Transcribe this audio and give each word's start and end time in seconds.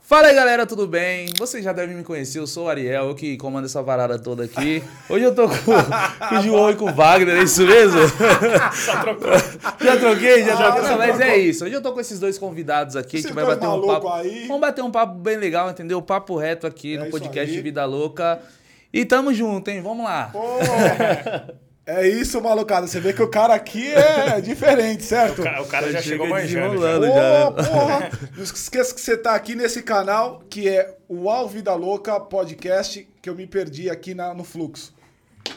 Fala 0.00 0.28
aí 0.28 0.34
galera, 0.34 0.66
tudo 0.66 0.86
bem? 0.86 1.26
Vocês 1.38 1.64
já 1.64 1.72
devem 1.72 1.96
me 1.96 2.02
conhecer, 2.04 2.38
eu 2.38 2.46
sou 2.46 2.66
o 2.66 2.68
Ariel, 2.68 3.06
eu 3.08 3.14
que 3.14 3.36
comando 3.38 3.64
essa 3.64 3.80
varada 3.82 4.18
toda 4.18 4.44
aqui. 4.44 4.82
Hoje 5.08 5.24
eu 5.24 5.34
tô 5.34 5.48
com, 5.48 5.54
com 6.28 6.34
o 6.38 6.42
João 6.42 6.70
e 6.70 6.74
com 6.76 6.86
o 6.90 6.92
Wagner, 6.92 7.36
é 7.36 7.42
isso 7.44 7.64
mesmo? 7.64 8.00
Já 8.84 9.00
trocou. 9.00 9.30
Já 9.80 9.96
troquei, 9.96 10.44
já 10.44 10.56
Já 10.56 10.72
troquei. 10.72 10.90
Não, 10.90 10.98
mas 10.98 11.20
é 11.20 11.38
isso. 11.38 11.64
Hoje 11.64 11.74
eu 11.74 11.80
tô 11.80 11.92
com 11.92 12.00
esses 12.00 12.18
dois 12.20 12.36
convidados 12.36 12.94
aqui, 12.96 13.18
a 13.18 13.20
gente 13.22 13.32
vai 13.32 13.46
bater 13.46 13.66
um 13.66 13.86
papo. 13.86 14.08
aí. 14.12 14.46
Vamos 14.48 14.60
bater 14.60 14.82
um 14.84 14.90
papo 14.90 15.14
bem 15.14 15.36
legal, 15.36 15.70
entendeu? 15.70 16.02
Papo 16.02 16.36
reto 16.36 16.66
aqui 16.66 16.96
É 16.96 16.98
no 16.98 17.10
podcast 17.10 17.54
aí. 17.54 17.62
Vida 17.62 17.84
Louca. 17.86 18.40
E 18.92 19.06
tamo 19.06 19.32
junto, 19.32 19.70
hein? 19.70 19.80
Vamos 19.80 20.04
lá. 20.04 20.28
Pô, 20.32 20.40
é 21.86 22.06
isso, 22.08 22.40
malucada. 22.40 22.86
Você 22.86 23.00
vê 23.00 23.12
que 23.12 23.22
o 23.22 23.28
cara 23.28 23.54
aqui 23.54 23.92
é 23.92 24.40
diferente, 24.40 25.02
certo? 25.04 25.40
O 25.40 25.44
cara, 25.44 25.62
o 25.62 25.66
cara 25.66 25.92
já 25.92 26.00
chegou 26.02 26.28
manjando. 26.28 26.80
já. 26.80 27.00
já, 27.00 27.48
Ô, 27.48 27.52
porra! 27.54 28.10
Não 28.36 28.42
esqueça 28.44 28.94
que 28.94 29.00
você 29.00 29.16
tá 29.16 29.34
aqui 29.34 29.54
nesse 29.54 29.82
canal, 29.82 30.42
que 30.48 30.68
é 30.68 30.96
o 31.08 31.28
Al 31.28 31.48
Vida 31.48 31.74
Louca 31.74 32.18
Podcast, 32.20 33.08
que 33.20 33.28
eu 33.28 33.34
me 33.34 33.46
perdi 33.46 33.90
aqui 33.90 34.14
na- 34.14 34.32
no 34.32 34.44
fluxo. 34.44 34.94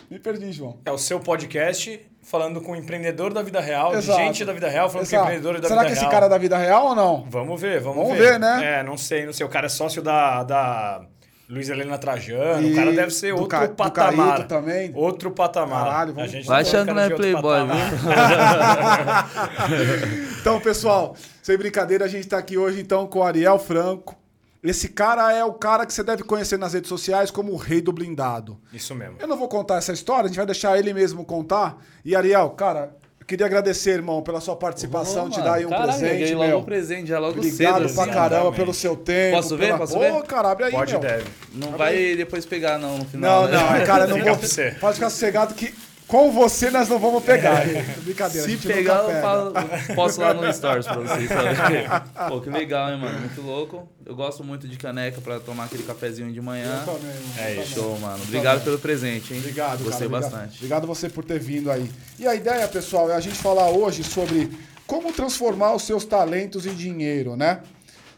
Me 0.10 0.18
perdi, 0.20 0.52
João. 0.52 0.78
É 0.86 0.92
o 0.92 0.98
seu 0.98 1.20
podcast 1.20 2.00
falando 2.24 2.60
com 2.60 2.72
o 2.72 2.76
empreendedor 2.76 3.32
da 3.32 3.44
vida 3.44 3.62
real, 3.62 3.92
de 3.92 3.98
Exato. 4.00 4.20
gente 4.20 4.44
da 4.44 4.52
vida 4.52 4.68
real 4.68 4.90
falando 4.90 5.06
Exato. 5.06 5.18
com 5.22 5.28
empreendedores 5.30 5.62
da 5.62 5.68
Será 5.68 5.82
vida 5.82 5.94
que 5.94 6.00
real. 6.00 6.08
esse 6.10 6.12
cara 6.16 6.26
é 6.26 6.30
da 6.30 6.38
vida 6.40 6.58
real 6.58 6.86
ou 6.88 6.96
não? 6.96 7.24
Vamos 7.30 7.62
ver, 7.62 7.80
vamos, 7.80 8.02
Vamos 8.04 8.18
ver. 8.18 8.32
ver, 8.32 8.40
né? 8.40 8.80
É, 8.80 8.84
não 8.84 8.98
sei, 8.98 9.28
não 9.28 9.34
sei. 9.34 9.46
O 9.46 9.50
cara 9.50 9.68
é 9.68 9.70
sócio 9.70 10.02
da, 10.02 10.42
da 10.44 11.06
Luiz 11.48 11.70
Helena 11.70 11.98
Trajano. 11.98 12.68
O 12.68 12.76
cara 12.76 12.92
E 12.92 12.96
deve 12.96 13.12
ser 13.12 13.32
outro 13.34 13.48
Ca- 13.50 13.68
patamar. 13.70 14.48
Também. 14.48 14.92
Outro 14.96 15.30
patamar. 15.32 15.86
Caralho, 15.86 16.14
vamos- 16.14 16.30
A 16.30 16.34
gente 16.34 16.48
Vai 16.48 16.62
achando 16.64 16.88
que 16.88 16.94
não 16.94 17.02
é 17.02 17.10
playboy, 17.12 17.60
viu? 17.68 17.76
Então, 20.42 20.60
pessoal, 20.60 21.16
sem 21.42 21.58
brincadeira, 21.58 22.06
a 22.06 22.08
gente 22.08 22.28
tá 22.28 22.38
aqui 22.38 22.58
hoje 22.58 22.80
então 22.80 23.08
com 23.08 23.20
o 23.20 23.24
Ariel 23.24 23.58
Franco. 23.60 24.16
Esse 24.64 24.90
cara 24.90 25.32
é 25.32 25.44
o 25.44 25.54
cara 25.54 25.86
que 25.86 25.94
você 25.94 26.04
deve 26.04 26.24
conhecer 26.24 26.58
nas 26.58 26.74
redes 26.74 26.90
sociais 26.90 27.30
como 27.30 27.52
o 27.52 27.56
rei 27.56 27.82
do 27.82 27.92
blindado. 27.94 28.58
Isso 28.74 28.96
mesmo. 28.96 29.16
Eu 29.20 29.28
não 29.28 29.38
vou 29.38 29.48
contar 29.48 29.76
essa 29.78 29.94
história, 29.94 30.26
a 30.26 30.28
gente 30.28 30.38
vai 30.38 30.46
deixar 30.46 30.78
ele 30.78 30.92
mesmo 30.94 31.24
contar. 31.24 31.78
E 32.04 32.16
Ariel, 32.16 32.50
cara, 32.52 32.96
queria 33.28 33.46
agradecer, 33.46 33.92
irmão, 33.92 34.22
pela 34.22 34.40
sua 34.40 34.56
participação, 34.56 35.26
Ô, 35.26 35.30
te 35.30 35.42
dar 35.42 35.56
aí 35.56 35.66
um 35.66 35.70
caralho, 35.70 35.92
eu 35.92 35.98
presente, 36.00 36.34
logo 36.36 36.48
meu. 36.48 36.58
um 36.60 36.64
presente, 36.64 37.08
já 37.08 37.20
logo 37.20 37.38
Obrigado 37.40 37.56
cedo. 37.58 37.94
pra 37.94 38.04
assim, 38.04 38.12
caramba 38.14 38.26
exatamente. 38.36 38.56
pelo 38.56 38.74
seu 38.74 38.96
tempo. 38.96 39.36
Posso 39.38 39.58
ver? 39.58 39.66
pela- 39.66 39.78
Posso 39.80 39.94
Pô, 39.94 40.00
ver? 40.00 40.24
cara, 40.24 40.52
abre 40.52 40.66
aí, 40.66 40.72
Pode 40.72 40.92
meu. 40.92 41.02
deve. 41.02 41.24
Não 41.54 41.72
vai 41.72 42.16
depois 42.16 42.46
pegar, 42.46 42.78
não, 42.78 42.98
no 43.00 43.06
final. 43.06 43.44
Não, 43.44 43.50
né? 43.52 43.80
não, 43.80 43.86
cara, 43.86 44.04
eu 44.06 44.10
não 44.10 44.24
vou. 44.24 44.36
Pode 44.80 44.96
ficar 44.96 45.10
sossegado 45.10 45.54
que 45.54 45.74
com 46.08 46.32
você 46.32 46.70
nós 46.70 46.88
não 46.88 47.00
vamos 47.00 47.24
pegar. 47.24 47.64
Brincadeira, 48.04 48.46
a 48.46 48.50
Se 48.50 48.56
gente 48.56 48.68
pegar, 48.68 49.02
nunca 49.04 49.14
eu 49.16 49.22
falo, 49.22 49.54
posto 49.96 50.22
lá 50.22 50.34
no 50.34 50.42
Stories 50.54 50.86
pra 50.86 50.96
vocês 50.98 51.28
saberem. 51.28 51.88
Pô, 52.30 52.42
que 52.42 52.50
legal, 52.50 52.92
hein, 52.92 53.00
mano? 53.00 53.20
Muito 53.20 53.42
louco. 53.42 53.88
Eu 54.06 54.16
gosto 54.16 54.44
muito 54.44 54.68
de 54.68 54.78
caneca 54.78 55.20
pra 55.22 55.40
tomar 55.40 55.66
aquele 55.66 55.84
cafezinho 55.84 56.32
de 56.32 56.40
manhã. 56.42 56.84
Eu 56.88 56.94
também, 56.94 57.16
mano, 57.16 57.62
É. 57.62 57.66
Show, 57.66 57.98
mano. 58.00 58.24
Obrigado 58.24 58.64
pelo 58.64 58.78
presente, 58.78 59.34
hein? 59.34 59.40
Obrigado, 59.40 59.84
Gostei 59.84 60.08
cara. 60.08 60.18
obrigado. 60.18 60.32
bastante. 60.32 60.56
Obrigado 60.58 60.88
você 60.88 61.10
por 61.10 61.24
ter 61.24 61.40
vindo 61.40 61.72
aí. 61.72 61.90
E 62.20 62.28
a 62.28 62.36
ideia, 62.36 62.68
pessoal, 62.68 63.10
é 63.10 63.16
a 63.16 63.20
gente 63.20 63.36
falar 63.38 63.70
hoje 63.70 64.04
sobre 64.04 64.52
como 64.86 65.12
transformar 65.12 65.74
os 65.74 65.84
seus 65.84 66.06
talentos 66.06 66.66
em 66.68 66.74
dinheiro, 66.76 67.36
né? 67.36 67.62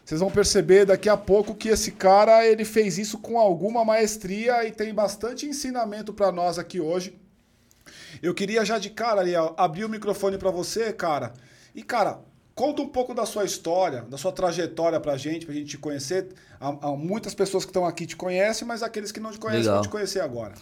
Vocês 0.04 0.20
vão 0.20 0.30
perceber 0.30 0.86
daqui 0.86 1.08
a 1.08 1.16
pouco 1.18 1.54
que 1.54 1.68
esse 1.68 1.92
cara, 1.92 2.46
ele 2.46 2.64
fez 2.64 2.96
isso 2.98 3.18
com 3.18 3.38
alguma 3.38 3.84
maestria 3.84 4.66
e 4.66 4.70
tem 4.72 4.92
bastante 4.94 5.44
ensinamento 5.46 6.12
pra 6.14 6.30
nós 6.32 6.58
aqui 6.58 6.80
hoje. 6.80 7.14
Eu 8.22 8.34
queria 8.34 8.64
já 8.64 8.78
de 8.78 8.90
cara, 8.90 9.20
Ariel, 9.20 9.54
abrir 9.56 9.84
o 9.84 9.88
microfone 9.88 10.38
pra 10.38 10.50
você, 10.50 10.92
cara. 10.92 11.32
E, 11.74 11.82
cara, 11.82 12.20
conta 12.54 12.82
um 12.82 12.88
pouco 12.88 13.14
da 13.14 13.24
sua 13.24 13.44
história, 13.44 14.02
da 14.02 14.18
sua 14.18 14.32
trajetória 14.32 14.98
pra 14.98 15.16
gente, 15.16 15.46
pra 15.46 15.54
gente 15.54 15.70
te 15.70 15.78
conhecer. 15.78 16.28
Há, 16.60 16.88
há 16.88 16.96
muitas 16.96 17.34
pessoas 17.34 17.64
que 17.64 17.70
estão 17.70 17.86
aqui 17.86 18.06
te 18.06 18.16
conhecem, 18.16 18.66
mas 18.66 18.82
aqueles 18.82 19.12
que 19.12 19.20
não 19.20 19.30
te 19.30 19.38
conhecem 19.38 19.62
Legal. 19.62 19.76
vão 19.76 19.82
te 19.82 19.88
conhecer 19.88 20.20
agora. 20.20 20.54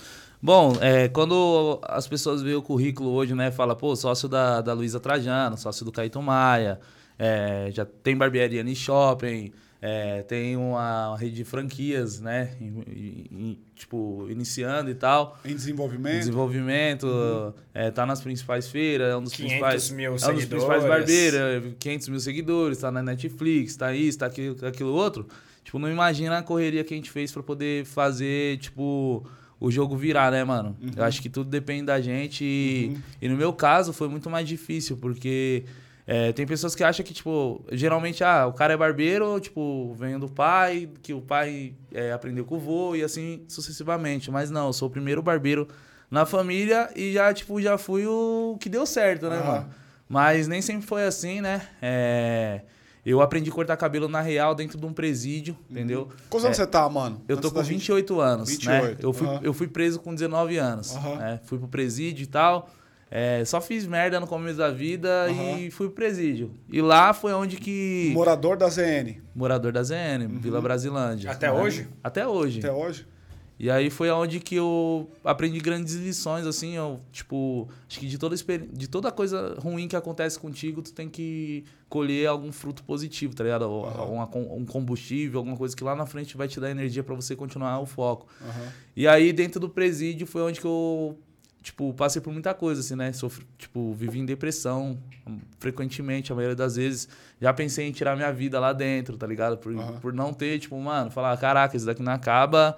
Bom, 0.42 0.76
é, 0.80 1.08
quando 1.08 1.80
as 1.82 2.06
pessoas 2.06 2.42
veem 2.42 2.56
o 2.56 2.62
currículo 2.62 3.10
hoje, 3.10 3.34
né, 3.34 3.50
fala, 3.50 3.74
pô, 3.74 3.96
sócio 3.96 4.28
da, 4.28 4.60
da 4.60 4.74
Luísa 4.74 5.00
Trajano, 5.00 5.56
sócio 5.56 5.84
do 5.84 5.90
Caíto 5.90 6.20
Maia, 6.20 6.78
é, 7.18 7.70
já 7.72 7.86
tem 7.86 8.16
barbearia 8.16 8.62
no 8.62 8.74
shopping, 8.74 9.52
é, 9.80 10.22
tem 10.22 10.56
uma, 10.56 11.16
rede 11.16 11.34
de 11.36 11.44
franquias, 11.44 12.20
né, 12.20 12.56
em- 12.60 12.82
em- 12.88 13.26
em- 13.30 13.58
tipo, 13.74 14.26
iniciando 14.30 14.90
e 14.90 14.94
tal. 14.94 15.38
Em 15.44 15.54
desenvolvimento. 15.54 16.18
Desenvolvimento, 16.18 17.54
é, 17.74 17.90
tá 17.90 18.06
nas 18.06 18.20
principais 18.20 18.68
feiras, 18.68 19.12
é 19.12 19.16
um 19.16 19.22
dos 19.22 19.32
500 19.32 19.52
principais, 19.52 19.90
mil 19.90 20.06
é 20.06 20.10
um 20.10 20.14
dos 20.14 20.22
seguidores. 20.22 20.48
principais 20.48 20.84
barbeiros, 20.84 21.40
é, 21.40 21.62
500 21.78 22.08
mil 22.08 22.20
seguidores, 22.20 22.78
tá 22.78 22.90
na 22.90 23.02
Netflix, 23.02 23.76
tá 23.76 23.94
isso, 23.94 24.18
tá 24.18 24.26
aquilo, 24.26 24.56
aquilo 24.66 24.92
outro. 24.92 25.26
Tipo, 25.62 25.78
não 25.78 25.90
imagina 25.90 26.38
a 26.38 26.42
correria 26.42 26.84
que 26.84 26.94
a 26.94 26.96
gente 26.96 27.10
fez 27.10 27.32
pra 27.32 27.42
poder 27.42 27.84
fazer, 27.84 28.56
tipo, 28.58 29.26
o 29.58 29.70
jogo 29.70 29.96
virar, 29.96 30.30
né, 30.30 30.44
mano? 30.44 30.76
Eu 30.96 31.02
acho 31.04 31.20
que 31.20 31.28
tudo 31.28 31.50
depende 31.50 31.86
da 31.86 32.00
gente 32.00 32.44
e, 32.44 32.96
e 33.20 33.28
no 33.28 33.36
meu 33.36 33.52
caso 33.52 33.92
foi 33.92 34.08
muito 34.08 34.30
mais 34.30 34.46
difícil, 34.48 34.96
porque 34.96 35.64
é, 36.06 36.32
tem 36.32 36.46
pessoas 36.46 36.74
que 36.74 36.84
acham 36.84 37.04
que, 37.04 37.12
tipo, 37.12 37.64
geralmente, 37.72 38.22
ah, 38.22 38.46
o 38.46 38.52
cara 38.52 38.74
é 38.74 38.76
barbeiro, 38.76 39.40
tipo, 39.40 39.92
vem 39.98 40.18
do 40.18 40.28
pai, 40.28 40.88
que 41.02 41.12
o 41.12 41.20
pai 41.20 41.74
é, 41.92 42.12
aprendeu 42.12 42.44
com 42.44 42.54
o 42.56 42.58
vô 42.60 42.94
e 42.94 43.02
assim 43.02 43.42
sucessivamente. 43.48 44.30
Mas 44.30 44.50
não, 44.50 44.68
eu 44.68 44.72
sou 44.72 44.88
o 44.88 44.90
primeiro 44.90 45.20
barbeiro 45.22 45.66
na 46.10 46.24
família 46.24 46.88
e 46.94 47.12
já, 47.12 47.34
tipo, 47.34 47.60
já 47.60 47.76
fui 47.76 48.06
o 48.06 48.56
que 48.60 48.68
deu 48.68 48.86
certo, 48.86 49.28
né, 49.28 49.36
Aham. 49.38 49.46
mano? 49.52 49.70
Mas 50.08 50.46
nem 50.46 50.62
sempre 50.62 50.86
foi 50.86 51.04
assim, 51.04 51.40
né? 51.40 51.62
É, 51.82 52.60
Eu 53.04 53.20
aprendi 53.20 53.50
a 53.50 53.52
cortar 53.52 53.76
cabelo 53.76 54.06
na 54.08 54.20
real 54.20 54.54
dentro 54.54 54.78
de 54.78 54.86
um 54.86 54.92
presídio, 54.92 55.56
entendeu? 55.70 56.08
Quantos 56.30 56.44
anos 56.44 56.56
você 56.56 56.66
tá, 56.66 56.88
mano? 56.88 57.22
Eu 57.28 57.36
tô 57.36 57.50
com 57.50 57.56
da 57.56 57.62
gente- 57.64 57.78
28 57.78 58.20
anos, 58.20 58.48
né? 58.64 58.80
28, 58.80 59.04
Eu 59.04 59.12
fui, 59.12 59.26
aham. 59.26 59.40
eu 59.42 59.52
fui 59.52 59.66
preso 59.68 59.98
com 60.00 60.12
19 60.14 60.56
anos, 60.56 60.94
né? 60.94 61.40
Fui 61.44 61.58
pro 61.58 61.66
presídio 61.68 62.22
e 62.24 62.26
tal. 62.26 62.68
É, 63.10 63.44
só 63.44 63.60
fiz 63.60 63.86
merda 63.86 64.18
no 64.18 64.26
começo 64.26 64.58
da 64.58 64.70
vida 64.70 65.26
Aham. 65.28 65.58
e 65.60 65.70
fui 65.70 65.86
pro 65.86 65.94
presídio. 65.94 66.50
E 66.68 66.80
lá 66.80 67.12
foi 67.12 67.32
onde 67.32 67.56
que... 67.56 68.10
Morador 68.12 68.56
da 68.56 68.68
ZN. 68.68 69.20
Morador 69.34 69.72
da 69.72 69.82
ZN, 69.82 70.26
Vila 70.40 70.60
Brasilândia. 70.60 71.30
Até 71.30 71.46
né? 71.46 71.52
hoje? 71.52 71.88
Até 72.02 72.26
hoje. 72.26 72.58
Até 72.58 72.72
hoje? 72.72 73.06
E 73.58 73.70
aí 73.70 73.88
foi 73.88 74.10
onde 74.10 74.38
que 74.38 74.54
eu 74.56 75.10
aprendi 75.24 75.58
grandes 75.60 75.94
lições, 75.94 76.46
assim, 76.46 76.76
eu, 76.76 77.00
tipo, 77.10 77.66
acho 77.88 77.98
que 77.98 78.06
de 78.06 78.18
toda, 78.18 78.36
de 78.36 78.86
toda 78.86 79.10
coisa 79.10 79.56
ruim 79.58 79.88
que 79.88 79.96
acontece 79.96 80.38
contigo, 80.38 80.82
tu 80.82 80.92
tem 80.92 81.08
que 81.08 81.64
colher 81.88 82.26
algum 82.26 82.52
fruto 82.52 82.84
positivo, 82.84 83.34
tá 83.34 83.42
ligado? 83.44 83.62
Ou- 83.62 83.86
um 84.54 84.66
combustível, 84.66 85.38
alguma 85.38 85.56
coisa 85.56 85.74
que 85.74 85.82
lá 85.82 85.96
na 85.96 86.04
frente 86.04 86.36
vai 86.36 86.48
te 86.48 86.60
dar 86.60 86.70
energia 86.70 87.02
pra 87.02 87.14
você 87.14 87.34
continuar 87.34 87.80
o 87.80 87.86
foco. 87.86 88.26
Aham. 88.42 88.72
E 88.94 89.08
aí, 89.08 89.32
dentro 89.32 89.58
do 89.58 89.70
presídio, 89.70 90.26
foi 90.26 90.42
onde 90.42 90.60
que 90.60 90.66
eu, 90.66 91.16
tipo, 91.66 91.92
passei 91.94 92.22
por 92.22 92.32
muita 92.32 92.54
coisa, 92.54 92.80
assim, 92.80 92.94
né? 92.94 93.12
Sofri, 93.12 93.44
tipo, 93.58 93.92
vivi 93.92 94.20
em 94.20 94.24
depressão, 94.24 94.96
hum, 95.26 95.40
frequentemente, 95.58 96.30
a 96.30 96.34
maioria 96.36 96.54
das 96.54 96.76
vezes. 96.76 97.08
Já 97.40 97.52
pensei 97.52 97.88
em 97.88 97.92
tirar 97.92 98.14
minha 98.14 98.32
vida 98.32 98.60
lá 98.60 98.72
dentro, 98.72 99.16
tá 99.16 99.26
ligado? 99.26 99.58
Por, 99.58 99.76
Aham. 99.76 99.98
por 100.00 100.12
não 100.12 100.32
ter, 100.32 100.60
tipo, 100.60 100.78
mano, 100.80 101.10
falar, 101.10 101.36
caraca, 101.38 101.76
isso 101.76 101.84
daqui 101.84 102.04
não 102.04 102.12
acaba. 102.12 102.76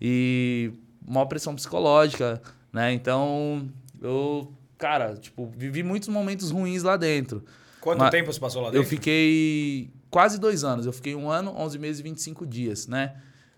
E 0.00 0.72
maior 1.06 1.26
pressão 1.26 1.54
psicológica, 1.54 2.40
né? 2.72 2.94
Então, 2.94 3.68
eu, 4.00 4.50
cara, 4.78 5.16
tipo, 5.16 5.52
vivi 5.54 5.82
muitos 5.82 6.08
momentos 6.08 6.50
ruins 6.50 6.82
lá 6.82 6.96
dentro. 6.96 7.44
Quanto 7.78 7.98
Mas 7.98 8.10
tempo 8.10 8.32
você 8.32 8.40
passou 8.40 8.62
lá 8.62 8.68
Eu 8.68 8.72
dentro? 8.72 8.88
fiquei 8.88 9.90
quase 10.08 10.40
dois 10.40 10.64
anos. 10.64 10.86
Eu 10.86 10.94
fiquei 10.94 11.14
um 11.14 11.30
ano, 11.30 11.52
11 11.54 11.78
meses 11.78 12.00
e 12.00 12.02
25 12.04 12.46
dias, 12.46 12.86
né? 12.86 13.16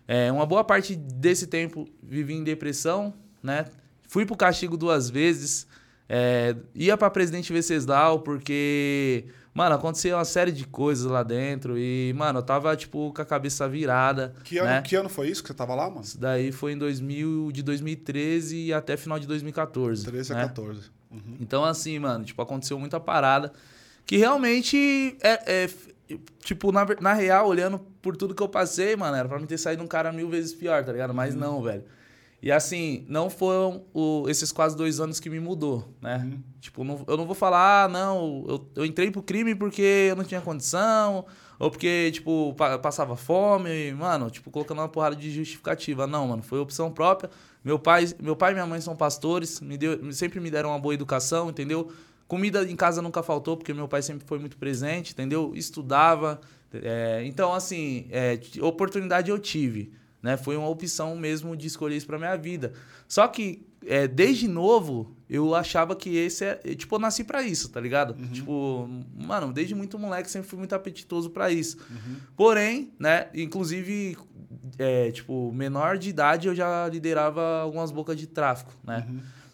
É, 0.09 0.33
uma 0.33 0.45
boa 0.45 0.65
parte 0.65 0.97
desse 0.97 1.47
tempo 1.47 1.89
vivi 2.03 2.35
em 2.35 2.43
depressão, 2.43 3.15
né? 3.41 3.67
Fui 4.13 4.27
pro 4.27 4.37
castigo 4.37 4.77
duas 4.77 5.09
vezes. 5.09 5.67
é, 6.07 6.55
ia 6.75 6.99
pra 6.99 7.09
Presidente 7.09 7.51
Venceslau 7.51 8.21
porque, 8.21 9.25
mano, 9.55 9.75
aconteceu 9.75 10.19
uma 10.19 10.25
série 10.27 10.53
de 10.53 10.67
coisas 10.67 11.07
lá 11.11 11.23
dentro. 11.23 11.79
E, 11.79 12.13
mano, 12.15 12.41
eu 12.41 12.43
tava, 12.43 12.77
tipo, 12.77 13.11
com 13.11 13.23
a 13.23 13.25
cabeça 13.25 13.67
virada. 13.67 14.35
Que 14.45 14.59
ano, 14.59 14.69
né? 14.69 14.83
que 14.83 14.95
ano 14.97 15.09
foi 15.09 15.31
isso 15.31 15.43
que 15.43 15.49
você 15.49 15.55
tava 15.55 15.75
lá, 15.75 15.89
mano? 15.89 16.03
Isso 16.03 16.21
daí 16.21 16.53
foi 16.53 16.73
em 16.73 16.77
2000, 16.77 17.53
de 17.53 17.63
2013 17.63 18.75
até 18.75 18.99
final 18.99 19.19
de 19.19 19.27
2014. 19.27 20.05
13 20.05 20.33
a 20.33 20.37
né? 20.37 20.43
14. 20.43 20.91
Uhum. 21.11 21.39
Então, 21.41 21.65
assim, 21.65 21.99
mano, 21.99 22.23
tipo, 22.23 22.43
aconteceu 22.43 22.79
muita 22.79 23.01
parada 23.01 23.51
que 24.05 24.19
realmente 24.19 25.17
é. 25.23 25.65
é, 25.65 25.71
tipo, 26.45 26.71
na, 26.71 26.87
na 27.01 27.15
real, 27.15 27.49
olhando 27.49 27.79
por 28.03 28.15
tudo 28.15 28.35
que 28.35 28.43
eu 28.43 28.49
passei, 28.51 28.95
mano, 28.95 29.17
era 29.17 29.27
pra 29.27 29.39
mim 29.39 29.47
ter 29.47 29.57
saído 29.57 29.83
um 29.83 29.87
cara 29.87 30.13
mil 30.13 30.29
vezes 30.29 30.53
pior, 30.53 30.85
tá 30.85 30.93
ligado? 30.93 31.15
Mas 31.15 31.35
não, 31.35 31.63
velho. 31.63 31.85
E 32.43 32.51
assim, 32.51 33.05
não 33.09 33.31
foram 33.31 33.85
o, 33.95 34.25
esses 34.29 34.51
quase 34.51 34.77
dois 34.77 34.99
anos 34.99 35.21
que 35.21 35.31
me 35.31 35.39
mudou, 35.39 35.89
né? 36.01 36.17
Uhum. 36.25 36.41
Tipo, 36.61 36.83
não- 36.83 37.05
eu 37.07 37.17
não 37.17 37.25
vou 37.25 37.37
falar, 37.37 37.85
ah, 37.85 37.89
não, 37.89 38.45
eu, 38.49 38.69
eu 38.77 38.85
entrei 38.85 39.11
pro 39.13 39.23
crime 39.23 39.55
porque 39.55 40.09
eu 40.11 40.17
não 40.17 40.25
tinha 40.25 40.41
condição, 40.41 41.25
ou 41.57 41.71
porque, 41.71 42.11
tipo, 42.13 42.53
pa- 42.55 42.79
passava 42.81 43.15
fome, 43.17 43.93
mano, 43.93 44.29
tipo, 44.29 44.51
colocando 44.51 44.79
uma 44.81 44.89
porrada 44.89 45.15
de 45.15 45.31
justificativa. 45.31 46.05
Não, 46.07 46.27
mano, 46.27 46.43
foi 46.43 46.59
opção 46.59 46.91
própria. 46.91 47.31
Meu 47.65 47.79
pai, 47.79 48.07
meu 48.21 48.35
pai 48.35 48.51
e 48.51 48.55
minha 48.55 48.67
mãe 48.67 48.81
são 48.81 48.97
pastores, 48.97 49.61
me 49.61 49.77
deu, 49.79 50.13
sempre 50.13 50.41
me 50.41 50.51
deram 50.51 50.71
uma 50.71 50.81
boa 50.81 50.95
educação, 50.95 51.49
entendeu? 51.49 51.93
Comida 52.27 52.65
em 52.69 52.75
casa 52.75 53.01
nunca 53.01 53.23
faltou, 53.23 53.57
porque 53.57 53.73
meu 53.73 53.87
pai 53.87 54.03
sempre 54.03 54.27
foi 54.27 54.41
muito 54.41 54.57
presente, 54.57 55.13
entendeu? 55.13 55.53
Estudava. 55.55 56.41
é, 56.75 57.23
então, 57.25 57.53
assim, 57.55 58.07
é, 58.11 58.41
oportunidade 58.61 59.31
eu 59.31 59.39
tive, 59.39 59.93
né? 60.23 60.37
Foi 60.37 60.57
uma 60.57 60.69
opção 60.69 61.17
mesmo 61.17 61.57
de 61.57 61.67
escolher 61.67 61.97
isso 61.97 62.07
pra 62.07 62.19
minha 62.19 62.37
vida. 62.37 62.73
Só 63.09 63.27
que, 63.27 63.67
é, 63.85 64.07
desde 64.07 64.47
novo, 64.47 65.17
eu 65.29 65.55
achava 65.55 65.97
que 65.97 66.17
esse 66.17 66.45
é. 66.45 66.55
Tipo, 66.75 66.95
eu 66.95 66.99
nasci 67.01 67.25
pra 67.25 67.43
isso, 67.43 67.69
tá 67.71 67.81
ligado? 67.81 68.15
Tipo, 68.33 68.89
mano, 69.17 69.53
desde 69.53 69.75
muito 69.75 69.99
moleque 69.99 70.31
sempre 70.31 70.49
fui 70.49 70.59
muito 70.59 70.75
apetitoso 70.75 71.31
pra 71.31 71.51
isso. 71.51 71.79
Porém, 72.37 72.93
né, 72.99 73.29
inclusive, 73.35 74.17
é, 74.79 75.11
tipo, 75.11 75.53
menor 75.53 75.99
de 75.99 76.11
idade 76.11 76.49
eu 76.49 76.55
já 76.55 76.89
liderava 76.89 77.61
algumas 77.61 77.91
bocas 77.91 78.17
de 78.17 78.27
tráfico, 78.27 78.73
né? 78.85 79.07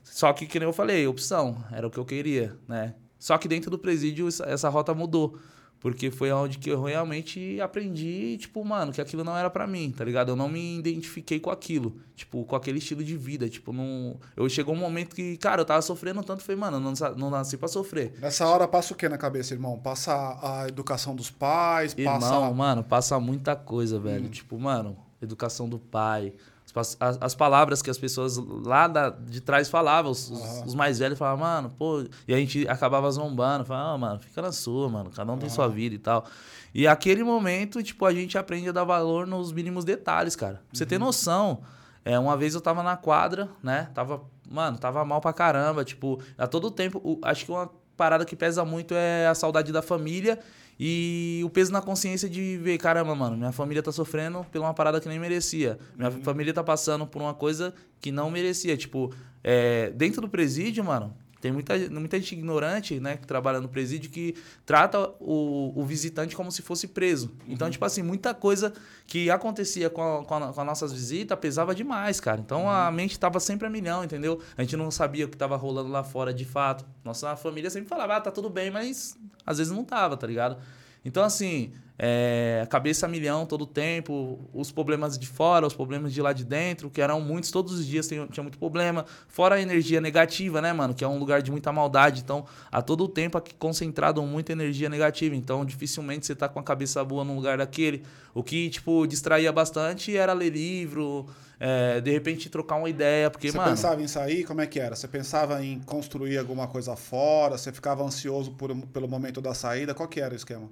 Só 0.04 0.32
que, 0.32 0.46
que 0.46 0.58
nem 0.58 0.68
eu 0.68 0.72
falei, 0.72 1.06
opção, 1.06 1.64
era 1.70 1.86
o 1.86 1.90
que 1.90 1.98
eu 1.98 2.04
queria, 2.04 2.56
né? 2.66 2.94
Só 3.18 3.38
que 3.38 3.48
dentro 3.48 3.70
do 3.70 3.78
presídio 3.78 4.28
essa 4.28 4.68
rota 4.68 4.92
mudou. 4.94 5.38
Porque 5.80 6.10
foi 6.10 6.32
onde 6.32 6.58
que 6.58 6.70
eu 6.70 6.82
realmente 6.82 7.60
aprendi, 7.60 8.36
tipo, 8.38 8.64
mano, 8.64 8.92
que 8.92 9.00
aquilo 9.00 9.22
não 9.22 9.36
era 9.36 9.48
pra 9.48 9.66
mim, 9.66 9.94
tá 9.96 10.04
ligado? 10.04 10.30
Eu 10.30 10.36
não 10.36 10.48
me 10.48 10.78
identifiquei 10.78 11.38
com 11.38 11.50
aquilo, 11.50 11.96
tipo, 12.16 12.44
com 12.44 12.56
aquele 12.56 12.78
estilo 12.78 13.04
de 13.04 13.16
vida, 13.16 13.48
tipo, 13.48 13.72
não... 13.72 14.16
Eu 14.36 14.48
chegou 14.48 14.75
um 14.75 14.78
momento 14.78 15.14
que, 15.14 15.36
cara, 15.36 15.60
eu 15.60 15.64
tava 15.64 15.80
sofrendo 15.80 16.22
tanto, 16.25 16.42
falei, 16.42 16.60
mano, 16.60 16.78
eu 16.78 16.80
não, 16.80 16.92
não 17.16 17.30
nasci 17.30 17.56
pra 17.56 17.69
sofrer. 17.69 18.14
Nessa 18.20 18.46
hora 18.46 18.66
passa 18.66 18.92
o 18.92 18.96
que 18.96 19.08
na 19.08 19.16
cabeça, 19.16 19.54
irmão? 19.54 19.78
Passa 19.78 20.12
a 20.42 20.66
educação 20.69 21.14
dos 21.14 21.30
pais, 21.30 21.94
Irmão, 21.96 22.19
passa. 22.19 22.50
mano, 22.50 22.82
passa 22.82 23.20
muita 23.20 23.54
coisa, 23.54 24.00
velho. 24.00 24.26
Hum. 24.26 24.30
Tipo, 24.30 24.58
mano, 24.58 24.96
educação 25.22 25.69
do 25.69 25.78
pai. 25.78 26.32
As, 26.68 26.72
pas- 26.72 26.96
as- 27.00 27.18
as 27.20 27.34
palavras 27.34 27.80
que 27.80 27.88
as 27.88 27.96
pessoas 27.96 28.36
lá 28.36 28.86
da- 28.86 29.08
de 29.08 29.40
trás 29.40 29.70
falavam, 29.70 30.12
os, 30.12 30.30
Aham. 30.30 30.66
os 30.66 30.74
mais 30.74 30.98
velhos 30.98 31.18
falavam, 31.18 31.40
mano, 31.40 31.70
pô. 31.78 32.04
E 32.26 32.34
a 32.34 32.36
gente 32.36 32.68
acabava 32.68 33.10
zombando, 33.10 33.64
falava, 33.64 33.94
ah, 33.94 33.98
mano, 33.98 34.20
fica 34.20 34.42
na 34.42 34.52
sua, 34.52 34.88
mano, 34.88 35.10
cada 35.10 35.32
um 35.32 35.38
tem 35.38 35.48
sua 35.48 35.66
vida 35.68 35.94
e 35.94 35.98
tal. 35.98 36.26
E 36.74 36.86
aquele 36.86 37.24
momento, 37.24 37.82
tipo, 37.82 38.04
a 38.04 38.12
gente 38.12 38.36
aprende 38.36 38.68
a 38.68 38.72
dar 38.72 38.84
valor 38.84 39.26
nos 39.26 39.50
mínimos 39.50 39.82
detalhes, 39.84 40.36
cara. 40.36 40.56
Pra 40.56 40.64
você 40.74 40.84
Uhum. 40.84 40.88
ter 40.90 40.98
noção. 40.98 41.60
É, 42.04 42.18
uma 42.18 42.36
vez 42.36 42.54
eu 42.54 42.60
tava 42.60 42.82
na 42.82 42.96
quadra, 42.96 43.48
né? 43.62 43.88
Tava, 43.94 44.20
mano, 44.48 44.76
tava 44.78 45.02
mal 45.06 45.20
pra 45.22 45.32
caramba. 45.32 45.84
Tipo, 45.84 46.20
a 46.36 46.46
todo 46.46 46.70
tempo, 46.70 47.00
o- 47.02 47.18
acho 47.22 47.46
que 47.46 47.50
uma 47.50 47.70
parada 47.96 48.24
que 48.26 48.36
pesa 48.36 48.64
muito 48.64 48.94
é 48.94 49.26
a 49.26 49.34
saudade 49.34 49.72
da 49.72 49.80
família 49.82 50.38
e 50.78 51.40
o 51.44 51.50
peso 51.50 51.72
na 51.72 51.82
consciência 51.82 52.28
de 52.28 52.56
ver, 52.58 52.78
caramba, 52.78 53.14
mano, 53.14 53.36
minha 53.36 53.50
família 53.50 53.82
tá 53.82 53.90
sofrendo 53.90 54.44
por 54.44 54.60
uma 54.60 54.72
parada 54.72 55.00
que 55.00 55.08
nem 55.08 55.19
merecia. 55.19 55.78
Minha 55.96 56.10
família 56.10 56.54
tá 56.54 56.62
passando 56.62 57.06
por 57.06 57.20
uma 57.20 57.34
coisa 57.34 57.75
que 58.00 58.12
não 58.12 58.30
merecia. 58.30 58.76
Tipo, 58.76 59.12
é, 59.42 59.90
dentro 59.90 60.20
do 60.20 60.28
presídio, 60.28 60.84
mano, 60.84 61.12
tem 61.40 61.52
muita, 61.52 61.76
muita 61.90 62.19
gente 62.19 62.32
ignorante, 62.35 62.99
né, 62.99 63.17
que 63.17 63.26
trabalha 63.26 63.61
no 63.61 63.69
presídio, 63.69 64.11
que 64.11 64.35
trata 64.67 65.11
o, 65.20 65.73
o 65.76 65.85
visitante 65.85 66.35
como 66.35 66.50
se 66.50 66.62
fosse 66.62 66.88
preso. 66.88 67.31
Então, 67.46 67.70
tipo 67.70 67.85
assim, 67.85 68.02
muita 68.02 68.35
coisa 68.35 68.73
que 69.06 69.31
acontecia 69.31 69.88
com, 69.88 70.02
a, 70.19 70.25
com, 70.25 70.35
a- 70.35 70.52
com 70.52 70.61
as 70.61 70.67
nossas 70.67 70.93
visitas 70.93 71.38
pesava 71.38 71.75
demais, 71.75 72.20
cara. 72.20 72.40
Então, 72.40 72.69
a 72.69 72.90
mente 72.90 73.19
tava 73.19 73.38
sempre 73.40 73.67
a 73.67 73.70
milhão, 73.70 74.02
entendeu? 74.05 74.40
A 74.56 74.62
gente 74.62 74.76
não 74.76 74.90
sabia 74.90 75.26
o 75.26 75.29
que 75.29 75.37
tava 75.37 75.56
rolando 75.56 75.90
lá 75.90 76.02
fora 76.02 76.35
de 76.35 76.44
fato. 76.44 76.85
Nossa 77.05 77.37
família 77.37 77.70
sempre 77.70 77.88
falava, 77.88 78.17
ah, 78.17 78.20
tá 78.20 78.31
tudo 78.31 78.50
bem, 78.50 78.70
mas 78.70 79.17
às 79.46 79.58
vezes 79.58 79.73
não 79.73 79.85
tava, 79.85 80.17
tá 80.17 80.26
ligado? 80.26 80.56
Então, 81.05 81.23
assim, 81.23 81.73
é, 81.98 82.64
cabeça 82.70 83.06
a 83.06 83.08
milhão 83.08 83.44
todo 83.44 83.62
o 83.62 83.66
tempo, 83.66 84.38
os 84.54 84.70
problemas 84.70 85.18
de 85.18 85.26
fora, 85.26 85.66
os 85.66 85.74
problemas 85.74 86.12
de 86.12 86.22
lá 86.22 86.32
de 86.32 86.44
dentro, 86.44 86.88
que 86.88 87.00
eram 87.00 87.20
muitos, 87.20 87.50
todos 87.50 87.72
os 87.72 87.84
dias 87.84 88.06
tinha, 88.06 88.24
tinha 88.28 88.42
muito 88.42 88.56
problema. 88.56 89.04
Fora 89.26 89.56
a 89.56 89.60
energia 89.60 90.00
negativa, 90.00 90.62
né, 90.62 90.72
mano? 90.72 90.94
Que 90.94 91.02
é 91.02 91.08
um 91.08 91.18
lugar 91.18 91.42
de 91.42 91.50
muita 91.50 91.72
maldade. 91.72 92.20
Então, 92.20 92.46
a 92.70 92.80
todo 92.80 93.08
tempo 93.08 93.36
aqui 93.36 93.52
concentrado 93.54 94.22
muita 94.22 94.52
energia 94.52 94.88
negativa. 94.88 95.34
Então, 95.34 95.64
dificilmente 95.64 96.24
você 96.24 96.36
tá 96.36 96.48
com 96.48 96.60
a 96.60 96.62
cabeça 96.62 97.02
boa 97.04 97.24
num 97.24 97.34
lugar 97.34 97.58
daquele. 97.58 98.04
O 98.32 98.44
que, 98.44 98.70
tipo, 98.70 99.04
distraía 99.04 99.50
bastante 99.52 100.16
era 100.16 100.32
ler 100.32 100.50
livro, 100.50 101.26
é, 101.58 102.00
de 102.00 102.12
repente 102.12 102.48
trocar 102.48 102.76
uma 102.76 102.88
ideia, 102.88 103.28
porque, 103.28 103.50
Você 103.50 103.56
mano. 103.56 103.70
pensava 103.70 104.00
em 104.00 104.06
sair? 104.06 104.44
Como 104.44 104.60
é 104.60 104.66
que 104.66 104.78
era? 104.78 104.94
Você 104.94 105.08
pensava 105.08 105.64
em 105.64 105.80
construir 105.80 106.38
alguma 106.38 106.68
coisa 106.68 106.94
fora? 106.94 107.58
Você 107.58 107.72
ficava 107.72 108.04
ansioso 108.04 108.52
por, 108.52 108.74
pelo 108.88 109.08
momento 109.08 109.40
da 109.40 109.52
saída? 109.52 109.94
Qual 109.94 110.08
que 110.08 110.20
era 110.20 110.32
o 110.32 110.36
esquema? 110.36 110.70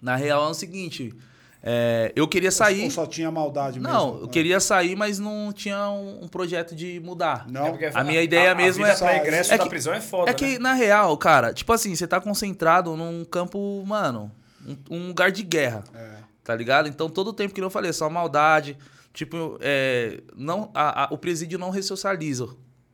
Na 0.00 0.16
real 0.16 0.44
é 0.46 0.48
o 0.50 0.54
seguinte. 0.54 1.14
é, 1.62 2.10
eu 2.16 2.26
queria 2.26 2.50
sair. 2.50 2.84
Ou 2.84 2.90
só 2.90 3.04
tinha 3.06 3.30
maldade 3.30 3.78
mesmo? 3.78 3.92
Não, 3.92 4.18
eu 4.20 4.24
É. 4.24 4.28
queria 4.28 4.58
sair, 4.60 4.96
mas 4.96 5.18
não 5.18 5.52
tinha 5.52 5.90
um, 5.90 6.24
um 6.24 6.26
projeto 6.28 6.74
de 6.74 6.98
mudar. 7.00 7.46
Não? 7.50 7.66
É 7.66 7.70
porque 7.70 7.90
A 7.92 8.02
minha 8.02 8.22
ideia 8.22 8.54
mesmo 8.54 8.82
vida 8.82 8.96
é- 8.96 8.98
pra 8.98 9.16
ingresso 9.18 9.52
é 9.52 9.58
da 9.58 9.64
que- 9.64 9.68
prisão 9.68 9.92
é 9.92 10.00
foda, 10.00 10.30
É 10.30 10.32
que, 10.34 10.52
né? 10.54 10.58
na 10.58 10.72
real, 10.72 11.14
cara, 11.18 11.52
tipo 11.52 11.70
assim, 11.70 11.94
você 11.94 12.06
tá 12.06 12.18
concentrado 12.18 12.96
num 12.96 13.26
campo, 13.26 13.84
mano, 13.86 14.32
um, 14.66 14.76
um 14.96 15.06
lugar 15.08 15.30
de 15.30 15.42
guerra, 15.42 15.84
É. 15.94 16.10
tá 16.42 16.54
ligado? 16.56 16.88
Então, 16.88 17.10
todo 17.10 17.28
o 17.28 17.32
tempo 17.34 17.52
que 17.52 17.60
eu 17.60 17.68
falei, 17.68 17.90
é 17.90 17.92
só 17.92 18.08
maldade. 18.08 18.78
Tipo, 19.12 19.58
é, 19.60 20.22
não, 20.34 20.70
a- 20.74 21.04
a- 21.04 21.08
o 21.10 21.18
presídio 21.18 21.58
não 21.58 21.68
ressocializa. 21.68 22.48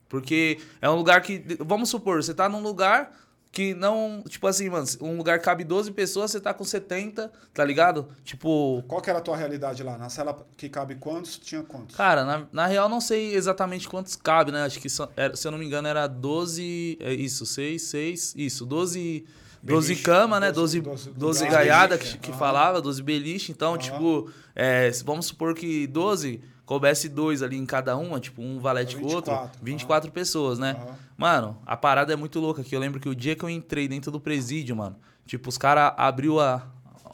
Porque 0.09 0.57
é 0.81 0.89
um 0.89 0.95
lugar 0.95 1.21
que. 1.21 1.41
Vamos 1.61 1.87
supor, 1.89 2.21
você 2.21 2.33
tá 2.33 2.49
num 2.49 2.61
lugar 2.61 3.11
que 3.57 3.73
não. 3.73 4.23
Tipo 4.29 4.45
assim, 4.45 4.69
mano, 4.69 4.85
um 5.01 5.17
lugar 5.17 5.39
cabe 5.39 5.63
12 5.63 5.91
pessoas, 5.91 6.29
você 6.29 6.39
tá 6.39 6.53
com 6.53 6.63
70, 6.63 7.31
tá 7.55 7.65
ligado? 7.65 8.07
Tipo, 8.23 8.83
Qual 8.87 9.01
que 9.01 9.09
era 9.09 9.17
a 9.17 9.21
tua 9.21 9.35
realidade 9.35 9.81
lá? 9.81 9.97
Na 9.97 10.09
cela 10.09 10.45
que 10.55 10.69
cabe 10.69 10.93
quantos, 10.93 11.39
tinha 11.39 11.63
quantos? 11.63 11.95
Cara, 11.95 12.23
na, 12.23 12.45
na 12.51 12.67
real 12.67 12.87
não 12.87 13.01
sei 13.01 13.33
exatamente 13.33 13.89
quantos 13.89 14.15
cabe, 14.15 14.51
né? 14.51 14.63
Acho 14.63 14.79
que, 14.79 14.87
se 14.87 15.01
eu 15.01 15.49
não 15.49 15.57
me 15.57 15.65
engano, 15.65 15.87
era 15.87 16.05
12. 16.05 16.99
É 17.01 17.11
isso, 17.11 17.47
6, 17.47 17.81
6. 17.81 18.35
Isso, 18.37 18.63
12. 18.63 19.25
12 19.63 19.87
Beliche, 19.87 20.03
cama, 20.03 20.39
né? 20.39 20.51
12 20.51 20.79
12, 20.81 21.05
12 21.09 21.19
12, 21.19 21.39
beliche, 21.39 21.57
gaiada 21.57 21.97
beliche, 21.97 22.17
que, 22.19 22.31
que 22.31 22.37
falava, 22.37 22.79
12 22.79 23.01
beliche. 23.01 23.51
Então, 23.51 23.69
Aham. 23.69 23.77
tipo, 23.79 24.31
é, 24.55 24.91
vamos 25.03 25.25
supor 25.25 25.55
que 25.55 25.87
12 25.87 26.41
coubesse 26.67 27.09
dois 27.09 27.41
ali 27.41 27.57
em 27.57 27.65
cada 27.65 27.97
uma, 27.97 28.19
tipo, 28.19 28.41
um 28.43 28.59
valete 28.59 28.95
com 28.97 29.05
o 29.07 29.11
outro. 29.15 29.31
24, 29.33 29.59
24 29.63 30.11
pessoas, 30.11 30.59
né? 30.59 30.75
Mano, 31.17 31.57
a 31.65 31.75
parada 31.75 32.13
é 32.13 32.15
muito 32.15 32.39
louca. 32.39 32.63
Que 32.63 32.75
eu 32.75 32.79
lembro 32.79 32.99
que 32.99 33.09
o 33.09 33.15
dia 33.15 33.35
que 33.35 33.43
eu 33.43 33.49
entrei 33.49 33.87
dentro 33.87 34.11
do 34.11 34.19
presídio, 34.19 34.75
mano, 34.75 34.95
tipo, 35.25 35.49
os 35.49 35.57
caras 35.57 35.93
abriu 35.97 36.39
a, 36.39 36.61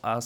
a, 0.02 0.20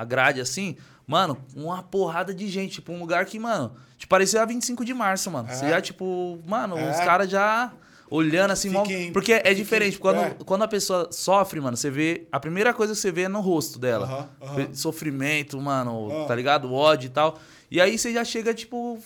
a- 0.00 0.04
grade 0.04 0.40
assim, 0.40 0.76
mano, 1.06 1.36
uma 1.54 1.82
porrada 1.82 2.32
de 2.32 2.48
gente. 2.48 2.74
Tipo, 2.74 2.92
um 2.92 3.00
lugar 3.00 3.26
que, 3.26 3.38
mano, 3.38 3.72
te 3.98 4.06
parecia 4.06 4.40
a 4.40 4.44
25 4.46 4.84
de 4.84 4.94
março, 4.94 5.30
mano. 5.30 5.48
Você 5.48 5.66
É. 5.66 5.70
já, 5.70 5.80
tipo, 5.80 6.38
mano, 6.46 6.78
É. 6.78 6.90
os 6.92 6.96
caras 6.98 7.28
já 7.28 7.72
olhando 8.08 8.50
assim, 8.52 8.70
mó- 8.70 8.84
Fiquem- 8.84 9.12
porque 9.12 9.32
é 9.32 9.52
diferente. 9.54 9.98
Quando, 9.98 10.18
é. 10.18 10.36
quando 10.44 10.62
a 10.62 10.68
pessoa 10.68 11.08
sofre, 11.12 11.60
mano, 11.60 11.76
você 11.76 11.90
vê. 11.90 12.26
A 12.32 12.40
primeira 12.40 12.72
coisa 12.72 12.92
que 12.92 12.98
você 12.98 13.12
vê 13.12 13.22
é 13.22 13.28
no 13.28 13.40
rosto 13.40 13.78
dela. 13.78 14.06
Aham, 14.06 14.28
aham. 14.42 14.54
Vê 14.54 14.68
Sofrimento, 14.74 15.60
mano, 15.60 16.08
Ah. 16.22 16.26
tá 16.26 16.34
ligado? 16.34 16.72
Ódio 16.72 17.06
e 17.06 17.10
tal. 17.10 17.38
E 17.70 17.80
aí 17.80 17.98
você 17.98 18.12
já 18.12 18.24
chega, 18.24 18.52
tipo, 18.52 18.98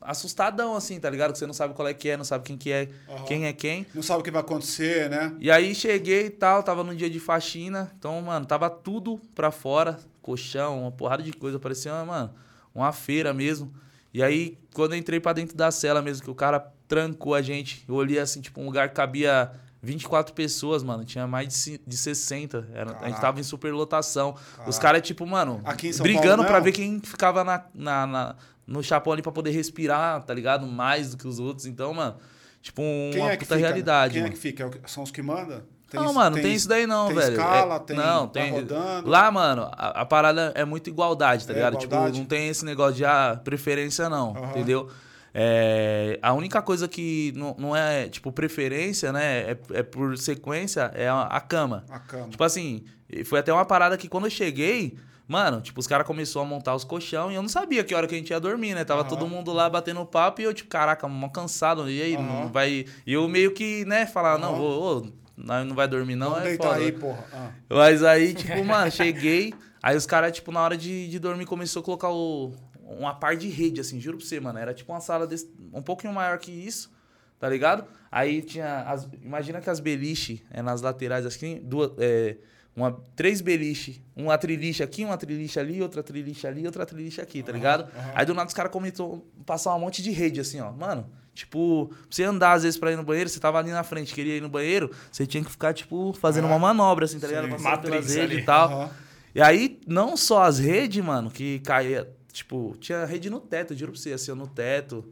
assustadão, 0.00 0.74
assim, 0.76 1.00
tá 1.00 1.10
ligado? 1.10 1.32
Que 1.32 1.38
você 1.38 1.46
não 1.46 1.54
sabe 1.54 1.74
qual 1.74 1.88
é 1.88 1.94
que 1.94 2.08
é, 2.08 2.16
não 2.16 2.24
sabe 2.24 2.44
quem 2.44 2.56
que 2.56 2.70
é, 2.70 2.88
Aham. 3.08 3.24
quem 3.24 3.46
é 3.46 3.52
quem. 3.52 3.86
Não 3.94 4.02
sabe 4.02 4.20
o 4.20 4.22
que 4.22 4.30
vai 4.30 4.40
acontecer, 4.40 5.10
né? 5.10 5.34
E 5.40 5.50
aí 5.50 5.74
cheguei 5.74 6.26
e 6.26 6.30
tal, 6.30 6.62
tava 6.62 6.84
no 6.84 6.94
dia 6.94 7.10
de 7.10 7.18
faxina. 7.18 7.90
Então, 7.98 8.20
mano, 8.22 8.46
tava 8.46 8.70
tudo 8.70 9.20
pra 9.34 9.50
fora. 9.50 9.98
Colchão, 10.22 10.82
uma 10.82 10.92
porrada 10.92 11.22
de 11.22 11.32
coisa. 11.32 11.58
Parecia, 11.58 11.92
mano, 12.04 12.32
uma 12.74 12.92
feira 12.92 13.32
mesmo. 13.32 13.72
E 14.14 14.22
aí, 14.22 14.56
quando 14.74 14.92
eu 14.92 14.98
entrei 14.98 15.20
pra 15.20 15.32
dentro 15.32 15.56
da 15.56 15.70
cela 15.70 16.00
mesmo, 16.00 16.24
que 16.24 16.30
o 16.30 16.34
cara 16.34 16.60
trancou 16.88 17.34
a 17.34 17.42
gente, 17.42 17.84
eu 17.88 17.94
olhei 17.94 18.18
assim, 18.18 18.40
tipo, 18.40 18.60
um 18.60 18.66
lugar 18.66 18.88
que 18.88 18.94
cabia 18.94 19.50
24 19.82 20.34
pessoas, 20.34 20.82
mano. 20.82 21.04
Tinha 21.04 21.26
mais 21.26 21.64
de, 21.64 21.80
de 21.86 21.96
60. 21.96 22.68
Era, 22.72 22.98
a 23.00 23.08
gente 23.08 23.20
tava 23.20 23.38
em 23.40 23.42
superlotação. 23.42 24.30
Os 24.34 24.56
Caraca. 24.56 24.80
caras, 24.80 25.02
tipo, 25.02 25.26
mano, 25.26 25.60
brigando 26.00 26.42
mesmo? 26.42 26.62
ver 26.62 26.72
quem 26.72 27.00
ficava 27.00 27.44
na, 27.44 27.64
na, 27.74 28.06
na- 28.06 28.36
no 28.66 28.82
chapéu 28.82 29.12
ali 29.12 29.22
pra 29.22 29.30
poder 29.30 29.50
respirar, 29.50 30.22
tá 30.24 30.34
ligado? 30.34 30.66
Mais 30.66 31.10
do 31.12 31.16
que 31.16 31.28
os 31.28 31.38
outros. 31.38 31.66
Então, 31.66 31.94
mano, 31.94 32.16
tipo, 32.60 32.82
uma 32.82 33.12
Quem 33.12 33.22
é 33.28 33.36
puta 33.36 33.54
fica? 33.54 33.56
realidade. 33.56 34.14
Quem 34.14 34.22
mano. 34.22 34.32
é 34.32 34.36
que 34.36 34.40
fica? 34.42 34.64
É 34.82 34.88
São 34.88 35.02
os 35.04 35.10
que 35.10 35.22
mandam? 35.22 35.62
não, 35.94 36.12
mano, 36.12 36.34
não 36.36 36.42
tem 36.42 36.52
isso 36.52 36.68
daí 36.68 36.84
não, 36.84 37.06
tem 37.06 37.16
velho. 37.16 37.32
escala, 37.32 37.76
É- 37.76 37.78
tem- 37.78 37.96
não, 37.96 38.26
tá 38.26 38.40
tem. 38.40 38.50
rodando? 38.50 39.08
Lá, 39.08 39.30
mano, 39.30 39.68
a, 39.72 40.00
a 40.00 40.04
parada 40.04 40.52
é 40.56 40.64
muito 40.64 40.90
igualdade, 40.90 41.46
tá 41.46 41.52
É 41.52 41.56
ligado? 41.56 41.74
igualdade? 41.74 42.06
Tipo, 42.14 42.18
não 42.18 42.24
tem 42.26 42.48
esse 42.48 42.64
negócio 42.64 42.96
de 42.96 43.04
ah, 43.04 43.40
preferência, 43.44 44.08
não, 44.10 44.36
Aham. 44.36 44.50
entendeu? 44.50 44.90
É, 45.38 46.18
a 46.22 46.32
única 46.32 46.62
coisa 46.62 46.88
que 46.88 47.30
não, 47.36 47.54
não 47.58 47.76
é, 47.76 48.08
tipo, 48.08 48.32
preferência, 48.32 49.12
né? 49.12 49.50
É, 49.50 49.58
é 49.74 49.82
por 49.82 50.16
sequência, 50.16 50.90
é 50.94 51.08
a, 51.08 51.24
a 51.24 51.40
cama. 51.42 51.84
A 51.90 51.98
cama. 51.98 52.30
Tipo 52.30 52.42
assim, 52.42 52.84
foi 53.26 53.40
até 53.40 53.52
uma 53.52 53.66
parada 53.66 53.98
que 53.98 54.08
quando 54.08 54.24
eu 54.24 54.30
cheguei, 54.30 54.96
Mano, 55.28 55.60
tipo, 55.60 55.80
os 55.80 55.88
caras 55.88 56.06
começaram 56.06 56.46
a 56.46 56.48
montar 56.48 56.72
os 56.74 56.84
colchão 56.84 57.32
e 57.32 57.34
eu 57.34 57.42
não 57.42 57.48
sabia 57.48 57.82
que 57.82 57.92
hora 57.92 58.06
que 58.06 58.14
a 58.14 58.18
gente 58.18 58.30
ia 58.30 58.38
dormir, 58.38 58.74
né? 58.76 58.84
Tava 58.84 59.00
Aham. 59.00 59.08
todo 59.10 59.26
mundo 59.26 59.52
lá 59.52 59.68
batendo 59.68 60.06
papo 60.06 60.40
e 60.40 60.44
eu, 60.44 60.54
tipo, 60.54 60.70
caraca, 60.70 61.08
mó 61.08 61.28
cansado. 61.28 61.90
E 61.90 62.00
aí, 62.00 62.14
Aham. 62.14 62.22
não 62.22 62.52
vai. 62.52 62.84
E 63.04 63.12
eu 63.12 63.26
meio 63.26 63.52
que, 63.52 63.84
né, 63.86 64.06
falar, 64.06 64.38
não, 64.38 64.50
Aham. 64.50 64.58
vou, 64.58 65.12
nós 65.36 65.66
não 65.66 65.74
vai 65.74 65.88
dormir, 65.88 66.14
não. 66.14 66.30
Vamos 66.30 66.48
é 66.48 66.56
foda. 66.56 66.76
aí, 66.76 66.92
porra. 66.92 67.24
Ah. 67.32 67.50
Mas 67.68 68.04
aí, 68.04 68.34
tipo, 68.34 68.64
mano, 68.64 68.88
cheguei. 68.92 69.52
Aí 69.82 69.96
os 69.96 70.06
caras, 70.06 70.30
tipo, 70.30 70.52
na 70.52 70.60
hora 70.60 70.76
de, 70.76 71.08
de 71.08 71.18
dormir, 71.18 71.44
começou 71.44 71.80
a 71.80 71.84
colocar 71.84 72.10
o, 72.10 72.52
uma 72.86 73.14
par 73.14 73.36
de 73.36 73.48
rede, 73.48 73.80
assim, 73.80 74.00
juro 74.00 74.18
pra 74.18 74.26
você, 74.26 74.40
mano. 74.40 74.58
Era 74.58 74.72
tipo 74.72 74.92
uma 74.92 75.00
sala 75.00 75.26
desse, 75.26 75.50
um 75.72 75.82
pouquinho 75.82 76.12
maior 76.12 76.38
que 76.38 76.50
isso, 76.50 76.90
tá 77.38 77.48
ligado? 77.48 77.84
Aí 78.10 78.42
tinha. 78.42 78.82
As, 78.82 79.08
imagina 79.22 79.60
que 79.60 79.68
as 79.68 79.80
beliche 79.80 80.42
é 80.50 80.62
nas 80.62 80.82
laterais, 80.82 81.26
assim, 81.26 81.60
duas. 81.62 81.92
É, 81.98 82.36
uma, 82.76 82.92
três 83.16 83.40
beliche, 83.40 84.04
uma 84.14 84.36
triliche 84.36 84.82
aqui, 84.82 85.02
uma 85.02 85.16
triliche 85.16 85.58
ali, 85.58 85.80
outra 85.80 86.02
triliche 86.02 86.46
ali, 86.46 86.66
outra 86.66 86.84
triliche 86.84 87.22
aqui, 87.22 87.42
tá 87.42 87.50
ligado? 87.50 87.88
Aí 88.14 88.26
do 88.26 88.34
nada 88.34 88.46
os 88.46 88.52
caras 88.52 88.70
a 88.70 89.18
passar 89.46 89.74
um 89.74 89.78
monte 89.80 90.02
de 90.02 90.10
rede, 90.10 90.40
assim, 90.40 90.60
ó. 90.60 90.70
Mano, 90.72 91.08
tipo, 91.32 91.86
pra 91.88 91.96
você 92.10 92.24
andar 92.24 92.52
às 92.52 92.64
vezes 92.64 92.78
pra 92.78 92.92
ir 92.92 92.96
no 92.96 93.02
banheiro, 93.02 93.30
você 93.30 93.40
tava 93.40 93.58
ali 93.58 93.70
na 93.70 93.82
frente, 93.82 94.12
queria 94.12 94.36
ir 94.36 94.42
no 94.42 94.50
banheiro, 94.50 94.90
você 95.10 95.26
tinha 95.26 95.42
que 95.42 95.50
ficar, 95.50 95.72
tipo, 95.72 96.12
fazendo 96.12 96.46
uma 96.46 96.58
manobra, 96.58 97.06
assim, 97.06 97.18
tá 97.18 97.26
ligado? 97.26 97.44
Sim. 97.46 97.50
Passando 97.52 97.80
pelas 97.80 98.14
redes 98.14 98.18
ali. 98.18 98.42
e 98.42 98.44
tal. 98.44 98.70
Aham. 98.70 98.90
E 99.34 99.40
aí, 99.42 99.80
não 99.86 100.16
só 100.16 100.42
as 100.42 100.58
redes, 100.58 101.02
mano, 101.02 101.30
que 101.30 101.60
caía, 101.60 102.10
tipo, 102.36 102.76
tinha 102.78 103.04
rede 103.04 103.30
no 103.30 103.40
teto, 103.40 103.74
juro 103.74 103.92
pra 103.92 104.00
você, 104.00 104.12
assim, 104.12 104.32
no 104.32 104.46
teto. 104.46 105.04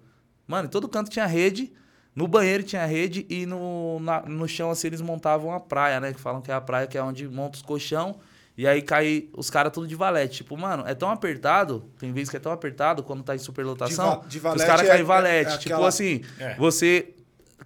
Mano, 0.46 0.66
em 0.66 0.70
todo 0.70 0.86
canto 0.88 1.10
tinha 1.10 1.26
rede, 1.26 1.72
no 2.14 2.28
banheiro 2.28 2.62
tinha 2.62 2.84
rede 2.84 3.24
e 3.30 3.46
no, 3.46 3.98
na- 4.00 4.20
no 4.22 4.46
chão, 4.46 4.70
assim, 4.70 4.88
eles 4.88 5.00
montavam 5.00 5.52
a 5.52 5.58
praia, 5.58 5.98
né? 6.00 6.12
Que 6.12 6.20
falam 6.20 6.42
que 6.42 6.50
é 6.50 6.54
a 6.54 6.60
praia 6.60 6.86
que 6.86 6.98
é 6.98 7.02
onde 7.02 7.26
monta 7.28 7.56
os 7.56 7.62
colchão. 7.62 8.16
E 8.56 8.68
aí 8.68 8.82
cai 8.82 9.28
os 9.36 9.50
caras 9.50 9.72
tudo 9.72 9.86
de 9.86 9.96
valete. 9.96 10.36
Tipo, 10.38 10.56
mano, 10.56 10.84
é 10.86 10.94
tão 10.94 11.10
apertado, 11.10 11.84
tem 11.98 12.12
vezes 12.12 12.28
que 12.30 12.36
é 12.36 12.40
tão 12.40 12.52
apertado 12.52 13.02
quando 13.02 13.22
tá 13.24 13.34
em 13.34 13.38
superlotação, 13.38 14.22
De 14.28 14.38
va- 14.38 14.50
de 14.52 14.60
que 14.60 14.62
os 14.62 14.62
valete 14.62 14.66
caras 14.66 14.84
é- 14.84 14.86
caem 14.88 15.00
em 15.00 15.02
é- 15.02 15.06
valete. 15.06 15.54
é 15.54 15.58
tipo 15.58 15.74
aquela- 15.74 15.88
assim, 15.88 16.20
É. 16.38 16.54
você 16.56 17.14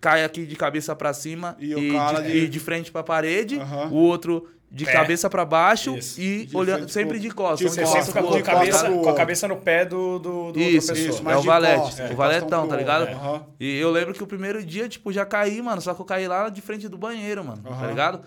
cai 0.00 0.24
aqui 0.24 0.46
de 0.46 0.54
cabeça 0.56 0.94
pra 0.96 1.12
cima 1.12 1.56
E 1.58 1.72
e, 1.72 1.90
o 1.90 1.92
cara 1.92 2.20
de, 2.22 2.30
de- 2.32 2.38
e 2.38 2.48
de 2.48 2.60
frente 2.60 2.90
pra 2.92 3.02
parede, 3.02 3.58
Aham. 3.58 3.88
o 3.90 3.96
outro 3.96 4.48
de 4.70 4.84
Pé. 4.84 4.92
cabeça 4.92 5.30
pra 5.30 5.44
baixo 5.46 5.96
Isso. 5.96 6.20
e 6.20 6.44
De 6.46 6.56
olhando 6.56 6.78
frente 6.80 6.92
sempre 6.92 7.18
de 7.18 7.30
costas. 7.30 7.60
de 7.60 7.66
um 7.66 7.68
Você 7.70 7.86
sempre 7.86 8.06
fica 8.06 8.22
com 8.22 8.34
a, 8.34 8.42
cabeça, 8.42 8.84
pro 8.84 8.98
com 9.00 9.08
a 9.08 9.14
cabeça 9.14 9.48
no 9.48 9.56
pé 9.56 9.84
do, 9.86 10.18
do, 10.18 10.52
do 10.52 10.60
Isso, 10.60 10.90
outra 10.90 10.94
pessoa. 11.06 11.20
isso, 11.20 11.30
é 11.30 11.36
o 11.38 11.42
valete, 11.42 11.80
costas, 11.82 12.10
o 12.10 12.14
valetão, 12.16 12.62
tá 12.62 12.68
pro 12.68 12.76
ligado? 12.76 13.08
Aham. 13.08 13.42
E 13.58 13.78
eu 13.78 13.90
lembro 13.90 14.12
que 14.12 14.22
o 14.22 14.26
primeiro 14.26 14.62
dia, 14.64 14.86
tipo, 14.88 15.10
já 15.10 15.24
caí, 15.24 15.62
mano, 15.62 15.80
só 15.80 15.94
que 15.94 16.00
eu 16.00 16.04
caí 16.04 16.28
lá 16.28 16.48
de 16.50 16.60
frente 16.60 16.86
do 16.88 16.98
banheiro, 16.98 17.42
mano, 17.44 17.62
Aham. 17.66 17.80
tá 17.80 17.86
ligado? 17.86 18.20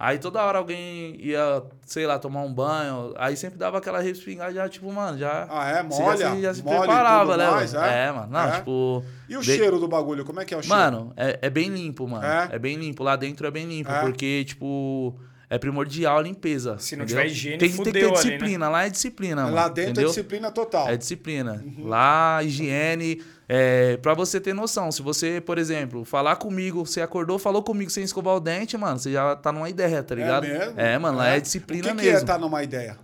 Aí 0.00 0.16
toda 0.18 0.40
hora 0.44 0.58
alguém 0.58 1.16
ia, 1.20 1.60
sei 1.84 2.06
lá, 2.06 2.20
tomar 2.20 2.42
um 2.42 2.52
banho, 2.54 3.12
aí 3.16 3.36
sempre 3.36 3.58
dava 3.58 3.78
aquela 3.78 3.98
respingada 4.00 4.52
já, 4.52 4.68
tipo, 4.68 4.92
mano, 4.92 5.18
já... 5.18 5.48
Ah, 5.50 5.68
é? 5.70 5.82
Molha? 5.82 6.16
já, 6.16 6.34
se- 6.36 6.40
já 6.42 6.54
se 6.54 6.62
Molha 6.62 6.78
preparava, 6.80 7.32
tudo 7.32 7.38
né? 7.42 7.50
mais, 7.50 7.74
é? 7.74 8.04
é? 8.06 8.12
mano, 8.12 8.28
não, 8.30 8.40
É? 8.48 8.50
tipo... 8.58 9.04
E 9.28 9.36
o 9.36 9.40
de- 9.40 9.56
cheiro 9.56 9.80
do 9.80 9.88
bagulho? 9.88 10.24
Como 10.24 10.38
é 10.38 10.44
que 10.44 10.54
é 10.54 10.56
o 10.56 10.62
cheiro? 10.62 10.78
Mano, 10.78 11.12
é, 11.16 11.38
é 11.42 11.50
bem 11.50 11.68
limpo, 11.70 12.06
mano. 12.06 12.24
É? 12.24 12.48
É? 12.52 12.58
bem 12.60 12.76
limpo. 12.76 13.02
Lá 13.02 13.16
dentro 13.16 13.44
é 13.44 13.50
bem 13.50 13.66
limpo, 13.66 13.90
É? 13.90 14.00
porque, 14.02 14.44
tipo, 14.44 15.18
é 15.50 15.58
primordial 15.58 16.18
a 16.18 16.22
limpeza. 16.22 16.76
Se 16.78 16.94
não 16.96 17.04
entendeu? 17.04 17.22
tiver 17.22 17.32
higiene, 17.32 17.58
tem, 17.58 17.68
tem 17.70 17.76
que 17.78 17.84
ter 17.84 17.90
fudeu 17.90 18.08
ali, 18.08 18.10
né? 18.16 18.22
disciplina. 18.22 18.68
Lá 18.68 18.84
é 18.86 18.90
disciplina, 18.90 19.42
mano. 19.44 19.54
Lá 19.54 19.68
dentro 19.68 19.90
entendeu? 19.92 20.04
é 20.04 20.12
disciplina 20.12 20.50
total. 20.50 20.88
É 20.88 20.96
disciplina. 20.96 21.64
Uhum. 21.64 21.86
Lá, 21.88 22.42
higiene. 22.42 23.22
É, 23.48 23.96
pra 23.96 24.12
você 24.12 24.38
ter 24.38 24.54
noção, 24.54 24.92
se 24.92 25.00
você, 25.00 25.40
por 25.40 25.56
exemplo, 25.56 26.04
falar 26.04 26.36
comigo, 26.36 26.84
você 26.84 27.00
acordou, 27.00 27.38
falou 27.38 27.62
comigo 27.62 27.90
sem 27.90 28.04
escovar 28.04 28.34
o 28.36 28.40
dente, 28.40 28.76
mano, 28.76 28.98
você 28.98 29.10
já 29.10 29.34
tá 29.36 29.50
numa 29.50 29.70
ideia, 29.70 30.02
tá 30.02 30.14
ligado? 30.14 30.44
É 30.44 30.58
mesmo? 30.58 30.80
É, 30.80 30.98
mano, 30.98 31.16
lá 31.16 31.28
é 31.28 31.40
disciplina 31.40 31.86
O 31.86 31.88
que, 31.88 31.94
mesmo. 31.94 32.10
que 32.18 32.22
é 32.24 32.26
tá 32.26 32.36
numa 32.36 32.62
ideia? 32.62 32.98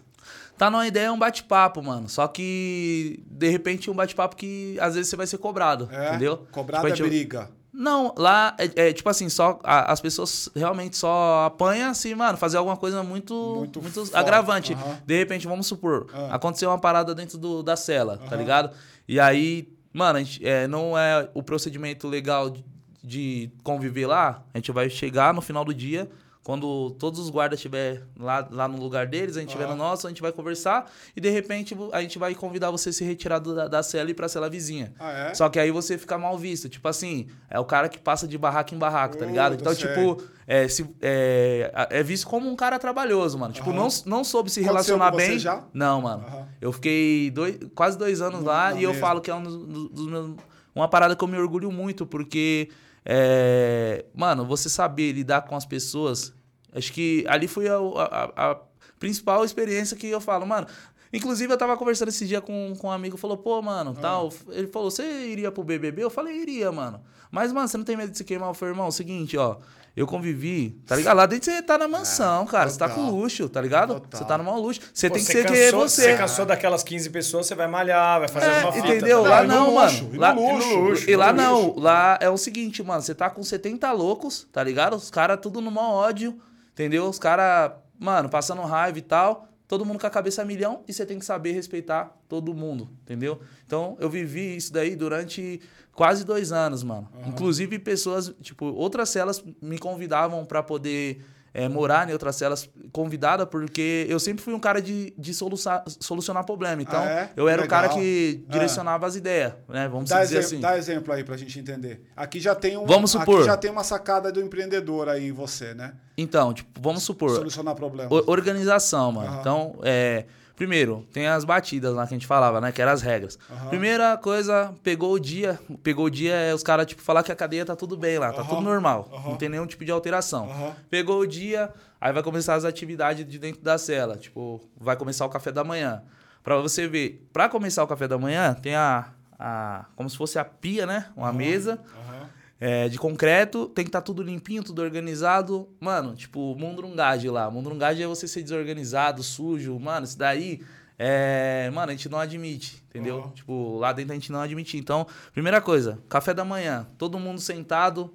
Tá 0.59 0.71
numa 0.71 0.87
ideia 0.87 1.07
é 1.07 1.11
um 1.11 1.19
bate-papo, 1.19 1.83
mano. 1.83 2.09
Só 2.09 2.29
que, 2.29 3.21
de 3.27 3.49
repente, 3.49 3.91
um 3.91 3.95
bate-papo 3.95 4.37
que 4.37 4.77
às 4.81 4.95
vezes 4.95 5.09
você 5.09 5.17
vai 5.17 5.27
ser 5.27 5.39
cobrado, 5.39 5.89
É? 5.91 6.11
entendeu? 6.11 6.47
Cobrada 6.53 6.91
Tipo, 6.91 7.03
a 7.03 7.07
é 7.07 7.09
briga. 7.09 7.51
Não, 7.77 8.15
lá 8.17 8.55
é, 8.57 8.89
é, 8.89 8.93
tipo 8.93 9.09
assim, 9.09 9.29
só 9.29 9.59
a- 9.65 9.91
as 9.93 10.01
pessoas 10.01 10.49
realmente 10.55 10.97
só 10.97 11.47
apanham 11.47 11.93
se, 11.93 12.15
mano, 12.15 12.39
fazer 12.39 12.57
alguma 12.57 12.77
coisa 12.77 13.03
muito, 13.03 13.35
Muito 13.59 13.83
muito, 13.83 13.95
forte, 14.07 14.17
agravante. 14.17 14.77
De 15.05 15.19
repente, 15.19 15.47
vamos 15.49 15.67
supor, 15.67 16.07
Ah. 16.15 16.37
aconteceu 16.37 16.71
uma 16.71 16.79
parada 16.79 17.15
dentro 17.15 17.37
do, 17.37 17.63
da 17.65 17.75
cela, 17.75 18.17
tá 18.19 18.37
ligado? 18.37 18.71
E 19.09 19.19
aí, 19.19 19.69
mano, 19.93 20.21
gente, 20.21 20.47
é, 20.47 20.69
não 20.69 20.97
é 20.97 21.29
o 21.35 21.43
procedimento 21.43 22.07
legal 22.07 22.49
de, 22.49 22.65
de 23.03 23.51
conviver 23.65 24.07
lá. 24.07 24.45
A 24.55 24.59
gente 24.59 24.71
vai 24.71 24.89
chegar 24.89 25.35
no 25.35 25.41
final 25.41 25.65
do 25.65 25.75
dia, 25.75 26.09
quando 26.45 26.91
todos 26.99 27.19
os 27.19 27.31
guardas 27.31 27.59
estiver 27.59 28.03
lá, 28.17 28.47
lá 28.51 28.69
no 28.69 28.79
lugar 28.79 29.07
deles, 29.07 29.37
a 29.37 29.41
gente 29.41 29.49
estiver 29.49 29.67
no 29.67 29.75
nosso, 29.75 30.07
a 30.07 30.11
gente 30.11 30.21
vai 30.23 30.31
conversar 30.31 30.89
e 31.17 31.21
de 31.21 31.31
repente 31.31 31.75
a 31.91 32.01
gente 32.03 32.19
vai 32.19 32.35
convidar 32.35 32.71
você 32.71 32.91
a 32.91 32.93
se 32.93 33.03
retirar 33.03 33.39
do- 33.39 33.55
da, 33.55 33.67
da 33.67 33.83
cela 33.83 34.09
e 34.09 34.13
ir 34.13 34.15
pra 34.15 34.29
cela 34.29 34.49
vizinha. 34.51 34.93
Ah, 35.01 35.11
é? 35.31 35.35
Só 35.35 35.49
que 35.49 35.59
aí 35.59 35.71
você 35.71 35.97
fica 35.97 36.19
mal 36.19 36.37
visto. 36.39 36.69
Tipo 36.69 36.87
assim, 36.87 37.29
é 37.49 37.59
o 37.59 37.65
cara 37.65 37.89
que 37.89 37.99
passa 37.99 38.29
de 38.29 38.37
barraco 38.37 38.75
em 38.75 38.79
barraco, 38.79 39.17
tá 39.17 39.25
ligado? 39.25 39.55
Então, 39.55 39.75
tipo, 39.75 40.23
é, 40.47 40.69
se, 40.69 40.87
é, 41.01 41.89
é 41.91 42.03
visto 42.03 42.27
como 42.27 42.49
um 42.51 42.55
cara 42.55 42.79
trabalhoso, 42.79 43.39
mano. 43.39 43.55
Tipo, 43.55 43.71
Aham. 43.71 43.79
não, 43.79 43.89
não 44.05 44.23
soube 44.23 44.51
se 44.51 44.61
Aconteceu 44.61 44.97
relacionar 44.99 45.13
com 45.13 45.19
você 45.19 45.29
bem. 45.29 45.39
já? 45.39 45.65
Não, 45.73 46.03
mano. 46.03 46.25
Aham. 46.27 46.49
Eu 46.61 46.73
fiquei 46.73 47.31
dois, 47.31 47.59
quase 47.75 47.97
dois 47.97 48.21
anos 48.21 48.41
Não, 48.41 48.47
lá 48.47 48.71
não 48.71 48.79
e 48.79 48.85
eu 48.85 48.91
mesmo. 48.91 49.01
falo 49.01 49.21
que 49.23 49.31
é 49.31 49.35
um 49.35 49.43
dos, 49.43 49.89
dos 49.91 50.07
meus. 50.07 50.37
Uma 50.75 50.89
parada 50.89 51.15
que 51.17 51.25
eu 51.25 51.29
me 51.29 51.39
orgulho 51.39 51.73
muito, 51.73 52.05
porque. 52.05 52.69
É, 53.05 54.05
mano, 54.15 54.45
você 54.47 54.69
saber 54.69 55.13
lidar 55.13 55.43
com 55.43 55.57
as 55.57 55.65
pessoas. 55.67 56.33
Acho 56.73 56.93
que 56.93 57.25
ali 57.29 57.47
foi 57.47 57.69
a, 57.69 57.77
a- 57.77 58.51
a 58.53 58.61
principal 58.99 59.45
experiência 59.45 59.97
que 59.97 60.09
eu 60.09 60.21
falo, 60.21 60.47
mano. 60.47 60.67
Inclusive, 61.13 61.53
eu 61.53 61.57
tava 61.57 61.77
conversando 61.77 62.09
esse 62.09 62.27
dia 62.27 62.41
com, 62.41 62.75
com 62.77 62.89
um 62.89 62.91
amigo, 62.91 63.17
falou, 63.17 63.37
pô, 63.37 63.63
mano, 63.63 63.95
Ah. 63.97 64.01
tal. 64.01 64.33
Ele 64.49 64.67
falou, 64.67 64.91
você 64.91 65.05
iria 65.29 65.53
pro 65.53 65.63
BBB? 65.63 66.03
Eu 66.03 66.11
falei, 66.11 66.37
iria, 66.41 66.73
mano. 66.73 67.01
Mas, 67.31 67.53
mano, 67.53 67.69
você 67.69 67.77
não 67.77 67.85
tem 67.85 67.97
medo 67.97 68.11
de 68.11 68.19
se 68.19 68.25
queimar? 68.25 68.49
Eu 68.51 68.55
falei, 68.55 68.73
irmão, 68.73 68.87
é 68.87 68.89
o 68.89 68.93
seguinte, 68.93 69.37
ó. 69.37 69.59
Eu 69.97 70.09
convivi, 70.09 70.71
tá 70.87 70.97
ligado? 70.97 71.17
Lá 71.17 71.25
dentro 71.25 71.53
você 71.53 71.63
tá 71.63 71.79
na 71.79 71.87
mansão, 71.87 72.45
cara. 72.47 72.69
Você 72.69 72.77
tá 72.77 72.89
com 72.89 72.95
É, 73.03 73.05
total. 73.05 73.15
luxo, 73.15 73.49
tá 73.49 73.61
ligado? 73.61 73.95
Total. 73.95 74.19
Você 74.21 74.25
tá 74.27 74.37
no 74.37 74.43
maior 74.43 74.59
luxo. 74.59 74.81
Você 74.93 75.09
Pô, 75.09 75.15
tem 75.15 75.25
que 75.25 75.33
ser 75.33 75.47
que 75.47 75.53
cansou- 75.53 75.81
você. 75.89 76.03
Você 76.03 76.17
cansou 76.17 76.47
daquelas 76.47 76.83
15 76.83 77.11
pessoas, 77.11 77.47
você 77.47 77.55
vai 77.55 77.69
malhar, 77.69 78.19
vai 78.19 78.27
fazer 78.29 78.47
É, 78.47 78.59
uma 78.65 78.73
fita. 78.73 78.89
entendeu? 78.89 79.23
tá 79.23 79.29
Lá 79.29 79.43
não, 79.45 79.75
luxo, 79.75 80.03
mano. 80.05 80.09
e 80.11 80.17
no 80.17 80.21
Lá, 80.21 80.33
luxo, 80.33 81.11
e 81.11 81.17
lá 81.17 81.33
não. 81.33 81.77
Lá 81.79 82.19
é 82.21 82.29
o 82.29 82.37
seguinte, 82.37 82.83
mano. 82.83 83.03
Você 83.03 83.15
tá 83.15 83.31
com 83.31 83.43
70 83.45 83.93
loucos, 83.93 84.49
tá 84.53 84.65
ligado? 84.65 84.97
Os 84.97 85.11
caras 85.13 85.39
tudo 85.41 85.61
no 85.61 85.71
maior 85.71 85.91
ódio, 86.09 86.37
entendeu? 86.73 87.05
Os 87.09 87.21
caras, 87.21 87.71
mano, 87.97 88.29
passando 88.29 88.63
raiva 88.63 88.99
e 88.99 89.03
tal. 89.03 89.47
Todo 89.75 89.85
mundo 89.85 89.99
com 89.99 90.07
a 90.07 90.11
cabeça 90.11 90.41
a 90.43 90.45
milhão 90.45 90.85
e 90.87 90.93
você 90.93 91.05
tem 91.05 91.19
que 91.19 91.25
saber 91.25 91.51
respeitar 91.51 92.17
todo 92.29 92.55
mundo, 92.55 92.89
entendeu? 93.03 93.41
Então, 93.67 93.97
eu 93.99 94.09
vivi 94.09 94.55
isso 94.55 94.73
daí 94.73 94.95
durante 94.95 95.61
quase 95.91 96.25
dois 96.25 96.53
anos, 96.53 96.85
mano. 96.85 97.11
Inclusive, 97.27 97.81
pessoas, 97.81 98.33
tipo, 98.41 98.67
outras 98.67 99.09
celas 99.09 99.43
me 99.61 99.77
convidavam 99.77 100.45
pra 100.45 100.63
poder 100.63 101.25
é, 101.57 101.69
morar 101.69 102.09
em 102.11 102.13
outras 102.13 102.35
celas 102.35 102.69
convidada, 102.91 103.47
porque 103.47 104.05
eu 104.09 104.19
sempre 104.19 104.43
fui 104.43 104.53
um 104.53 104.59
cara 104.59 104.83
de, 104.83 105.15
de 105.17 105.33
soluçar, 105.33 105.85
solucionar 106.01 106.45
problema. 106.45 106.83
Então, 106.83 107.01
Ah, 107.01 107.09
é? 107.11 107.31
eu 107.37 107.49
era 107.49 107.63
o 107.63 107.69
cara 107.69 107.83
Legal. 107.87 107.99
que 108.01 108.45
Ah. 108.49 108.53
direcionava 108.53 109.07
as 109.07 109.15
ideias, 109.15 109.53
né? 109.69 109.89
Vamos 109.89 110.11
Dá, 110.11 110.21
dizer 110.25 110.39
exemplo, 110.39 110.55
assim. 110.57 110.61
dá 110.61 110.77
exemplo 110.77 111.15
aí 111.15 111.23
pra 111.23 111.37
gente 111.37 111.57
entender. 111.59 112.03
Aqui 112.17 112.41
já 112.41 112.57
tem 112.57 112.77
um. 112.77 112.85
Vamos 112.87 113.13
supor. 113.13 113.37
Aqui 113.37 113.47
já 113.47 113.57
tem 113.57 113.71
uma 113.71 113.85
sacada 113.85 114.33
do 114.33 114.41
empreendedor 114.41 115.09
aí 115.09 115.29
em 115.29 115.33
você, 115.33 115.73
né? 115.75 115.95
Então, 116.19 116.53
tipo, 116.53 116.81
vamos 116.83 117.05
supor, 117.05 117.31
Solucionar 117.31 117.75
problemas. 117.77 118.11
o- 118.11 118.25
organização, 118.31 119.13
mano. 119.13 119.29
Aham. 119.29 119.41
Então, 119.41 119.77
é, 119.85 120.25
primeiro, 120.57 121.07
tem 121.13 121.27
as 121.27 121.45
batidas 121.45 121.95
lá 121.95 122.07
que 122.07 122.15
a 122.15 122.17
gente 122.17 122.27
falava, 122.27 122.61
né? 122.61 122.73
Que 122.73 122.81
eram 122.83 122.93
as 122.93 123.03
regras. 123.03 123.39
Aham. 123.51 123.69
Primeira 123.69 124.17
coisa, 124.17 124.75
pegou 124.83 125.13
o 125.13 125.19
dia. 125.19 125.59
Pegou 125.83 126.07
o 126.07 126.11
dia 126.11 126.35
é 126.35 126.55
os 126.55 126.63
caras, 126.63 126.87
tipo, 126.87 127.03
falar 127.03 127.23
que 127.23 127.33
a 127.33 127.37
cadeia 127.37 127.65
tá 127.65 127.75
tudo 127.77 127.97
bem 127.97 128.19
lá, 128.19 128.33
tá 128.33 128.41
Aham. 128.43 128.49
tudo 128.49 128.61
normal. 128.63 129.09
Aham. 129.13 129.31
Não 129.31 129.37
tem 129.37 129.49
nenhum 129.49 129.67
tipo 129.67 129.85
de 129.85 129.91
alteração. 129.91 130.75
Pegou 130.91 131.21
o 131.21 131.27
dia, 131.27 131.73
aí 132.01 132.13
vai 132.13 132.23
começar 132.23 132.55
as 132.55 132.65
atividades 132.65 133.27
de 133.27 133.39
dentro 133.39 133.63
da 133.63 133.77
cela. 133.79 134.17
Tipo, 134.17 134.61
vai 134.77 134.97
começar 134.97 135.25
o 135.27 135.29
café 135.29 135.51
da 135.53 135.65
manhã. 135.65 136.03
Pra 136.43 136.57
você 136.57 136.87
ver, 136.87 137.27
pra 137.33 137.49
começar 137.49 137.83
o 137.83 137.87
café 137.87 138.07
da 138.07 138.19
manhã, 138.19 138.55
tem 138.55 138.75
a. 138.75 139.07
a 139.39 139.87
como 139.97 140.09
se 140.11 140.17
fosse 140.17 140.39
a 140.39 140.45
pia, 140.45 140.85
né? 140.87 141.07
Uma 141.17 141.33
mesa 141.33 141.81
Aham. 141.95 142.29
É, 142.61 142.89
de 142.89 142.99
concreto, 142.99 143.69
tem 143.69 143.85
que 143.85 143.89
estar 143.89 144.01
tudo 144.01 144.23
limpinho, 144.23 144.63
tudo 144.63 144.83
organizado. 144.83 145.69
Mano, 145.81 146.15
tipo, 146.15 146.55
mundrungagem 146.57 147.31
lá. 147.31 147.51
Mundrungagem 147.51 148.05
é 148.05 148.07
você 148.07 148.27
ser 148.29 148.43
desorganizado, 148.43 149.23
sujo. 149.23 149.79
Mano, 149.79 150.05
isso 150.05 150.19
daí, 150.19 150.61
é... 150.99 151.71
Mano, 151.75 151.91
a 151.91 151.95
gente 151.95 152.09
não 152.09 152.19
admite, 152.19 152.83
entendeu? 152.89 153.17
Uhum. 153.17 153.31
Tipo, 153.31 153.79
lá 153.79 153.93
dentro 153.93 154.13
a 154.13 154.15
gente 154.15 154.31
não 154.33 154.41
admite. 154.41 154.77
Então, 154.77 155.07
primeira 155.33 155.61
coisa, 155.61 155.99
café 156.09 156.33
da 156.33 156.45
manhã. 156.45 156.87
Todo 156.97 157.19
mundo 157.19 157.41
sentado, 157.41 158.15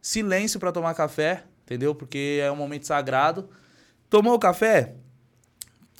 silêncio 0.00 0.60
pra 0.60 0.72
tomar 0.72 0.94
café, 0.94 1.44
entendeu? 1.64 1.94
Porque 1.94 2.40
é 2.42 2.50
um 2.50 2.56
momento 2.56 2.86
sagrado. 2.86 3.50
Tomou 4.08 4.34
o 4.34 4.38
café, 4.38 4.94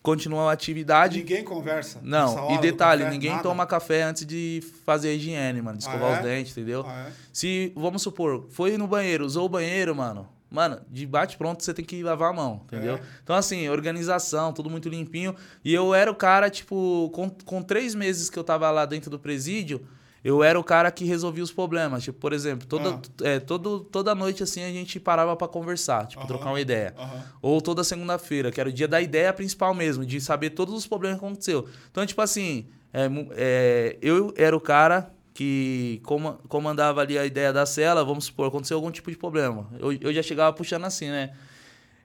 continua 0.02 0.50
a 0.50 0.52
atividade. 0.52 1.18
Ninguém 1.18 1.44
conversa. 1.44 2.00
Não, 2.02 2.52
e 2.52 2.58
detalhe, 2.58 3.02
café, 3.02 3.12
ninguém 3.14 3.30
nada? 3.30 3.42
toma 3.42 3.66
café 3.66 4.02
antes 4.02 4.24
de 4.24 4.62
fazer 4.84 5.10
a 5.10 5.12
higiene, 5.12 5.60
mano. 5.60 5.78
De 5.78 5.86
Ah, 5.86 5.90
escovar 5.90 6.14
é? 6.14 6.16
os 6.18 6.22
dentes, 6.24 6.52
entendeu? 6.52 6.84
Ah, 6.86 7.08
é? 7.08 7.12
Se, 7.32 7.72
vamos 7.76 8.02
supor, 8.02 8.46
foi 8.50 8.76
no 8.78 8.86
banheiro, 8.86 9.24
usou 9.24 9.46
o 9.46 9.48
banheiro, 9.48 9.94
mano. 9.94 10.28
mano, 10.50 10.80
de 10.90 11.06
bate-pronto 11.06 11.62
você 11.62 11.72
tem 11.72 11.84
que 11.84 12.02
lavar 12.02 12.30
a 12.30 12.32
mão, 12.32 12.62
entendeu? 12.64 12.96
É. 12.96 13.00
Então, 13.22 13.36
assim, 13.36 13.68
organização, 13.68 14.52
tudo 14.52 14.68
muito 14.68 14.88
limpinho. 14.88 15.32
E 15.64 15.72
eu 15.72 15.94
era 15.94 16.10
o 16.10 16.14
cara, 16.14 16.50
tipo, 16.50 17.08
com, 17.14 17.30
com 17.44 17.62
três 17.62 17.94
meses 17.94 18.28
que 18.28 18.36
eu 18.38 18.42
tava 18.42 18.68
lá 18.70 18.84
dentro 18.84 19.08
do 19.10 19.18
presídio, 19.18 19.86
eu 20.22 20.42
era 20.42 20.58
o 20.58 20.64
cara 20.64 20.90
que 20.90 21.04
resolvia 21.04 21.42
os 21.42 21.50
problemas. 21.52 22.02
Tipo, 22.04 22.18
por 22.18 22.32
exemplo, 22.32 22.66
toda, 22.66 22.90
Ah. 22.90 23.00
é, 23.22 23.40
todo, 23.40 23.80
toda 23.80 24.14
noite, 24.14 24.42
assim, 24.42 24.62
a 24.62 24.68
gente 24.68 25.00
parava 25.00 25.34
pra 25.34 25.48
conversar, 25.48 26.06
tipo, 26.06 26.26
trocar 26.26 26.50
uma 26.50 26.60
ideia. 26.60 26.94
Ou 27.40 27.60
toda 27.60 27.82
segunda-feira, 27.82 28.50
que 28.52 28.60
era 28.60 28.68
o 28.68 28.72
dia 28.72 28.86
da 28.88 29.00
ideia 29.00 29.32
principal 29.32 29.74
mesmo, 29.74 30.04
de 30.04 30.20
saber 30.20 30.50
todos 30.50 30.74
os 30.74 30.86
problemas 30.86 31.18
que 31.18 31.24
aconteceu. 31.24 31.68
Então, 31.90 32.04
tipo 32.04 32.20
assim, 32.20 32.66
é, 32.92 33.08
é, 33.36 33.96
eu 34.02 34.32
era 34.36 34.56
o 34.56 34.60
cara 34.60 35.10
que 35.32 36.00
coma- 36.04 36.38
comandava 36.48 37.00
ali 37.00 37.16
a 37.18 37.24
ideia 37.24 37.50
da 37.52 37.64
cela, 37.64 38.04
vamos 38.04 38.24
supor, 38.26 38.48
aconteceu 38.48 38.76
algum 38.76 38.90
tipo 38.90 39.10
de 39.10 39.16
problema. 39.16 39.68
Eu, 39.78 39.92
eu 39.92 40.12
já 40.12 40.22
chegava 40.22 40.52
puxando 40.52 40.84
assim, 40.84 41.08
né? 41.08 41.30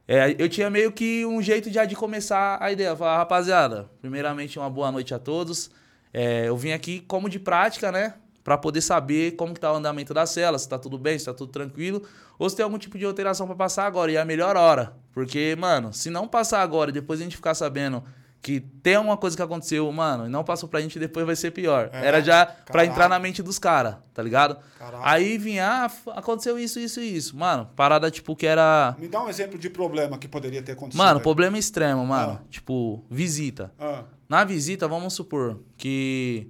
É, 0.07 0.36
eu 0.38 0.48
tinha 0.48 0.69
meio 0.69 0.91
que 0.91 1.25
um 1.25 1.41
jeito 1.41 1.69
já 1.72 1.84
de 1.84 1.95
começar 1.95 2.60
a 2.62 2.72
ideia. 2.72 2.95
Falar, 2.95 3.17
rapaziada, 3.17 3.89
primeiramente 4.00 4.57
uma 4.60 4.69
boa 4.69 4.91
noite 4.91 5.13
a 5.13 5.19
todos. 5.19 5.72
É, 6.17 6.48
eu 6.48 6.55
vim 6.55 6.72
aqui 6.72 7.01
como 7.01 7.27
de 7.27 7.38
prática, 7.38 7.91
né? 7.91 8.13
Pra 8.41 8.57
poder 8.57 8.79
saber 8.79 9.31
como 9.31 9.53
que 9.53 9.60
tá 9.60 9.74
o 9.74 9.75
andamento 9.75 10.13
da 10.13 10.25
cela, 10.25 10.57
se 10.57 10.69
tá 10.69 10.79
tudo 10.79 10.98
bem, 10.98 11.19
se 11.19 11.25
tá 11.25 11.34
tudo 11.34 11.51
tranquilo, 11.51 12.03
ou 12.39 12.50
se 12.50 12.55
tem 12.55 12.63
algum 12.63 12.77
tipo 12.77 12.98
de 12.98 13.03
alteração 13.03 13.45
pra 13.45 13.53
passar 13.53 13.86
agora. 13.86 14.10
E 14.10 14.15
é 14.15 14.22
a 14.22 14.24
melhor 14.24 14.55
hora. 14.55 14.93
Porque, 15.12 15.57
mano, 15.60 15.91
se 15.91 16.10
não 16.10 16.25
passar 16.25 16.62
agora 16.62 16.89
e 16.89 16.93
depois 16.93 17.19
a 17.19 17.24
gente 17.24 17.36
ficar 17.36 17.53
sabendo 17.53 18.01
que 18.45 18.59
tem 18.59 18.93
alguma 18.93 19.17
coisa 19.17 19.35
que 19.35 19.41
aconteceu, 19.41 19.91
mano, 19.91 20.27
e 20.27 20.29
não 20.29 20.43
passou 20.43 20.69
pra 20.69 20.79
gente, 20.79 20.99
depois 20.99 21.25
vai 21.25 21.35
ser 21.35 21.49
pior. 21.49 21.89
É, 21.91 22.05
Era 22.05 22.21
já 22.21 22.45
pra 22.45 22.63
caralho. 22.65 22.91
entrar 22.91 23.09
na 23.09 23.17
mente 23.17 23.41
dos 23.41 23.57
caras, 23.57 23.95
tá 24.13 24.21
ligado? 24.21 24.59
Caralho. 24.77 25.03
Aí 25.03 25.39
vinha, 25.39 25.67
ah, 25.87 26.11
aconteceu 26.11 26.59
isso, 26.59 26.79
isso 26.79 26.99
e 27.01 27.17
isso. 27.17 27.35
Mano, 27.35 27.67
parada 27.75 28.11
tipo 28.11 28.35
que 28.35 28.45
era. 28.45 28.95
Me 28.99 29.07
dá 29.07 29.23
um 29.23 29.29
exemplo 29.29 29.57
de 29.57 29.67
problema 29.67 30.19
que 30.19 30.27
poderia 30.27 30.61
ter 30.61 30.73
acontecido. 30.73 30.99
Mano, 31.01 31.17
aí. 31.17 31.23
problema 31.23 31.57
extremo, 31.57 32.05
mano. 32.05 32.39
Ah. 32.39 32.45
Tipo, 32.51 33.03
visita. 33.09 33.73
Ah, 33.79 34.03
Na 34.29 34.43
visita, 34.43 34.87
vamos 34.87 35.13
supor 35.15 35.59
que. 35.75 36.47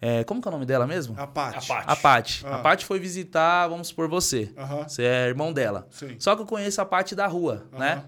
é, 0.00 0.24
como 0.24 0.40
que 0.40 0.48
é 0.48 0.50
o 0.50 0.52
nome 0.52 0.64
dela 0.64 0.86
mesmo? 0.86 1.14
a 1.18 1.26
Paty. 1.26 1.58
A 1.58 1.60
Paty. 1.60 1.84
A 1.92 1.96
Paty. 1.96 2.42
Ah. 2.46 2.54
A 2.54 2.58
Paty 2.60 2.84
foi 2.86 2.98
visitar, 2.98 3.68
vamos 3.68 3.88
supor, 3.88 4.08
você. 4.08 4.50
Aham. 4.56 4.88
Você 4.88 5.02
é 5.02 5.26
irmão 5.28 5.52
dela. 5.52 5.86
Sim. 5.90 6.16
Só 6.18 6.34
que 6.34 6.40
eu 6.40 6.46
conheço 6.46 6.80
a 6.80 6.86
Paty 6.86 7.14
da 7.14 7.26
rua, 7.26 7.66
né? 7.78 8.02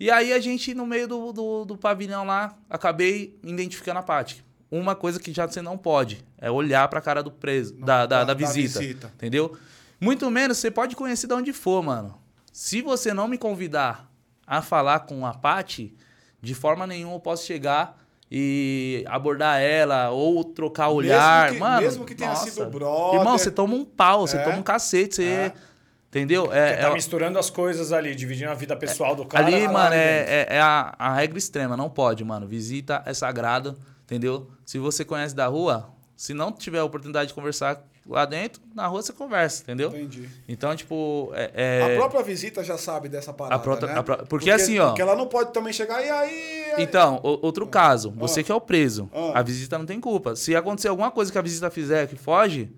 E 0.00 0.10
aí 0.10 0.32
a 0.32 0.38
gente, 0.40 0.74
no 0.74 0.86
meio 0.86 1.08
do, 1.08 1.32
do, 1.32 1.64
do 1.64 1.76
pavilhão 1.76 2.24
lá, 2.24 2.56
acabei 2.70 3.38
identificando 3.42 3.98
a 3.98 4.02
Paty. 4.02 4.44
Uma 4.70 4.94
coisa 4.94 5.18
que 5.18 5.32
já 5.32 5.46
você 5.48 5.60
não 5.62 5.76
pode 5.78 6.24
é 6.38 6.50
olhar 6.50 6.86
pra 6.88 7.00
cara 7.00 7.22
do 7.22 7.30
preso, 7.30 7.74
Não, 7.78 7.86
da, 7.86 8.06
da, 8.06 8.18
da- 8.18 8.24
da 8.24 8.34
da 8.34 8.34
visita, 8.34 8.78
visita. 8.78 9.12
Entendeu? 9.16 9.56
Muito 10.00 10.30
menos 10.30 10.58
você 10.58 10.70
pode 10.70 10.94
conhecer 10.94 11.26
de 11.26 11.34
onde 11.34 11.52
for, 11.52 11.82
mano. 11.82 12.16
Se 12.52 12.80
você 12.82 13.12
não 13.14 13.26
me 13.26 13.38
convidar 13.38 14.08
a 14.46 14.62
falar 14.62 15.00
com 15.00 15.26
a 15.26 15.32
Paty, 15.34 15.96
de 16.40 16.54
forma 16.54 16.86
nenhuma 16.86 17.14
eu 17.16 17.20
posso 17.20 17.44
chegar 17.46 17.98
e 18.30 19.04
abordar 19.08 19.58
ela 19.60 20.10
ou 20.10 20.44
trocar 20.44 20.88
olhar. 20.90 21.44
Mesmo 21.46 21.54
que- 21.56 21.60
mano, 21.60 21.80
mesmo 21.80 22.04
que 22.04 22.14
tenha 22.14 22.30
nossa. 22.30 22.50
sido 22.50 22.66
brother. 22.70 23.18
Irmão, 23.20 23.38
você 23.38 23.50
toma 23.50 23.74
um 23.74 23.84
pau, 23.84 24.26
você 24.26 24.36
É. 24.36 24.44
toma 24.44 24.58
um 24.58 24.62
cacete, 24.62 25.16
você. 25.16 25.24
É. 25.24 25.52
Entendeu? 26.10 26.50
É, 26.52 26.76
tá 26.76 26.88
é- 26.88 26.92
misturando 26.94 27.38
as 27.38 27.50
coisas 27.50 27.92
ali, 27.92 28.14
dividindo 28.14 28.50
a 28.50 28.54
vida 28.54 28.74
pessoal 28.76 29.14
do 29.14 29.26
cara. 29.26 29.46
ali, 29.46 29.66
lá 29.66 29.72
mano, 29.72 29.94
é, 29.94 30.24
é, 30.26 30.46
é 30.56 30.60
a, 30.60 30.94
a 30.98 31.14
regra 31.14 31.36
extrema, 31.38 31.76
não 31.76 31.90
pode, 31.90 32.24
mano. 32.24 32.46
Visita 32.46 33.02
é 33.04 33.12
sagrado, 33.12 33.76
entendeu? 34.04 34.48
Se 34.64 34.78
você 34.78 35.04
conhece 35.04 35.34
da 35.34 35.46
rua, 35.46 35.90
se 36.16 36.32
não 36.32 36.50
tiver 36.50 36.78
a 36.78 36.84
oportunidade 36.84 37.28
de 37.28 37.34
conversar 37.34 37.84
lá 38.06 38.24
dentro, 38.24 38.62
na 38.74 38.86
rua 38.86 39.02
você 39.02 39.12
conversa, 39.12 39.62
entendeu? 39.64 39.90
Entendi. 39.90 40.26
Então, 40.48 40.74
tipo, 40.74 41.30
é. 41.34 41.50
é- 41.54 41.92
A 41.92 41.96
própria 41.98 42.22
visita 42.22 42.64
já 42.64 42.78
sabe 42.78 43.10
dessa 43.10 43.34
parada, 43.34 43.56
A 43.56 43.58
própria- 43.58 43.92
né? 43.92 43.98
a 43.98 44.02
pró- 44.02 44.24
porque 44.26 44.50
assim, 44.50 44.78
ó- 44.78 44.86
Porque 44.86 45.02
ela 45.02 45.14
não 45.14 45.26
pode 45.26 45.52
também 45.52 45.74
chegar 45.74 46.02
e 46.02 46.08
aí... 46.08 46.72
Então, 46.78 47.20
o- 47.22 47.44
outro 47.44 47.66
caso, 47.66 48.10
você 48.16 48.40
Ah. 48.40 48.44
que 48.44 48.50
é 48.50 48.54
o 48.54 48.60
preso, 48.62 49.10
Ah. 49.12 49.32
a 49.40 49.42
visita 49.42 49.76
não 49.76 49.84
tem 49.84 50.00
culpa. 50.00 50.34
Se 50.34 50.56
acontecer 50.56 50.88
alguma 50.88 51.10
coisa 51.10 51.30
que 51.30 51.36
a 51.36 51.42
visita 51.42 51.68
fizer 51.70 52.06
que 52.06 52.16
foge, 52.16 52.70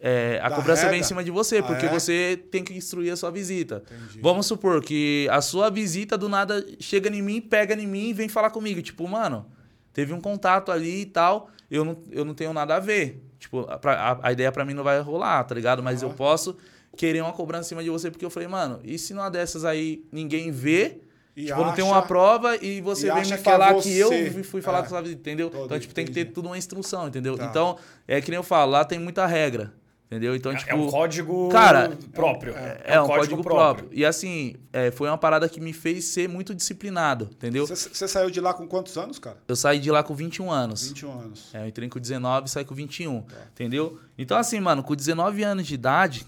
é, 0.00 0.38
a 0.42 0.48
Da 0.48 0.56
cobrança 0.56 0.82
vem 0.82 0.90
regra? 0.92 1.04
em 1.04 1.08
cima 1.08 1.24
de 1.24 1.30
você, 1.30 1.58
Ah, 1.58 1.62
porque 1.62 1.86
é? 1.86 1.88
você 1.88 2.40
tem 2.50 2.62
que 2.62 2.72
instruir 2.76 3.12
a 3.12 3.16
sua 3.16 3.30
visita. 3.30 3.82
Entendi. 3.90 4.20
Vamos 4.20 4.46
supor 4.46 4.80
que 4.82 5.26
a 5.30 5.40
sua 5.40 5.70
visita 5.70 6.16
do 6.16 6.28
nada 6.28 6.64
chega 6.78 7.08
em 7.08 7.20
mim, 7.22 7.40
pega 7.40 7.74
em 7.74 7.86
mim 7.86 8.08
e 8.10 8.12
vem 8.12 8.28
falar 8.28 8.50
comigo. 8.50 8.80
Tipo, 8.82 9.08
mano, 9.08 9.46
teve 9.92 10.12
um 10.12 10.20
contato 10.20 10.70
ali 10.70 11.00
e 11.02 11.06
tal, 11.06 11.50
eu 11.70 11.84
não, 11.84 11.98
eu 12.12 12.24
não 12.24 12.34
tenho 12.34 12.52
nada 12.52 12.76
a 12.76 12.80
ver. 12.80 13.22
Tipo, 13.38 13.60
a, 13.68 13.76
pra- 13.78 13.94
a- 14.12 14.28
a 14.28 14.32
ideia 14.32 14.50
pra 14.52 14.64
mim 14.64 14.74
não 14.74 14.84
vai 14.84 15.00
rolar, 15.00 15.42
tá 15.44 15.54
ligado? 15.54 15.82
Mas 15.82 16.02
eu 16.02 16.10
posso 16.10 16.56
querer 16.96 17.20
uma 17.22 17.32
cobrança 17.32 17.66
em 17.66 17.68
cima 17.70 17.82
de 17.84 17.90
você, 17.90 18.10
porque 18.10 18.24
eu 18.24 18.30
falei, 18.30 18.48
mano, 18.48 18.80
e 18.84 18.98
se 18.98 19.14
numa 19.14 19.28
dessas 19.30 19.64
aí 19.64 20.04
ninguém 20.10 20.50
vê, 20.50 21.00
E 21.36 21.44
tipo, 21.46 21.56
não 21.64 21.72
tem 21.72 21.84
acha- 21.84 21.92
uma 21.94 22.02
prova 22.02 22.56
e 22.56 22.80
você 22.80 23.06
e 23.06 23.10
vem 23.12 23.20
acha 23.20 23.36
me 23.36 23.42
que 23.42 23.48
é 23.48 23.52
falar 23.52 23.74
que, 23.74 23.82
você. 23.82 24.02
eu 24.02 24.42
fui- 24.44 24.60
falar 24.60 24.78
É. 24.78 24.80
com 24.80 24.86
a 24.86 24.90
sua 24.90 25.02
visita, 25.02 25.20
entendeu? 25.20 25.50
Todo, 25.50 25.66
então, 25.66 25.78
tipo, 25.78 25.94
tem 25.94 26.04
que 26.04 26.10
ter 26.10 26.20
entendi. 26.22 26.34
tudo 26.34 26.46
uma 26.46 26.58
instrução, 26.58 27.06
entendeu? 27.06 27.36
Tá. 27.38 27.44
Então, 27.44 27.78
é 28.08 28.20
que 28.20 28.28
nem 28.30 28.36
eu 28.38 28.42
falo, 28.42 28.72
lá 28.72 28.84
tem 28.84 28.98
muita 28.98 29.24
regra, 29.26 29.72
entendeu? 30.08 30.34
Então, 30.34 30.50
É- 30.52 30.56
tipo... 30.56 30.70
é 30.70 30.74
um 30.74 30.90
código 30.90 31.48
cara, 31.50 31.96
próprio. 32.12 32.54
É, 32.84 33.00
um, 33.00 33.06
código, 33.06 33.42
próprio. 33.42 33.88
E 33.92 34.04
assim, 34.04 34.54
é, 34.72 34.90
foi 34.90 35.08
uma 35.08 35.16
parada 35.18 35.48
que 35.48 35.60
me 35.60 35.72
fez 35.72 36.04
ser 36.06 36.28
muito 36.28 36.54
disciplinado, 36.54 37.28
entendeu? 37.32 37.66
Você 37.66 38.08
saiu 38.08 38.30
de 38.30 38.40
lá 38.40 38.52
com 38.54 38.66
quantos 38.66 38.96
anos, 38.98 39.18
cara? 39.18 39.36
Eu 39.46 39.54
saí 39.54 39.78
de 39.78 39.90
lá 39.90 40.02
com 40.02 40.14
21 40.14 40.50
anos. 40.50 40.88
21 40.88 41.12
anos. 41.20 41.54
É, 41.54 41.62
eu 41.62 41.68
entrei 41.68 41.88
com 41.88 42.00
19 42.00 42.46
e 42.46 42.50
saí 42.50 42.64
com 42.64 42.74
21, 42.74 43.22
Tá. 43.22 43.36
entendeu? 43.52 43.98
Então, 44.16 44.36
assim, 44.36 44.58
mano, 44.58 44.82
com 44.82 44.96
19 44.96 45.42
anos 45.44 45.66
de 45.66 45.74
idade, 45.74 46.26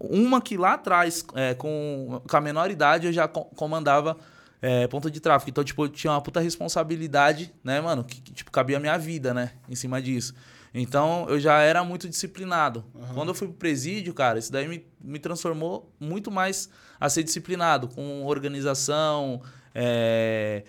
uma 0.00 0.40
que 0.40 0.56
lá 0.56 0.74
atrás, 0.74 1.24
é, 1.34 1.54
com, 1.54 2.20
com 2.28 2.36
a 2.36 2.40
menor 2.40 2.70
idade, 2.70 3.06
eu 3.06 3.12
já 3.12 3.26
co- 3.28 3.44
comandava 3.56 4.16
é, 4.62 4.86
ponto 4.88 5.10
de 5.10 5.20
tráfico. 5.20 5.48
Então, 5.48 5.64
tipo, 5.64 5.84
eu 5.84 5.88
tinha 5.88 6.12
uma 6.12 6.20
puta 6.20 6.38
responsabilidade, 6.40 7.50
né, 7.64 7.80
mano? 7.80 8.04
Que, 8.04 8.20
que, 8.20 8.32
tipo, 8.32 8.50
cabia 8.50 8.76
a 8.76 8.80
minha 8.80 8.98
vida, 8.98 9.32
né? 9.32 9.52
Em 9.68 9.74
cima 9.74 10.02
disso. 10.02 10.34
Então, 10.72 11.26
eu 11.28 11.40
já 11.40 11.60
era 11.60 11.82
muito 11.82 12.08
disciplinado. 12.08 12.84
Quando 13.14 13.28
eu 13.28 13.34
fui 13.34 13.48
pro 13.48 13.56
presídio, 13.56 14.14
cara, 14.14 14.38
isso 14.38 14.52
daí 14.52 14.68
me, 14.68 14.84
me 15.00 15.18
transformou 15.18 15.92
muito 15.98 16.30
mais 16.30 16.68
a 16.98 17.08
ser 17.08 17.22
disciplinado, 17.24 17.88
com 17.88 18.24
organização, 18.24 19.42
é, 19.74 20.62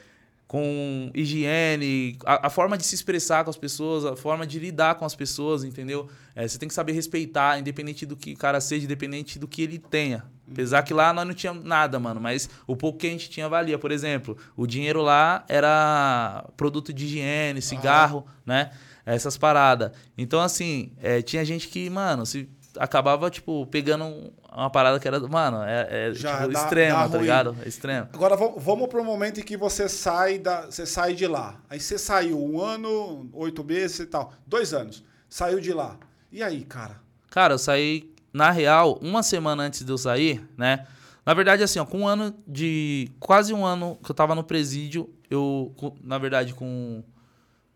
com 0.47 1.11
higiene, 1.13 2.17
a, 2.25 2.47
a 2.47 2.49
forma 2.49 2.77
de 2.77 2.83
se 2.83 2.95
expressar 2.95 3.43
com 3.43 3.49
as 3.49 3.57
pessoas, 3.57 4.03
a 4.03 4.15
forma 4.15 4.45
de 4.45 4.59
lidar 4.59 4.95
com 4.95 5.05
as 5.05 5.15
pessoas, 5.15 5.63
entendeu? 5.63 6.09
É, 6.35 6.47
você 6.47 6.57
tem 6.57 6.67
que 6.67 6.73
saber 6.73 6.93
respeitar, 6.93 7.59
independente 7.59 8.05
do 8.05 8.17
que 8.17 8.33
o 8.33 8.37
cara 8.37 8.59
seja, 8.59 8.85
independente 8.85 9.37
do 9.37 9.47
que 9.47 9.61
ele 9.61 9.77
tenha. 9.79 10.25
Apesar 10.51 10.83
que 10.83 10.93
lá 10.93 11.13
nós 11.13 11.25
não 11.25 11.33
tínhamos 11.33 11.63
nada, 11.63 11.97
mano, 11.99 12.19
mas 12.19 12.49
o 12.67 12.75
pouco 12.75 12.99
que 12.99 13.07
a 13.07 13.09
gente 13.09 13.29
tinha 13.29 13.47
valia. 13.47 13.79
Por 13.79 13.91
exemplo, 13.91 14.37
o 14.57 14.67
dinheiro 14.67 15.01
lá 15.01 15.45
era 15.47 16.45
produto 16.57 16.91
de 16.91 17.05
higiene, 17.05 17.61
cigarro, 17.61 18.25
né? 18.45 18.71
Essas 19.05 19.37
paradas. 19.37 19.91
Então, 20.17 20.39
assim, 20.39 20.91
é, 21.01 21.21
tinha 21.21 21.43
gente 21.43 21.67
que, 21.67 21.89
mano, 21.89 22.25
se 22.25 22.47
acabava, 22.77 23.29
tipo, 23.29 23.65
pegando 23.67 24.05
um- 24.05 24.31
uma 24.53 24.69
parada 24.69 24.99
que 24.99 25.07
era, 25.07 25.19
mano, 25.27 25.61
é, 25.63 26.09
é, 26.09 26.13
Já 26.13 26.37
tipo, 26.41 26.53
dá- 26.53 26.63
extrema, 26.63 26.95
dá 26.99 27.03
tá 27.03 27.09
ruim. 27.09 27.21
ligado? 27.21 27.57
É 27.63 27.67
extrema. 27.67 28.09
Agora 28.13 28.35
vam- 28.35 28.55
vamos 28.57 28.87
pro 28.87 29.03
momento 29.03 29.39
em 29.39 29.43
que 29.43 29.57
você 29.57 29.89
sai 29.89 30.37
da, 30.39 30.65
você 30.67 30.85
sai 30.85 31.13
de 31.13 31.25
lá. 31.27 31.59
Aí 31.69 31.79
você 31.79 31.97
saiu 31.97 32.39
um 32.41 32.61
ano, 32.61 33.29
oito 33.33 33.63
meses 33.63 33.99
e 33.99 34.05
tal, 34.05 34.33
dois 34.45 34.73
anos. 34.73 35.03
Saiu 35.29 35.59
de 35.59 35.73
lá. 35.73 35.97
E 36.31 36.41
aí, 36.43 36.63
cara? 36.63 37.01
Cara, 37.29 37.53
eu 37.53 37.57
saí, 37.57 38.13
na 38.33 38.51
real, 38.51 38.99
uma 39.01 39.23
semana 39.23 39.63
antes 39.63 39.83
de 39.83 39.91
eu 39.91 39.97
sair, 39.97 40.45
né? 40.57 40.85
Na 41.25 41.33
verdade, 41.33 41.61
assim, 41.63 41.77
ó, 41.79 41.85
com 41.85 41.99
um 41.99 42.07
ano 42.07 42.33
de. 42.47 43.09
Quase 43.19 43.53
um 43.53 43.65
ano 43.65 43.97
que 44.03 44.09
eu 44.11 44.15
tava 44.15 44.33
no 44.35 44.43
presídio, 44.43 45.09
eu, 45.29 45.73
na 46.03 46.17
verdade, 46.17 46.53
com 46.53 47.03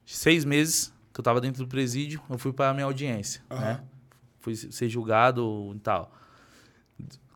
seis 0.06 0.44
meses 0.46 0.92
que 1.15 1.19
eu 1.21 1.23
tava 1.23 1.39
dentro 1.39 1.63
do 1.63 1.69
presídio, 1.69 2.21
eu 2.30 2.38
fui 2.38 2.51
pra 2.51 2.73
minha 2.73 2.86
audiência, 2.86 3.41
Aham. 3.49 3.62
né? 3.62 3.80
Fui 4.41 4.54
ser 4.54 4.89
julgado 4.89 5.71
e 5.73 5.80
tal. 5.80 6.12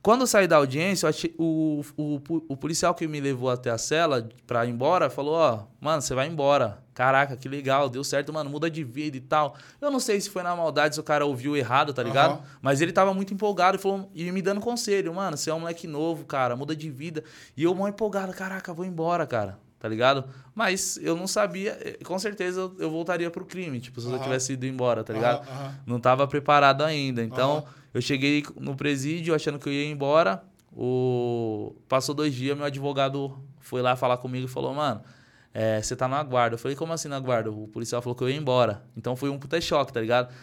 Quando 0.01 0.21
eu 0.21 0.27
saí 0.27 0.47
da 0.47 0.57
audiência, 0.57 1.07
achei- 1.09 1.33
o, 1.37 1.81
o, 1.97 2.21
o 2.49 2.57
policial 2.57 2.93
que 2.93 3.05
me 3.07 3.19
levou 3.19 3.49
até 3.49 3.69
a 3.69 3.77
cela 3.77 4.27
pra 4.45 4.65
ir 4.65 4.69
embora 4.69 5.09
falou: 5.09 5.33
Ó, 5.35 5.63
mano, 5.79 6.01
você 6.01 6.13
vai 6.13 6.27
embora. 6.27 6.83
Caraca, 6.93 7.35
que 7.37 7.47
legal, 7.49 7.89
deu 7.89 8.03
certo, 8.03 8.31
mano, 8.33 8.49
muda 8.49 8.69
de 8.69 8.83
vida 8.83 9.15
e 9.15 9.21
tal. 9.21 9.55
Eu 9.79 9.89
não 9.89 9.99
sei 10.01 10.19
se 10.19 10.29
foi 10.29 10.43
na 10.43 10.53
maldade, 10.55 10.95
se 10.95 10.99
o 11.01 11.03
cara 11.03 11.25
ouviu 11.25 11.55
errado, 11.55 11.93
tá 11.93 12.03
ligado? 12.03 12.31
Aham. 12.33 12.43
Mas 12.61 12.81
ele 12.81 12.91
tava 12.91 13.13
muito 13.13 13.33
empolgado 13.33 13.77
e, 13.77 13.79
falou, 13.81 14.09
e 14.13 14.29
me 14.31 14.41
dando 14.41 14.59
conselho: 14.61 15.13
Mano, 15.13 15.35
você 15.37 15.49
é 15.49 15.53
um 15.53 15.59
moleque 15.61 15.87
novo, 15.87 16.25
cara, 16.25 16.55
muda 16.55 16.75
de 16.75 16.89
vida. 16.89 17.23
E 17.57 17.63
eu, 17.63 17.73
mó 17.75 17.87
empolgado: 17.87 18.33
Caraca, 18.33 18.73
vou 18.73 18.85
embora, 18.85 19.25
cara, 19.27 19.57
tá 19.79 19.87
ligado? 19.87 20.25
Mas 20.53 20.97
eu 21.01 21.15
não 21.15 21.25
sabia, 21.25 21.77
eh, 21.81 22.03
com 22.03 22.19
certeza 22.19 22.61
eu, 22.61 22.75
eu 22.79 22.91
voltaria 22.91 23.31
pro 23.31 23.45
crime, 23.45 23.79
tipo, 23.79 24.01
se 24.01 24.07
eu 24.07 24.13
Aham. 24.13 24.21
tivesse 24.23 24.53
ido 24.53 24.65
embora, 24.65 25.03
tá 25.03 25.13
ligado? 25.13 25.47
Aham. 25.47 25.75
não 25.85 25.99
tava 25.99 26.27
preparado 26.27 26.83
ainda. 26.83 27.23
Então, 27.23 27.57
Aham. 27.57 27.63
eu 27.93 28.01
cheguei 28.01 28.43
no 28.59 28.75
presídio 28.75 29.33
achando 29.33 29.57
que 29.57 29.69
eu 29.69 29.73
ia 29.73 29.85
embora. 29.89 30.43
O... 30.75 31.75
Passou 31.87 32.13
dois 32.13 32.33
dias, 32.33 32.55
meu 32.55 32.65
advogado 32.65 33.41
foi 33.59 33.81
lá 33.81 33.95
falar 33.95 34.17
comigo 34.17 34.45
e 34.45 34.49
falou, 34.49 34.73
mano, 34.73 35.01
é, 35.53 35.81
você 35.81 35.95
tá 35.95 36.07
na 36.07 36.21
guarda. 36.23 36.55
Eu 36.55 36.59
falei, 36.59 36.75
como 36.75 36.93
assim 36.93 37.07
na 37.07 37.19
guarda? 37.19 37.49
O 37.51 37.67
policial 37.67 38.01
falou 38.01 38.15
que 38.15 38.23
eu 38.23 38.29
ia 38.29 38.35
embora. 38.35 38.83
Então 38.95 39.15
foi 39.15 39.29
um 39.29 39.39
puta 39.39 39.59
choque, 39.61 39.93
tá 39.93 40.01
ligado? 40.01 40.33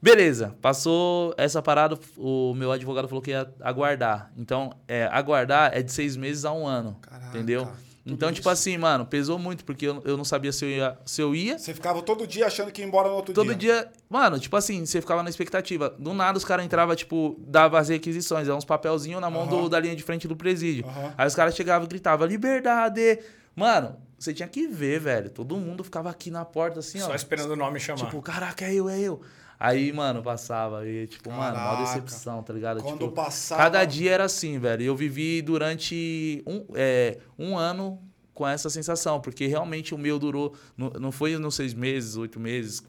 Beleza, 0.00 0.56
passou 0.62 1.34
essa 1.36 1.60
parada, 1.60 1.98
o 2.16 2.54
meu 2.54 2.70
advogado 2.70 3.08
falou 3.08 3.20
que 3.20 3.32
ia 3.32 3.52
aguardar. 3.60 4.30
Então, 4.36 4.72
é, 4.86 5.08
aguardar 5.10 5.72
é 5.74 5.82
de 5.82 5.90
seis 5.90 6.16
meses 6.16 6.44
a 6.44 6.52
um 6.52 6.64
ano, 6.64 6.96
Caraca, 7.00 7.36
entendeu? 7.36 7.68
Então, 8.12 8.28
tipo 8.30 8.40
isso. 8.40 8.48
assim, 8.50 8.76
mano, 8.78 9.04
pesou 9.06 9.38
muito, 9.38 9.64
porque 9.64 9.86
eu, 9.86 10.02
eu 10.04 10.16
não 10.16 10.24
sabia 10.24 10.52
se 10.52 10.64
eu 10.64 10.68
ia, 10.70 10.98
se 11.04 11.20
eu 11.20 11.34
ia 11.34 11.58
Você 11.58 11.72
ficava 11.74 12.00
todo 12.02 12.26
dia 12.26 12.46
achando 12.46 12.70
que 12.72 12.80
ia 12.80 12.86
embora 12.86 13.08
no 13.08 13.14
outro 13.14 13.34
Todo 13.34 13.54
dia. 13.54 13.56
dia, 13.82 13.92
mano, 14.08 14.38
tipo 14.38 14.56
assim, 14.56 14.84
você 14.86 15.00
ficava 15.00 15.22
na 15.22 15.30
expectativa. 15.30 15.94
Do 15.98 16.12
nada 16.14 16.36
os 16.38 16.44
caras 16.44 16.64
entravam, 16.64 16.94
tipo, 16.96 17.36
dava 17.46 17.78
as 17.78 17.88
requisições, 17.88 18.48
é 18.48 18.54
uns 18.54 18.64
papelzinhos 18.64 19.20
na 19.20 19.28
mão 19.30 19.46
do- 19.46 19.68
da 19.68 19.78
linha 19.80 19.94
de 19.96 20.02
frente 20.02 20.26
do 20.28 20.36
presídio. 20.36 20.84
Aí 21.16 21.26
os 21.26 21.34
caras 21.34 21.54
chegavam 21.54 21.84
e 21.86 21.88
gritavam, 21.88 22.26
liberdade! 22.26 23.18
Mano, 23.54 23.96
você 24.18 24.32
tinha 24.32 24.48
que 24.48 24.66
ver, 24.68 25.00
velho. 25.00 25.30
Todo 25.30 25.56
mundo 25.56 25.82
ficava 25.82 26.08
aqui 26.10 26.30
na 26.30 26.44
porta, 26.44 26.78
assim, 26.80 27.00
Só 27.00 27.10
ó. 27.10 27.14
esperando 27.14 27.50
o 27.50 27.56
nome 27.56 27.80
chamar. 27.80 28.04
Tipo, 28.04 28.22
caraca, 28.22 28.64
é 28.64 28.74
eu, 28.74 28.88
é 28.88 28.98
eu. 29.00 29.20
Aí, 29.60 29.92
mano, 29.92 30.22
passava. 30.22 30.86
E, 30.88 31.06
tipo, 31.08 31.30
mano, 31.30 31.56
maior 31.56 31.76
Caraca. 31.76 31.82
decepção, 31.84 32.42
tá 32.42 32.52
ligado? 32.52 32.80
Quando 32.82 32.98
tipo, 33.00 33.10
passava- 33.12 33.62
Cada 33.62 33.84
dia 33.84 34.12
era 34.12 34.24
assim, 34.24 34.58
velho. 34.58 34.82
Eu 34.84 34.94
vivi 34.94 35.42
durante 35.42 36.42
um, 36.46 36.64
é, 36.74 37.18
um 37.38 37.56
ano 37.58 38.00
com 38.32 38.46
essa 38.46 38.70
sensação, 38.70 39.20
porque 39.20 39.46
realmente 39.48 39.94
o 39.94 39.98
meu 39.98 40.16
durou. 40.18 40.54
Não, 40.76 40.90
não 40.90 41.10
foi 41.12 41.36
nos 41.38 41.56
seis 41.56 41.74
meses, 41.74 42.16
oito 42.16 42.38
meses, 42.38 42.82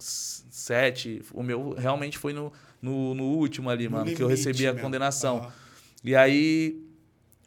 sete. 0.49 1.23
O 1.33 1.41
meu 1.41 1.73
realmente 1.73 2.17
foi 2.19 2.33
no, 2.33 2.53
no, 2.81 3.15
no 3.15 3.23
último 3.23 3.69
ali, 3.69 3.85
No 3.85 3.91
mano, 3.97 4.05
que 4.05 4.21
eu 4.21 4.27
limite 4.27 4.45
recebi 4.47 4.67
a 4.67 4.71
mesmo. 4.73 4.85
condenação. 4.85 5.51
E 6.03 6.15
aí, 6.15 6.79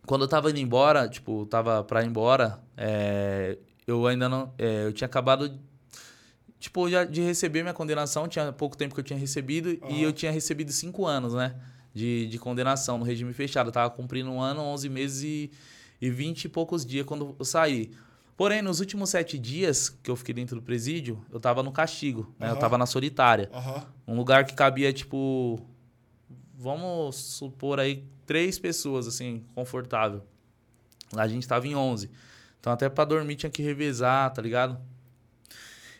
quando 0.04 0.22
eu 0.22 0.28
tava 0.28 0.50
indo 0.50 0.58
embora, 0.58 1.08
tipo, 1.08 1.46
tava 1.46 1.84
pra 1.84 2.02
ir 2.02 2.08
embora, 2.08 2.58
é, 2.76 3.56
eu 3.86 4.04
ainda 4.06 4.28
não. 4.28 4.52
é, 4.58 4.84
eu 4.86 4.92
tinha 4.92 5.06
acabado, 5.06 5.56
tipo, 6.62 6.88
já 6.88 7.04
de 7.04 7.20
receber 7.20 7.62
minha 7.62 7.74
condenação, 7.74 8.28
tinha 8.28 8.52
pouco 8.52 8.76
tempo 8.76 8.94
que 8.94 9.00
eu 9.00 9.04
tinha 9.04 9.18
recebido, 9.18 9.76
Aham. 9.82 9.92
e 9.92 10.02
eu 10.02 10.12
tinha 10.12 10.30
recebido 10.30 10.70
cinco 10.70 11.04
anos, 11.04 11.34
né? 11.34 11.56
De, 11.92 12.26
de 12.28 12.38
condenação 12.38 12.96
no 12.96 13.04
regime 13.04 13.32
fechado. 13.32 13.66
Eu 13.68 13.72
tava 13.72 13.90
cumprindo 13.90 14.30
um 14.30 14.40
ano, 14.40 14.62
11 14.62 14.88
meses 14.88 15.22
e, 15.24 15.50
e 16.00 16.08
20 16.08 16.44
e 16.44 16.48
poucos 16.48 16.86
dias 16.86 17.04
quando 17.04 17.34
eu 17.36 17.44
saí. 17.44 17.90
Porém, 18.36 18.62
nos 18.62 18.78
últimos 18.80 19.10
sete 19.10 19.38
dias 19.38 19.88
que 19.90 20.10
eu 20.10 20.14
fiquei 20.16 20.32
dentro 20.32 20.54
do 20.56 20.62
presídio, 20.62 21.22
eu 21.32 21.40
tava 21.40 21.62
no 21.64 21.72
castigo, 21.72 22.32
né? 22.38 22.46
Eu 22.46 22.52
Aham. 22.52 22.60
tava 22.60 22.78
na 22.78 22.86
solitária. 22.86 23.50
Aham. 23.52 23.84
Um 24.06 24.14
lugar 24.14 24.44
que 24.44 24.54
cabia, 24.54 24.92
tipo. 24.92 25.60
Vamos 26.54 27.16
supor 27.16 27.80
aí, 27.80 28.04
três 28.24 28.56
pessoas, 28.56 29.08
assim, 29.08 29.44
confortável. 29.52 30.22
Lá 31.12 31.24
a 31.24 31.28
gente 31.28 31.46
tava 31.46 31.66
em 31.66 31.74
11. 31.74 32.08
Então, 32.60 32.72
até 32.72 32.88
pra 32.88 33.04
dormir 33.04 33.34
tinha 33.34 33.50
que 33.50 33.60
revezar, 33.62 34.32
tá 34.32 34.40
ligado? 34.40 34.80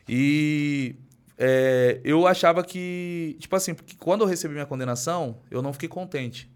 E. 0.09 0.95
é, 1.39 2.01
eu 2.05 2.27
achava 2.27 2.63
que. 2.63 3.37
Tipo 3.39 3.57
assim, 3.57 3.75
porque 3.75 3.95
quando 3.99 4.23
eu 4.23 4.27
recebi 4.27 4.55
minha 4.55 4.67
condenação, 4.67 5.39
eu 5.51 5.63
não 5.63 5.73
fiquei 5.73 5.89
contente. 5.89 6.51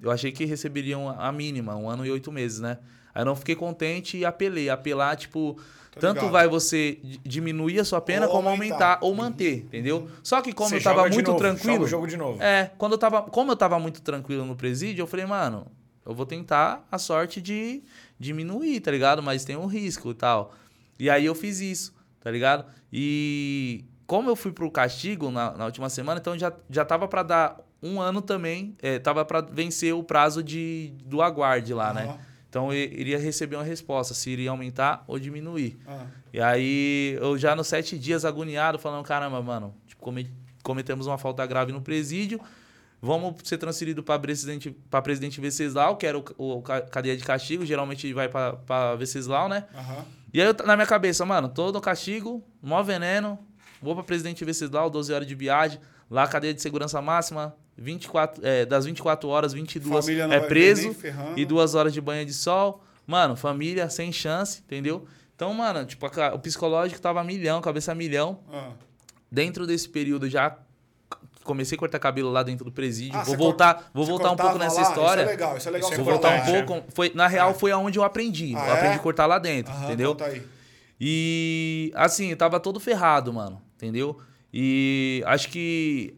Eu 0.00 0.10
achei 0.10 0.32
que 0.32 0.44
receberiam 0.44 1.08
a 1.08 1.30
mínima, 1.32 1.76
um 1.76 1.88
ano 1.88 2.04
e 2.04 2.10
oito 2.10 2.30
meses, 2.30 2.60
né? 2.60 2.78
Aí 3.14 3.22
eu 3.22 3.26
não 3.26 3.36
fiquei 3.36 3.54
contente 3.54 4.18
e 4.18 4.24
apelei. 4.24 4.68
Apelar, 4.68 5.16
tipo, 5.16 5.56
Tô 5.92 6.00
tanto 6.00 6.16
ligado. 6.16 6.32
vai 6.32 6.48
você 6.48 6.98
di- 7.02 7.20
diminuir 7.24 7.78
a 7.78 7.84
sua 7.84 8.00
pena 8.00 8.26
Ou 8.26 8.32
como 8.32 8.48
aumentar. 8.48 8.98
ou 9.00 9.14
manter, 9.14 9.58
entendeu? 9.58 10.08
Só 10.22 10.42
que 10.42 10.52
como 10.52 10.68
Você 10.68 10.76
eu 10.78 10.82
tava 10.82 11.08
muito 11.08 11.28
novo, 11.28 11.38
tranquilo. 11.38 11.74
Joga 11.74 11.84
o 11.84 11.88
jogo 11.88 12.06
de 12.08 12.16
novo. 12.16 12.42
É, 12.42 12.72
quando 12.76 12.92
eu 12.92 12.98
tava. 12.98 13.22
Como 13.22 13.52
eu 13.52 13.56
tava 13.56 13.78
muito 13.78 14.02
tranquilo 14.02 14.44
no 14.44 14.56
presídio, 14.56 15.02
eu 15.02 15.06
falei, 15.06 15.24
mano, 15.26 15.66
eu 16.04 16.12
vou 16.12 16.26
tentar 16.26 16.86
a 16.90 16.98
sorte 16.98 17.40
de 17.40 17.82
diminuir, 18.18 18.80
tá 18.80 18.90
ligado? 18.90 19.22
Mas 19.22 19.44
tem 19.44 19.56
um 19.56 19.66
risco 19.66 20.10
e 20.10 20.14
tal. 20.14 20.52
E 20.98 21.08
aí 21.08 21.24
eu 21.24 21.34
fiz 21.36 21.60
isso, 21.60 21.93
tá 22.24 22.30
ligado? 22.30 22.64
E 22.92 23.84
como 24.06 24.28
eu 24.28 24.34
fui 24.36 24.50
pro 24.52 24.70
castigo 24.70 25.30
na, 25.30 25.52
na 25.52 25.66
última 25.66 25.88
semana, 25.88 26.18
então 26.20 26.36
já, 26.38 26.52
já 26.68 26.84
tava 26.84 27.06
pra 27.06 27.22
dar 27.22 27.56
um 27.82 28.00
ano 28.00 28.20
também. 28.22 28.74
É, 28.82 28.98
tava 28.98 29.24
pra 29.24 29.40
vencer 29.42 29.94
o 29.94 30.02
prazo 30.02 30.42
de, 30.42 30.92
do 31.04 31.20
aguarde 31.22 31.72
lá, 31.74 31.92
né? 31.94 32.04
Aham. 32.04 32.18
Então 32.48 32.72
eu 32.72 32.78
iria 32.84 33.18
receber 33.18 33.56
uma 33.56 33.64
resposta, 33.64 34.14
se 34.14 34.30
iria 34.30 34.50
aumentar 34.50 35.02
ou 35.08 35.18
diminuir. 35.18 35.76
Ah. 35.86 36.06
E 36.32 36.40
aí, 36.40 37.18
eu 37.20 37.36
já 37.36 37.54
nos 37.56 37.66
sete 37.66 37.98
dias 37.98 38.24
agoniado, 38.24 38.78
falando, 38.78 39.04
caramba, 39.04 39.42
mano, 39.42 39.74
tipo, 39.88 40.00
come- 40.00 40.30
cometemos 40.62 41.06
uma 41.08 41.18
falta 41.18 41.44
grave 41.46 41.72
no 41.72 41.82
presídio, 41.82 42.40
vamos 43.02 43.34
ser 43.42 43.58
transferido 43.58 44.04
para 44.04 44.20
presidente, 44.20 44.70
pra 44.88 45.02
presidente 45.02 45.40
Venceslau, 45.40 45.96
que 45.96 46.06
era 46.06 46.16
o, 46.16 46.24
o 46.38 46.62
ca- 46.62 46.80
cadeia 46.82 47.16
de 47.16 47.24
castigo, 47.24 47.66
geralmente 47.66 48.12
vai 48.12 48.28
para 48.28 48.94
Venceslau, 48.94 49.48
né? 49.48 49.64
Aham. 49.74 50.04
E 50.34 50.42
aí, 50.42 50.48
eu, 50.48 50.66
na 50.66 50.74
minha 50.74 50.86
cabeça, 50.86 51.24
mano, 51.24 51.48
todo 51.48 51.80
castigo, 51.80 52.42
mó 52.60 52.82
veneno, 52.82 53.38
vou 53.80 53.94
para 53.94 54.02
presidente 54.02 54.44
Venceslau, 54.44 54.90
12 54.90 55.12
horas 55.12 55.28
de 55.28 55.34
viagem, 55.36 55.78
lá 56.10 56.26
cadeia 56.26 56.52
de 56.52 56.60
segurança 56.60 57.00
máxima, 57.00 57.54
24, 57.78 58.44
é, 58.44 58.66
das 58.66 58.84
24 58.84 59.28
horas, 59.28 59.52
22 59.52 60.04
Família 60.04 60.26
não 60.26 60.34
é 60.34 60.40
preso, 60.40 60.96
e 61.36 61.44
duas 61.44 61.76
horas 61.76 61.92
de 61.92 62.00
banho 62.00 62.26
de 62.26 62.34
sol. 62.34 62.82
Mano, 63.06 63.36
família 63.36 63.88
sem 63.88 64.10
chance, 64.10 64.60
entendeu? 64.60 65.06
Então, 65.36 65.54
mano, 65.54 65.84
tipo, 65.84 66.04
a 66.04 66.34
o 66.34 66.38
psicológico 66.40 67.00
tava 67.00 67.22
milhão, 67.22 67.60
cabeça 67.60 67.94
milhão. 67.94 68.40
Ah. 68.52 68.72
Dentro 69.30 69.66
desse 69.66 69.88
período 69.88 70.28
já 70.28 70.58
comecei 71.44 71.76
a 71.76 71.78
cortar 71.78 71.98
cabelo 71.98 72.30
lá 72.30 72.42
dentro 72.42 72.64
do 72.64 72.72
presídio. 72.72 73.18
Ah, 73.18 73.22
vou 73.22 73.36
voltar, 73.36 73.90
vou 73.94 74.04
Você 74.04 74.10
voltar 74.10 74.30
um 74.32 74.36
pouco 74.36 74.58
nessa 74.58 74.80
lá? 74.80 74.88
história. 74.88 75.22
Isso 75.22 75.28
é 75.30 75.32
legal, 75.32 75.56
isso 75.56 75.68
é 75.68 75.70
legal. 75.70 75.90
Isso 75.90 76.00
é 76.00 76.02
Vou 76.02 76.12
voltar 76.12 76.42
um 76.42 76.64
pouco. 76.64 76.84
Foi, 76.92 77.12
na 77.14 77.26
real, 77.28 77.54
foi 77.54 77.70
aonde 77.70 77.98
eu 77.98 78.02
aprendi. 78.02 78.54
Ah, 78.56 78.66
eu 78.66 78.72
aprendi 78.74 78.94
é? 78.94 78.96
a 78.96 78.98
cortar 78.98 79.26
lá 79.26 79.38
dentro, 79.38 79.72
Aham, 79.72 79.84
entendeu? 79.84 80.16
E 81.00 81.92
assim, 81.94 82.28
eu 82.30 82.36
tava 82.36 82.58
todo 82.60 82.78
ferrado, 82.80 83.32
mano. 83.32 83.60
Entendeu? 83.76 84.18
E 84.52 85.22
acho 85.26 85.48
que 85.50 86.16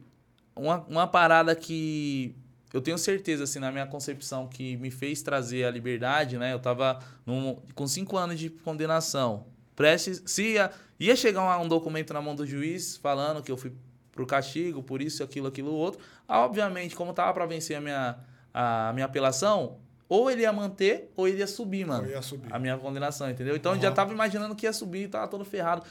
uma, 0.55 0.85
uma 0.89 1.07
parada 1.07 1.55
que 1.55 2.35
eu 2.73 2.81
tenho 2.81 2.99
certeza, 2.99 3.45
assim, 3.45 3.59
na 3.59 3.73
minha 3.73 3.87
concepção, 3.87 4.47
que 4.47 4.77
me 4.77 4.91
fez 4.91 5.23
trazer 5.23 5.65
a 5.65 5.71
liberdade, 5.71 6.37
né? 6.37 6.53
Eu 6.53 6.59
tava 6.59 6.99
num- 7.25 7.57
com 7.75 7.87
cinco 7.87 8.17
anos 8.17 8.39
de 8.39 8.51
condenação. 8.51 9.47
Prestes. 9.75 10.23
Se 10.27 10.53
ia, 10.53 10.71
ia 11.01 11.17
chegar 11.17 11.43
um, 11.59 11.65
um 11.65 11.69
documento 11.69 12.13
na 12.15 12.21
mão 12.21 12.35
do 12.35 12.47
juiz 12.47 12.97
falando 12.97 13.43
que 13.43 13.51
eu 13.51 13.57
fui 13.57 13.73
pro 14.17 14.27
castigo, 14.27 14.83
por 14.83 15.01
isso, 15.01 15.23
aquilo, 15.23 15.47
aquilo, 15.47 15.71
outro. 15.73 16.01
Obviamente, 16.27 16.97
como 16.97 17.13
tava 17.13 17.33
pra 17.35 17.47
vencer 17.47 17.77
a 17.77 17.81
minha, 17.81 18.17
a 18.53 18.91
minha 18.95 19.07
apelação, 19.07 19.77
ou 20.09 20.31
ele 20.31 20.43
ia 20.43 20.53
manter, 20.53 21.13
ou 21.15 21.29
ele 21.29 21.39
ia 21.39 21.47
subir, 21.47 21.87
mano 21.87 22.07
Eu 22.07 22.13
ia 22.13 22.23
subir. 22.23 22.53
a 22.53 22.59
minha 22.59 22.77
condenação, 22.79 23.29
entendeu? 23.31 23.55
Então 23.55 23.73
eu 23.73 23.77
Aham. 23.77 23.83
já 23.83 23.93
tava 23.93 24.13
imaginando 24.13 24.55
que 24.57 24.67
ia 24.67 24.73
subir, 24.73 25.09
tava 25.09 25.29
todo 25.29 25.45
ferrado. 25.45 25.85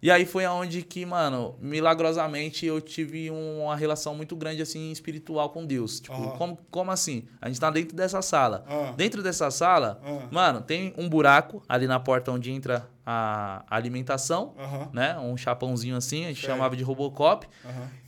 E 0.00 0.10
aí 0.12 0.24
foi 0.24 0.44
aonde 0.44 0.82
que, 0.82 1.04
mano, 1.04 1.56
milagrosamente 1.60 2.64
eu 2.64 2.80
tive 2.80 3.30
um- 3.32 3.64
uma 3.64 3.74
relação 3.74 4.14
muito 4.14 4.36
grande, 4.36 4.62
assim, 4.62 4.92
espiritual 4.92 5.50
com 5.50 5.66
Deus. 5.66 5.98
Tipo, 5.98 6.30
como, 6.38 6.56
como 6.70 6.90
assim? 6.92 7.24
A 7.40 7.48
gente 7.48 7.58
tá 7.60 7.68
dentro 7.70 7.96
dessa 7.96 8.22
sala. 8.22 8.64
Dentro 8.96 9.22
dessa 9.24 9.50
sala, 9.50 10.00
mano, 10.30 10.60
tem 10.60 10.94
um 10.96 11.08
buraco 11.08 11.62
ali 11.68 11.86
na 11.88 11.98
porta 11.98 12.30
onde 12.30 12.50
entra 12.52 12.88
a 13.04 13.64
alimentação, 13.68 14.54
né? 14.92 15.18
Um 15.18 15.36
chapãozinho 15.36 15.96
assim, 15.96 16.24
a 16.26 16.28
gente 16.28 16.42
Certo. 16.42 16.52
chamava 16.52 16.76
de 16.76 16.82
Robocop. 16.84 17.48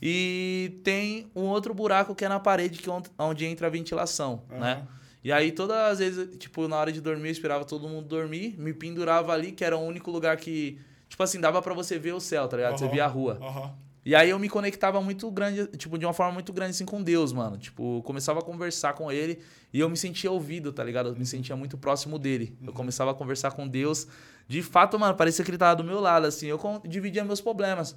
E 0.01 0.79
tem 0.83 1.27
um 1.35 1.43
outro 1.43 1.73
buraco 1.73 2.15
que 2.15 2.23
é 2.23 2.29
na 2.29 2.39
parede, 2.39 2.79
que 2.79 2.89
é 2.89 2.93
onde- 3.19 3.45
entra 3.45 3.67
a 3.67 3.69
ventilação, 3.69 4.43
né? 4.49 4.83
E 5.23 5.31
aí, 5.31 5.51
todas 5.51 5.77
as 5.77 5.99
vezes, 5.99 6.35
tipo, 6.37 6.67
na 6.67 6.77
hora 6.77 6.91
de 6.91 6.99
dormir, 6.99 7.27
eu 7.27 7.31
esperava 7.31 7.63
todo 7.63 7.87
mundo 7.87 8.07
dormir, 8.07 8.55
me 8.57 8.73
pendurava 8.73 9.33
ali, 9.33 9.51
que 9.51 9.63
era 9.63 9.77
o 9.77 9.81
único 9.85 10.09
lugar 10.09 10.35
que, 10.37 10.79
tipo 11.11 11.21
assim, 11.21 11.41
dava 11.41 11.61
pra 11.61 11.73
você 11.73 11.99
ver 11.99 12.13
o 12.13 12.19
céu, 12.21 12.47
tá 12.47 12.55
ligado? 12.55 12.77
Você 12.77 12.85
Aham. 12.85 12.93
via 12.93 13.03
a 13.03 13.07
rua. 13.07 13.37
Aham. 13.41 13.73
E 14.03 14.15
aí 14.15 14.29
eu 14.31 14.39
me 14.39 14.49
conectava 14.49 14.99
muito 15.01 15.29
grande, 15.29 15.67
tipo, 15.77 15.95
de 15.97 16.05
uma 16.05 16.13
forma 16.13 16.31
muito 16.31 16.51
grande, 16.53 16.71
assim, 16.71 16.85
com 16.85 17.03
Deus, 17.03 17.31
mano. 17.33 17.57
Tipo, 17.57 18.01
começava 18.03 18.39
a 18.39 18.41
conversar 18.41 18.93
com 18.93 19.11
ele 19.11 19.39
e 19.71 19.79
eu 19.79 19.87
me 19.89 19.97
sentia 19.97 20.31
ouvido, 20.31 20.71
tá 20.73 20.83
ligado? 20.83 21.09
Eu 21.09 21.15
me 21.15 21.25
sentia 21.25 21.55
muito 21.55 21.77
próximo 21.77 22.17
dele. 22.17 22.57
Eu 22.65 22.73
começava 22.73 23.11
a 23.11 23.13
conversar 23.13 23.51
com 23.51 23.67
Deus. 23.67 24.07
De 24.47 24.63
fato, 24.63 24.97
mano, 24.97 25.13
parecia 25.15 25.45
que 25.45 25.51
ele 25.51 25.57
tava 25.57 25.75
do 25.75 25.83
meu 25.83 25.99
lado, 25.99 26.25
assim. 26.25 26.47
Eu 26.47 26.59
dividia 26.87 27.23
meus 27.23 27.39
problemas. 27.41 27.95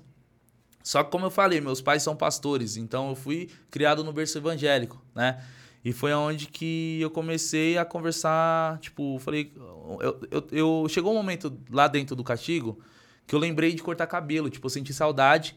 Só 0.83 1.03
que, 1.03 1.11
como 1.11 1.25
eu 1.25 1.31
falei, 1.31 1.61
meus 1.63 1.81
pais 1.81 2.03
são 2.03 2.15
pastores, 2.15 2.77
então 2.77 3.09
eu 3.11 3.15
fui 3.17 3.49
criado 3.71 4.05
no 4.05 4.13
berço 4.13 4.37
evangélico, 4.37 5.01
né? 5.15 5.43
E 5.83 5.93
foi 5.93 6.13
onde 6.13 6.47
que 6.47 6.99
eu 7.01 7.11
comecei 7.11 7.79
a 7.79 7.85
conversar, 7.87 8.79
tipo, 8.81 9.19
falei, 9.21 9.53
eu, 10.01 10.21
eu, 10.31 10.47
eu- 10.53 10.87
chegou 10.91 11.13
um 11.13 11.17
momento 11.17 11.57
lá 11.71 11.89
dentro 11.89 12.15
do 12.15 12.23
castigo 12.23 12.79
que 13.27 13.35
eu 13.35 13.39
lembrei 13.39 13.75
de 13.75 13.83
cortar 13.83 14.07
cabelo, 14.07 14.51
tipo, 14.51 14.67
eu 14.67 14.71
senti 14.71 14.93
saudade. 14.93 15.57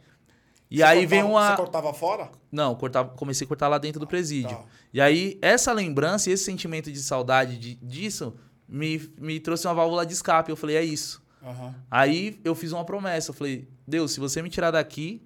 E 0.69 0.77
Você 0.77 0.83
aí 0.83 0.99
cortava- 1.01 1.09
veio 1.09 1.31
uma 1.31 1.49
Você 1.51 1.55
cortava 1.57 1.93
fora? 1.93 2.29
não, 2.51 2.75
cortava, 2.75 3.09
comecei 3.15 3.45
a 3.45 3.47
cortar 3.47 3.67
lá 3.67 3.77
dentro 3.77 3.99
do 3.99 4.07
presídio. 4.07 4.49
Tá. 4.57 4.65
E 4.93 4.99
aí, 5.01 5.37
essa 5.41 5.71
lembrança 5.71 6.29
e 6.29 6.33
esse 6.33 6.43
sentimento 6.43 6.91
de 6.91 6.99
saudade 6.99 7.57
de- 7.57 7.75
disso 7.75 8.35
me, 8.67 8.99
me 9.17 9.39
trouxe 9.39 9.65
uma 9.67 9.73
válvula 9.73 10.05
de 10.05 10.13
escape. 10.13 10.49
Eu 10.49 10.57
falei, 10.57 10.75
é 10.75 10.83
isso. 10.83 11.21
Aham. 11.41 11.73
Aí 11.89 12.39
eu 12.43 12.53
fiz 12.53 12.71
uma 12.73 12.83
promessa. 12.83 13.29
Eu 13.29 13.33
falei, 13.33 13.67
Deus, 13.87 14.11
se 14.11 14.19
você 14.19 14.41
me 14.41 14.49
tirar 14.49 14.71
daqui, 14.71 15.21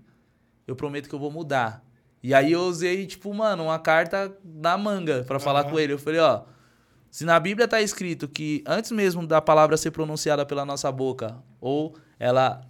eu 0.68 0.76
prometo 0.76 1.10
que 1.10 1.16
eu 1.16 1.20
vou 1.20 1.32
mudar. 1.32 1.84
E 2.22 2.36
aí 2.36 2.52
eu 2.52 2.62
usei, 2.62 3.08
tipo, 3.08 3.34
mano, 3.34 3.64
uma 3.64 3.80
carta 3.80 4.32
na 4.44 4.78
manga 4.78 5.24
pra 5.24 5.40
falar 5.40 5.62
Aham. 5.62 5.70
com 5.72 5.80
ele. 5.80 5.94
Eu 5.94 5.98
falei, 5.98 6.20
ó, 6.20 6.44
se 7.10 7.26
na 7.26 7.40
Bíblia 7.40 7.68
tá 7.68 7.82
escrito 7.82 8.28
que 8.28 8.64
antes 8.68 8.92
mesmo 8.92 9.26
da 9.26 9.42
palavra 9.42 9.76
ser 9.76 9.90
pronunciada 9.90 10.46
pela 10.46 10.64
nossa 10.64 10.92
boca, 10.92 11.42
ou 11.60 11.96
ela 12.22 12.62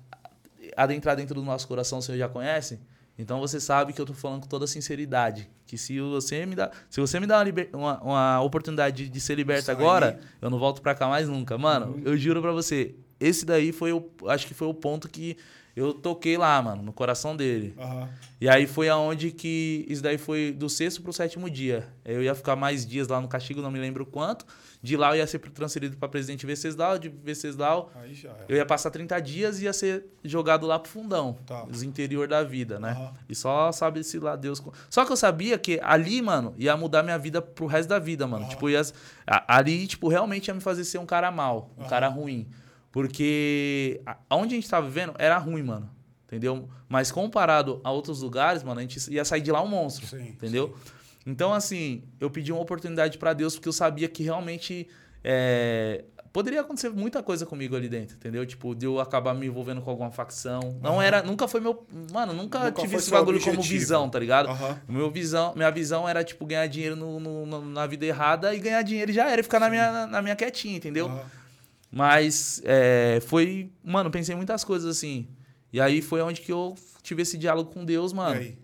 adentrar 0.77 1.15
dentro 1.15 1.35
do 1.35 1.43
nosso 1.43 1.67
coração, 1.67 1.99
o 1.99 2.01
Senhor 2.01 2.17
já 2.17 2.29
conhece, 2.29 2.79
Então 3.19 3.39
você 3.39 3.59
sabe 3.59 3.91
que 3.93 4.01
eu 4.01 4.05
tô 4.05 4.13
falando 4.13 4.41
com 4.41 4.47
toda 4.47 4.65
sinceridade. 4.65 5.47
Que 5.67 5.77
se 5.77 5.99
você 5.99 6.43
me 6.45 6.55
dá, 6.55 6.71
se 6.89 6.99
você 6.99 7.19
me 7.19 7.27
dá 7.27 7.37
uma, 7.37 7.43
liber- 7.43 7.69
uma- 7.73 8.01
uma 8.01 8.41
oportunidade 8.41 9.03
de, 9.03 9.09
de 9.09 9.19
ser 9.21 9.35
liberto 9.35 9.63
Isso 9.63 9.71
aí. 9.71 9.77
agora, 9.77 10.19
eu 10.41 10.49
não 10.49 10.57
volto 10.57 10.81
pra 10.81 10.95
cá 10.95 11.07
mais 11.07 11.27
nunca. 11.27 11.55
Mano, 11.57 12.01
eu 12.03 12.17
juro 12.17 12.41
pra 12.41 12.51
você, 12.51 12.95
esse 13.19 13.45
daí 13.45 13.71
foi 13.71 13.91
o. 13.93 14.09
Acho 14.27 14.47
que 14.47 14.53
foi 14.55 14.67
o 14.67 14.73
ponto 14.73 15.07
que 15.09 15.37
eu 15.75 15.93
toquei 15.93 16.35
lá, 16.37 16.59
mano, 16.61 16.81
no 16.81 16.91
coração 16.93 17.35
dele. 17.35 17.75
Aham. 17.77 18.09
E 18.39 18.49
aí 18.49 18.65
foi 18.65 18.89
aonde 18.89 19.29
que. 19.31 19.85
Isso 19.87 20.01
daí 20.01 20.17
foi 20.17 20.51
do 20.51 20.67
sexto 20.69 21.01
pro 21.03 21.13
sétimo 21.13 21.47
dia. 21.49 21.87
Eu 22.03 22.23
ia 22.23 22.33
ficar 22.33 22.55
mais 22.55 22.85
dias 22.85 23.07
lá 23.09 23.21
no 23.21 23.27
castigo, 23.27 23.61
não 23.61 23.69
me 23.71 23.79
lembro 23.79 24.05
quanto. 24.05 24.45
De 24.83 24.97
lá 24.97 25.11
eu 25.11 25.17
ia 25.17 25.27
ser 25.27 25.37
transferido 25.39 25.95
pra 25.95 26.09
presidente 26.09 26.43
Venceslau, 26.45 26.97
de 26.97 27.07
Venceslau 27.07 27.91
Aí 27.93 28.15
já 28.15 28.33
eu 28.49 28.55
ia 28.55 28.65
passar 28.65 28.89
30 28.89 29.19
dias 29.19 29.59
e 29.61 29.65
ia 29.65 29.73
ser 29.73 30.05
jogado 30.23 30.65
lá 30.65 30.79
pro 30.79 30.89
fundão. 30.91 31.37
Tá. 31.45 31.65
Os 31.65 31.83
interior 31.83 32.27
da 32.27 32.41
vida, 32.43 32.79
né? 32.79 32.91
Aham. 32.91 33.13
E 33.29 33.35
só 33.35 33.71
sabe 33.71 34.03
se 34.03 34.17
lá 34.17 34.35
Deus. 34.35 34.61
Só 34.89 35.05
que 35.05 35.11
eu 35.11 35.15
sabia 35.17 35.57
que 35.59 35.79
ali, 35.83 36.19
mano, 36.21 36.55
ia 36.57 36.75
mudar 36.75 37.03
minha 37.03 37.17
vida 37.19 37.41
pro 37.43 37.67
resto 37.67 37.89
da 37.89 37.99
vida, 37.99 38.25
mano. 38.25 38.47
Tipo, 38.49 38.69
ia... 38.71 38.81
ali, 39.47 39.85
tipo, 39.85 40.07
realmente 40.07 40.47
ia 40.47 40.53
me 40.55 40.61
fazer 40.61 40.83
ser 40.83 40.97
um 40.97 41.05
cara 41.05 41.29
mal, 41.29 41.69
um 41.77 41.85
cara 41.87 42.07
ruim. 42.07 42.47
Porque 42.91 44.01
a- 44.05 44.17
onde 44.31 44.55
a 44.55 44.57
gente 44.57 44.69
tava 44.69 44.87
vivendo 44.87 45.13
era 45.17 45.37
ruim, 45.37 45.63
mano. 45.63 45.89
Entendeu? 46.27 46.69
Mas 46.87 47.11
comparado 47.11 47.81
a 47.83 47.91
outros 47.91 48.21
lugares, 48.21 48.63
mano, 48.63 48.79
a 48.79 48.83
gente 48.83 49.11
ia 49.13 49.25
sair 49.25 49.41
de 49.41 49.51
lá 49.51 49.61
um 49.61 49.67
monstro. 49.67 50.07
Sim, 50.07 50.29
entendeu? 50.29 50.73
Então, 51.25 51.53
assim, 51.53 52.03
eu 52.19 52.29
pedi 52.29 52.51
uma 52.51 52.61
oportunidade 52.61 53.17
pra 53.17 53.33
Deus 53.33 53.55
porque 53.55 53.69
eu 53.69 53.73
sabia 53.73 54.07
que 54.09 54.23
realmente 54.23 54.87
é, 55.23 56.03
poderia 56.33 56.61
acontecer 56.61 56.89
muita 56.89 57.21
coisa 57.21 57.45
comigo 57.45 57.75
ali 57.75 57.87
dentro, 57.87 58.15
entendeu? 58.15 58.43
Tipo, 58.45 58.73
de 58.73 58.85
eu 58.87 58.99
acabar 58.99 59.33
me 59.35 59.45
envolvendo 59.45 59.81
com 59.81 59.89
alguma 59.91 60.09
facção. 60.09 60.79
Não 60.81 60.99
era, 60.99 61.21
nunca 61.21 61.47
foi 61.47 61.61
meu, 61.61 61.85
mano, 62.11 62.33
nunca, 62.33 62.59
Nunca 62.65 62.81
tive 62.81 62.95
esse 62.95 63.11
bagulho 63.11 63.39
como 63.39 63.53
objetivo. 63.59 63.79
visão, 63.79 64.09
tá 64.09 64.17
ligado? 64.17 64.49
Aham. 64.49 64.81
Meu 64.87 65.11
visão, 65.11 65.53
minha 65.55 65.69
visão 65.69 66.09
era 66.09 66.23
tipo 66.23 66.43
ganhar 66.45 66.65
dinheiro 66.65 66.95
no, 66.95 67.19
no- 67.19 67.65
na 67.65 67.85
vida 67.85 68.03
errada 68.05 68.55
e 68.55 68.59
ganhar 68.59 68.81
dinheiro 68.81 69.11
e 69.11 69.13
já 69.13 69.29
era 69.29 69.41
e 69.41 69.43
ficar 69.43 69.59
na 69.59 69.69
minha, 69.69 70.07
na, 70.07 70.21
minha 70.23 70.35
quietinha, 70.35 70.77
entendeu? 70.77 71.05
Aham. 71.05 71.25
Mas 71.91 72.61
é, 72.63 73.19
foi, 73.27 73.69
mano, 73.83 74.09
pensei 74.09 74.33
em 74.33 74.37
muitas 74.37 74.63
coisas 74.63 74.97
assim. 74.97 75.27
E 75.73 75.79
aí 75.79 76.01
foi 76.01 76.21
onde 76.21 76.41
que 76.41 76.51
eu 76.51 76.75
tive 77.03 77.21
esse 77.21 77.37
diálogo 77.37 77.71
com 77.71 77.83
Deus, 77.83 78.11
E 78.11 78.15
mano. 78.15 78.39
aí? 78.39 78.57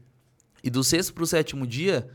E 0.64 0.70
do 0.70 0.84
sexto 0.84 1.14
pro 1.14 1.26
sétimo 1.28 1.68
dia, 1.68 2.10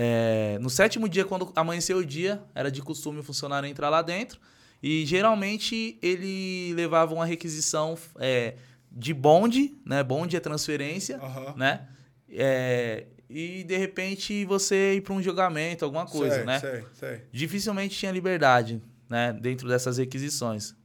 é, 0.00 0.58
no 0.60 0.70
sétimo 0.70 1.08
dia, 1.08 1.24
quando 1.24 1.50
amanheceu 1.56 1.98
o 1.98 2.06
dia, 2.06 2.40
era 2.54 2.70
de 2.70 2.80
costume 2.80 3.18
o 3.18 3.22
funcionário 3.24 3.68
entrar 3.68 3.90
lá 3.90 4.00
dentro. 4.00 4.38
E 4.80 5.04
geralmente 5.04 5.98
ele 6.00 6.72
levava 6.74 7.12
uma 7.12 7.26
requisição 7.26 7.98
é, 8.16 8.54
de 8.92 9.12
bonde, 9.12 9.76
né? 9.84 10.04
Bonde 10.04 10.36
é 10.36 10.40
transferência, 10.40 11.16
Aham. 11.16 11.54
né? 11.56 11.88
É, 12.30 13.06
e 13.28 13.64
de 13.64 13.76
repente 13.76 14.44
você 14.44 14.94
ir 14.94 15.00
para 15.00 15.14
um 15.14 15.20
julgamento, 15.20 15.84
alguma 15.84 16.06
coisa, 16.06 16.36
sei, 16.36 16.44
né? 16.44 16.60
Sei, 16.60 16.84
sei. 16.94 17.22
dificilmente 17.32 17.98
tinha 17.98 18.12
liberdade, 18.12 18.80
né, 19.08 19.32
dentro 19.32 19.66
dessas 19.66 19.98
requisições. 19.98 20.76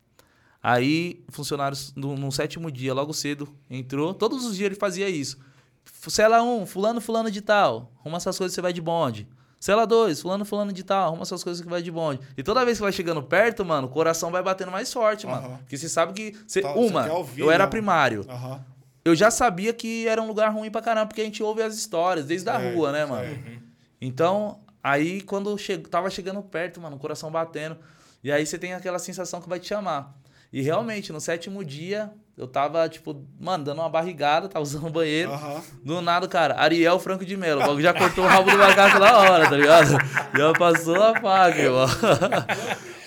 Aí, 0.62 1.24
funcionários, 1.30 1.94
no, 1.96 2.16
no 2.18 2.32
sétimo 2.32 2.72
dia, 2.72 2.96
logo 2.96 3.14
cedo, 3.14 3.48
entrou. 3.70 4.12
Todos 4.12 4.44
os 4.44 4.56
dias 4.56 4.66
ele 4.66 4.76
fazia 4.76 5.08
isso. 5.08 5.38
Cela 5.86 6.42
1, 6.44 6.66
fulano, 6.66 7.00
fulano 7.02 7.32
de 7.32 7.42
tal. 7.42 7.92
Arruma 8.02 8.18
essas 8.18 8.38
coisas 8.38 8.52
que 8.54 8.56
você 8.56 8.62
vai 8.62 8.74
de 8.74 8.82
bonde. 8.82 9.28
Cela 9.60 9.86
2, 9.88 10.22
fulano, 10.22 10.44
fulano 10.44 10.74
de 10.74 10.84
tal. 10.84 11.06
Arruma 11.08 11.22
essas 11.24 11.44
coisas 11.44 11.64
que 11.64 11.70
vai 11.70 11.82
de 11.82 11.90
bonde. 11.92 12.20
E 12.38 12.44
toda 12.44 12.66
vez 12.66 12.78
que 12.78 12.84
vai 12.84 12.92
chegando 12.92 13.24
perto, 13.24 13.64
mano, 13.64 13.88
o 13.88 13.90
coração 13.90 14.30
vai 14.30 14.44
batendo 14.44 14.72
mais 14.72 14.92
forte, 14.92 15.26
mano. 15.26 15.48
Aham. 15.48 15.58
Porque 15.60 15.78
você 15.78 15.88
sabe 15.88 16.12
que... 16.14 16.38
Você, 16.46 16.62
Tá, 16.62 16.74
uma, 16.74 17.12
ouvir, 17.14 17.42
eu 17.42 17.50
era 17.52 17.64
né? 17.64 17.70
primário. 17.70 18.26
Aham. 18.28 18.64
Eu 19.06 19.16
já 19.16 19.30
sabia 19.32 19.74
que 19.74 20.08
era 20.08 20.22
um 20.22 20.28
lugar 20.28 20.50
ruim 20.54 20.70
pra 20.72 20.82
caramba, 20.82 21.08
porque 21.08 21.22
a 21.22 21.26
gente 21.26 21.42
ouve 21.44 21.62
as 21.62 21.76
histórias 21.76 22.26
desde 22.26 22.50
a 22.50 22.58
Sei, 22.60 22.74
rua, 22.74 22.92
né, 22.92 23.06
mano? 23.06 23.26
sei. 23.44 23.60
Então, 24.02 24.60
aí 24.84 25.22
quando 25.22 25.58
che... 25.58 25.78
tava 25.78 26.10
chegando 26.10 26.42
perto, 26.42 26.80
mano, 26.82 26.96
o 26.96 27.00
coração 27.00 27.32
batendo. 27.32 27.78
E 28.24 28.32
aí 28.32 28.46
você 28.46 28.58
tem 28.58 28.74
aquela 28.74 29.00
sensação 29.00 29.42
que 29.42 29.48
vai 29.50 29.60
te 29.60 29.68
chamar. 29.68 30.14
E 30.52 30.62
realmente, 30.62 31.12
no 31.12 31.20
sétimo 31.20 31.64
dia, 31.66 32.12
eu 32.36 32.48
tava, 32.48 32.90
tipo, 32.90 33.24
mano, 33.40 33.64
dando 33.64 33.80
uma 33.80 33.90
barrigada, 33.90 34.50
tava 34.50 34.64
usando 34.64 34.88
o 34.88 34.90
banheiro. 34.90 35.32
Aham. 35.32 35.62
Do 35.84 36.02
nada, 36.02 36.28
cara, 36.28 36.56
Ariel 36.58 36.98
Franco 37.00 37.24
de 37.24 37.38
Melo. 37.38 37.62
O 37.62 37.64
bagulho 37.66 37.84
já 37.84 37.94
cortou 37.94 38.24
o 38.26 38.28
rabo 38.28 38.50
do 38.50 38.58
macaco 38.58 38.98
na 39.00 39.18
hora, 39.20 39.50
tá 39.50 39.56
ligado? 39.56 39.98
Já 40.36 40.54
passou 40.54 41.02
a 41.02 41.14
faca, 41.20 41.60
irmão. 41.60 41.88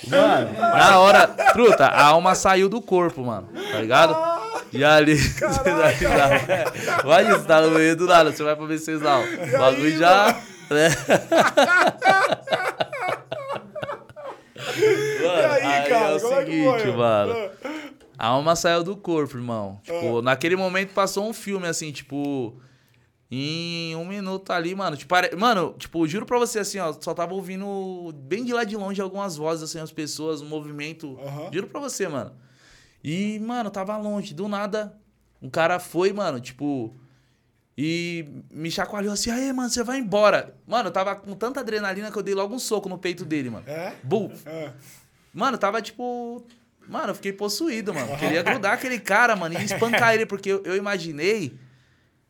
Mano, 0.06 0.52
na 0.56 1.00
hora, 1.00 1.26
truta, 1.52 1.86
a 1.86 2.04
alma 2.06 2.36
saiu 2.36 2.68
do 2.68 2.80
corpo, 2.80 3.24
mano, 3.24 3.48
tá 3.72 3.80
ligado? 3.80 4.16
E 4.72 4.84
ali. 4.84 5.16
Vai 7.04 7.28
isso, 7.28 7.44
tá 7.44 7.60
no 7.62 7.72
meio 7.72 7.96
do 7.96 8.06
nada, 8.06 8.30
você 8.30 8.44
vai 8.44 8.54
pra 8.54 8.66
vencer 8.66 9.02
lá. 9.02 9.18
O 9.18 9.58
bagulho 9.58 9.98
já. 9.98 10.36
Né? 10.70 10.88
Mano, 15.22 15.52
aí, 15.52 15.62
aí 15.62 15.88
cara, 15.88 16.10
é 16.10 16.16
o 16.16 16.20
como 16.20 16.34
é 16.34 16.44
que 16.44 16.50
seguinte, 16.50 16.82
foi? 16.82 16.92
mano. 16.92 17.34
A 18.18 18.28
alma 18.28 18.56
saiu 18.56 18.82
do 18.82 18.96
corpo, 18.96 19.36
irmão. 19.36 19.78
Tipo, 19.82 20.22
naquele 20.22 20.56
momento 20.56 20.92
passou 20.94 21.28
um 21.28 21.32
filme, 21.32 21.66
assim, 21.66 21.92
tipo. 21.92 22.54
Em 23.30 23.96
um 23.96 24.04
minuto 24.04 24.52
ali, 24.52 24.72
mano. 24.74 24.96
Tipo, 24.96 25.08
pare- 25.10 25.34
mano, 25.34 25.74
tipo, 25.78 26.06
juro 26.06 26.24
pra 26.24 26.38
você, 26.38 26.60
assim, 26.60 26.78
ó, 26.78 26.92
só 27.00 27.12
tava 27.12 27.34
ouvindo 27.34 28.12
bem 28.14 28.44
de 28.44 28.52
lá 28.52 28.62
de 28.62 28.76
longe 28.76 29.02
algumas 29.02 29.36
vozes, 29.36 29.64
assim, 29.64 29.80
as 29.80 29.90
pessoas, 29.90 30.40
o 30.40 30.44
movimento. 30.46 31.18
Aham. 31.20 31.50
Juro 31.52 31.66
pra 31.66 31.80
você, 31.80 32.06
mano. 32.06 32.32
E, 33.02 33.38
mano, 33.40 33.68
tava 33.70 33.96
longe. 33.96 34.32
Do 34.32 34.46
nada, 34.46 34.96
um 35.42 35.50
cara 35.50 35.78
foi, 35.80 36.12
mano, 36.12 36.38
tipo. 36.40 36.94
E 37.76 38.24
me 38.50 38.70
chacoalhou 38.70 39.12
assim, 39.12 39.30
aí, 39.30 39.52
mano, 39.52 39.68
você 39.68 39.82
vai 39.82 39.98
embora. 39.98 40.54
Mano, 40.66 40.88
eu 40.88 40.92
tava 40.92 41.14
com 41.16 41.34
tanta 41.34 41.60
adrenalina 41.60 42.10
que 42.10 42.16
eu 42.16 42.22
dei 42.22 42.34
logo 42.34 42.54
um 42.54 42.58
soco 42.58 42.88
no 42.88 42.96
peito 42.96 43.24
dele, 43.24 43.50
mano. 43.50 43.68
É? 43.68 43.92
Bum. 44.02 44.30
É. 44.46 44.70
Mano, 45.34 45.58
tava 45.58 45.82
tipo. 45.82 46.42
Mano, 46.88 47.08
eu 47.10 47.14
fiquei 47.14 47.32
possuído, 47.32 47.92
mano. 47.94 48.14
Queria 48.18 48.42
grudar 48.42 48.72
aquele 48.74 48.98
cara, 48.98 49.34
mano, 49.36 49.58
e 49.58 49.64
espancar 49.64 50.14
ele, 50.14 50.26
porque 50.26 50.50
eu, 50.52 50.62
eu 50.64 50.76
imaginei 50.76 51.58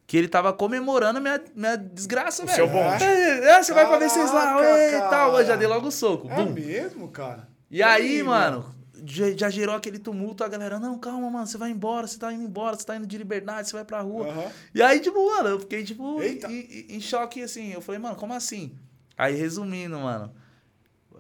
que 0.06 0.16
ele 0.16 0.28
tava 0.28 0.52
comemorando 0.52 1.18
a 1.18 1.20
minha, 1.20 1.42
minha 1.54 1.76
desgraça, 1.76 2.44
velho. 2.44 2.54
seu 2.54 2.68
bonde. 2.68 3.02
É, 3.02 3.50
é, 3.56 3.62
você 3.62 3.72
vai 3.74 3.86
pra 3.86 3.98
ver 3.98 4.08
vocês 4.08 4.32
lá, 4.32 4.54
Caraca, 4.54 4.96
e 4.96 5.10
tal. 5.10 5.38
Eu 5.38 5.44
já 5.46 5.56
dei 5.56 5.66
logo 5.66 5.88
o 5.88 5.90
soco. 5.92 6.30
É 6.30 6.34
bum. 6.36 6.52
mesmo, 6.52 7.08
cara? 7.08 7.48
E 7.68 7.82
aí, 7.82 8.22
mano, 8.22 8.72
já, 9.04 9.30
já 9.32 9.50
gerou 9.50 9.74
aquele 9.74 9.98
tumulto, 9.98 10.44
a 10.44 10.48
galera, 10.48 10.78
não, 10.78 10.96
calma, 10.98 11.28
mano, 11.28 11.46
você 11.46 11.58
vai 11.58 11.70
embora, 11.70 12.06
você 12.06 12.18
tá 12.18 12.32
indo 12.32 12.44
embora, 12.44 12.76
você 12.76 12.86
tá 12.86 12.94
indo 12.96 13.06
de 13.06 13.18
liberdade, 13.18 13.68
você 13.68 13.74
vai 13.74 13.84
pra 13.84 14.00
rua. 14.00 14.28
Aham. 14.28 14.46
E 14.72 14.80
aí, 14.80 15.00
tipo, 15.00 15.26
mano, 15.26 15.48
eu 15.48 15.60
fiquei, 15.60 15.82
tipo, 15.82 16.22
em, 16.22 16.38
em- 16.48 16.86
em 16.96 17.00
choque, 17.00 17.42
assim. 17.42 17.72
Eu 17.72 17.80
falei, 17.80 18.00
mano, 18.00 18.14
como 18.14 18.32
assim? 18.32 18.76
Aí, 19.18 19.34
resumindo, 19.34 19.98
mano, 19.98 20.32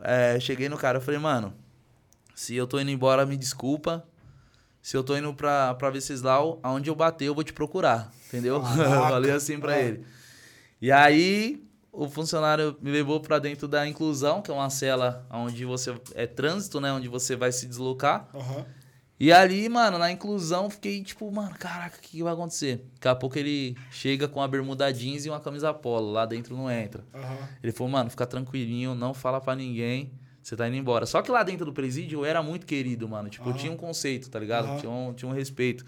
é, 0.02 0.38
cheguei 0.38 0.68
no 0.68 0.76
cara, 0.78 0.98
eu 0.98 1.02
falei, 1.02 1.18
mano, 1.18 1.52
se 2.36 2.54
eu 2.54 2.66
tô 2.66 2.78
indo 2.78 2.90
embora, 2.90 3.24
me 3.24 3.36
desculpa. 3.36 4.06
Se 4.82 4.96
eu 4.96 5.02
tô 5.02 5.16
indo 5.16 5.32
pra, 5.34 5.74
pra 5.74 5.90
Venceslau, 5.90 6.60
aonde 6.62 6.88
eu 6.90 6.94
bater, 6.94 7.24
eu 7.24 7.34
vou 7.34 7.42
te 7.42 7.52
procurar, 7.52 8.12
entendeu? 8.28 8.62
Falei 8.62 9.32
assim 9.32 9.58
pra 9.58 9.72
Ah. 9.72 9.78
ele. 9.80 10.04
E 10.80 10.92
aí, 10.92 11.64
o 11.90 12.08
funcionário 12.08 12.76
me 12.80 12.92
levou 12.92 13.18
pra 13.20 13.38
dentro 13.40 13.66
da 13.66 13.88
inclusão, 13.88 14.42
que 14.42 14.50
é 14.50 14.54
uma 14.54 14.70
cela 14.70 15.26
onde 15.32 15.64
você... 15.64 15.92
É 16.14 16.26
trânsito, 16.26 16.80
né? 16.80 16.92
Onde 16.92 17.08
você 17.08 17.34
vai 17.34 17.50
se 17.50 17.66
deslocar. 17.66 18.28
Aham. 18.34 18.64
E 19.18 19.32
ali, 19.32 19.66
mano, 19.70 19.96
na 19.96 20.12
inclusão, 20.12 20.68
fiquei 20.68 21.02
tipo, 21.02 21.28
mano, 21.32 21.54
caraca, 21.58 21.96
o 21.96 22.00
que, 22.02 22.10
que 22.18 22.22
vai 22.22 22.34
acontecer? 22.34 22.84
Daqui 22.96 23.08
a 23.08 23.14
pouco 23.14 23.38
ele 23.38 23.74
chega 23.90 24.28
com 24.28 24.40
uma 24.40 24.46
bermuda 24.46 24.92
jeans 24.92 25.24
e 25.24 25.30
uma 25.30 25.40
camisa 25.40 25.72
polo, 25.72 26.12
lá 26.12 26.26
dentro 26.26 26.54
não 26.54 26.70
entra. 26.70 27.02
Aham. 27.14 27.48
Ele 27.62 27.72
falou, 27.72 27.90
mano, 27.90 28.10
fica 28.10 28.26
tranquilinho, 28.26 28.94
não 28.94 29.14
fala 29.14 29.40
pra 29.40 29.56
ninguém, 29.56 30.12
você 30.46 30.54
tá 30.54 30.68
indo 30.68 30.76
embora. 30.76 31.06
Só 31.06 31.20
que 31.22 31.30
lá 31.30 31.42
dentro 31.42 31.64
do 31.66 31.72
presídio 31.72 32.20
eu 32.20 32.24
era 32.24 32.40
muito 32.40 32.66
querido, 32.66 33.08
mano. 33.08 33.28
Tipo, 33.28 33.46
eu 33.48 33.50
Aham. 33.50 33.58
tinha 33.58 33.72
um 33.72 33.76
conceito, 33.76 34.30
tá 34.30 34.38
ligado? 34.38 34.66
Aham. 34.66 34.76
Tinha, 34.76 34.92
um, 34.92 35.12
tinha 35.12 35.28
um 35.28 35.34
respeito. 35.34 35.84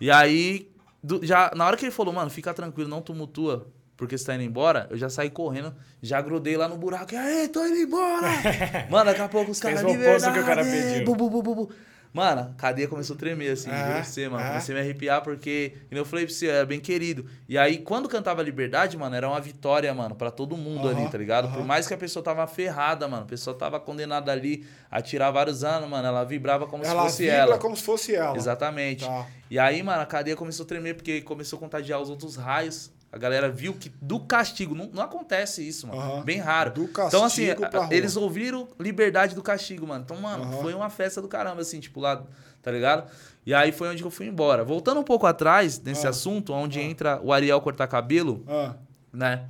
E 0.00 0.10
aí, 0.10 0.68
do- 1.00 1.24
já, 1.24 1.52
na 1.54 1.64
hora 1.64 1.76
que 1.76 1.84
ele 1.84 1.92
falou, 1.92 2.12
mano, 2.12 2.28
fica 2.28 2.52
tranquilo, 2.52 2.90
não 2.90 3.00
tumultua, 3.00 3.68
porque 3.96 4.18
você 4.18 4.24
tá 4.24 4.34
indo 4.34 4.42
embora, 4.42 4.88
eu 4.90 4.98
já 4.98 5.08
saí 5.08 5.30
correndo, 5.30 5.72
já 6.02 6.20
grudei 6.20 6.56
lá 6.56 6.66
no 6.68 6.76
buraco. 6.76 7.14
E 7.14 7.16
aí, 7.16 7.46
tô 7.46 7.64
indo 7.64 7.76
embora! 7.76 8.26
mano, 8.90 9.04
daqui 9.04 9.20
a 9.20 9.28
pouco 9.28 9.52
os 9.52 9.60
Fez 9.60 9.80
caras, 9.80 9.88
o 9.88 9.94
oposto 10.00 10.32
que 10.32 10.38
o 10.40 10.44
cara 10.44 10.64
pediu. 10.64 11.04
Bu, 11.04 11.14
bu, 11.14 11.30
bu, 11.30 11.42
bu, 11.42 11.54
bu. 11.54 11.72
Mano, 12.14 12.42
a 12.42 12.54
cadeia 12.56 12.86
começou 12.86 13.16
a 13.16 13.18
tremer, 13.18 13.50
assim, 13.50 13.68
É, 13.68 13.72
pra 13.72 14.04
você, 14.04 14.28
mano. 14.28 14.44
é. 14.44 14.48
Comecei 14.50 14.72
a 14.72 14.78
me 14.78 14.84
arrepiar 14.84 15.20
porque, 15.20 15.72
como 15.88 16.00
eu 16.00 16.04
falei 16.04 16.24
pra 16.24 16.32
você, 16.32 16.46
era 16.46 16.64
bem 16.64 16.78
querido. 16.78 17.26
E 17.48 17.58
aí, 17.58 17.78
quando 17.78 18.08
cantava 18.08 18.40
Liberdade, 18.40 18.96
mano, 18.96 19.16
era 19.16 19.28
uma 19.28 19.40
vitória, 19.40 19.92
mano, 19.92 20.14
pra 20.14 20.30
todo 20.30 20.56
mundo 20.56 20.88
ali, 20.88 21.08
tá 21.10 21.18
ligado? 21.18 21.52
Por 21.52 21.64
mais 21.64 21.88
que 21.88 21.92
a 21.92 21.98
pessoa 21.98 22.22
tava 22.22 22.46
ferrada, 22.46 23.08
mano, 23.08 23.24
a 23.24 23.26
pessoa 23.26 23.56
tava 23.56 23.80
condenada 23.80 24.30
ali 24.30 24.64
a 24.88 25.02
tirar 25.02 25.32
vários 25.32 25.64
anos, 25.64 25.90
mano, 25.90 26.06
ela 26.06 26.22
vibrava 26.22 26.68
como 26.68 26.84
Ela 26.84 27.02
se 27.02 27.08
fosse 27.08 27.22
vibra 27.24 27.36
ela. 27.36 27.58
como 27.58 27.76
se 27.76 27.82
fosse 27.82 28.14
ela. 28.14 28.36
Exatamente. 28.36 29.04
Tá. 29.04 29.26
E 29.50 29.58
aí, 29.58 29.82
mano, 29.82 30.00
a 30.00 30.06
cadeia 30.06 30.36
começou 30.36 30.62
a 30.64 30.68
tremer 30.68 30.94
porque 30.94 31.20
começou 31.20 31.56
a 31.56 31.60
contagiar 31.60 32.00
os 32.00 32.08
outros 32.10 32.36
raios. 32.36 32.92
A 33.14 33.18
galera 33.18 33.48
viu 33.48 33.72
que 33.74 33.90
do 34.02 34.18
castigo, 34.18 34.74
não, 34.74 34.90
não 34.92 35.00
acontece 35.02 35.66
isso, 35.66 35.86
mano. 35.86 36.00
Aham. 36.00 36.22
Bem 36.24 36.38
raro. 36.40 36.72
Do 36.72 36.82
então, 36.84 37.22
assim, 37.24 37.46
castigo 37.46 37.70
pra 37.70 37.80
a- 37.82 37.84
rua. 37.84 37.94
eles 37.94 38.16
ouviram 38.16 38.66
liberdade 38.78 39.36
do 39.36 39.42
castigo, 39.42 39.86
mano. 39.86 40.02
Então, 40.04 40.16
mano, 40.20 40.42
Aham. 40.42 40.62
foi 40.62 40.74
uma 40.74 40.90
festa 40.90 41.22
do 41.22 41.28
caramba, 41.28 41.60
assim, 41.62 41.78
tipo, 41.78 42.00
lá, 42.00 42.24
tá 42.60 42.72
ligado? 42.72 43.08
E 43.46 43.54
aí 43.54 43.70
foi 43.70 43.88
onde 43.88 44.02
eu 44.02 44.10
fui 44.10 44.26
embora. 44.26 44.64
Voltando 44.64 44.98
um 44.98 45.04
pouco 45.04 45.26
atrás 45.26 45.78
nesse 45.80 46.06
Ah. 46.06 46.10
assunto, 46.10 46.52
onde 46.52 46.80
entra 46.80 47.20
o 47.22 47.32
Ariel 47.32 47.60
cortar 47.60 47.86
cabelo, 47.86 48.42
Ah, 48.48 48.74
né? 49.12 49.46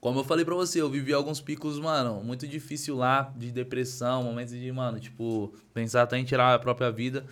Como 0.00 0.18
eu 0.18 0.24
falei 0.24 0.44
pra 0.44 0.56
você, 0.56 0.80
eu 0.82 0.90
vivi 0.90 1.12
alguns 1.12 1.40
picos, 1.40 1.78
mano, 1.78 2.20
muito 2.24 2.48
difícil 2.48 2.96
lá, 2.96 3.32
de 3.36 3.52
depressão, 3.52 4.24
momentos 4.24 4.52
de, 4.54 4.72
mano, 4.72 4.98
tipo, 4.98 5.54
pensar 5.72 6.02
até 6.02 6.18
em 6.18 6.24
tirar 6.24 6.52
a 6.52 6.58
própria 6.58 6.90
vida. 6.90 7.24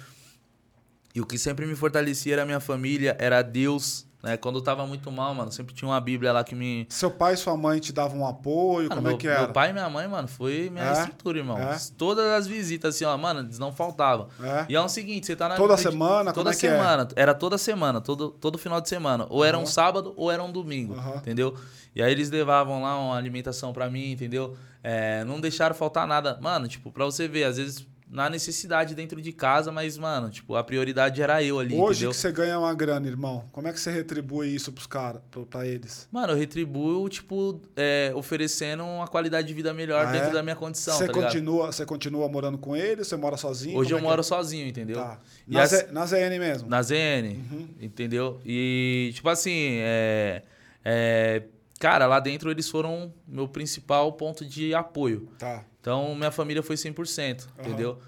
E 1.12 1.20
o 1.20 1.26
que 1.26 1.36
sempre 1.36 1.66
me 1.66 1.74
fortalecia 1.74 2.34
era 2.34 2.42
a 2.42 2.46
minha 2.46 2.60
família, 2.60 3.16
era 3.18 3.42
Deus, 3.42 4.06
né? 4.22 4.36
Quando 4.36 4.56
eu 4.58 4.62
tava 4.62 4.86
muito 4.86 5.10
mal, 5.10 5.34
mano, 5.34 5.50
sempre 5.50 5.74
tinha 5.74 5.88
uma 5.88 6.00
Bíblia 6.00 6.32
lá 6.32 6.44
que 6.44 6.54
me. 6.54 6.86
seu 6.90 7.10
pai 7.10 7.34
e 7.34 7.36
sua 7.36 7.56
mãe 7.56 7.78
te 7.80 7.92
davam 7.92 8.20
um 8.20 8.26
apoio? 8.26 8.88
Mano, 8.88 8.96
como 8.96 9.02
meu, 9.08 9.12
é 9.12 9.16
que 9.18 9.26
era? 9.28 9.40
meu 9.44 9.52
pai 9.52 9.70
e 9.70 9.72
minha 9.72 9.88
mãe, 9.88 10.06
mano, 10.08 10.28
foi 10.28 10.68
minha 10.70 10.84
É? 10.84 10.92
estrutura, 10.92 11.38
irmão. 11.38 11.58
É? 11.58 11.76
Todas 11.96 12.24
as 12.26 12.46
visitas, 12.46 12.94
assim, 12.94 13.04
ó, 13.04 13.16
mano, 13.16 13.40
eles 13.40 13.58
não 13.58 13.72
faltavam. 13.72 14.28
É? 14.42 14.66
E 14.68 14.74
é 14.76 14.80
o 14.80 14.88
seguinte, 14.88 15.26
você 15.26 15.34
tá 15.36 15.48
na 15.48 15.56
Toda 15.56 15.76
semana? 15.76 16.32
Toda 16.32 16.50
é 16.50 16.52
é? 16.52 16.56
semana. 16.56 17.08
Era 17.16 17.34
toda 17.34 17.56
semana, 17.58 18.00
todo, 18.00 18.30
todo 18.30 18.58
final 18.58 18.80
de 18.80 18.88
semana. 18.88 19.26
Ou 19.30 19.44
era 19.44 19.58
um 19.58 19.66
sábado 19.66 20.12
ou 20.16 20.30
era 20.30 20.42
um 20.42 20.50
domingo, 20.52 20.94
Aham. 20.94 21.16
entendeu? 21.16 21.54
E 21.94 22.02
aí 22.02 22.12
eles 22.12 22.30
levavam 22.30 22.82
lá 22.82 22.96
uma 22.98 23.16
alimentação 23.16 23.72
pra 23.72 23.90
mim, 23.90 24.12
entendeu? 24.12 24.56
É, 24.82 25.24
não 25.24 25.40
deixaram 25.40 25.74
faltar 25.74 26.06
nada. 26.06 26.38
Mano, 26.40 26.68
tipo, 26.68 26.90
pra 26.92 27.04
você 27.04 27.26
ver, 27.26 27.44
às 27.44 27.56
vezes 27.56 27.84
na 28.12 28.28
necessidade 28.28 28.92
dentro 28.92 29.22
de 29.22 29.32
casa, 29.32 29.70
mas, 29.70 29.96
mano, 29.96 30.30
tipo, 30.30 30.56
a 30.56 30.64
prioridade 30.64 31.22
era 31.22 31.40
eu 31.44 31.60
ali, 31.60 31.76
Hoje 31.76 31.98
entendeu? 32.00 32.10
que 32.10 32.16
você 32.16 32.32
ganha 32.32 32.58
uma 32.58 32.74
grana, 32.74 33.06
irmão, 33.06 33.44
como 33.52 33.68
é 33.68 33.72
que 33.72 33.78
você 33.78 33.88
retribui 33.90 34.48
isso 34.52 34.72
pros 34.72 34.86
caras, 34.88 35.22
pra 35.48 35.64
eles? 35.64 36.08
Mano, 36.10 36.32
eu 36.32 36.36
retribuo, 36.36 37.08
tipo, 37.08 37.60
é, 37.76 38.10
oferecendo 38.16 38.84
uma 38.84 39.06
qualidade 39.06 39.46
de 39.46 39.54
vida 39.54 39.72
melhor 39.72 40.04
Ah, 40.06 40.10
dentro 40.10 40.30
é? 40.30 40.32
da 40.32 40.42
minha 40.42 40.56
condição, 40.56 40.96
Você 40.98 41.06
tá 41.06 41.12
continua, 41.12 41.70
você 41.70 41.86
continua 41.86 42.28
morando 42.28 42.58
com 42.58 42.74
eles? 42.76 43.06
Você 43.06 43.14
mora 43.16 43.36
sozinho? 43.36 43.78
Hoje 43.78 43.90
Como 43.90 43.94
eu 43.94 43.98
é 43.98 44.00
que 44.00 44.08
moro 44.08 44.20
é? 44.20 44.24
sozinho, 44.24 44.66
entendeu? 44.66 44.96
Tá. 44.96 45.20
Na, 45.46 45.62
as- 45.62 45.92
na 45.92 46.04
ZN 46.06 46.38
mesmo? 46.40 46.68
Na 46.68 46.82
ZN, 46.82 47.36
Uhum. 47.52 47.68
entendeu? 47.80 48.40
E, 48.44 49.12
tipo 49.14 49.28
assim, 49.28 49.76
é, 49.82 50.42
é, 50.84 51.42
cara, 51.78 52.06
lá 52.06 52.18
dentro 52.18 52.50
eles 52.50 52.68
foram 52.68 53.14
meu 53.28 53.46
principal 53.46 54.12
ponto 54.14 54.44
de 54.44 54.74
apoio. 54.74 55.28
Tá. 55.38 55.64
Então, 55.80 56.14
minha 56.14 56.30
família 56.30 56.62
foi 56.62 56.76
100%, 56.76 57.48
Aham. 57.58 57.60
entendeu? 57.60 57.98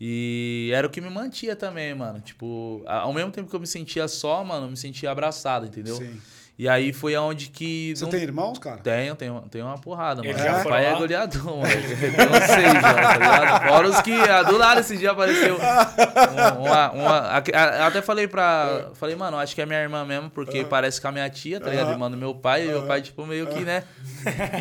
E 0.00 0.70
era 0.72 0.86
o 0.86 0.90
que 0.90 1.00
me 1.00 1.10
mantia 1.10 1.54
também, 1.54 1.94
mano. 1.94 2.20
Tipo, 2.20 2.82
ao 2.86 3.12
mesmo 3.12 3.30
tempo 3.30 3.50
que 3.50 3.54
eu 3.54 3.60
me 3.60 3.66
sentia 3.66 4.08
só, 4.08 4.42
mano, 4.42 4.66
eu 4.66 4.70
me 4.70 4.76
sentia 4.76 5.10
abraçado, 5.10 5.66
entendeu? 5.66 5.96
Sim. 5.96 6.18
E 6.60 6.68
aí 6.68 6.92
foi 6.92 7.14
aonde 7.14 7.48
que... 7.48 7.94
Você 7.96 8.04
não- 8.04 8.10
tem 8.10 8.20
irmãos, 8.22 8.58
cara? 8.58 8.76
Tenho, 8.82 9.16
tenho, 9.16 9.40
tenho 9.50 9.64
uma 9.64 9.78
porrada, 9.78 10.22
mano. 10.22 10.34
Meu 10.38 10.64
pai 10.68 10.84
é 10.84 10.92
lá? 10.92 10.98
goleador, 10.98 11.42
mano. 11.56 11.62
Uns 11.64 12.44
seis 12.54 12.72
já, 12.74 12.94
tá 12.94 13.12
ligado? 13.16 13.66
Fora 13.68 13.88
os 13.88 14.00
que, 14.02 14.12
ah, 14.12 14.42
do 14.42 14.58
nada 14.58 14.80
esse 14.82 14.94
dia 14.98 15.10
apareceu 15.12 15.56
um- 15.56 16.62
uma... 16.62 16.90
uma 16.92 17.16
a- 17.18 17.38
a- 17.38 17.76
eu 17.78 17.84
até 17.84 18.02
falei 18.02 18.28
pra... 18.28 18.90
Falei, 18.92 19.16
mano, 19.16 19.38
acho 19.38 19.54
que 19.54 19.62
é 19.62 19.64
minha 19.64 19.80
irmã 19.80 20.04
mesmo, 20.04 20.28
porque 20.28 20.62
parece 20.62 21.00
com 21.00 21.08
a 21.08 21.12
minha 21.12 21.30
tia, 21.30 21.58
tá 21.60 21.70
ligado? 21.70 21.92
Irmã 21.92 22.10
do 22.10 22.16
meu 22.18 22.34
pai, 22.34 22.64
e 22.66 22.68
meu 22.68 22.82
pai, 22.82 23.00
tipo, 23.00 23.24
meio 23.24 23.46
que, 23.46 23.60
né? 23.60 23.82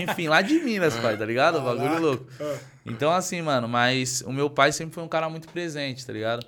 Enfim, 0.07 0.29
lá 0.29 0.41
de 0.41 0.53
Minas, 0.59 0.95
pai, 0.95 1.17
tá 1.17 1.25
ligado? 1.25 1.57
O 1.57 1.61
bagulho 1.61 1.83
Caraca. 1.83 1.99
louco. 2.01 2.25
Ah. 2.39 2.55
Então, 2.85 3.11
assim, 3.11 3.41
mano, 3.41 3.67
mas 3.67 4.21
o 4.25 4.31
meu 4.31 4.49
pai 4.49 4.71
sempre 4.71 4.95
foi 4.95 5.03
um 5.03 5.07
cara 5.09 5.29
muito 5.29 5.49
presente, 5.49 6.05
tá 6.07 6.13
ligado? 6.13 6.45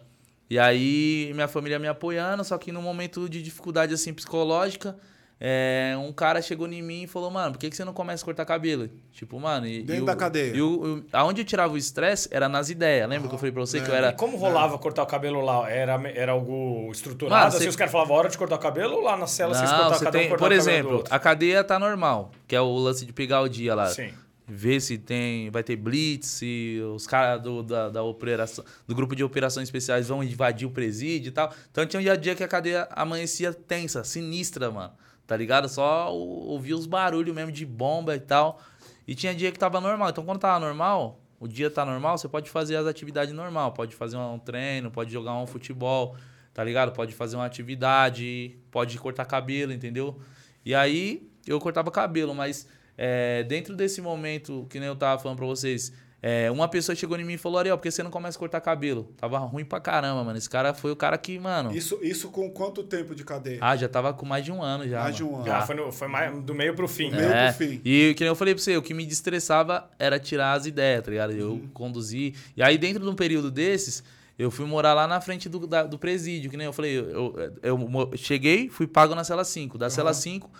E 0.50 0.58
aí, 0.58 1.30
minha 1.34 1.50
família 1.50 1.78
me 1.78 1.90
apoiando, 1.90 2.42
só 2.46 2.58
que 2.58 2.72
num 2.72 2.82
momento 2.82 3.28
de 3.28 3.44
dificuldade, 3.44 3.94
assim, 3.94 4.14
psicológica, 4.14 4.96
é, 5.44 5.96
um 5.98 6.14
cara 6.14 6.40
chegou 6.40 6.68
em 6.68 6.84
mim 6.84 7.02
e 7.04 7.08
falou, 7.08 7.32
mano, 7.32 7.54
por 7.54 7.58
que, 7.58 7.68
que 7.68 7.76
você 7.76 7.84
não 7.84 7.94
começa 7.94 8.24
a 8.24 8.26
cortar 8.26 8.46
cabelo? 8.46 8.88
Tipo, 9.12 9.40
mano... 9.40 9.66
E, 9.66 9.80
Dentro 9.82 9.96
e 9.96 10.02
o- 10.04 10.06
da 10.06 10.16
cadeia. 10.16 10.56
E 10.56 10.62
o, 10.62 10.98
o- 11.00 11.04
aonde 11.12 11.42
eu 11.42 11.46
tirava 11.46 11.74
o 11.74 11.78
estresse 11.78 12.30
era 12.32 12.48
nas 12.48 12.70
ideias. 12.70 13.10
Lembra 13.10 13.28
que 13.28 13.34
eu 13.34 13.40
falei 13.40 13.52
pra 13.52 13.62
você 13.62 13.80
que 13.80 13.86
eu 13.88 13.92
lembro. 13.92 14.06
era... 14.06 14.10
E 14.14 14.18
como 14.20 14.38
rolava 14.38 14.78
cortar 14.78 15.02
o 15.02 15.08
cabelo 15.08 15.42
lá? 15.42 15.68
Era, 15.68 16.00
era 16.14 16.34
algo 16.34 16.92
estruturado? 16.92 17.36
Mano, 17.36 17.48
assim, 17.48 17.58
você- 17.64 17.70
os 17.70 17.76
caras 17.76 17.92
falavam, 17.92 18.16
hora 18.16 18.30
de 18.30 18.38
cortar 18.38 18.56
o 18.56 18.60
cabelo 18.60 18.98
ou 18.98 19.02
lá 19.02 19.18
na 19.18 19.26
cela 19.26 19.56
vocês 19.56 19.68
Não, 19.68 19.78
cortavam 19.78 19.98
você 19.98 20.06
cada 20.06 20.18
um 20.18 20.22
tem, 20.22 20.30
por 20.30 20.36
o 20.36 20.40
cabelo 20.40 20.62
do 20.62 20.70
exemplo, 20.70 21.04
a 21.10 21.18
cadeia 21.18 21.64
tá 21.64 21.80
normal, 21.80 22.32
que 22.48 22.56
é 22.56 22.62
o 22.62 22.76
lance 22.78 23.04
de 23.04 23.12
pegar 23.12 23.42
o 23.42 23.50
dia 23.50 23.74
lá. 23.74 23.88
Sim. 23.88 24.12
Ver 24.48 24.80
se 24.82 24.98
tem. 24.98 25.50
Vai 25.50 25.64
ter 25.64 25.76
blitz, 25.78 26.28
se 26.28 26.80
os 26.94 27.08
caras 27.08 27.42
do, 27.42 27.64
da, 27.64 27.90
da 27.90 28.04
operação, 28.04 28.64
do 28.86 28.94
grupo 28.94 29.16
de 29.16 29.24
operações 29.24 29.64
especiais 29.70 30.10
vão 30.10 30.22
invadir 30.22 30.68
o 30.68 30.72
presídio 30.72 31.30
e 31.30 31.32
tal. 31.32 31.52
Então 31.72 31.86
tinha 31.86 32.00
um 32.00 32.04
dia 32.04 32.14
a 32.14 32.16
dia 32.18 32.36
que 32.36 32.44
a 32.44 32.48
cadeia 32.48 32.88
amanhecia 32.92 33.54
tensa, 33.54 34.04
sinistra, 34.04 34.70
mano. 34.70 34.92
Tá 35.32 35.38
ligado? 35.38 35.70
Só 35.70 36.14
ouvia 36.14 36.76
os 36.76 36.86
barulhos 36.86 37.34
mesmo 37.34 37.54
de 37.54 37.66
bomba 37.66 38.14
e 38.18 38.20
tal. 38.20 38.60
E 39.08 39.16
tinha 39.16 39.34
dia 39.34 39.50
que 39.50 39.58
tava 39.58 39.80
normal. 39.80 40.10
Então 40.10 40.26
quando 40.26 40.40
tava 40.40 40.60
normal, 40.60 41.22
o 41.40 41.48
dia 41.48 41.72
tá 41.72 41.86
normal, 41.86 42.18
você 42.18 42.28
pode 42.28 42.50
fazer 42.50 42.76
as 42.76 42.86
atividades 42.86 43.34
normal. 43.34 43.72
Pode 43.72 43.96
fazer 43.96 44.18
um 44.18 44.38
treino, 44.38 44.92
pode 44.92 45.10
jogar 45.10 45.38
um 45.38 45.48
futebol, 45.48 46.18
tá 46.54 46.62
ligado? 46.66 46.92
Pode 46.92 47.14
fazer 47.14 47.38
uma 47.38 47.46
atividade, 47.46 48.58
pode 48.70 48.98
cortar 48.98 49.24
cabelo, 49.24 49.72
entendeu? 49.72 50.20
E 50.66 50.76
aí 50.76 51.32
eu 51.48 51.62
cortava 51.62 51.90
cabelo, 51.92 52.36
mas 52.36 52.68
é, 52.98 53.42
dentro 53.44 53.74
desse 53.74 54.02
momento, 54.02 54.68
que 54.70 54.82
nem 54.82 54.90
eu 54.90 54.98
tava 54.98 55.24
falando 55.24 55.38
pra 55.38 55.48
vocês, 55.48 55.94
é, 56.24 56.52
uma 56.52 56.68
pessoa 56.68 56.96
chegou 56.96 57.18
em 57.20 57.24
mim 57.24 57.34
e 57.34 57.38
falou, 57.38 57.58
Ariel, 57.60 57.78
por 57.78 57.84
que 57.84 57.90
você 57.92 58.04
não 58.04 58.12
começa 58.12 58.38
a 58.38 58.40
cortar 58.40 58.62
cabelo? 58.62 59.12
Tava 59.18 59.40
ruim 59.40 59.66
pra 59.66 59.80
caramba, 59.80 60.24
mano. 60.24 60.38
Esse 60.38 60.50
cara 60.50 60.74
foi 60.74 60.92
o 60.92 60.96
cara 60.96 61.18
que, 61.18 61.40
mano. 61.40 61.76
Isso, 61.76 61.98
isso 62.02 62.30
com 62.30 62.50
quanto 62.52 62.84
tempo 62.84 63.16
de 63.16 63.24
cadeia? 63.24 63.58
Ah, 63.60 63.76
já 63.76 63.88
tava 63.90 64.14
com 64.14 64.26
mais 64.26 64.46
de 64.46 64.52
um 64.52 64.62
ano 64.62 64.88
já. 64.88 65.02
Mais 65.02 65.16
de 65.16 65.24
um 65.24 65.36
ano. 65.38 65.46
Já. 65.46 65.58
Ah, 65.58 65.62
foi, 65.66 65.76
no- 65.76 65.92
foi 65.92 66.08
mais, 66.08 66.32
do 66.44 66.54
meio 66.54 66.76
pro 66.76 66.88
fim. 66.88 67.10
Do 67.10 67.16
meio 67.18 67.30
É, 67.32 67.52
pro 67.52 67.66
fim. 67.68 67.82
e 67.84 68.14
que 68.16 68.24
nem 68.24 68.28
eu 68.30 68.36
falei 68.36 68.54
pra 68.54 68.64
você, 68.64 68.78
o 68.78 68.82
que 68.82 68.94
me 68.94 69.06
destressava 69.06 69.90
era 69.98 70.20
tirar 70.20 70.54
as 70.54 70.66
ideias, 70.68 71.04
tá 71.04 71.10
ligado? 71.12 71.32
Eu 71.34 71.52
Uhum. 71.54 71.70
conduzi. 71.74 72.36
E 72.56 72.62
aí, 72.62 72.78
dentro 72.78 73.02
de 73.04 73.10
um 73.10 73.16
período 73.16 73.50
desses, 73.50 74.04
eu 74.38 74.52
fui 74.52 74.66
morar 74.66 74.94
lá 74.94 75.08
na 75.08 75.20
frente 75.22 75.50
do, 75.50 75.66
da- 75.66 75.84
do 75.84 75.98
presídio, 75.98 76.52
que 76.52 76.58
nem 76.58 76.66
eu 76.66 76.74
falei. 76.74 77.00
Eu, 77.00 77.36
eu, 77.36 77.52
eu 77.64 78.12
cheguei, 78.16 78.70
fui 78.70 78.86
pago 78.86 79.16
na 79.16 79.24
cela 79.24 79.44
5. 79.44 79.78
Da 79.78 79.90
cela 79.90 80.14
5, 80.14 80.52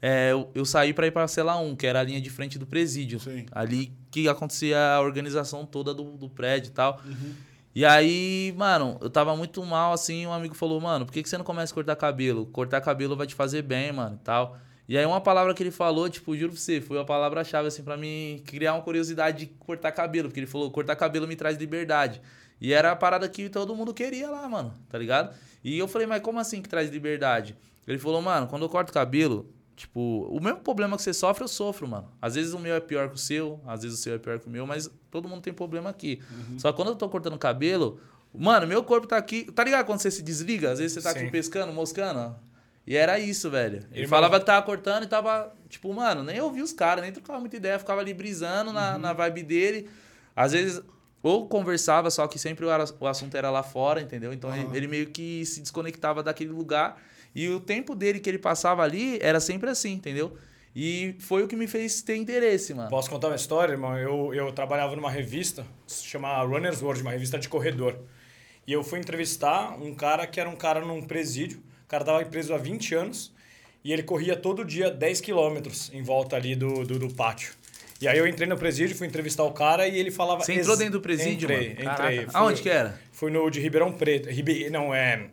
é, 0.00 0.32
eu, 0.32 0.50
eu 0.54 0.64
saí 0.64 0.92
pra 0.92 1.06
ir 1.06 1.10
pra 1.10 1.26
cela 1.26 1.56
1, 1.58 1.76
que 1.76 1.86
era 1.86 2.00
a 2.00 2.02
linha 2.02 2.20
de 2.20 2.30
frente 2.30 2.58
do 2.58 2.66
presídio. 2.66 3.18
Sim. 3.18 3.46
Ali 3.50 3.92
que 4.10 4.28
acontecia 4.28 4.78
a 4.78 5.00
organização 5.00 5.64
toda 5.64 5.94
do, 5.94 6.16
do 6.16 6.28
prédio 6.28 6.68
e 6.68 6.72
tal. 6.72 7.00
Uhum. 7.04 7.34
E 7.74 7.84
aí, 7.84 8.54
mano, 8.56 8.96
eu 9.02 9.10
tava 9.10 9.36
muito 9.36 9.62
mal, 9.64 9.92
assim, 9.92 10.26
um 10.26 10.32
amigo 10.32 10.54
falou, 10.54 10.80
mano, 10.80 11.04
por 11.04 11.12
que, 11.12 11.22
que 11.22 11.28
você 11.28 11.36
não 11.36 11.44
começa 11.44 11.72
a 11.72 11.74
cortar 11.74 11.96
cabelo? 11.96 12.46
Cortar 12.46 12.80
cabelo 12.80 13.14
vai 13.14 13.26
te 13.26 13.34
fazer 13.34 13.62
bem, 13.62 13.92
mano, 13.92 14.16
e 14.16 14.24
tal. 14.24 14.56
E 14.88 14.96
aí 14.96 15.04
uma 15.04 15.20
palavra 15.20 15.52
que 15.52 15.62
ele 15.62 15.70
falou, 15.70 16.08
tipo, 16.08 16.34
juro 16.36 16.52
pra 16.52 16.60
você, 16.60 16.80
foi 16.80 16.98
a 16.98 17.04
palavra-chave, 17.04 17.68
assim, 17.68 17.82
pra 17.82 17.96
mim 17.96 18.42
criar 18.46 18.72
uma 18.74 18.82
curiosidade 18.82 19.40
de 19.40 19.46
cortar 19.46 19.92
cabelo. 19.92 20.28
Porque 20.28 20.40
ele 20.40 20.46
falou, 20.46 20.70
cortar 20.70 20.96
cabelo 20.96 21.26
me 21.26 21.36
traz 21.36 21.58
liberdade. 21.58 22.22
E 22.60 22.72
era 22.72 22.92
a 22.92 22.96
parada 22.96 23.28
que 23.28 23.48
todo 23.50 23.74
mundo 23.74 23.92
queria 23.92 24.30
lá, 24.30 24.48
mano, 24.48 24.72
tá 24.88 24.96
ligado? 24.96 25.34
E 25.62 25.76
eu 25.76 25.86
falei, 25.88 26.06
mas 26.06 26.22
como 26.22 26.38
assim 26.38 26.62
que 26.62 26.68
traz 26.68 26.88
liberdade? 26.88 27.56
Ele 27.86 27.98
falou, 27.98 28.22
mano, 28.22 28.46
quando 28.46 28.62
eu 28.62 28.68
corto 28.68 28.92
cabelo, 28.92 29.52
tipo, 29.76 30.26
o 30.30 30.40
mesmo 30.42 30.60
problema 30.60 30.96
que 30.96 31.02
você 31.02 31.12
sofre, 31.12 31.44
eu 31.44 31.48
sofro, 31.48 31.86
mano. 31.86 32.10
Às 32.20 32.34
vezes 32.34 32.54
o 32.54 32.58
meu 32.58 32.74
é 32.74 32.80
pior 32.80 33.08
que 33.10 33.14
o 33.14 33.18
seu, 33.18 33.60
às 33.66 33.82
vezes 33.82 33.98
o 33.98 34.02
seu 34.02 34.14
é 34.14 34.18
pior 34.18 34.38
que 34.38 34.46
o 34.46 34.50
meu, 34.50 34.66
mas 34.66 34.90
todo 35.10 35.28
mundo 35.28 35.42
tem 35.42 35.52
problema 35.52 35.90
aqui. 35.90 36.20
Só 36.58 36.72
que 36.72 36.76
quando 36.76 36.88
eu 36.88 36.96
tô 36.96 37.08
cortando 37.08 37.38
cabelo, 37.38 38.00
mano, 38.34 38.66
meu 38.66 38.82
corpo 38.82 39.06
tá 39.06 39.16
aqui. 39.16 39.44
Tá 39.52 39.62
ligado 39.62 39.84
quando 39.84 40.00
você 40.00 40.10
se 40.10 40.22
desliga? 40.22 40.72
Às 40.72 40.78
vezes 40.78 40.94
você 40.94 41.02
tá 41.02 41.12
Sim. 41.12 41.20
aqui 41.20 41.30
pescando, 41.30 41.72
moscando, 41.72 42.18
ó. 42.18 42.32
E 42.86 42.96
era 42.96 43.18
isso, 43.18 43.50
velho. 43.50 43.78
Ele 43.90 44.02
Irmão- 44.02 44.08
falava 44.08 44.38
que 44.38 44.46
tava 44.46 44.64
cortando 44.64 45.02
e 45.02 45.06
tava, 45.08 45.52
tipo, 45.68 45.92
mano, 45.92 46.22
nem 46.22 46.40
ouvia 46.40 46.62
os 46.62 46.72
caras, 46.72 47.02
nem 47.02 47.12
trocava 47.12 47.40
muita 47.40 47.56
ideia, 47.56 47.78
ficava 47.78 48.00
ali 48.00 48.14
brisando 48.14 48.72
na, 48.72 48.96
na 48.96 49.12
vibe 49.12 49.42
dele. 49.42 49.90
Às 50.36 50.52
vezes, 50.52 50.80
ou 51.20 51.48
conversava, 51.48 52.10
só 52.10 52.28
que 52.28 52.38
sempre 52.38 52.64
o, 52.64 53.06
assunto 53.06 53.36
era 53.36 53.50
lá 53.50 53.62
fora, 53.64 54.00
entendeu? 54.00 54.32
Então 54.32 54.54
ele, 54.54 54.76
ele 54.76 54.86
meio 54.86 55.06
que 55.10 55.44
se 55.44 55.60
desconectava 55.60 56.22
daquele 56.22 56.50
lugar. 56.50 56.96
E 57.36 57.50
o 57.50 57.60
tempo 57.60 57.94
dele 57.94 58.18
que 58.18 58.30
ele 58.30 58.38
passava 58.38 58.82
ali 58.82 59.18
era 59.20 59.40
sempre 59.40 59.68
assim, 59.68 59.92
entendeu? 59.92 60.38
E 60.74 61.14
foi 61.18 61.42
o 61.42 61.46
que 61.46 61.54
me 61.54 61.66
fez 61.66 62.00
ter 62.00 62.16
interesse, 62.16 62.72
mano. 62.72 62.88
Posso 62.88 63.10
contar 63.10 63.26
uma 63.26 63.36
história, 63.36 63.72
irmão? 63.72 63.94
Eu, 63.98 64.32
eu 64.32 64.50
trabalhava 64.52 64.96
numa 64.96 65.10
revista, 65.10 65.66
se 65.86 66.06
chama 66.06 66.42
Runner's 66.42 66.80
World, 66.80 67.02
uma 67.02 67.10
revista 67.10 67.38
de 67.38 67.46
corredor. 67.46 67.98
E 68.66 68.72
eu 68.72 68.82
fui 68.82 68.98
entrevistar 68.98 69.78
um 69.78 69.94
cara 69.94 70.26
que 70.26 70.40
era 70.40 70.48
um 70.48 70.56
cara 70.56 70.80
num 70.80 71.02
presídio. 71.02 71.58
O 71.84 71.88
cara 71.88 72.04
tava 72.04 72.24
preso 72.24 72.54
há 72.54 72.58
20 72.58 72.94
anos 72.94 73.32
e 73.84 73.92
ele 73.92 74.02
corria 74.02 74.34
todo 74.34 74.64
dia 74.64 74.90
10 74.90 75.20
quilômetros 75.20 75.90
em 75.92 76.02
volta 76.02 76.36
ali 76.36 76.56
do, 76.56 76.84
do, 76.84 76.98
do 76.98 77.14
pátio. 77.14 77.52
E 78.00 78.08
aí 78.08 78.16
eu 78.16 78.26
entrei 78.26 78.48
no 78.48 78.56
presídio, 78.56 78.96
fui 78.96 79.06
entrevistar 79.06 79.44
o 79.44 79.52
cara 79.52 79.86
e 79.86 79.98
ele 79.98 80.10
falava... 80.10 80.42
Você 80.42 80.54
entrou 80.54 80.76
dentro 80.76 80.94
do 80.94 81.00
presídio, 81.00 81.44
entrei, 81.44 81.58
mano? 81.58 81.70
Entrei, 81.72 81.84
Caraca. 81.86 82.30
Fui- 82.30 82.40
Aonde 82.40 82.62
que 82.62 82.68
era? 82.70 83.00
Fui 83.12 83.30
no 83.30 83.48
de 83.50 83.60
Ribeirão 83.60 83.92
Preto. 83.92 84.28
Ribe... 84.30 84.70
Não, 84.70 84.94
é... 84.94 85.28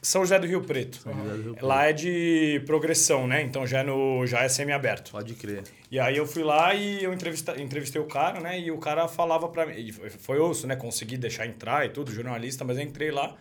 São 0.00 0.22
José 0.22 0.38
do 0.38 0.46
Rio 0.46 0.62
Preto. 0.62 0.98
José 0.98 1.36
do 1.36 1.42
Rio 1.42 1.52
Preto. 1.52 1.66
Lá 1.66 1.86
é 1.86 1.92
de 1.92 2.62
progressão, 2.66 3.26
né? 3.26 3.42
Então 3.42 3.66
já 3.66 3.80
é, 3.80 3.82
no... 3.82 4.26
já 4.26 4.42
é 4.42 4.48
semi-aberto. 4.48 5.10
Pode 5.10 5.34
crer. 5.34 5.64
E 5.90 5.98
aí 5.98 6.16
eu 6.16 6.26
fui 6.26 6.42
lá 6.42 6.74
e 6.74 7.02
eu 7.02 7.12
entrevista, 7.12 7.60
entrevistei 7.60 8.00
o 8.00 8.06
cara, 8.06 8.40
né? 8.40 8.60
E 8.60 8.70
o 8.70 8.78
cara 8.78 9.08
falava 9.08 9.48
pra 9.48 9.66
mim. 9.66 9.92
Foi, 10.20 10.38
osso, 10.38 10.66
né? 10.66 10.76
Consegui 10.76 11.16
deixar 11.16 11.46
entrar 11.46 11.84
e 11.84 11.88
tudo, 11.88 12.12
jornalista, 12.12 12.64
mas 12.64 12.76
eu 12.78 12.84
entrei 12.84 13.10
lá 13.10 13.36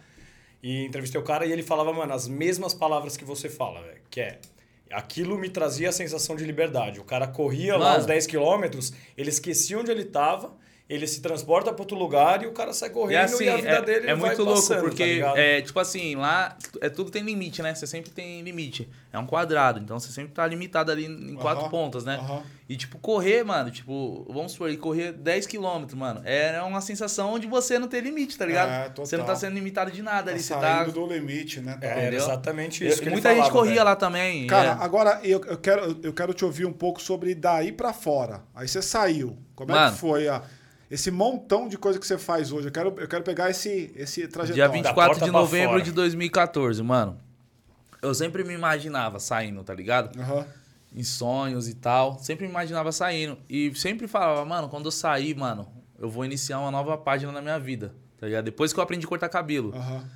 e 0.63 0.85
entrevistei 0.85 1.19
o 1.21 1.23
cara 1.23 1.45
e 1.45 1.51
ele 1.51 1.63
falava, 1.63 1.93
mano, 1.93 2.13
as 2.13 2.27
mesmas 2.27 2.73
palavras 2.73 3.15
que 3.15 3.23
você 3.23 3.49
fala, 3.49 3.81
velho. 3.81 4.01
Que 4.09 4.21
é 4.21 4.39
Aquilo 4.91 5.37
me 5.37 5.49
trazia 5.49 5.89
a 5.89 5.91
sensação 5.91 6.35
de 6.35 6.45
liberdade. 6.45 6.99
O 6.99 7.03
cara 7.03 7.27
corria 7.27 7.75
lá 7.75 7.89
Mano. 7.89 7.99
os 7.99 8.05
10 8.05 8.27
quilômetros, 8.27 8.93
ele 9.17 9.29
esquecia 9.29 9.77
onde 9.77 9.91
ele 9.91 10.03
estava, 10.03 10.53
ele 10.89 11.05
se 11.05 11.21
transporta 11.21 11.73
para 11.73 11.81
outro 11.81 11.97
lugar 11.97 12.43
e 12.43 12.47
o 12.47 12.53
cara 12.53 12.71
sai 12.71 12.89
E 12.89 12.91
correndo 12.93 13.23
assim, 13.25 13.43
e 13.43 13.49
a 13.49 13.55
vida 13.57 13.69
é, 13.69 13.81
dele 13.81 14.07
é 14.09 14.15
vai 14.15 14.29
muito 14.29 14.43
louco, 14.43 14.61
passando, 14.61 14.77
tá 14.77 14.83
porque, 14.83 15.05
ligado? 15.05 15.37
é, 15.37 15.61
tipo 15.61 15.79
assim, 15.79 16.15
lá 16.15 16.57
é, 16.79 16.89
tudo 16.89 17.11
tem 17.11 17.23
limite, 17.23 17.61
né? 17.61 17.75
Você 17.75 17.85
sempre 17.85 18.09
tem 18.09 18.41
limite. 18.41 18.87
É 19.11 19.19
um 19.19 19.25
quadrado, 19.25 19.79
então 19.79 19.99
você 19.99 20.11
sempre 20.11 20.33
tá 20.33 20.45
limitado 20.47 20.91
ali 20.91 21.05
em 21.05 21.35
quatro 21.35 21.63
Aham, 21.63 21.69
pontas, 21.69 22.05
né? 22.05 22.15
aham. 22.21 22.41
E, 22.69 22.75
tipo, 22.75 22.97
correr, 22.99 23.43
mano, 23.45 23.71
tipo, 23.71 24.25
vamos 24.29 24.51
supor, 24.51 24.69
e 24.69 24.75
correr 24.75 25.13
10 25.13 25.47
km, 25.47 25.85
mano, 25.95 26.21
é 26.25 26.61
uma 26.61 26.81
sensação 26.81 27.39
de 27.39 27.47
você 27.47 27.79
não 27.79 27.87
ter 27.87 28.01
limite, 28.01 28.37
tá 28.37 28.45
ligado? 28.45 28.69
É, 28.69 28.83
total. 28.89 29.05
você 29.05 29.15
não 29.17 29.23
tá 29.25 29.35
sendo 29.37 29.53
limitado 29.53 29.89
de 29.89 30.01
nada 30.01 30.25
Tá 30.25 30.31
ali, 30.31 30.39
você 30.41 30.53
saindo 30.53 30.85
tá... 30.85 30.91
do 30.91 31.07
limite, 31.07 31.61
né? 31.61 31.77
É, 31.81 32.05
era 32.07 32.15
exatamente 32.15 32.85
isso 32.85 32.97
que 32.97 33.05
ele 33.05 33.11
Muita 33.11 33.29
gente 33.29 33.37
falava, 33.37 33.53
corria 33.57 33.73
velho. 33.75 33.85
lá 33.85 33.95
também. 33.95 34.47
Cara, 34.47 34.69
é. 34.69 34.83
agora 34.83 35.19
eu, 35.23 35.41
eu, 35.45 35.57
quero, 35.57 35.97
eu 36.03 36.13
quero 36.13 36.33
te 36.33 36.43
ouvir 36.43 36.65
um 36.65 36.73
pouco 36.73 37.01
sobre 37.01 37.33
daí 37.33 37.71
pra 37.71 37.93
fora. 37.93 38.41
Aí 38.53 38.67
você 38.67 38.81
saiu. 38.81 39.37
Como 39.55 39.71
é 39.71 39.73
Mano. 39.75 39.93
que 39.93 39.99
foi 39.99 40.27
a, 40.27 40.43
esse 40.89 41.11
montão 41.11 41.67
de 41.67 41.77
coisa 41.77 41.99
que 41.99 42.07
você 42.07 42.17
faz 42.17 42.51
hoje? 42.51 42.67
Eu 42.67 42.71
quero, 42.71 42.95
eu 42.97 43.07
quero 43.07 43.23
pegar 43.23 43.49
esse, 43.49 43.91
esse 43.95 44.21
Dia 44.21 44.29
trajetório. 44.29 44.71
24 44.71 44.93
porta 44.95 45.25
de 45.25 45.31
pra 45.31 45.39
novembro 45.39 45.71
fora. 45.71 45.83
de 45.83 45.91
2014, 45.91 46.81
mano. 46.83 47.19
Eu 48.01 48.13
sempre 48.13 48.43
me 48.43 48.53
imaginava 48.53 49.19
saindo, 49.19 49.63
tá 49.63 49.73
ligado? 49.73 50.17
Aham. 50.19 50.45
em 50.95 51.03
sonhos 51.03 51.67
e 51.67 51.73
tal. 51.75 52.17
Sempre 52.19 52.45
me 52.45 52.51
imaginava 52.51 52.91
saindo. 52.91 53.37
E 53.49 53.73
sempre 53.75 54.07
falava, 54.07 54.45
mano, 54.45 54.69
quando 54.69 54.85
eu 54.85 54.91
sair, 54.91 55.35
mano, 55.35 55.67
eu 55.99 56.09
vou 56.09 56.23
iniciar 56.23 56.59
uma 56.59 56.71
nova 56.71 56.97
página 56.97 57.31
na 57.31 57.41
minha 57.41 57.59
vida. 57.59 57.93
Tá 58.19 58.25
ligado? 58.27 58.45
Depois 58.45 58.71
que 58.71 58.79
eu 58.79 58.83
aprendi 58.83 59.05
a 59.05 59.09
cortar 59.09 59.29
cabelo, 59.29 59.75
Aham. 59.75 60.07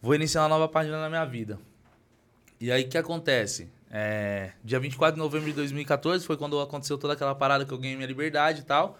vou 0.00 0.14
iniciar 0.14 0.42
uma 0.42 0.48
nova 0.48 0.68
página 0.68 1.00
na 1.00 1.08
minha 1.08 1.24
vida. 1.24 1.58
E 2.60 2.72
aí 2.72 2.84
o 2.84 2.88
que 2.88 2.96
acontece? 2.96 3.68
É, 3.90 4.50
dia 4.64 4.80
24 4.80 5.14
de 5.14 5.18
novembro 5.20 5.46
de 5.48 5.52
2014 5.54 6.26
foi 6.26 6.36
quando 6.36 6.60
aconteceu 6.60 6.98
toda 6.98 7.12
aquela 7.14 7.34
parada 7.34 7.64
que 7.64 7.72
eu 7.72 7.78
ganhei 7.78 7.94
minha 7.96 8.08
liberdade 8.08 8.60
e 8.60 8.64
tal. 8.64 8.98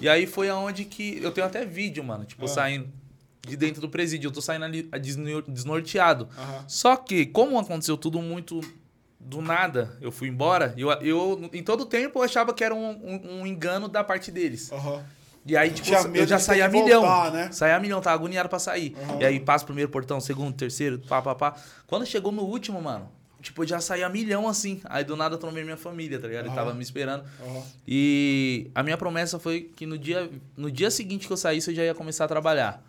E 0.00 0.08
aí 0.08 0.26
foi 0.26 0.48
aonde 0.48 0.84
que. 0.84 1.18
Eu 1.22 1.32
tenho 1.32 1.46
até 1.46 1.64
vídeo, 1.64 2.02
mano, 2.04 2.24
tipo, 2.24 2.44
Ah. 2.44 2.48
saindo 2.48 2.88
de 3.46 3.56
dentro 3.56 3.80
do 3.80 3.88
presídio. 3.88 4.28
Eu 4.28 4.32
tô 4.32 4.40
saindo 4.40 4.64
ali 4.64 4.82
desnor- 5.00 5.44
desnorteado. 5.48 6.28
Aham. 6.38 6.64
Só 6.68 6.96
que, 6.96 7.26
como 7.26 7.58
aconteceu 7.58 7.96
tudo 7.96 8.20
muito 8.22 8.60
do 9.18 9.42
nada, 9.42 9.96
eu 10.00 10.10
fui 10.12 10.28
embora, 10.28 10.72
eu, 10.76 10.90
eu 11.02 11.50
em 11.52 11.62
todo 11.62 11.84
tempo 11.84 12.18
eu 12.18 12.22
achava 12.22 12.54
que 12.54 12.64
era 12.64 12.74
um, 12.74 12.88
um- 12.90 13.40
um 13.42 13.46
engano 13.46 13.88
da 13.88 14.02
parte 14.04 14.30
deles. 14.30 14.70
Aham. 14.72 15.04
E 15.44 15.56
aí, 15.56 15.70
tipo, 15.70 15.88
eu 16.14 16.26
já 16.26 16.38
saía 16.38 16.68
que 16.68 16.80
milhão. 16.80 17.00
voltar, 17.00 17.32
né? 17.32 17.50
Saía 17.50 17.78
milhão, 17.80 18.00
tava 18.00 18.14
agoniado 18.14 18.48
pra 18.48 18.58
sair. 18.58 18.94
E 19.18 19.24
aí 19.24 19.40
passa 19.40 19.64
o 19.64 19.66
primeiro 19.66 19.90
portão, 19.90 20.20
segundo, 20.20 20.54
terceiro, 20.54 20.98
pá, 21.00 21.20
pá, 21.22 21.34
pá. 21.34 21.56
Quando 21.86 22.04
chegou 22.06 22.30
no 22.30 22.42
último, 22.42 22.80
mano, 22.80 23.10
tipo, 23.40 23.62
eu 23.62 23.66
já 23.68 23.80
saía 23.80 24.08
milhão 24.08 24.48
assim. 24.48 24.80
Aí 24.84 25.04
do 25.04 25.16
nada 25.16 25.34
eu 25.34 25.38
trombei 25.38 25.64
minha 25.64 25.76
família, 25.76 26.18
tá 26.18 26.26
ligado? 26.26 26.44
Ele 26.44 26.48
Aham. 26.50 26.56
tava 26.56 26.74
me 26.74 26.82
esperando. 26.82 27.24
Aham. 27.40 27.62
E 27.86 28.70
a 28.74 28.82
minha 28.82 28.96
promessa 28.96 29.38
foi 29.38 29.62
que 29.74 29.86
no 29.86 29.98
dia, 29.98 30.30
no 30.56 30.70
dia 30.70 30.90
seguinte 30.90 31.26
que 31.26 31.32
eu 31.32 31.36
saísse, 31.36 31.70
eu 31.70 31.74
já 31.74 31.84
ia 31.84 31.94
começar 31.94 32.24
a 32.24 32.28
trabalhar. 32.28 32.82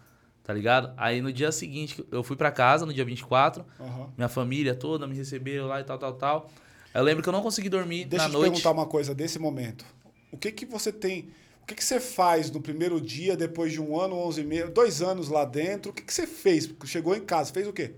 Tá 0.44 0.54
ligado? 0.54 0.92
Aí 0.98 1.22
no 1.22 1.32
dia 1.32 1.52
seguinte, 1.52 2.04
eu 2.12 2.24
fui 2.24 2.36
pra 2.36 2.52
casa, 2.52 2.86
no 2.86 2.94
dia 2.94 3.06
24. 3.06 3.64
Aham. 3.80 4.10
Minha 4.18 4.30
família 4.30 4.74
toda 4.76 5.06
me 5.08 5.16
recebeu 5.16 5.68
lá 5.68 5.80
e 5.80 5.84
tal, 5.84 5.98
tal, 5.98 6.14
tal. 6.14 6.52
Eu 6.94 7.04
lembro 7.04 7.24
que 7.24 7.30
eu 7.30 7.34
não 7.34 7.42
consegui 7.42 7.70
dormir 7.70 8.06
Deixa 8.06 8.26
na 8.28 8.30
eu 8.30 8.32
te 8.32 8.34
noite. 8.34 8.52
perguntar 8.52 8.72
uma 8.72 8.86
coisa 8.86 9.16
desse 9.16 9.40
momento. 9.40 9.86
O 10.32 10.38
que 10.38 10.52
que 10.52 10.66
você 10.66 10.92
tem... 10.92 11.30
O 11.64 11.66
que 11.68 11.76
que 11.76 11.84
você 11.84 12.00
faz 12.00 12.50
no 12.50 12.60
primeiro 12.60 13.00
dia, 13.00 13.38
depois 13.38 13.72
de 13.72 13.80
um 13.80 13.98
ano, 13.98 14.16
onze 14.16 14.44
meses, 14.44 14.72
dois 14.72 15.02
anos 15.02 15.30
lá 15.30 15.46
dentro? 15.46 15.92
O 15.92 15.94
que 15.94 16.02
que 16.02 16.14
você 16.14 16.26
fez? 16.26 16.70
Chegou 16.86 17.16
em 17.16 17.22
casa, 17.22 17.54
fez 17.54 17.68
o 17.68 17.72
quê? 17.72 17.94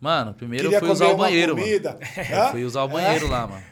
Mano, 0.00 0.32
primeiro 0.34 0.72
eu 0.72 0.80
fui 0.80 0.88
usar 0.90 1.08
o 1.08 1.16
banheiro, 1.16 1.54
mano. 1.54 1.66
Fui 2.50 2.64
usar 2.64 2.84
o 2.84 2.88
banheiro 2.88 3.28
lá, 3.28 3.46
mano. 3.46 3.62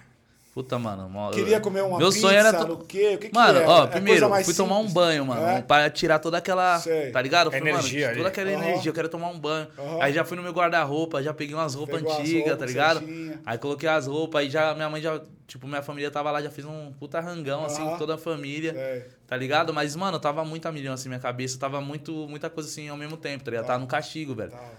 Puta, 0.59 0.77
mano. 0.77 1.09
mó- 1.09 1.31
Queria 1.31 1.61
comer 1.61 1.83
uma 1.85 1.99
Meu 1.99 2.09
pizza, 2.09 2.21
sonho 2.21 2.37
era. 2.37 2.51
no 2.65 2.79
quê? 2.79 3.13
O 3.15 3.19
que 3.19 3.29
que 3.29 3.35
Mano, 3.35 3.61
era? 3.61 3.69
ó, 3.71 3.85
É 3.85 3.87
primeiro, 3.87 4.29
mais 4.29 4.45
fui 4.45 4.53
tomar 4.57 4.79
um 4.79 4.89
banho, 4.89 5.25
mano. 5.25 5.41
É? 5.47 5.63
Pra 5.63 5.89
tirar 5.89 6.19
toda 6.19 6.39
aquela. 6.39 6.81
Sei. 6.81 7.13
Tá 7.13 7.23
ligado? 7.23 7.49
Falei, 7.53 7.73
Energia 7.73 8.07
mano, 8.07 8.17
toda 8.17 8.29
aquela 8.29 8.51
Aham. 8.51 8.63
energia, 8.65 8.91
eu 8.91 8.95
quero 8.95 9.09
tomar 9.09 9.29
um 9.29 9.39
banho. 9.39 9.69
Aham. 9.79 9.99
Aí 10.03 10.13
já 10.13 10.25
fui 10.25 10.37
no 10.37 10.43
meu 10.43 10.53
guarda-roupa, 10.53 11.23
já 11.23 11.33
peguei 11.33 11.55
umas 11.55 11.77
roupas 11.77 12.03
antigas, 12.03 12.59
tá 12.59 12.67
ligado? 12.67 12.99
você 12.99 13.07
tinha. 13.07 13.41
Aí 13.47 13.57
coloquei 13.57 13.89
as 13.89 14.09
roupas, 14.09 14.41
aí 14.43 14.51
já 14.51 14.75
minha 14.75 14.91
mãe 14.91 15.01
já. 15.01 15.21
Tipo, 15.47 15.69
minha 15.69 15.81
família 15.81 16.11
tava 16.11 16.31
lá, 16.33 16.43
já 16.43 16.51
fez 16.51 16.67
um 16.67 16.93
puta 16.99 17.21
rangão, 17.21 17.65
assim, 17.65 17.81
Aham. 17.81 17.93
com 17.93 17.99
toda 17.99 18.17
a 18.17 18.19
família. 18.19 18.73
É. 18.77 19.07
Tá 19.29 19.37
ligado? 19.37 19.73
Mas, 19.73 19.95
mano, 19.95 20.19
tava 20.19 20.45
muito 20.45 20.67
a 20.67 20.73
milhão, 20.73 20.93
assim, 20.93 21.09
minha 21.09 21.21
cabeça. 21.21 21.57
Tava 21.57 21.81
muito, 21.81 22.27
muita 22.29 22.51
coisa 22.51 22.69
assim 22.69 22.89
ao 22.89 22.97
mesmo 22.97 23.17
tempo, 23.17 23.45
tá 23.45 23.51
ligado? 23.53 23.67
Tava 23.67 23.79
no 23.79 23.87
castigo, 23.87 24.35
velho. 24.35 24.51
Tá. 24.51 24.73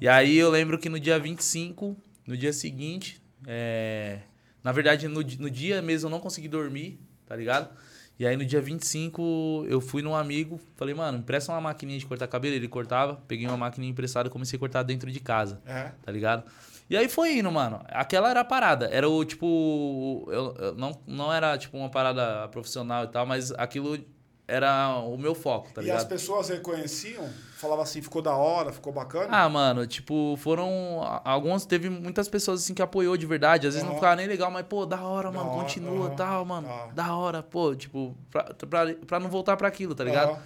E 0.00 0.06
aí 0.06 0.36
eu 0.36 0.48
lembro 0.48 0.78
que 0.78 0.88
no 0.88 1.00
dia 1.00 1.18
25, 1.18 1.96
no 2.24 2.36
dia 2.36 2.52
seguinte, 2.52 3.20
é... 3.48 4.18
na 4.64 4.72
verdade 4.72 5.06
no, 5.06 5.20
no 5.20 5.50
dia 5.50 5.80
mesmo 5.82 6.06
eu 6.08 6.10
não 6.10 6.18
consegui 6.18 6.48
dormir, 6.48 6.98
tá 7.26 7.36
ligado? 7.36 7.68
E 8.18 8.26
aí 8.26 8.36
no 8.36 8.44
dia 8.44 8.60
25 8.60 9.66
eu 9.68 9.80
fui 9.80 10.00
num 10.00 10.14
amigo, 10.14 10.60
falei, 10.76 10.94
mano, 10.94 11.18
empresta 11.18 11.52
uma 11.52 11.60
maquininha 11.60 11.98
de 11.98 12.06
cortar 12.06 12.26
cabelo, 12.28 12.54
ele 12.54 12.68
cortava, 12.68 13.20
peguei 13.28 13.46
uma 13.46 13.56
maquininha 13.56 13.90
emprestada 13.90 14.28
e 14.28 14.30
comecei 14.30 14.56
a 14.56 14.60
cortar 14.60 14.82
dentro 14.82 15.10
de 15.10 15.20
casa, 15.20 15.60
É. 15.66 15.90
tá 16.02 16.10
ligado? 16.10 16.44
E 16.88 16.96
aí 16.96 17.08
foi 17.08 17.38
indo, 17.38 17.50
mano. 17.50 17.80
Aquela 17.88 18.28
era 18.28 18.40
a 18.40 18.44
parada. 18.44 18.90
Era 18.92 19.08
o 19.08 19.24
tipo. 19.24 20.28
Eu, 20.30 20.54
eu 20.58 20.74
não, 20.74 21.00
não 21.06 21.32
era 21.32 21.56
tipo 21.56 21.78
uma 21.78 21.88
parada 21.88 22.46
profissional 22.48 23.04
e 23.04 23.08
tal, 23.08 23.24
mas 23.24 23.50
aquilo 23.52 23.98
era 24.46 24.98
o 24.98 25.16
meu 25.16 25.34
foco, 25.34 25.72
tá 25.72 25.80
e 25.80 25.84
ligado? 25.86 25.96
as 26.00 26.04
pessoas 26.04 26.50
reconheciam? 26.50 27.26
Falavam 27.64 27.82
assim, 27.82 28.02
ficou 28.02 28.20
da 28.20 28.36
hora, 28.36 28.70
ficou 28.70 28.92
bacana? 28.92 29.28
Ah, 29.30 29.48
mano, 29.48 29.86
tipo, 29.86 30.36
foram. 30.36 31.00
Alguns, 31.24 31.64
teve 31.64 31.88
muitas 31.88 32.28
pessoas 32.28 32.62
assim 32.62 32.74
que 32.74 32.82
apoiou 32.82 33.16
de 33.16 33.24
verdade. 33.24 33.66
Às 33.66 33.72
vezes 33.72 33.82
não 33.82 33.92
Aham. 33.92 34.00
ficava 34.00 34.16
nem 34.16 34.26
legal, 34.26 34.50
mas, 34.50 34.66
pô, 34.66 34.84
da 34.84 35.00
hora, 35.00 35.30
Da 35.30 35.38
mano, 35.38 35.50
hora, 35.50 35.62
continua 35.62 36.06
aham, 36.08 36.16
tal, 36.16 36.44
mano. 36.44 36.68
tá. 36.68 36.86
Da 36.94 37.14
hora, 37.16 37.42
pô, 37.42 37.74
tipo, 37.74 38.14
pra, 38.30 38.44
pra, 38.54 38.94
pra 39.06 39.18
não 39.18 39.30
voltar 39.30 39.56
pra 39.56 39.66
aquilo, 39.66 39.94
tá 39.94 40.04
ligado? 40.04 40.38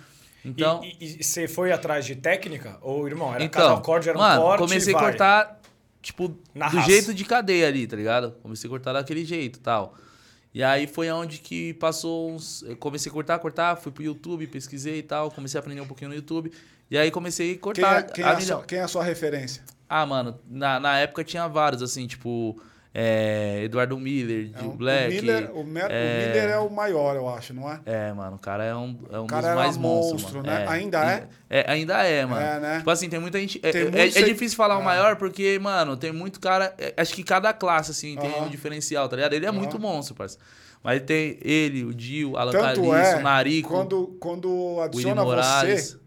Então. 0.44 0.80
E, 0.84 1.20
você 1.22 1.48
foi 1.48 1.72
atrás 1.72 2.06
de 2.06 2.14
técnica? 2.14 2.78
Ou, 2.80 3.06
irmão, 3.08 3.34
era 3.34 3.42
então, 3.42 3.68
cada 3.70 3.80
corte 3.82 4.08
era 4.08 4.16
um 4.16 4.20
mano, 4.20 4.40
corte 4.42 4.60
comecei 4.60 4.94
a 4.94 4.98
cortar, 4.98 5.60
tipo, 6.00 6.38
Na 6.54 6.68
do 6.68 6.76
raça. 6.76 6.88
jeito 6.88 7.12
de 7.12 7.24
cadeia 7.24 7.66
ali, 7.66 7.84
tá 7.86 7.96
ligado? 7.96 8.30
Comecei 8.42 8.68
a 8.68 8.70
cortar 8.70 8.92
daquele 8.92 9.24
jeito 9.24 9.58
tal. 9.58 9.94
E 10.54 10.62
aí 10.62 10.86
foi 10.86 11.10
onde 11.10 11.38
que 11.38 11.74
passou 11.74 12.30
uns. 12.30 12.62
Eu 12.62 12.76
comecei 12.76 13.10
a 13.10 13.12
cortar, 13.12 13.38
cortar, 13.38 13.76
fui 13.76 13.92
pro 13.92 14.02
YouTube, 14.02 14.46
pesquisei 14.46 14.98
e 15.00 15.02
tal, 15.02 15.30
comecei 15.30 15.58
a 15.58 15.60
aprender 15.60 15.80
um 15.82 15.86
pouquinho 15.86 16.08
no 16.08 16.16
YouTube. 16.16 16.50
E 16.90 16.96
aí 16.96 17.10
comecei 17.10 17.50
a 17.50 17.52
Quem, 17.52 17.58
cortar 17.60 17.98
é, 17.98 18.02
quem, 18.02 18.24
a 18.24 18.28
é 18.30 18.32
a 18.34 18.40
sua, 18.40 18.62
quem 18.64 18.78
é 18.78 18.82
a 18.82 18.88
sua 18.88 19.04
referência? 19.04 19.62
Ah, 19.88 20.04
mano, 20.06 20.38
na, 20.48 20.78
na 20.80 20.98
época 20.98 21.22
tinha 21.24 21.46
vários, 21.48 21.82
assim, 21.82 22.06
tipo, 22.06 22.60
é, 22.94 23.62
Eduardo 23.64 23.98
Miller, 23.98 24.50
É 24.54 24.58
de 24.58 24.64
um- 24.66 24.76
Black. 24.76 25.06
O 25.06 25.22
Miller, 25.22 25.50
o, 25.54 25.64
Me- 25.64 25.82
o 25.82 25.88
Miller 25.88 26.48
é 26.50 26.58
o 26.58 26.70
maior, 26.70 27.14
eu 27.16 27.28
acho, 27.28 27.52
não 27.54 27.70
é? 27.70 27.80
É, 27.86 28.12
mano, 28.12 28.36
o 28.36 28.38
cara 28.38 28.64
é 28.64 28.74
um, 28.74 28.98
é 29.10 29.18
um 29.20 29.26
dos 29.26 29.40
mais 29.54 29.76
monstros, 29.76 30.22
monstro, 30.22 30.42
né? 30.42 30.64
É. 30.64 30.68
Ainda 30.68 31.04
é? 31.12 31.28
é? 31.60 31.70
Ainda 31.70 32.02
é, 32.04 32.24
mano. 32.26 32.40
É, 32.40 32.60
né? 32.60 32.78
Tipo 32.78 32.90
assim, 32.90 33.08
tem 33.08 33.18
muita 33.20 33.38
gente... 33.38 33.58
É, 33.62 33.70
Tem 33.70 33.82
é- 33.82 34.08
é- 34.08 34.18
é 34.18 34.22
difícil 34.22 34.56
falar 34.56 34.78
o 34.78 34.82
maior 34.84 35.16
porque, 35.16 35.58
mano, 35.58 35.96
tem 35.96 36.12
muito 36.12 36.40
cara... 36.40 36.74
é, 36.78 36.94
acho 36.96 37.14
que 37.14 37.22
cada 37.22 37.52
classe, 37.52 37.90
assim, 37.90 38.16
tem 38.16 38.30
Aham. 38.30 38.46
um 38.46 38.48
diferencial, 38.48 39.08
tá 39.08 39.16
ligado? 39.16 39.32
Ele 39.34 39.44
é 39.44 39.48
Aham. 39.50 39.58
muito 39.58 39.78
monstro, 39.78 40.14
parceiro. 40.14 40.42
Mas 40.82 41.02
tem 41.02 41.38
ele, 41.42 41.84
o 41.84 41.92
Dio, 41.94 42.36
Alan 42.36 42.52
Tanto 42.52 42.82
Caliço, 42.82 42.92
é, 42.94 43.16
o 43.16 43.22
Narico, 43.22 43.68
quando, 43.68 44.16
quando 44.20 44.80
adiciona 44.80 45.24
você, 45.24 45.98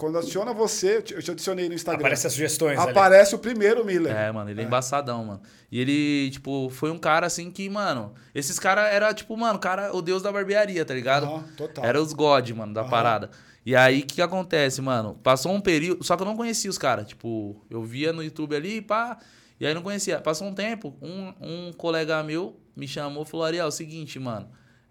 quando 0.00 0.16
adiciona 0.16 0.54
você, 0.54 0.96
eu 0.96 1.02
te- 1.22 1.30
adicionei 1.30 1.68
no 1.68 1.74
Instagram. 1.74 2.00
Aparece 2.00 2.26
as 2.26 2.32
sugestões 2.32 2.78
ali. 2.78 2.90
Aparece 2.90 3.34
o 3.34 3.38
primeiro 3.38 3.84
Miller. 3.84 4.16
É, 4.16 4.32
mano, 4.32 4.48
ele 4.50 4.62
é, 4.62 4.64
embaçadão, 4.64 5.22
mano. 5.24 5.42
E 5.70 5.78
ele, 5.78 6.30
tipo, 6.30 6.70
foi 6.70 6.90
um 6.90 6.98
cara 6.98 7.26
assim 7.26 7.50
que, 7.50 7.68
mano, 7.68 8.14
esses 8.34 8.58
caras 8.58 8.92
era 8.92 9.12
tipo, 9.12 9.36
mano, 9.36 9.58
cara, 9.58 9.94
o 9.94 10.00
deus 10.00 10.22
da 10.22 10.32
barbearia, 10.32 10.82
tá 10.84 10.94
ligado? 10.94 11.26
Aham, 11.26 11.44
total. 11.54 11.84
Era 11.84 12.00
os 12.00 12.14
God, 12.14 12.48
mano, 12.52 12.72
da 12.72 12.82
parada. 12.84 13.30
E 13.64 13.76
aí, 13.76 14.00
o 14.00 14.06
que, 14.06 14.14
que 14.14 14.22
acontece, 14.22 14.80
mano? 14.80 15.20
Passou 15.22 15.52
um 15.52 15.60
período. 15.60 16.02
Só 16.02 16.16
que 16.16 16.22
eu 16.22 16.26
não 16.26 16.34
conhecia 16.36 16.70
os 16.70 16.78
caras. 16.78 17.06
Tipo, 17.06 17.62
eu 17.68 17.82
via 17.82 18.10
no 18.10 18.24
YouTube 18.24 18.56
ali, 18.56 18.80
pá. 18.80 19.18
E 19.60 19.66
aí 19.66 19.74
não 19.74 19.82
conhecia. 19.82 20.18
Passou 20.18 20.46
um 20.48 20.54
tempo, 20.54 20.96
um, 21.02 21.34
um 21.40 21.72
colega 21.74 22.22
meu 22.22 22.58
me 22.74 22.88
chamou 22.88 23.22
e 23.24 23.26
falou: 23.26 23.44
Ariel, 23.44 23.66
é 23.66 23.68
o 23.68 23.70
seguinte, 23.70 24.18
mano. 24.18 24.48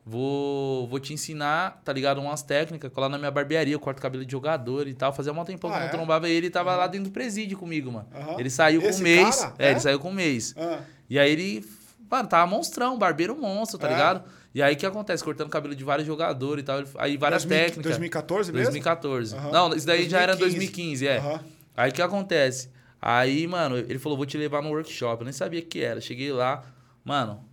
Vou, 0.10 0.88
vou 0.88 1.00
te 1.00 1.14
ensinar, 1.14 1.82
tá 1.86 1.94
ligado? 1.94 2.20
Umas 2.20 2.42
técnicas, 2.42 2.92
colar 2.92 3.10
na 3.10 3.18
minha 3.20 3.30
barbearia, 3.30 3.76
eu 3.76 3.80
corto 3.80 4.02
cabelo 4.02 4.26
de 4.26 4.32
jogador 4.32 4.88
e 4.88 4.94
tal. 4.96 5.14
Fazia 5.14 5.32
um 5.32 5.46
tempão 5.46 5.70
que 5.70 5.76
Ah, 5.76 5.80
eu 5.80 5.82
não 5.84 5.88
é? 5.88 5.92
trombava 5.92 6.28
ele 6.28 6.48
e 6.48 6.50
tava 6.50 6.76
lá 6.76 6.88
dentro 6.88 7.10
do 7.10 7.14
presídio 7.14 7.60
comigo, 7.60 7.92
mano. 7.92 8.08
Aham. 8.16 8.40
Ele 8.40 8.50
saiu 8.50 8.82
com 8.82 8.88
Esse 8.88 9.02
um 9.02 9.04
mês. 9.04 9.36
cara? 9.36 9.54
É, 9.60 9.68
É? 9.68 9.72
ele 9.72 9.80
saiu 9.80 10.00
com 10.00 10.10
um 10.10 10.14
mês. 10.14 10.56
Ah, 10.58 10.80
E 11.08 11.20
aí 11.20 11.32
ele, 11.32 11.64
mano, 12.10 12.28
tava 12.28 12.48
monstrão, 12.50 12.98
barbeiro 12.98 13.36
monstro, 13.36 13.78
tá 13.78 13.88
É. 13.88 13.92
ligado? 13.92 14.24
E 14.56 14.64
aí 14.64 14.74
o 14.74 14.78
que 14.78 14.86
acontece? 14.88 15.24
Cortando 15.24 15.48
cabelo 15.52 15.76
de 15.76 15.84
vários 15.84 16.08
jogadores 16.08 16.64
e 16.64 16.66
tal. 16.66 16.80
ele- 16.80 16.88
Aí 16.98 17.16
várias 17.16 17.44
2000 17.44 17.60
técnicas. 17.66 17.84
2014 17.92 18.52
mesmo? 18.52 18.64
2014. 18.66 19.36
Aham. 19.36 19.52
Não, 19.52 19.76
isso 19.76 19.86
daí 19.86 20.10
já 20.10 20.20
era 20.22 20.36
2015, 20.36 21.06
2015, 21.06 21.08
é. 21.08 21.40
Aí 21.78 21.92
o 21.92 21.94
que 21.94 22.02
acontece? 22.02 22.70
Aí, 23.00 23.46
mano, 23.46 23.78
ele 23.78 24.00
falou, 24.00 24.18
vou 24.18 24.26
te 24.26 24.38
levar 24.40 24.62
no 24.64 24.70
workshop. 24.70 25.22
Eu 25.22 25.26
nem 25.26 25.32
sabia 25.34 25.60
o 25.60 25.64
que 25.64 25.82
era. 25.82 26.02
Cheguei 26.02 26.32
lá, 26.32 26.64
mano, 27.06 27.46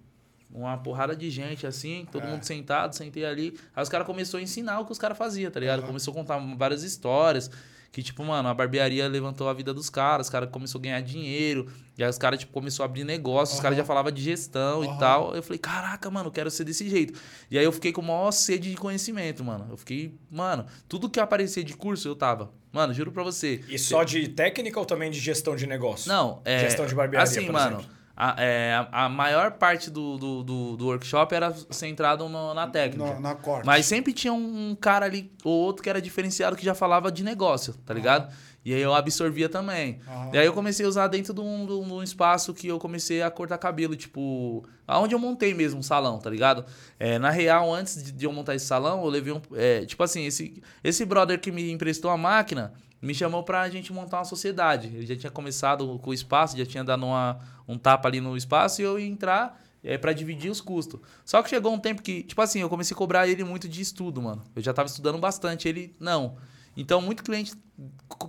uma 0.50 0.76
porrada 0.78 1.14
de 1.14 1.30
gente, 1.30 1.66
assim, 1.66 2.06
todo 2.10 2.24
É. 2.24 2.30
mundo 2.30 2.42
sentado, 2.44 2.94
sentei 2.94 3.24
ali. 3.24 3.58
Aí 3.74 3.82
os 3.82 3.88
caras 3.88 4.06
começaram 4.06 4.38
a 4.40 4.42
ensinar 4.42 4.80
o 4.80 4.86
que 4.86 4.92
os 4.92 4.98
caras 4.98 5.18
faziam, 5.18 5.50
tá 5.50 5.60
ligado? 5.60 5.82
Começou 5.82 6.12
a 6.12 6.14
contar 6.14 6.38
várias 6.56 6.82
histórias. 6.82 7.50
Que, 7.92 8.02
tipo, 8.02 8.22
mano, 8.24 8.46
a 8.46 8.52
barbearia 8.52 9.08
levantou 9.08 9.48
a 9.48 9.54
vida 9.54 9.72
dos 9.72 9.88
caras, 9.88 10.26
os 10.26 10.30
caras 10.30 10.50
começaram 10.50 10.80
a 10.80 10.82
ganhar 10.82 11.00
dinheiro. 11.00 11.66
E 11.96 12.04
aí 12.04 12.10
os 12.10 12.18
caras, 12.18 12.38
tipo, 12.38 12.52
começou 12.52 12.82
a 12.82 12.86
abrir 12.86 13.04
negócio, 13.04 13.54
os 13.54 13.60
caras 13.60 13.74
já 13.78 13.86
falavam 13.86 14.12
de 14.12 14.20
gestão 14.22 14.82
Aham. 14.82 14.94
e 14.94 14.98
tal. 14.98 15.34
Eu 15.34 15.42
falei, 15.42 15.58
caraca, 15.58 16.10
mano, 16.10 16.26
eu 16.28 16.32
quero 16.32 16.50
ser 16.50 16.64
desse 16.64 16.86
jeito. 16.90 17.18
E 17.50 17.58
aí 17.58 17.64
eu 17.64 17.72
fiquei 17.72 17.92
com 17.92 18.02
maior 18.02 18.32
sede 18.32 18.70
de 18.70 18.76
conhecimento, 18.76 19.42
mano. 19.42 19.68
Eu 19.70 19.78
fiquei, 19.78 20.14
mano, 20.30 20.66
tudo 20.86 21.08
que 21.08 21.18
aparecia 21.18 21.64
de 21.64 21.74
curso 21.74 22.06
eu 22.06 22.14
tava. 22.14 22.52
Mano, 22.70 22.92
juro 22.92 23.10
pra 23.12 23.22
você. 23.22 23.64
E 23.66 23.78
só 23.78 24.04
de 24.04 24.28
técnica 24.28 24.78
ou 24.78 24.84
também 24.84 25.10
de 25.10 25.18
gestão 25.18 25.56
de 25.56 25.66
negócio? 25.66 26.06
Não, 26.08 26.42
é. 26.44 26.58
Gestão 26.58 26.86
de 26.86 26.94
barbearia, 26.94 27.22
Assim, 27.24 27.48
mano. 27.48 27.78
exemplo. 27.78 27.96
A, 28.16 28.34
é, 28.42 28.86
a, 28.92 29.08
maior 29.10 29.52
parte 29.52 29.90
do, 29.90 30.16
do, 30.16 30.42
do, 30.42 30.76
do 30.78 30.86
workshop 30.86 31.34
era 31.34 31.52
centrado 31.70 32.28
no- 32.30 32.54
na 32.54 32.66
técnica. 32.66 33.14
Na, 33.14 33.20
na 33.20 33.34
corte. 33.34 33.66
Mas 33.66 33.84
sempre 33.84 34.12
tinha 34.14 34.32
um, 34.32 34.70
um 34.70 34.74
cara 34.74 35.04
ali 35.04 35.30
ou 35.44 35.52
outro 35.52 35.82
que 35.82 35.90
era 35.90 36.00
diferenciado 36.00 36.56
que 36.56 36.64
já 36.64 36.74
falava 36.74 37.12
de 37.12 37.22
negócio, 37.22 37.74
tá 37.84 37.92
ligado? 37.92 38.32
E 38.64 38.72
aí 38.74 38.80
eu 38.80 38.94
absorvia 38.94 39.48
também. 39.48 40.00
Aham. 40.08 40.30
E 40.32 40.38
aí 40.38 40.46
eu 40.46 40.52
comecei 40.54 40.84
a 40.86 40.88
usar 40.88 41.06
dentro 41.08 41.34
de 41.34 41.40
um, 41.40 41.66
de 41.66 41.72
um- 41.72 41.84
de 41.86 41.92
um 41.92 42.02
espaço 42.02 42.54
que 42.54 42.66
eu 42.66 42.78
comecei 42.78 43.22
a 43.22 43.30
cortar 43.30 43.58
cabelo, 43.58 43.94
tipo, 43.94 44.64
aonde 44.88 45.14
eu 45.14 45.18
montei 45.18 45.52
mesmo 45.52 45.78
um 45.80 45.82
salão, 45.82 46.18
tá 46.18 46.30
ligado? 46.30 46.64
É, 46.98 47.18
na 47.18 47.30
real, 47.30 47.72
antes 47.72 48.02
de, 48.02 48.12
de 48.12 48.24
eu 48.24 48.32
montar 48.32 48.54
esse 48.54 48.64
salão, 48.66 49.02
eu 49.04 49.08
levei 49.10 49.32
um. 49.32 49.40
é, 49.54 49.84
tipo 49.84 50.02
assim, 50.02 50.24
esse, 50.24 50.60
esse 50.82 51.04
brother 51.04 51.38
que 51.38 51.52
me 51.52 51.70
emprestou 51.70 52.10
a 52.10 52.16
máquina 52.16 52.72
me 53.06 53.14
chamou 53.14 53.42
pra 53.42 53.68
gente 53.70 53.92
montar 53.92 54.18
uma 54.18 54.24
sociedade. 54.24 54.88
Ele 54.88 55.06
já 55.06 55.16
tinha 55.16 55.30
começado 55.30 55.98
com 56.00 56.10
o 56.10 56.14
espaço, 56.14 56.58
já 56.58 56.66
tinha 56.66 56.82
dado 56.82 57.06
uma, 57.06 57.38
um 57.66 57.78
tapa 57.78 58.08
ali 58.08 58.20
no 58.20 58.36
espaço 58.36 58.82
e 58.82 58.84
eu 58.84 58.98
ia 58.98 59.06
entrar 59.06 59.62
é, 59.82 59.96
para 59.96 60.12
dividir 60.12 60.50
os 60.50 60.60
custos. 60.60 61.00
Só 61.24 61.42
que 61.42 61.48
chegou 61.48 61.72
um 61.72 61.78
tempo 61.78 62.02
que, 62.02 62.24
tipo 62.24 62.42
assim, 62.42 62.60
eu 62.60 62.68
comecei 62.68 62.94
a 62.94 62.98
cobrar 62.98 63.28
ele 63.28 63.44
muito 63.44 63.68
de 63.68 63.80
estudo, 63.80 64.20
mano. 64.20 64.42
Eu 64.54 64.60
já 64.60 64.74
tava 64.74 64.88
estudando 64.88 65.18
bastante, 65.18 65.68
ele 65.68 65.94
não. 66.00 66.36
Então, 66.76 67.00
muito 67.00 67.22
cliente 67.22 67.54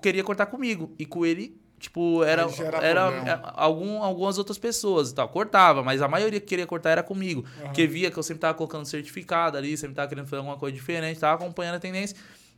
queria 0.01 0.23
cortar 0.23 0.45
comigo. 0.45 0.93
E 0.99 1.05
com 1.05 1.25
ele, 1.25 1.59
tipo, 1.79 2.23
era, 2.23 2.43
era 2.81 3.07
problema. 3.07 3.29
é, 3.29 3.39
algum, 3.55 4.03
algumas 4.03 4.37
outras 4.37 4.57
pessoas 4.57 5.09
e 5.09 5.15
tal. 5.15 5.27
Cortava, 5.29 5.83
mas 5.83 6.01
a 6.01 6.07
maioria 6.07 6.39
que 6.39 6.45
queria 6.45 6.67
cortar 6.67 6.91
era 6.91 7.03
comigo. 7.03 7.43
Porque 7.61 7.87
via 7.87 8.11
que 8.11 8.17
eu 8.17 8.23
sempre 8.23 8.41
tava 8.41 8.53
colocando 8.53 8.85
certificado 8.85 9.57
ali, 9.57 9.75
sempre 9.75 9.95
tava 9.95 10.07
querendo 10.07 10.25
fazer 10.25 10.37
alguma 10.37 10.57
coisa 10.57 10.75
diferente, 10.75 11.19
tava 11.19 11.43
acompanhando 11.43 11.75
a 11.75 11.79
tendência. 11.79 12.15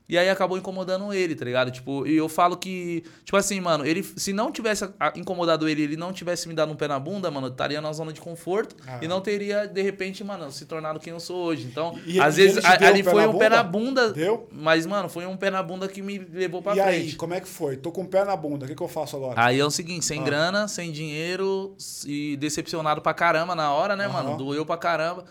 E 0.10 0.18
aí 0.18 0.28
acabou 0.28 0.57
incomodando 0.57 1.14
ele, 1.14 1.36
tá 1.36 1.45
ligado? 1.45 1.70
Tipo, 1.70 2.07
e 2.07 2.18
eu 2.18 2.28
falo 2.28 2.57
que, 2.57 3.03
tipo 3.24 3.38
assim, 3.38 3.62
mano, 3.62 3.86
ele 3.86 4.01
se 4.03 4.34
não 4.34 4.51
tivesse 4.51 4.89
incomodado 5.16 5.70
ele, 5.70 5.84
ele 5.84 5.95
não 5.95 6.12
tivesse 6.12 6.47
me 6.47 6.55
dado 6.55 6.72
um 6.72 6.76
pé 6.76 6.88
na 6.88 6.97
bunda, 6.99 7.30
mano, 7.30 7.45
eu 7.45 7.51
estaria 7.51 7.80
na 7.80 7.93
zona 7.93 8.12
de 8.12 8.20
conforto 8.20 8.76
Ah. 8.88 8.97
e 9.03 9.07
não 9.07 9.22
teria, 9.22 9.68
de 9.68 9.84
repente, 9.84 10.24
mano, 10.24 10.51
se 10.51 10.66
tornado 10.66 10.99
quem 10.99 11.14
eu 11.14 11.20
sou 11.20 11.38
hoje. 11.45 11.68
Então, 11.68 11.95
E- 12.07 12.20
às 12.20 12.38
vezes, 12.38 12.66
ali 12.66 13.01
um 13.01 13.05
foi 13.05 13.28
um 13.28 13.38
pé 13.38 13.49
na 13.49 13.62
bunda. 13.62 14.12
Deu? 14.12 14.47
Mas, 14.51 14.88
mano, 14.88 15.07
foi 15.10 15.28
um 15.28 15.38
pé 15.38 15.51
na 15.51 15.62
bunda 15.62 15.88
que 15.88 16.01
me 16.01 16.18
levou 16.18 16.60
pra 16.64 16.76
e 16.76 16.80
aí, 16.80 16.99
frente. 17.01 17.16
como 17.16 17.36
é 17.36 17.39
que 17.39 17.47
foi? 17.47 17.78
Tô 17.78 17.91
com 17.91 18.01
o 18.01 18.07
pé 18.07 18.26
na 18.26 18.36
bunda, 18.36 18.66
o 18.66 18.68
que, 18.68 18.74
que 18.74 18.82
eu 18.82 18.88
faço 18.88 19.16
agora? 19.16 19.36
Aí 19.39 19.60
é 19.60 19.66
o 19.66 19.70
seguinte, 19.70 20.05
sem 20.05 20.22
Ah. 20.22 20.24
grana, 20.24 20.68
sem 20.68 20.91
dinheiro 20.91 21.76
e 22.07 22.36
decepcionado 22.38 22.99
pra 22.99 23.14
caramba 23.14 23.53
na 23.53 23.72
hora, 23.72 23.95
né, 23.95 24.05
Aham. 24.05 24.24
mano? 24.24 24.38
Doeu 24.38 24.66
pra 24.66 24.76
caramba. 24.76 25.24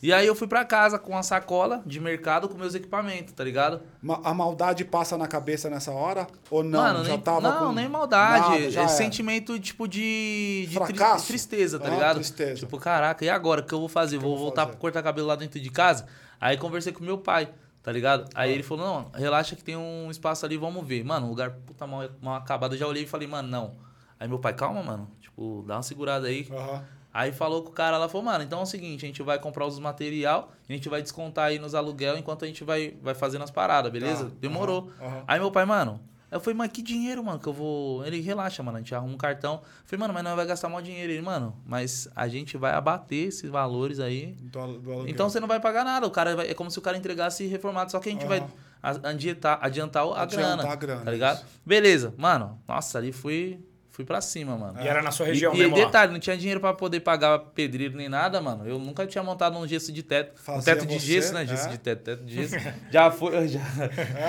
E 0.00 0.12
aí 0.12 0.24
eu 0.28 0.34
fui 0.36 0.46
pra 0.46 0.64
casa 0.64 0.96
com 0.96 1.10
uma 1.10 1.24
sacola 1.24 1.82
de 1.84 1.98
mercado 1.98 2.48
com 2.48 2.56
meus 2.56 2.72
equipamentos, 2.72 3.32
tá 3.34 3.42
ligado? 3.42 3.80
Ma- 4.00 4.20
A 4.22 4.32
maldade 4.32 4.84
passa 4.84 5.18
na 5.18 5.26
cabeça 5.26 5.68
nessa 5.68 5.90
hora? 5.90 6.24
Ou 6.50 6.62
não? 6.62 6.80
Mano, 6.80 7.04
já 7.04 7.10
nem, 7.10 7.20
tava 7.20 7.40
não, 7.40 7.66
com 7.68 7.72
nem 7.72 7.88
maldade. 7.88 8.66
Nada, 8.74 8.80
é 8.84 8.88
sentimento, 8.88 9.58
tipo, 9.58 9.88
de, 9.88 10.66
de 10.68 10.78
tri- 10.78 11.26
tristeza, 11.26 11.80
tá 11.80 11.88
Ah, 11.88 11.90
ligado? 11.90 12.14
tristeza. 12.16 12.60
Tipo, 12.60 12.78
caraca, 12.78 13.24
e 13.24 13.28
agora? 13.28 13.60
O 13.60 13.64
que 13.64 13.74
eu 13.74 13.80
vou 13.80 13.88
fazer? 13.88 14.18
Vou 14.18 14.30
vou 14.36 14.38
voltar 14.38 14.62
fazer? 14.62 14.72
pra 14.72 14.80
cortar 14.80 15.02
cabelo 15.02 15.26
lá 15.26 15.34
dentro 15.34 15.58
de 15.58 15.68
casa? 15.70 16.06
Aí 16.40 16.56
conversei 16.56 16.92
com 16.92 17.02
meu 17.02 17.18
pai, 17.18 17.48
tá 17.82 17.90
ligado? 17.90 18.28
Ah. 18.36 18.42
Aí 18.42 18.52
ele 18.52 18.62
falou, 18.62 18.86
não, 18.86 19.10
relaxa 19.18 19.56
que 19.56 19.64
tem 19.64 19.76
um 19.76 20.08
espaço 20.12 20.46
ali, 20.46 20.56
vamos 20.56 20.86
ver. 20.86 21.02
Mano, 21.04 21.26
um 21.26 21.30
lugar 21.30 21.50
puta 21.66 21.88
mal, 21.88 22.08
mal 22.22 22.36
acabado. 22.36 22.76
Eu 22.76 22.78
já 22.78 22.86
olhei 22.86 23.02
e 23.02 23.06
falei, 23.08 23.26
mano, 23.26 23.48
não. 23.48 23.74
Aí 24.20 24.28
meu 24.28 24.38
pai, 24.38 24.52
calma, 24.54 24.80
mano. 24.80 25.10
Tipo, 25.20 25.64
dá 25.66 25.74
uma 25.74 25.82
segurada 25.82 26.28
aí. 26.28 26.46
Aham. 26.52 26.84
Aí 27.12 27.32
falou 27.32 27.62
com 27.62 27.70
o 27.70 27.72
cara 27.72 27.96
lá, 27.98 28.08
falou, 28.08 28.24
mano, 28.24 28.44
então 28.44 28.60
é 28.60 28.62
o 28.62 28.66
seguinte, 28.66 29.04
a 29.04 29.08
gente 29.08 29.22
vai 29.22 29.38
comprar 29.38 29.66
os 29.66 29.78
material, 29.78 30.52
a 30.68 30.72
gente 30.72 30.88
vai 30.88 31.02
descontar 31.02 31.46
aí 31.46 31.58
nos 31.58 31.74
aluguel 31.74 32.16
enquanto 32.18 32.44
a 32.44 32.46
gente 32.46 32.62
vai, 32.62 32.94
vai 33.02 33.14
fazendo 33.14 33.42
as 33.42 33.50
paradas, 33.50 33.90
beleza? 33.90 34.26
Tá, 34.26 34.30
Demorou. 34.40 34.90
aham, 35.00 35.08
aham. 35.08 35.24
Aí 35.26 35.40
meu 35.40 35.50
pai, 35.50 35.64
mano, 35.64 35.98
eu 36.30 36.38
falei, 36.38 36.54
mas 36.58 36.70
que 36.70 36.82
dinheiro, 36.82 37.24
mano, 37.24 37.38
que 37.38 37.46
eu 37.46 37.52
vou. 37.54 38.04
Ele 38.06 38.20
relaxa, 38.20 38.62
mano, 38.62 38.76
a 38.76 38.80
gente 38.80 38.94
arruma 38.94 39.14
um 39.14 39.16
cartão. 39.16 39.54
Eu 39.54 39.60
falei, 39.86 40.00
mano, 40.00 40.12
mas 40.12 40.22
não 40.22 40.36
vai 40.36 40.44
gastar 40.44 40.68
mal 40.68 40.82
dinheiro. 40.82 41.10
Ele, 41.10 41.22
mano, 41.22 41.56
mas 41.66 42.06
a 42.14 42.28
gente 42.28 42.58
vai 42.58 42.72
abater 42.74 43.28
esses 43.28 43.48
valores 43.50 43.98
aí. 43.98 44.36
Do 44.38 44.78
do. 44.78 45.08
Então 45.08 45.30
você 45.30 45.40
não 45.40 45.48
vai 45.48 45.58
pagar 45.58 45.84
nada. 45.86 46.06
O 46.06 46.10
cara 46.10 46.36
vai- 46.36 46.50
é 46.50 46.52
como 46.54 46.70
se 46.70 46.78
o 46.78 46.82
cara 46.82 46.98
entregasse 46.98 47.46
reformado, 47.46 47.90
só 47.90 47.98
que 47.98 48.10
a 48.10 48.12
gente 48.12 48.26
vai 48.26 48.40
Aham. 48.40 48.50
a- 48.82 49.08
adiantar, 49.08 49.58
adiantar 49.62 50.02
a 50.06 50.22
Adiantar 50.22 50.56
grana. 50.56 50.72
a 50.72 50.76
grana, 50.76 51.04
Tá 51.06 51.10
ligado? 51.10 51.36
isso. 51.38 51.46
Beleza, 51.64 52.14
mano. 52.18 52.60
Nossa, 52.68 52.98
ali 52.98 53.10
fui, 53.10 53.58
fui 53.98 54.04
pra 54.04 54.20
cima, 54.20 54.56
mano. 54.56 54.80
E 54.80 54.86
era 54.86 55.02
na 55.02 55.10
sua 55.10 55.26
E- 55.26 55.30
região 55.30 55.52
e, 55.52 55.58
mesmo 55.58 55.76
lá? 55.76 55.84
detalhe, 55.86 56.12
não 56.12 56.20
tinha 56.20 56.36
dinheiro 56.36 56.60
pra 56.60 56.72
poder 56.72 57.00
pagar 57.00 57.36
pedreiro 57.52 57.96
nem 57.96 58.08
nada, 58.08 58.40
mano. 58.40 58.64
Eu 58.64 58.78
nunca 58.78 59.04
tinha 59.08 59.24
montado 59.24 59.58
um 59.58 59.66
gesso 59.66 59.90
de 59.90 60.04
teto. 60.04 60.34
Um 60.40 60.44
Fazia 60.44 60.76
teto 60.76 60.86
de 60.86 60.94
você, 61.00 61.04
gesso, 61.06 61.34
né? 61.34 61.44
Gesso 61.44 61.66
é? 61.66 61.70
de 61.72 61.78
teto, 61.78 62.04
teto 62.04 62.24
de 62.24 62.32
gesso. 62.32 62.54
já 62.92 63.10
fui, 63.10 63.48
já, 63.48 63.60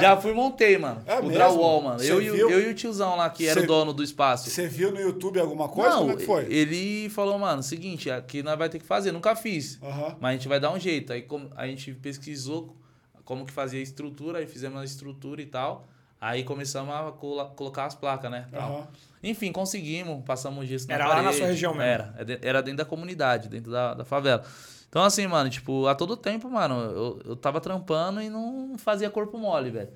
já 0.01 0.17
fui 0.17 0.31
e 0.31 0.33
montei, 0.33 0.75
mano. 0.79 1.03
É 1.05 1.13
o 1.19 1.23
mesmo? 1.23 1.31
drywall, 1.33 1.81
mano. 1.83 2.01
Eu 2.01 2.19
e, 2.19 2.31
viu? 2.31 2.49
eu 2.49 2.67
e 2.67 2.71
o 2.71 2.73
tiozão 2.73 3.15
lá, 3.15 3.29
que 3.29 3.45
era 3.47 3.61
o 3.61 3.67
dono 3.67 3.93
do 3.93 4.03
espaço. 4.03 4.49
Você 4.49 4.67
viu 4.67 4.91
no 4.91 4.99
YouTube 4.99 5.39
alguma 5.39 5.69
coisa? 5.69 5.91
não, 5.91 5.99
Como 5.99 6.11
é 6.13 6.15
que 6.15 6.25
foi? 6.25 6.45
ele 6.51 7.07
falou, 7.11 7.37
mano, 7.37 7.61
seguinte, 7.61 8.09
aqui 8.09 8.41
nós 8.41 8.57
vai 8.57 8.69
ter 8.69 8.79
que 8.79 8.85
fazer. 8.87 9.11
Nunca 9.11 9.35
fiz. 9.35 9.77
Aham. 9.83 10.17
Mas 10.19 10.29
a 10.31 10.33
gente 10.33 10.47
vai 10.47 10.59
dar 10.59 10.71
um 10.71 10.79
jeito. 10.79 11.13
Aí 11.13 11.27
a 11.55 11.67
gente 11.67 11.93
pesquisou 11.93 12.75
como 13.23 13.45
que 13.45 13.51
fazia 13.51 13.79
a 13.79 13.83
estrutura, 13.83 14.39
aí 14.39 14.47
fizemos 14.47 14.81
a 14.81 14.83
estrutura 14.83 15.39
e 15.43 15.45
tal. 15.45 15.87
Aí 16.21 16.43
começamos 16.43 16.93
a 16.93 17.11
colocar 17.55 17.85
as 17.85 17.95
placas, 17.95 18.29
né? 18.29 18.45
Aham. 18.53 18.87
Enfim, 19.23 19.51
conseguimos, 19.51 20.23
passamos 20.25 20.67
gesso 20.67 20.87
na 20.87 20.93
Era 20.95 21.07
lá 21.07 21.15
na 21.17 21.21
parede. 21.23 21.37
sua 21.37 21.47
região 21.47 21.73
mesmo? 21.73 21.83
Era, 21.83 22.13
é 22.17 22.39
era 22.47 22.61
dentro 22.61 22.77
da 22.77 22.85
comunidade, 22.85 23.47
dentro 23.49 23.71
da, 23.71 23.93
da 23.93 24.05
favela. 24.05 24.43
Então, 24.89 25.03
assim, 25.03 25.27
mano, 25.27 25.49
tipo, 25.49 25.87
a 25.87 25.95
todo 25.95 26.17
tempo, 26.17 26.49
mano, 26.49 26.75
eu, 26.75 27.21
eu 27.25 27.35
tava 27.35 27.61
trampando 27.61 28.21
e 28.21 28.29
não 28.29 28.75
fazia 28.77 29.09
corpo 29.09 29.37
mole, 29.37 29.69
velho. 29.69 29.89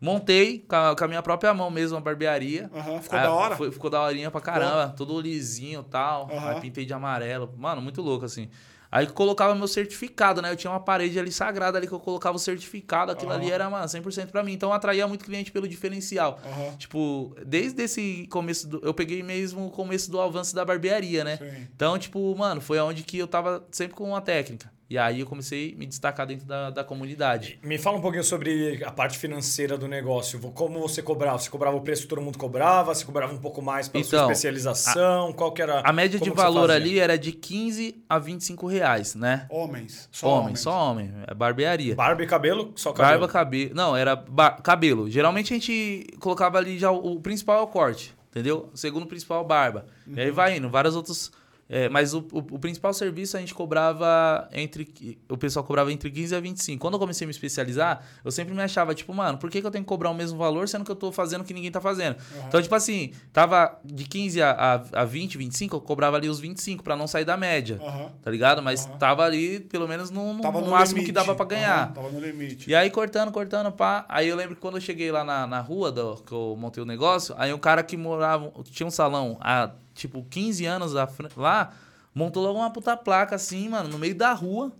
Montei 0.00 0.58
com 0.60 0.76
a, 0.76 0.94
com 0.96 1.04
a 1.04 1.08
minha 1.08 1.22
própria 1.22 1.52
mão 1.54 1.70
mesmo 1.70 1.96
a 1.96 2.00
barbearia. 2.00 2.70
Aham. 2.74 3.00
Ficou 3.00 3.18
Aí, 3.18 3.24
da 3.24 3.32
hora? 3.32 3.56
foi- 3.56 3.72
ficou 3.72 3.88
da 3.90 4.00
horinha 4.02 4.30
pra 4.30 4.40
caramba, 4.42 4.94
todo 4.96 5.18
lisinho 5.20 5.80
e 5.80 5.90
tal. 5.90 6.28
Aham. 6.30 6.50
Aí 6.50 6.60
pintei 6.60 6.84
de 6.84 6.92
amarelo. 6.92 7.52
Mano, 7.56 7.80
muito 7.80 8.02
louco, 8.02 8.24
assim. 8.26 8.50
Aí 8.96 9.06
colocava 9.06 9.54
meu 9.54 9.68
certificado, 9.68 10.40
né? 10.40 10.50
Eu 10.50 10.56
tinha 10.56 10.70
uma 10.70 10.80
parede 10.80 11.18
ali 11.18 11.30
sagrada 11.30 11.76
ali 11.76 11.86
que 11.86 11.92
eu 11.92 12.00
colocava 12.00 12.36
o 12.36 12.40
certificado. 12.40 13.12
Aquilo 13.12 13.30
Aham. 13.30 13.40
ali 13.40 13.50
era, 13.50 13.68
mano, 13.68 13.86
100% 13.86 14.28
pra 14.28 14.42
mim. 14.42 14.54
Então 14.54 14.72
atraía 14.72 15.06
muito 15.06 15.22
cliente 15.22 15.52
pelo 15.52 15.68
diferencial. 15.68 16.40
Aham. 16.42 16.76
Tipo, 16.78 17.36
desde 17.44 17.82
esse 17.82 18.26
começo 18.30 18.66
do, 18.66 18.80
Eu 18.82 18.94
peguei 18.94 19.22
mesmo 19.22 19.66
o 19.66 19.70
começo 19.70 20.10
do 20.10 20.18
avanço 20.18 20.54
da 20.54 20.64
barbearia, 20.64 21.24
né? 21.24 21.36
Sim. 21.36 21.68
Então, 21.74 21.98
tipo, 21.98 22.34
mano, 22.34 22.62
foi 22.62 22.78
onde 22.78 23.02
que 23.02 23.18
eu 23.18 23.26
tava 23.26 23.66
sempre 23.70 23.94
com 23.94 24.04
uma 24.04 24.22
técnica. 24.22 24.72
E 24.88 24.96
aí 24.96 25.18
eu 25.18 25.26
comecei 25.26 25.72
a 25.74 25.76
me 25.76 25.84
destacar 25.84 26.24
dentro 26.28 26.46
da, 26.46 26.70
da 26.70 26.84
comunidade. 26.84 27.58
Me 27.60 27.76
fala 27.76 27.98
um 27.98 28.00
pouquinho 28.00 28.22
sobre 28.22 28.84
a 28.84 28.90
parte 28.92 29.18
financeira 29.18 29.76
do 29.76 29.88
negócio. 29.88 30.38
Como 30.52 30.78
você 30.80 31.02
cobrava? 31.02 31.36
Você 31.38 31.50
cobrava 31.50 31.76
o 31.76 31.80
preço 31.80 32.02
que 32.02 32.08
todo 32.08 32.22
mundo 32.22 32.38
cobrava? 32.38 32.94
Você 32.94 33.04
cobrava 33.04 33.34
um 33.34 33.38
pouco 33.38 33.60
mais 33.60 33.88
pela 33.88 34.04
sua 34.04 34.16
Então, 34.18 34.30
especialização? 34.30 35.32
Qual 35.32 35.50
que 35.52 35.60
era... 35.60 35.80
A 35.80 35.92
média 35.92 36.20
de 36.20 36.30
valor 36.30 36.70
ali 36.70 37.00
era 37.00 37.18
de 37.18 37.32
15 37.32 38.04
a 38.08 38.16
25 38.18 38.66
reais, 38.68 39.16
né? 39.16 39.46
Homens. 39.50 40.08
Só 40.12 40.28
homem, 40.28 40.40
homens. 40.44 40.60
só 40.60 40.90
homem. 40.90 41.12
É 41.26 41.34
barbearia. 41.34 41.96
Barba 41.96 42.22
e 42.22 42.26
cabelo? 42.28 42.72
Só 42.76 42.92
cabelo? 42.92 43.20
Barba, 43.20 43.32
cabelo. 43.32 43.74
Não, 43.74 43.96
era 43.96 44.16
cabelo. 44.62 45.10
Geralmente 45.10 45.52
a 45.52 45.56
gente 45.56 46.06
colocava 46.20 46.58
ali 46.58 46.78
já 46.78 46.92
o, 46.92 47.14
o 47.14 47.20
principal 47.20 47.58
é 47.58 47.62
o 47.62 47.66
corte, 47.66 48.14
entendeu? 48.30 48.70
O 48.72 48.76
segundo 48.76 49.06
principal 49.06 49.42
é 49.42 49.46
barba. 49.46 49.86
E 50.06 50.10
Uhum. 50.12 50.16
aí 50.20 50.30
vai 50.30 50.56
indo, 50.56 50.70
vários 50.70 50.94
outros. 50.94 51.32
É, 51.68 51.88
mas 51.88 52.14
o, 52.14 52.20
o, 52.32 52.38
o 52.38 52.58
principal 52.58 52.92
serviço 52.94 53.36
a 53.36 53.40
gente 53.40 53.54
cobrava 53.54 54.48
entre. 54.52 55.18
O 55.28 55.36
pessoal 55.36 55.64
cobrava 55.64 55.92
entre 55.92 56.10
15 56.10 56.34
a 56.34 56.40
25. 56.40 56.80
Quando 56.80 56.94
eu 56.94 57.00
comecei 57.00 57.24
a 57.24 57.28
me 57.28 57.30
especializar, 57.32 58.02
eu 58.24 58.30
sempre 58.30 58.54
me 58.54 58.62
achava, 58.62 58.94
tipo, 58.94 59.12
mano, 59.12 59.36
por 59.38 59.50
que, 59.50 59.60
que 59.60 59.66
eu 59.66 59.70
tenho 59.70 59.84
que 59.84 59.88
cobrar 59.88 60.10
o 60.10 60.14
mesmo 60.14 60.38
valor 60.38 60.68
sendo 60.68 60.84
que 60.84 60.90
eu 60.90 60.96
tô 60.96 61.10
fazendo 61.12 61.40
o 61.40 61.44
que 61.44 61.52
ninguém 61.54 61.70
tá 61.70 61.80
fazendo? 61.80 62.16
Então, 62.48 62.60
tipo 62.62 62.74
assim, 62.74 63.12
tava 63.32 63.78
de 63.84 64.04
15 64.04 64.40
a, 64.42 64.50
a, 64.92 65.00
a 65.02 65.04
20, 65.04 65.36
25, 65.38 65.76
eu 65.76 65.80
cobrava 65.80 66.16
ali 66.16 66.28
os 66.28 66.38
25 66.40 66.82
pra 66.84 66.96
não 66.96 67.06
sair 67.06 67.24
da 67.24 67.36
média. 67.36 67.80
Aham. 67.84 68.10
Tá 68.22 68.30
ligado? 68.30 68.62
Mas 68.62 68.86
Aham. 68.86 68.98
tava 68.98 69.24
ali, 69.24 69.60
pelo 69.60 69.86
menos, 69.88 70.10
no, 70.10 70.32
no- 70.32 70.42
no 70.42 70.70
máximo 70.70 70.98
limite. 70.98 71.06
que 71.06 71.12
dava 71.12 71.34
pra 71.34 71.46
ganhar. 71.46 71.92
Tava 71.92 72.10
no 72.10 72.20
limite. 72.20 72.70
E 72.70 72.74
aí, 72.74 72.90
cortando, 72.90 73.30
cortando, 73.32 73.70
pá. 73.72 74.04
Aí 74.08 74.28
eu 74.28 74.36
lembro 74.36 74.54
que 74.54 74.60
quando 74.60 74.76
eu 74.76 74.80
cheguei 74.80 75.10
lá 75.12 75.24
na, 75.24 75.46
na 75.46 75.60
rua 75.60 75.90
do, 75.92 76.16
que 76.16 76.32
eu 76.32 76.56
montei 76.58 76.82
o 76.82 76.86
negócio, 76.86 77.34
aí 77.38 77.52
um 77.52 77.58
cara 77.58 77.82
que 77.82 77.96
morava, 77.96 78.50
que 78.64 78.70
tinha 78.70 78.86
um 78.86 78.90
salão 78.90 79.36
há, 79.40 79.70
tipo, 79.96 80.24
15 80.30 80.64
anos 80.66 80.92
lá, 81.36 81.72
montou 82.14 82.42
logo 82.44 82.58
uma 82.58 82.70
puta 82.70 82.96
placa 82.96 83.34
assim, 83.34 83.68
mano, 83.68 83.88
no 83.88 83.98
meio 83.98 84.14
da 84.14 84.32
rua. 84.32 84.70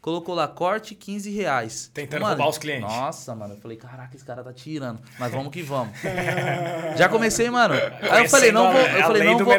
Colocou 0.00 0.34
lá, 0.34 0.48
corte 0.48 0.96
15 0.96 1.30
reais. 1.30 1.88
Tentando 1.94 2.22
Mano, 2.22 2.34
roubar 2.34 2.48
os 2.50 2.58
clientes. 2.58 2.82
Nossa, 2.92 3.36
mano. 3.36 3.54
Eu 3.54 3.58
falei, 3.60 3.76
caraca, 3.76 4.16
esse 4.16 4.24
cara 4.24 4.42
tá 4.42 4.52
tirando. 4.52 4.98
Mas 5.16 5.30
vamos 5.30 5.52
que 5.52 5.62
vamos. 5.62 5.96
Já 6.98 7.08
comecei, 7.08 7.48
mano. 7.50 7.74
Aí 8.10 8.24
eu 8.24 8.28
falei, 8.28 8.50
não 8.50 8.72
vou. 8.72 8.80
A- 8.80 8.84
Eu 8.84 8.98
a 8.98 9.02
falei, 9.04 9.22
lei 9.22 9.30
não 9.30 9.38
vou, 9.44 9.54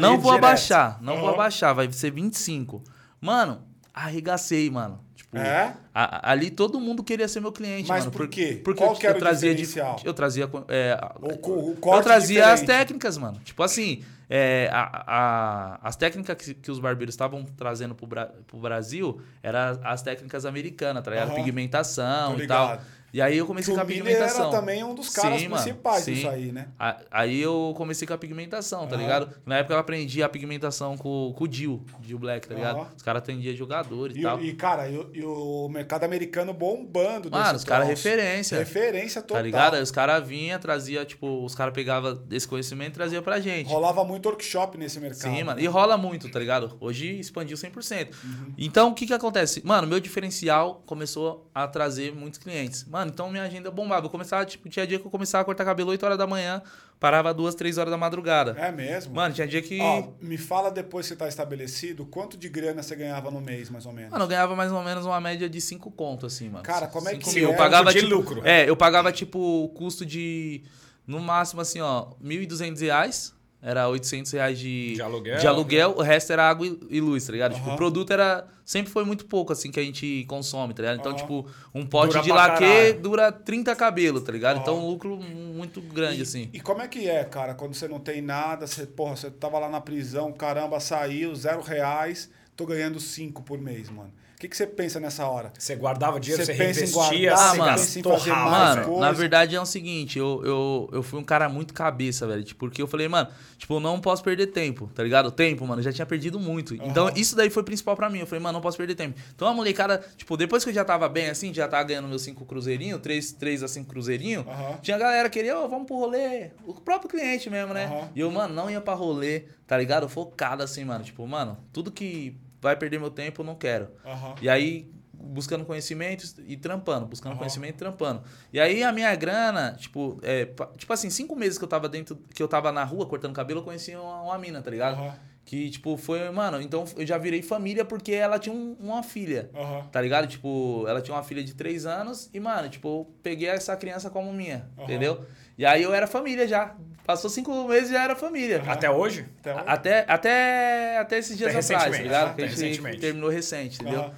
não 0.00 0.18
vou 0.18 0.30
direto. 0.32 0.44
abaixar. 0.46 0.98
Não 1.02 1.16
vou 1.18 1.26
Aham. 1.26 1.34
abaixar, 1.34 1.74
vai 1.74 1.92
ser 1.92 2.10
25. 2.10 2.82
Mano, 3.20 3.60
arregacei, 3.92 4.70
mano. 4.70 4.98
Tipo, 5.14 5.36
É? 5.36 5.74
a- 5.94 6.30
ali 6.32 6.50
todo 6.50 6.80
mundo 6.80 7.04
queria 7.04 7.28
ser 7.28 7.40
meu 7.40 7.52
cliente, 7.52 7.86
Mas 7.88 8.06
mano. 8.06 8.16
por 8.16 8.26
quê? 8.28 8.62
Porque 8.64 8.82
Qual 8.82 8.94
que 8.96 9.06
era 9.06 9.14
eu 9.16 9.18
o 9.18 9.20
trazia 9.22 9.54
de- 9.54 9.62
diferencial? 9.62 10.00
eu 10.04 10.14
trazia 10.14 10.50
é, 10.68 10.98
O, 11.20 11.48
o 11.50 11.94
eu 11.94 12.02
trazia 12.02 12.50
as 12.50 12.60
diferente. 12.60 12.78
técnicas, 12.78 13.18
mano. 13.18 13.38
Tipo 13.44 13.62
assim, 13.62 14.02
é, 14.34 14.70
a- 14.72 15.04
a- 15.06 15.78
as 15.82 15.94
técnicas 15.94 16.36
que, 16.38 16.54
que 16.54 16.70
os 16.70 16.78
barbeiros 16.78 17.12
estavam 17.12 17.44
trazendo 17.44 17.94
Bra- 18.06 18.30
pro 18.46 18.58
Brasil 18.58 19.20
eram 19.42 19.78
as 19.84 20.00
técnicas 20.00 20.46
americanas, 20.46 21.04
tá? 21.04 21.10
Aham. 21.10 21.34
Pigmentação 21.34 22.32
e 22.42 22.46
tal. 22.46 22.68
E 23.12 23.20
aí 23.20 23.36
eu 23.36 23.44
Que 23.44 23.48
comecei 23.48 23.72
o 23.74 23.76
com 23.76 23.82
a 23.82 23.84
pigmentação. 23.84 24.48
era 24.48 24.50
também 24.50 24.82
um 24.82 24.94
dos 24.94 25.10
caras 25.10 25.40
Sim, 25.40 25.48
mano, 25.48 25.62
principais 25.62 26.02
sim. 26.04 26.14
disso 26.14 26.28
aí, 26.28 26.50
né? 26.50 26.68
Aí 27.10 27.40
eu 27.42 27.74
comecei 27.76 28.08
com 28.08 28.14
a 28.14 28.18
pigmentação, 28.18 28.86
tá 28.86 28.96
ligado? 28.96 29.28
Na 29.44 29.58
época 29.58 29.74
eu 29.74 29.78
aprendi 29.78 30.22
a 30.22 30.28
pigmentação 30.28 30.96
com, 30.96 31.34
com 31.36 31.44
o 31.44 31.48
Dio, 31.48 31.84
Dio 32.00 32.18
Black, 32.18 32.48
tá 32.48 32.54
ligado? 32.54 32.86
Os 32.96 33.02
caras 33.02 33.20
atendiam 33.22 33.54
jogadores 33.54 34.16
e, 34.16 34.20
E, 34.20 34.22
tal. 34.22 34.40
e, 34.42 34.52
cara, 34.54 34.88
e, 34.88 35.22
o- 35.22 35.68
mercado 35.68 36.04
americano 36.04 36.54
bombando 36.54 37.30
Mano, 37.30 37.56
os 37.56 37.64
caras 37.64 37.86
referência. 37.88 38.58
Referência 38.58 39.20
total. 39.20 39.36
Tá 39.36 39.42
ligado? 39.42 39.74
Aí 39.74 39.82
os 39.82 39.90
caras 39.90 40.26
vinham, 40.26 40.58
trazia, 40.58 41.04
tipo, 41.04 41.44
os 41.44 41.54
caras 41.54 41.74
pegavam 41.74 42.18
esse 42.30 42.48
conhecimento 42.48 42.92
e 42.92 42.94
trazia 42.94 43.20
pra 43.20 43.40
gente. 43.40 43.68
Rolava 43.68 44.04
muito 44.04 44.26
workshop 44.26 44.78
nesse 44.78 44.98
mercado. 44.98 45.20
Sim, 45.34 45.42
mano. 45.44 45.60
E 45.60 45.66
rola 45.66 45.98
muito, 45.98 46.30
tá 46.30 46.38
ligado? 46.38 46.76
Hoje 46.80 47.18
expandiu 47.18 47.56
100%. 47.56 48.08
Uhum. 48.24 48.52
Então, 48.56 48.88
o 48.90 48.94
que 48.94 49.06
que 49.06 49.12
acontece? 49.12 49.60
Mano, 49.66 49.86
meu 49.86 50.00
diferencial 50.00 50.82
começou 50.86 51.50
a 51.54 51.66
trazer 51.68 52.14
muitos 52.14 52.38
clientes. 52.38 52.84
Mano, 52.86 53.01
então 53.10 53.30
minha 53.30 53.42
agenda 53.42 53.70
bombava. 53.70 54.06
Eu 54.06 54.10
começava, 54.10 54.44
tipo, 54.44 54.68
tinha 54.68 54.86
dia 54.86 54.98
que 54.98 55.06
eu 55.06 55.10
começava 55.10 55.42
a 55.42 55.44
cortar 55.44 55.64
cabelo 55.64 55.90
8 55.90 56.04
horas 56.04 56.18
da 56.18 56.26
manhã, 56.26 56.62
parava 57.00 57.32
2, 57.32 57.54
3 57.54 57.78
horas 57.78 57.90
da 57.90 57.96
madrugada. 57.96 58.56
É 58.58 58.70
mesmo? 58.70 59.14
Mano, 59.14 59.34
tinha 59.34 59.46
dia 59.46 59.60
que... 59.62 59.80
Ó, 59.80 60.08
me 60.20 60.36
fala 60.36 60.70
depois 60.70 61.06
que 61.06 61.10
você 61.10 61.16
tá 61.16 61.28
estabelecido, 61.28 62.06
quanto 62.06 62.36
de 62.36 62.48
grana 62.48 62.82
você 62.82 62.94
ganhava 62.94 63.30
no 63.30 63.40
mês, 63.40 63.68
mais 63.70 63.86
ou 63.86 63.92
menos? 63.92 64.10
Mano, 64.10 64.24
eu 64.24 64.28
ganhava 64.28 64.54
mais 64.54 64.70
ou 64.70 64.82
menos 64.82 65.04
uma 65.04 65.20
média 65.20 65.48
de 65.48 65.60
5 65.60 65.90
contos, 65.90 66.34
assim, 66.34 66.48
mano. 66.48 66.64
Cara, 66.64 66.86
como 66.86 67.08
é 67.08 67.16
que 67.16 67.34
mil. 67.34 67.48
é? 67.48 67.52
Eu 67.52 67.56
pagava, 67.56 67.92
De 67.92 68.00
tipo, 68.00 68.14
lucro. 68.14 68.40
É, 68.46 68.68
eu 68.68 68.76
pagava, 68.76 69.10
tipo, 69.12 69.38
o 69.64 69.68
custo 69.68 70.04
de... 70.06 70.62
No 71.06 71.18
máximo, 71.18 71.60
assim, 71.60 71.80
ó, 71.80 72.10
1.200 72.22 72.80
reais. 72.80 73.34
Era 73.64 73.88
800 73.88 74.32
reais 74.32 74.58
de, 74.58 74.94
De 74.94 75.02
aluguel, 75.02 75.38
de 75.38 75.46
aluguel. 75.46 75.94
O 75.96 76.02
resto 76.02 76.32
era 76.32 76.48
água 76.48 76.66
e- 76.66 76.78
e 76.90 77.00
luz, 77.00 77.24
tá 77.24 77.32
ligado? 77.32 77.54
Tipo, 77.54 77.66
Aham. 77.66 77.74
o 77.74 77.76
produto 77.76 78.12
era... 78.12 78.44
Sempre 78.64 78.90
foi 78.92 79.04
muito 79.04 79.24
pouco, 79.26 79.52
assim, 79.52 79.70
que 79.70 79.78
a 79.78 79.82
gente 79.84 80.24
consome, 80.28 80.74
tá 80.74 80.82
ligado? 80.82 80.98
Então, 80.98 81.12
Aham. 81.12 81.20
tipo, 81.20 81.46
um 81.72 81.86
pote 81.86 82.08
Dura 82.14 82.22
de 82.22 82.30
laque 82.32 82.58
caralho. 82.64 83.00
dura 83.00 83.30
30 83.32 83.76
cabelos, 83.76 84.22
tá 84.24 84.32
ligado? 84.32 84.56
Aham. 84.56 84.62
Então, 84.62 84.78
um 84.84 84.88
lucro 84.88 85.16
muito 85.16 85.80
grande, 85.80 86.22
assim. 86.22 86.50
E 86.52 86.60
como 86.60 86.82
é 86.82 86.88
que 86.88 87.08
é, 87.08 87.22
cara, 87.24 87.54
quando 87.54 87.74
você 87.74 87.86
não 87.86 88.00
tem 88.00 88.20
nada, 88.20 88.66
você, 88.66 88.84
porra, 88.84 89.14
você 89.14 89.30
tava 89.30 89.58
lá 89.60 89.68
na 89.68 89.80
prisão, 89.80 90.32
caramba, 90.32 90.80
saiu, 90.80 91.32
zero 91.36 91.60
reais, 91.62 92.28
tô 92.56 92.66
ganhando 92.66 92.98
cinco 92.98 93.42
por 93.42 93.58
mês, 93.60 93.88
mano. 93.88 94.12
O 94.42 94.44
que, 94.44 94.48
que 94.48 94.56
você 94.56 94.66
pensa 94.66 94.98
nessa 94.98 95.24
hora? 95.28 95.52
Você 95.56 95.76
guardava 95.76 96.18
dinheiro, 96.18 96.44
Você 96.44 96.52
você, 96.52 96.58
pensa 96.58 96.80
em 96.80 96.90
reinvestia, 96.90 97.30
guardar, 97.30 97.48
você 97.48 97.56
você 97.56 97.62
pensa 97.62 97.98
em 98.00 98.02
fazer 98.02 98.30
mais 98.32 98.50
Mano, 98.50 98.84
coisa. 98.86 99.00
na 99.00 99.12
verdade 99.12 99.54
é 99.54 99.60
o 99.60 99.64
seguinte, 99.64 100.18
eu, 100.18 100.42
eu, 100.44 100.90
eu 100.94 101.02
fui 101.04 101.20
um 101.20 101.22
cara 101.22 101.48
muito 101.48 101.72
cabeça, 101.72 102.26
velho. 102.26 102.42
Tipo, 102.42 102.58
porque 102.66 102.82
eu 102.82 102.88
falei, 102.88 103.06
mano, 103.06 103.28
tipo, 103.56 103.72
eu 103.74 103.78
não 103.78 104.00
posso 104.00 104.20
perder 104.20 104.48
tempo, 104.48 104.90
tá 104.96 105.04
ligado? 105.04 105.30
Tempo, 105.30 105.64
mano, 105.64 105.78
eu 105.78 105.84
já 105.84 105.92
tinha 105.92 106.04
perdido 106.04 106.40
muito. 106.40 106.74
Então, 106.74 107.08
isso 107.14 107.36
daí 107.36 107.50
foi 107.50 107.62
principal 107.62 107.94
pra 107.94 108.10
mim. 108.10 108.18
Eu 108.18 108.26
falei, 108.26 108.42
mano, 108.42 108.54
não 108.54 108.60
posso 108.60 108.76
perder 108.76 108.96
tempo. 108.96 109.16
Então 109.32 109.46
a 109.46 109.54
molecada, 109.54 110.04
tipo, 110.16 110.36
depois 110.36 110.64
que 110.64 110.70
eu 110.70 110.74
já 110.74 110.84
tava 110.84 111.08
bem 111.08 111.28
assim, 111.30 111.54
já 111.54 111.68
tava 111.68 111.84
ganhando 111.84 112.08
meus 112.08 112.22
cinco 112.22 112.44
cruzeirinhos, 112.44 113.00
três, 113.00 113.30
três 113.30 113.62
a 113.62 113.68
cinco 113.68 113.90
cruzeirinhos, 113.90 114.44
Aham. 114.48 114.78
tinha 114.82 114.98
galera 114.98 115.30
que 115.30 115.38
queria, 115.38 115.56
ô, 115.56 115.68
vamos 115.68 115.86
pro 115.86 115.94
rolê. 115.94 116.50
O 116.66 116.74
próprio 116.74 117.08
cliente 117.08 117.48
mesmo, 117.48 117.72
né? 117.72 117.84
Aham. 117.84 118.08
E 118.16 118.18
eu, 118.18 118.28
mano, 118.32 118.52
não 118.52 118.68
ia 118.68 118.80
pra 118.80 118.94
rolê, 118.94 119.44
tá 119.68 119.78
ligado? 119.78 120.08
Focado 120.08 120.64
assim, 120.64 120.84
mano. 120.84 121.04
Tipo, 121.04 121.24
mano, 121.28 121.56
tudo 121.72 121.92
que 121.92 122.36
vai 122.62 122.76
perder 122.76 122.98
meu 123.00 123.10
tempo, 123.10 123.42
não 123.42 123.54
quero. 123.56 123.88
Aham. 124.06 124.36
E 124.40 124.48
aí, 124.48 124.88
buscando 125.12 125.64
conhecimento 125.64 126.24
e 126.46 126.56
trampando, 126.56 127.06
buscando 127.06 127.32
Aham. 127.32 127.38
conhecimento 127.40 127.74
e 127.74 127.78
trampando. 127.78 128.22
E 128.52 128.60
aí, 128.60 128.82
a 128.82 128.92
minha 128.92 129.14
grana, 129.16 129.76
tipo, 129.78 130.18
é, 130.22 130.46
tipo 130.76 130.92
assim, 130.92 131.10
cinco 131.10 131.34
meses 131.36 131.58
que 131.58 131.64
eu 131.64 131.68
tava 131.68 131.88
dentro, 131.88 132.16
que 132.34 132.42
eu 132.42 132.48
tava 132.48 132.70
na 132.72 132.84
rua 132.84 133.04
cortando 133.06 133.34
cabelo, 133.34 133.60
eu 133.60 133.64
conheci 133.64 133.94
uma, 133.96 134.22
uma 134.22 134.38
mina, 134.38 134.62
tá 134.62 134.70
ligado? 134.70 134.94
Aham. 134.94 135.14
Que, 135.44 135.68
tipo, 135.70 135.96
foi, 135.96 136.30
mano, 136.30 136.60
então 136.62 136.84
eu 136.96 137.04
já 137.04 137.18
virei 137.18 137.42
família 137.42 137.84
porque 137.84 138.12
ela 138.12 138.38
tinha 138.38 138.54
um- 138.54 138.76
uma 138.78 139.02
filha. 139.02 139.50
Aham. 139.52 139.88
Tá 139.90 140.00
ligado? 140.00 140.28
Tipo, 140.28 140.84
ela 140.86 141.02
tinha 141.02 141.16
uma 141.16 141.24
filha 141.24 141.42
de 141.42 141.52
três 141.52 141.84
anos 141.84 142.30
e, 142.32 142.38
mano, 142.38 142.68
tipo, 142.68 142.86
eu 142.88 143.14
peguei 143.24 143.48
essa 143.48 143.76
criança 143.76 144.08
como 144.08 144.32
minha, 144.32 144.70
entendeu? 144.78 145.24
E 145.58 145.64
aí 145.66 145.82
eu 145.82 145.92
era 145.94 146.06
família 146.06 146.46
já. 146.48 146.74
Passou 147.04 147.28
cinco 147.28 147.66
meses 147.68 147.90
e 147.90 147.92
já 147.92 148.04
era 148.04 148.14
família. 148.14 148.62
Até 148.66 148.88
hoje? 148.90 149.26
Até 149.40 149.52
onde? 149.54 149.64
Até, 149.66 150.04
até, 150.08 150.98
até 150.98 151.18
esses 151.18 151.36
dias 151.36 151.50
Até 151.54 151.74
atrás, 151.74 151.96
tá 151.96 152.02
ligado? 152.02 152.26
a 152.28 152.30
Até 152.30 152.46
recentemente. 152.46 152.98
terminou 152.98 153.28
recente, 153.28 153.80
entendeu? 153.82 154.00
Aham. 154.02 154.12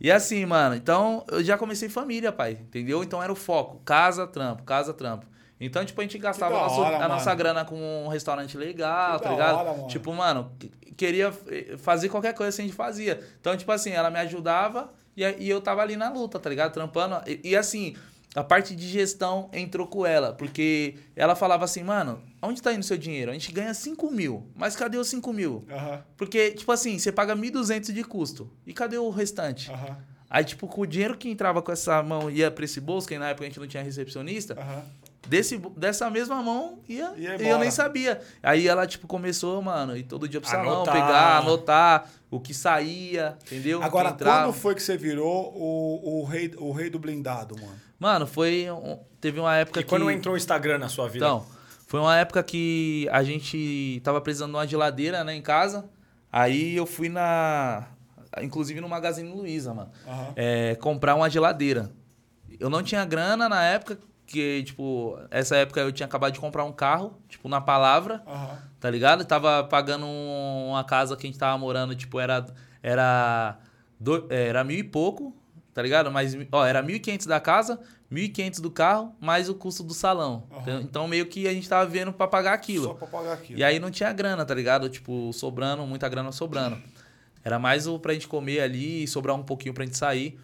E 0.00 0.10
assim, 0.12 0.44
mano, 0.44 0.74
então 0.74 1.24
eu 1.30 1.42
já 1.42 1.56
comecei 1.56 1.88
família, 1.88 2.30
pai, 2.30 2.52
entendeu? 2.60 3.02
Então 3.02 3.22
era 3.22 3.32
o 3.32 3.36
foco, 3.36 3.80
casa, 3.84 4.26
trampo, 4.26 4.62
casa, 4.64 4.92
trampo. 4.92 5.26
Então, 5.60 5.84
tipo, 5.84 6.00
a 6.00 6.04
gente 6.04 6.18
gastava 6.18 6.56
hora, 6.56 6.96
a 7.04 7.08
nossa 7.08 7.26
mano. 7.30 7.38
grana 7.38 7.64
com 7.64 8.04
um 8.04 8.08
restaurante 8.08 8.56
legal, 8.56 9.16
Que 9.18 9.22
tá 9.24 9.30
ligado? 9.30 9.56
hora, 9.56 9.72
mano. 9.72 9.86
Tipo, 9.88 10.12
mano, 10.12 10.52
que- 10.58 10.68
queria 10.96 11.32
eh, 11.48 11.76
fazer 11.78 12.08
qualquer 12.08 12.34
coisa 12.34 12.48
assim, 12.50 12.62
a 12.62 12.66
gente 12.66 12.76
fazia. 12.76 13.20
Então, 13.40 13.56
tipo 13.56 13.70
assim, 13.72 13.90
ela 13.92 14.10
me 14.10 14.18
ajudava 14.18 14.92
e, 15.16 15.24
a- 15.24 15.30
e 15.30 15.48
eu 15.48 15.60
tava 15.60 15.80
ali 15.80 15.96
na 15.96 16.10
luta, 16.10 16.38
tá 16.38 16.50
ligado? 16.50 16.72
Trampando. 16.72 17.20
E, 17.26 17.40
e 17.50 17.56
assim, 17.56 17.96
a 18.34 18.42
parte 18.42 18.74
de 18.74 18.88
gestão 18.88 19.48
entrou 19.52 19.86
com 19.86 20.04
ela, 20.04 20.32
porque 20.32 20.96
ela 21.14 21.36
falava 21.36 21.64
assim, 21.64 21.84
mano, 21.84 22.20
onde 22.42 22.60
tá 22.60 22.72
indo 22.72 22.82
seu 22.84 22.98
dinheiro? 22.98 23.30
A 23.30 23.34
gente 23.34 23.52
ganha 23.52 23.72
5 23.72 24.10
mil, 24.10 24.48
mas 24.56 24.74
cadê 24.74 24.98
os 24.98 25.08
5 25.08 25.32
mil? 25.32 25.64
Aham. 25.70 26.02
Porque, 26.16 26.50
tipo 26.50 26.70
assim, 26.72 26.98
você 26.98 27.12
paga 27.12 27.36
1.200 27.36 27.92
de 27.92 28.02
custo. 28.02 28.50
E 28.66 28.72
cadê 28.72 28.98
o 28.98 29.08
restante? 29.10 29.70
Aham. 29.70 29.96
Aí, 30.28 30.44
tipo, 30.44 30.66
com 30.66 30.80
o 30.80 30.86
dinheiro 30.86 31.16
que 31.16 31.28
entrava 31.28 31.62
com 31.62 31.70
essa 31.70 32.02
mão 32.02 32.28
ia 32.28 32.50
pra 32.50 32.64
esse 32.64 32.80
bolso, 32.80 33.06
que 33.06 33.16
na 33.16 33.28
época 33.28 33.44
a 33.44 33.48
gente 33.48 33.60
não 33.60 33.68
tinha 33.68 33.82
recepcionista, 33.84 34.54
Aham. 34.58 34.82
desse, 35.28 35.58
dessa 35.76 36.10
mesma 36.10 36.42
mão 36.42 36.80
ia, 36.88 37.12
Ia 37.16 37.40
e 37.40 37.48
eu 37.48 37.56
nem 37.58 37.70
sabia. 37.70 38.20
Aí 38.42 38.66
ela, 38.66 38.84
tipo, 38.84 39.06
começou, 39.06 39.62
mano, 39.62 39.96
e 39.96 40.02
todo 40.02 40.28
dia 40.28 40.40
pro 40.40 40.50
salão, 40.50 40.82
Anotar. 40.82 40.92
pegar, 40.92 41.38
anotar 41.38 42.10
o 42.32 42.40
que 42.40 42.52
saía, 42.52 43.38
entendeu? 43.46 43.80
Agora, 43.80 44.12
quando 44.12 44.52
foi 44.52 44.74
que 44.74 44.82
você 44.82 44.96
virou 44.96 45.52
o, 45.54 46.20
o, 46.20 46.24
rei, 46.24 46.52
o 46.58 46.72
rei 46.72 46.90
do 46.90 46.98
blindado, 46.98 47.54
mano? 47.60 47.83
Mano, 47.98 48.26
foi. 48.26 48.66
teve 49.20 49.40
uma 49.40 49.54
época 49.56 49.80
E 49.80 49.82
que. 49.82 49.88
quando 49.88 50.10
entrou 50.10 50.34
o 50.34 50.36
Instagram 50.36 50.78
na 50.78 50.88
sua 50.88 51.08
vida? 51.08 51.24
Então, 51.24 51.46
foi 51.86 52.00
uma 52.00 52.16
época 52.16 52.42
que 52.42 53.08
a 53.12 53.22
gente 53.22 54.00
tava 54.04 54.20
precisando 54.20 54.50
de 54.50 54.56
uma 54.56 54.66
geladeira, 54.66 55.22
né, 55.24 55.34
em 55.34 55.42
casa. 55.42 55.88
Aí 56.30 56.76
eu 56.76 56.86
fui 56.86 57.08
na. 57.08 57.86
Inclusive 58.42 58.80
no 58.80 58.88
Magazine 58.88 59.30
Luiza, 59.32 59.72
mano. 59.72 59.90
Aham. 60.06 60.32
é, 60.34 60.74
comprar 60.76 61.14
uma 61.14 61.30
geladeira. 61.30 61.92
Eu 62.58 62.68
não 62.68 62.82
tinha 62.82 63.04
grana 63.04 63.48
na 63.48 63.62
época, 63.64 63.98
que, 64.26 64.62
tipo, 64.64 65.16
essa 65.30 65.56
época 65.56 65.80
eu 65.80 65.92
tinha 65.92 66.06
acabado 66.06 66.32
de 66.32 66.40
comprar 66.40 66.64
um 66.64 66.72
carro, 66.72 67.16
tipo, 67.28 67.48
na 67.48 67.60
palavra, 67.60 68.22
Aham. 68.26 68.58
tá 68.80 68.90
ligado? 68.90 69.20
Eu 69.20 69.26
tava 69.26 69.62
pagando 69.64 70.04
um- 70.06 70.70
uma 70.70 70.82
casa 70.82 71.16
que 71.16 71.26
a 71.26 71.30
gente 71.30 71.38
tava 71.38 71.56
morando, 71.58 71.94
tipo, 71.94 72.18
era. 72.18 72.44
Era. 72.82 73.58
do- 74.00 74.26
é, 74.28 74.48
era 74.48 74.64
mil 74.64 74.78
e 74.78 74.84
pouco, 74.84 75.34
tá 75.74 75.82
ligado? 75.82 76.10
Mas, 76.10 76.36
ó, 76.52 76.64
era 76.64 76.80
mil 76.80 76.96
e 76.96 77.00
quinhentos 77.00 77.26
da 77.26 77.40
casa, 77.40 77.80
mil 78.08 78.24
e 78.24 78.28
quinhentos 78.28 78.60
do 78.60 78.70
carro, 78.70 79.14
mais 79.20 79.48
o 79.48 79.54
custo 79.54 79.82
do 79.82 79.92
salão. 79.92 80.44
Aham. 80.50 80.80
Então, 80.82 81.08
meio 81.08 81.26
que 81.26 81.48
a 81.48 81.52
gente 81.52 81.68
tava 81.68 81.84
vendo 81.84 82.12
pra 82.12 82.28
pagar 82.28 82.52
aquilo. 82.52 82.84
Só 82.84 82.94
pra 82.94 83.08
pagar 83.08 83.32
aquilo. 83.32 83.58
E 83.58 83.64
aí 83.64 83.80
não 83.80 83.90
tinha 83.90 84.12
grana, 84.12 84.44
tá 84.44 84.54
ligado? 84.54 84.88
Tipo, 84.88 85.32
sobrando, 85.32 85.84
muita 85.84 86.08
grana 86.08 86.30
sobrando. 86.30 86.80
Era 87.42 87.58
mais 87.58 87.86
o 87.86 87.98
pra 87.98 88.14
gente 88.14 88.28
comer 88.28 88.60
ali 88.60 89.02
e 89.02 89.08
sobrar 89.08 89.36
um 89.36 89.42
pouquinho 89.42 89.74
pra 89.74 89.84
gente 89.84 89.98
sair. 89.98 90.38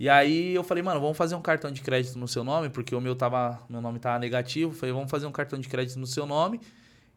E 0.00 0.08
aí 0.08 0.54
eu 0.54 0.64
falei, 0.64 0.82
mano, 0.82 1.00
vamos 1.00 1.16
fazer 1.16 1.36
um 1.36 1.42
cartão 1.42 1.70
de 1.70 1.80
crédito 1.80 2.18
no 2.18 2.26
seu 2.26 2.42
nome, 2.42 2.68
porque 2.68 2.94
o 2.96 3.00
meu 3.00 3.14
tava, 3.14 3.60
meu 3.68 3.80
nome 3.80 4.00
tava 4.00 4.18
negativo. 4.18 4.72
Falei, 4.74 4.92
vamos 4.92 5.10
fazer 5.10 5.26
um 5.26 5.32
cartão 5.32 5.58
de 5.58 5.68
crédito 5.68 5.98
no 5.98 6.06
seu 6.06 6.26
nome. 6.26 6.60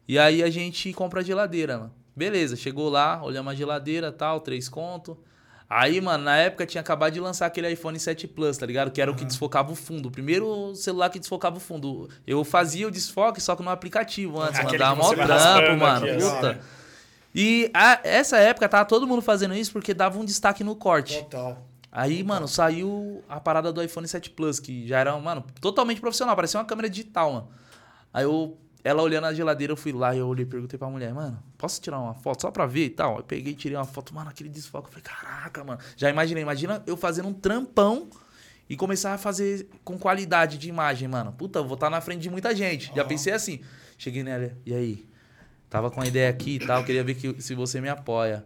E 0.07 0.19
aí 0.19 0.43
a 0.43 0.49
gente 0.49 0.93
compra 0.93 1.21
a 1.21 1.23
geladeira, 1.23 1.79
mano. 1.79 1.93
Beleza, 2.15 2.55
chegou 2.55 2.89
lá, 2.89 3.23
olhamos 3.23 3.53
a 3.53 3.55
geladeira, 3.55 4.11
tal, 4.11 4.41
três 4.41 4.67
conto. 4.67 5.17
Aí, 5.69 5.99
mano, 5.99 6.23
na 6.23 6.37
época 6.37 6.65
tinha 6.65 6.79
acabado 6.79 7.11
de 7.13 7.19
lançar 7.19 7.45
aquele 7.45 7.69
iPhone 7.69 7.99
7 7.99 8.25
Plus, 8.27 8.57
tá 8.57 8.65
ligado? 8.65 8.89
Que 8.89 9.01
era 9.01 9.11
o 9.11 9.15
que 9.15 9.25
desfocava 9.25 9.71
o 9.71 9.75
fundo. 9.75 10.07
O 10.07 10.11
primeiro 10.11 10.73
celular 10.75 11.09
que 11.09 11.19
desfocava 11.19 11.57
o 11.57 11.59
fundo. 11.59 12.09
Eu 12.25 12.43
fazia 12.45 12.87
o 12.87 12.91
desfoque, 12.91 13.41
só 13.41 13.53
que 13.55 13.61
no 13.63 13.69
aplicativo 13.69 14.39
antes, 14.41 14.59
mano. 14.63 14.77
Dava 14.77 14.95
mó 14.95 15.13
trampo, 15.13 15.77
mano. 15.77 16.05
aqui, 16.05 16.15
Puta. 16.23 16.53
né? 16.53 16.59
E 17.35 17.69
a- 17.73 17.99
essa 18.03 18.37
época 18.37 18.69
tava 18.69 18.85
todo 18.85 19.05
mundo 19.05 19.21
fazendo 19.21 19.53
isso 19.53 19.71
porque 19.73 19.93
dava 19.93 20.17
um 20.17 20.23
destaque 20.23 20.63
no 20.63 20.75
corte. 20.75 21.19
Total. 21.23 21.61
Aí, 21.91 22.23
mano, 22.23 22.47
saiu 22.47 23.23
a 23.27 23.39
parada 23.39 23.71
do 23.73 23.83
iPhone 23.83 24.07
7 24.07 24.29
Plus, 24.29 24.59
que 24.59 24.87
já 24.87 24.99
era, 24.99 25.17
mano, 25.19 25.43
totalmente 25.59 25.99
profissional, 25.99 26.35
parecia 26.35 26.59
uma 26.59 26.65
câmera 26.65 26.89
digital, 26.89 27.33
mano. 27.33 27.47
Aí 28.13 28.23
eu, 28.23 28.57
ela 28.83 29.01
olhando 29.01 29.23
na 29.23 29.33
geladeira, 29.33 29.73
eu 29.73 29.77
fui 29.77 29.91
lá 29.91 30.15
e 30.15 30.19
eu 30.19 30.27
olhei 30.27 30.45
e 30.45 30.47
perguntei 30.47 30.77
pra 30.77 30.87
mulher, 30.89 31.13
mano, 31.13 31.41
posso 31.57 31.81
tirar 31.81 31.99
uma 31.99 32.13
foto 32.13 32.41
só 32.41 32.51
pra 32.51 32.65
ver 32.65 32.85
e 32.85 32.89
tal? 32.89 33.17
Eu 33.17 33.23
peguei 33.23 33.53
e 33.53 33.55
tirei 33.55 33.77
uma 33.77 33.85
foto, 33.85 34.13
mano, 34.13 34.29
aquele 34.29 34.49
desfoque. 34.49 34.87
Eu 34.87 34.91
falei, 34.91 35.03
caraca, 35.03 35.63
mano. 35.63 35.79
Já 35.95 36.09
imaginei, 36.09 36.43
imagina 36.43 36.83
eu 36.85 36.95
fazendo 36.95 37.27
um 37.27 37.33
trampão 37.33 38.09
e 38.69 38.75
começar 38.75 39.13
a 39.13 39.17
fazer 39.17 39.67
com 39.83 39.97
qualidade 39.97 40.57
de 40.57 40.69
imagem, 40.69 41.07
mano. 41.07 41.31
Puta, 41.31 41.59
eu 41.59 41.65
vou 41.65 41.75
estar 41.75 41.89
na 41.89 42.01
frente 42.01 42.21
de 42.21 42.29
muita 42.29 42.55
gente. 42.55 42.93
Já 42.93 43.01
Aham. 43.01 43.09
pensei 43.09 43.33
assim. 43.33 43.61
Cheguei 43.97 44.23
nela, 44.23 44.51
e 44.65 44.73
aí? 44.73 45.07
Tava 45.69 45.91
com 45.91 46.01
a 46.01 46.07
ideia 46.07 46.29
aqui 46.29 46.55
e 46.55 46.59
tal, 46.59 46.83
queria 46.83 47.03
ver 47.03 47.15
que, 47.15 47.41
se 47.41 47.53
você 47.53 47.81
me 47.81 47.89
apoia. 47.89 48.45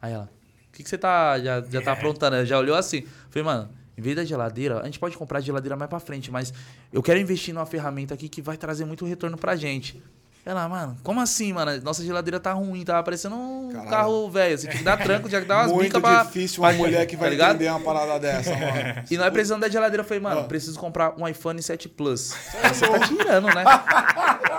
Aí 0.00 0.12
ela, 0.12 0.30
o 0.68 0.72
que, 0.72 0.82
que 0.84 0.88
você 0.88 0.96
tá, 0.98 1.38
já, 1.40 1.60
já 1.62 1.82
tá 1.82 1.92
aprontando? 1.92 2.36
Ela 2.36 2.46
já 2.46 2.58
olhou 2.58 2.76
assim. 2.76 3.04
Falei, 3.28 3.44
mano, 3.44 3.70
em 4.00 4.02
vez 4.02 4.16
da 4.16 4.24
geladeira, 4.24 4.80
a 4.80 4.84
gente 4.86 4.98
pode 4.98 5.16
comprar 5.16 5.40
geladeira 5.40 5.76
mais 5.76 5.88
pra 5.90 6.00
frente, 6.00 6.30
mas 6.30 6.52
eu 6.90 7.02
quero 7.02 7.20
investir 7.20 7.52
numa 7.54 7.66
ferramenta 7.66 8.14
aqui 8.14 8.28
que 8.28 8.40
vai 8.40 8.56
trazer 8.56 8.86
muito 8.86 9.04
retorno 9.04 9.36
pra 9.36 9.54
gente. 9.56 10.02
Ela, 10.42 10.66
mano, 10.70 10.96
como 11.02 11.20
assim, 11.20 11.52
mano? 11.52 11.78
Nossa 11.82 12.02
geladeira 12.02 12.40
tá 12.40 12.54
ruim, 12.54 12.82
tava 12.82 13.02
parecendo 13.02 13.36
um 13.36 13.68
Caralho. 13.72 13.90
carro 13.90 14.30
velho. 14.30 14.56
Você 14.58 14.66
tinha 14.68 14.78
que 14.78 14.84
dar 14.84 14.96
tranco, 14.96 15.28
tinha 15.28 15.42
que 15.42 15.46
dar 15.46 15.66
umas 15.68 15.82
bicas 15.84 16.00
pra. 16.00 16.22
difícil 16.24 16.62
uma 16.62 16.72
mulher 16.72 17.06
que 17.06 17.14
tá 17.14 17.20
vai 17.20 17.30
ligado? 17.30 17.56
entender 17.56 17.68
uma 17.68 17.80
parada 17.80 18.18
dessa, 18.18 18.50
mano. 18.56 19.04
E 19.10 19.18
nós 19.18 19.30
precisamos 19.30 19.60
da 19.60 19.68
geladeira. 19.70 20.00
Eu 20.02 20.06
falei, 20.06 20.22
mano, 20.22 20.40
Ah. 20.40 20.44
preciso 20.44 20.78
comprar 20.80 21.12
um 21.18 21.28
iPhone 21.28 21.62
7 21.62 21.90
Plus. 21.90 22.34
Você 22.72 22.88
tá 22.88 22.98
tirando, 23.00 23.48
né? 23.48 23.64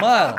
mano, 0.00 0.36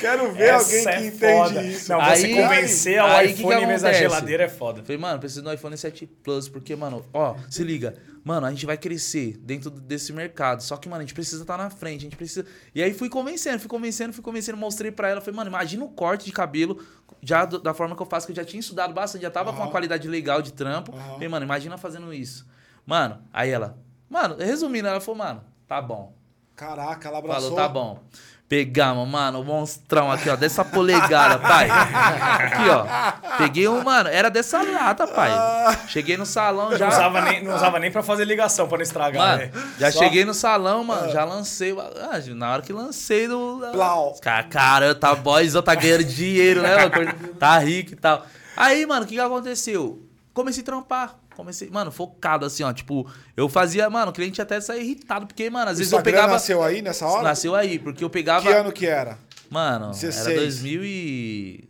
Quero 0.00 0.32
ver 0.32 0.50
alguém 0.50 0.82
que 0.82 0.88
é 0.88 1.06
entende 1.06 1.18
foda. 1.38 1.62
isso. 1.62 1.92
Não, 1.92 2.00
Aí- 2.00 2.20
você 2.20 2.28
convencer 2.34 2.98
ao 2.98 3.08
aí, 3.08 3.28
que 3.28 3.34
que 3.34 3.40
iPhone 3.40 3.66
mesmo 3.66 3.86
a 3.86 3.90
acontece? 3.90 3.98
geladeira 3.98 4.44
é 4.44 4.48
foda. 4.48 4.82
Falei, 4.82 4.98
mano, 4.98 5.18
preciso 5.18 5.42
do 5.42 5.52
iPhone 5.52 5.76
7 5.76 6.06
Plus, 6.06 6.48
porque, 6.48 6.74
mano, 6.76 7.04
ó, 7.12 7.36
se 7.50 7.62
liga. 7.64 7.94
Mano, 8.24 8.44
a 8.46 8.50
gente 8.50 8.66
vai 8.66 8.76
crescer 8.76 9.36
dentro 9.38 9.70
desse 9.70 10.12
mercado. 10.12 10.60
Só 10.60 10.76
que, 10.76 10.88
mano, 10.88 10.98
a 11.00 11.04
gente 11.04 11.14
precisa 11.14 11.42
estar 11.42 11.56
na 11.56 11.70
frente, 11.70 12.00
a 12.00 12.02
gente 12.04 12.16
precisa. 12.16 12.44
E 12.74 12.82
aí 12.82 12.92
fui 12.92 13.08
convencendo, 13.08 13.60
fui 13.60 13.68
convencendo, 13.68 14.12
fui 14.12 14.22
convencendo, 14.22 14.58
mostrei 14.58 14.90
pra 14.90 15.08
ela. 15.08 15.20
Falei, 15.20 15.36
mano, 15.36 15.48
imagina 15.48 15.84
o 15.84 15.88
corte 15.88 16.24
de 16.24 16.32
cabelo, 16.32 16.84
já 17.22 17.44
do- 17.44 17.60
da 17.60 17.72
forma 17.72 17.94
que 17.94 18.02
eu 18.02 18.06
faço, 18.06 18.26
que 18.26 18.32
eu 18.32 18.36
já 18.36 18.44
tinha 18.44 18.58
estudado 18.58 18.92
bastante, 18.92 19.22
já 19.22 19.30
tava 19.30 19.52
com 19.52 19.60
uma 19.62 19.70
qualidade 19.70 20.08
legal 20.08 20.42
de 20.42 20.52
trampo. 20.52 20.92
Aham. 20.92 21.12
Falei, 21.14 21.28
mano, 21.28 21.44
imagina 21.46 21.78
fazendo 21.78 22.12
isso. 22.12 22.44
Mano, 22.84 23.22
aí 23.32 23.50
ela, 23.50 23.78
mano, 24.10 24.36
resumindo, 24.36 24.88
ela 24.88 25.00
falou, 25.00 25.18
mano, 25.18 25.44
tá 25.68 25.80
bom. 25.80 26.12
Caraca, 26.56 27.08
ela 27.08 27.18
abraçou. 27.18 27.42
Falou, 27.50 27.56
tá 27.56 27.68
bom. 27.68 28.02
Pegamos, 28.48 29.08
mano, 29.08 29.40
o 29.40 29.44
monstrão 29.44 30.08
aqui, 30.10 30.30
ó, 30.30 30.36
dessa 30.36 30.64
polegada, 30.64 31.36
pai. 31.36 31.68
Aqui, 31.68 32.68
ó. 32.70 33.36
Peguei 33.38 33.66
um, 33.66 33.82
mano, 33.82 34.08
era 34.08 34.30
dessa 34.30 34.62
lata, 34.62 35.04
pai. 35.08 35.30
Cheguei 35.88 36.16
no 36.16 36.24
salão 36.24 36.70
Não 36.70 36.78
já. 36.78 36.86
usava, 36.88 37.20
nem, 37.22 37.42
não 37.42 37.56
usava 37.56 37.80
nem 37.80 37.90
pra 37.90 38.04
fazer 38.04 38.24
ligação, 38.24 38.68
pra 38.68 38.78
não 38.78 38.82
estragar, 38.84 39.38
Mano, 39.38 39.38
né? 39.38 39.50
já 39.80 39.90
Só- 39.90 39.98
cheguei 39.98 40.24
no 40.24 40.32
salão, 40.32 40.84
mano, 40.84 41.10
já 41.10 41.24
lancei. 41.24 41.72
o- 41.72 41.80
ah, 41.80 42.20
na 42.36 42.52
hora 42.52 42.62
que 42.62 42.72
lancei 42.72 43.26
do. 43.26 43.60
Plau. 43.72 44.14
Cara, 44.22 44.44
cara, 44.44 44.94
tá 44.94 45.12
boyzão, 45.16 45.60
tá 45.60 45.74
ganhando 45.74 46.04
dinheiro, 46.04 46.62
né? 46.62 46.76
Tá 47.40 47.58
rico 47.58 47.94
e 47.94 47.96
tal. 47.96 48.24
Aí, 48.56 48.86
mano, 48.86 49.04
o 49.04 49.08
que, 49.08 49.14
que 49.16 49.20
aconteceu? 49.20 50.00
Comecei 50.32 50.62
a 50.62 50.66
trampar. 50.66 51.14
Comecei, 51.36 51.68
mano, 51.70 51.92
focado 51.92 52.46
assim, 52.46 52.62
ó. 52.62 52.72
Tipo, 52.72 53.06
eu 53.36 53.48
fazia, 53.48 53.90
mano, 53.90 54.10
o 54.10 54.14
cliente 54.14 54.40
até 54.40 54.58
saía 54.60 54.80
irritado, 54.82 55.26
porque, 55.26 55.50
mano, 55.50 55.70
às 55.70 55.76
O 55.76 55.78
vezes 55.78 55.92
eu 55.92 55.98
Instagram 55.98 56.12
pegava. 56.18 56.32
nasceu 56.32 56.62
aí 56.62 56.80
nessa 56.80 57.06
hora? 57.06 57.22
Nasceu 57.22 57.54
aí, 57.54 57.78
porque 57.78 58.02
eu 58.02 58.08
pegava. 58.10 58.42
Que 58.46 58.52
ano 58.52 58.72
que 58.72 58.86
era? 58.86 59.18
Mano, 59.50 59.90
16. 59.90 60.26
era 60.26 60.40
2000 60.40 60.84
e... 60.84 61.68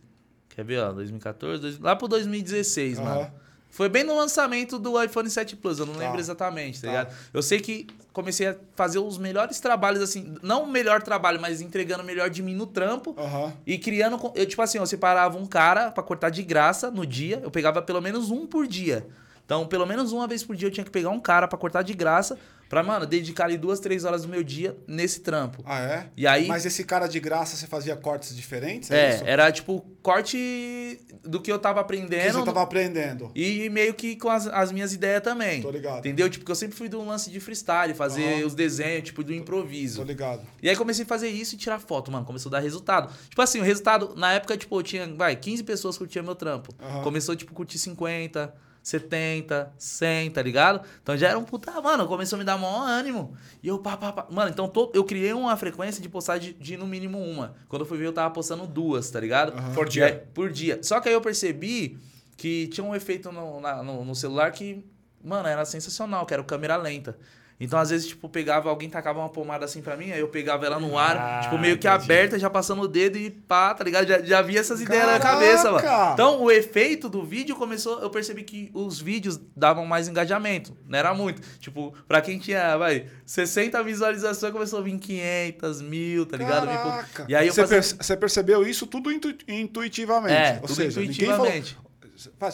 Quer 0.49 0.63
ver, 0.63 0.79
ó? 0.79 0.91
2014, 0.93 1.61
dois- 1.61 1.79
lá 1.79 1.95
pro 1.95 2.07
2016, 2.07 2.97
Aham. 2.97 3.05
mano. 3.15 3.31
Foi 3.69 3.87
bem 3.89 4.03
no 4.03 4.15
lançamento 4.17 4.79
do 4.79 4.99
iPhone 5.03 5.29
7 5.29 5.55
Plus, 5.55 5.77
eu 5.77 5.85
não 5.85 5.93
Tá. 5.93 5.99
lembro 5.99 6.19
exatamente, 6.19 6.81
tá, 6.81 6.87
Tá. 6.87 6.93
ligado? 6.93 7.15
Eu 7.31 7.43
sei 7.43 7.59
que 7.59 7.85
comecei 8.11 8.47
a 8.47 8.55
fazer 8.75 8.97
os 8.97 9.19
melhores 9.19 9.59
trabalhos, 9.59 10.01
assim, 10.01 10.33
não 10.41 10.63
o 10.63 10.67
melhor 10.67 11.03
trabalho, 11.03 11.39
mas 11.39 11.61
entregando 11.61 12.01
o 12.01 12.05
melhor 12.05 12.31
de 12.31 12.41
mim 12.41 12.55
no 12.55 12.65
trampo. 12.65 13.13
Aham. 13.19 13.53
E 13.67 13.77
criando. 13.77 14.19
Eu, 14.33 14.45
tipo 14.47 14.59
assim, 14.63 14.79
eu 14.79 14.85
separava 14.87 15.37
um 15.37 15.45
cara 15.45 15.91
pra 15.91 16.01
cortar 16.01 16.31
de 16.31 16.41
graça 16.41 16.89
no 16.89 17.05
dia. 17.05 17.39
Eu 17.43 17.51
pegava 17.51 17.79
pelo 17.79 18.01
menos 18.01 18.31
um 18.31 18.47
por 18.47 18.65
dia. 18.65 19.05
Então, 19.47 19.65
pelo 19.65 19.85
menos 19.85 20.11
uma 20.11 20.27
vez 20.27 20.43
por 20.43 20.57
dia 20.57 20.67
eu 20.67 20.71
tinha 20.71 20.83
que 20.83 20.91
pegar 20.91 21.09
um 21.09 21.21
cara 21.21 21.47
pra 21.47 21.57
cortar 21.57 21.81
de 21.81 21.93
graça. 21.93 22.37
Pra, 22.67 22.83
mano, 22.83 23.05
dedicar 23.05 23.45
ali 23.45 23.57
duas, 23.57 23.79
três 23.79 24.03
horas 24.03 24.23
do 24.23 24.27
meu 24.27 24.43
dia 24.43 24.77
nesse 24.85 25.21
trampo. 25.21 25.63
Ah, 25.65 25.79
é? 25.79 26.09
E 26.17 26.27
aí. 26.27 26.47
Mas 26.47 26.65
esse 26.65 26.83
cara 26.83 27.07
de 27.07 27.17
graça, 27.17 27.55
você 27.55 27.65
fazia 27.65 27.95
cortes 27.95 28.35
diferentes? 28.35 28.91
É, 28.91 29.15
isso? 29.15 29.23
era 29.25 29.49
tipo 29.53 29.85
corte 30.03 30.99
do 31.23 31.41
que 31.41 31.49
eu 31.49 31.57
tava 31.57 31.75
que 31.75 31.85
aprendendo. 31.85 32.33
você 32.39 32.43
tava 32.45 32.61
aprendendo. 32.61 33.31
E 33.33 33.69
meio 33.69 33.93
que 33.93 34.17
com 34.17 34.27
as, 34.27 34.47
as 34.47 34.73
minhas 34.73 34.91
ideias 34.91 35.21
também. 35.21 35.61
Tô 35.61 35.71
ligado. 35.71 35.99
Entendeu? 35.99 36.29
Tipo, 36.29 36.43
que 36.43 36.51
eu 36.51 36.55
sempre 36.55 36.75
fui 36.75 36.89
do 36.89 37.01
lance 37.05 37.31
de 37.31 37.39
freestyle, 37.39 37.93
fazer 37.93 38.39
Aham. 38.39 38.47
os 38.47 38.53
desenhos, 38.53 39.03
tipo, 39.03 39.23
do 39.23 39.33
improviso. 39.33 40.01
Tô 40.01 40.05
ligado. 40.05 40.41
E 40.61 40.69
aí 40.69 40.75
comecei 40.75 41.05
a 41.05 41.07
fazer 41.07 41.29
isso 41.29 41.55
e 41.55 41.57
tirar 41.57 41.79
foto, 41.79 42.11
mano. 42.11 42.25
Começou 42.25 42.49
a 42.49 42.51
dar 42.51 42.59
resultado. 42.59 43.13
Tipo 43.29 43.41
assim, 43.41 43.61
o 43.61 43.63
resultado, 43.63 44.13
na 44.17 44.33
época, 44.33 44.57
tipo, 44.57 44.77
eu 44.77 44.83
tinha, 44.83 45.07
vai, 45.15 45.37
15 45.37 45.63
pessoas 45.63 45.97
curtiam 45.97 46.21
meu 46.21 46.35
trampo. 46.35 46.75
Aham. 46.81 47.03
Começou, 47.03 47.33
tipo, 47.33 47.53
curtir 47.53 47.77
50, 47.77 48.53
70, 48.87 49.73
100, 49.77 50.31
tá 50.31 50.41
ligado? 50.41 50.81
Então 51.03 51.17
já 51.17 51.29
era 51.29 51.37
um 51.37 51.43
puta, 51.43 51.79
mano, 51.81 52.07
começou 52.07 52.37
a 52.37 52.39
me 52.39 52.45
dar 52.45 52.57
maior 52.57 52.87
ânimo. 52.87 53.35
E 53.61 53.67
eu, 53.67 53.79
pá, 53.79 53.97
pá, 53.97 54.11
pá. 54.11 54.27
Mano, 54.29 54.49
então 54.49 54.67
to- 54.67 54.91
eu 54.93 55.03
criei 55.03 55.33
uma 55.33 55.55
frequência 55.57 56.01
de 56.01 56.07
postar 56.09 56.37
de, 56.37 56.53
de 56.53 56.77
no 56.77 56.87
mínimo 56.87 57.19
uma. 57.19 57.55
Quando 57.67 57.81
eu 57.81 57.85
fui 57.85 57.97
ver, 57.97 58.05
eu 58.07 58.13
tava 58.13 58.33
postando 58.33 58.65
duas, 58.65 59.09
tá 59.09 59.19
ligado? 59.19 59.51
Aham. 59.57 59.73
Por 59.73 59.87
dia. 59.89 60.05
aí- 60.05 60.13
por 60.33 60.49
dia. 60.51 60.79
Só 60.81 60.99
que 60.99 61.09
aí 61.09 61.15
eu 61.15 61.21
percebi 61.21 61.97
que 62.35 62.67
tinha 62.67 62.85
um 62.85 62.95
efeito 62.95 63.31
no, 63.31 63.59
na- 63.59 63.83
no, 63.83 64.05
no 64.05 64.15
celular 64.15 64.51
que, 64.51 64.85
mano, 65.23 65.47
era 65.47 65.65
sensacional, 65.65 66.25
que 66.25 66.33
era 66.33 66.41
o 66.41 66.45
câmera 66.45 66.75
lenta. 66.77 67.17
Então, 67.59 67.79
às 67.79 67.89
vezes, 67.89 68.07
tipo, 68.07 68.29
pegava, 68.29 68.69
alguém 68.69 68.87
tacava 68.87 69.17
uma 69.19 69.29
pomada 69.29 69.65
assim 69.65 69.81
pra 69.81 69.97
mim, 69.97 70.11
aí 70.11 70.19
eu 70.19 70.27
pegava 70.27 70.63
ela 70.65 70.79
no 70.79 70.95
ar, 70.95 71.17
Ah, 71.17 71.39
tipo, 71.41 71.57
meio 71.57 71.75
que 71.77 71.87
entendi. 71.87 72.03
aberta, 72.03 72.37
já 72.37 72.51
passando 72.51 72.83
o 72.83 72.87
dedo 72.87 73.17
e 73.17 73.31
pá, 73.31 73.73
tá 73.73 73.83
ligado? 73.83 74.07
Já, 74.07 74.21
já 74.21 74.41
via 74.43 74.59
essas 74.59 74.79
ideias 74.79 75.07
na 75.07 75.19
Caraca! 75.19 75.39
cabeça, 75.39 75.71
mano. 75.71 76.13
Então, 76.13 76.43
o 76.43 76.51
efeito 76.51 77.09
do 77.09 77.23
vídeo 77.23 77.55
começou, 77.55 77.99
eu 77.99 78.11
percebi 78.11 78.43
que 78.43 78.69
os 78.75 79.01
vídeos 79.01 79.39
davam 79.55 79.87
mais 79.87 80.07
engajamento, 80.07 80.77
não 80.87 80.99
era 80.99 81.15
muito. 81.15 81.41
Tipo, 81.59 81.95
pra 82.07 82.21
quem 82.21 82.37
tinha, 82.37 82.77
vai, 82.77 83.07
60 83.25 83.81
visualizações, 83.83 84.53
começou 84.53 84.77
a 84.77 84.81
vir 84.83 84.99
500, 84.99 85.81
mil, 85.81 86.27
tá 86.27 86.37
ligado? 86.37 86.67
Pouco. 86.67 86.83
Caraca. 86.89 87.25
E 87.27 87.35
aí 87.35 87.47
eu 87.47 87.53
você, 87.55 87.81
passei... 87.81 88.17
percebeu 88.17 88.67
isso 88.67 88.85
tudo 88.85 89.11
intu- 89.11 89.33
intuitivamente? 89.47 90.33
É, 90.33 90.59
Ou 90.61 90.67
tudo 90.67 90.75
seja, 90.75 90.99
ninguém 90.99 91.13
intuitivamente. 91.25 91.73
falou... 91.73 91.86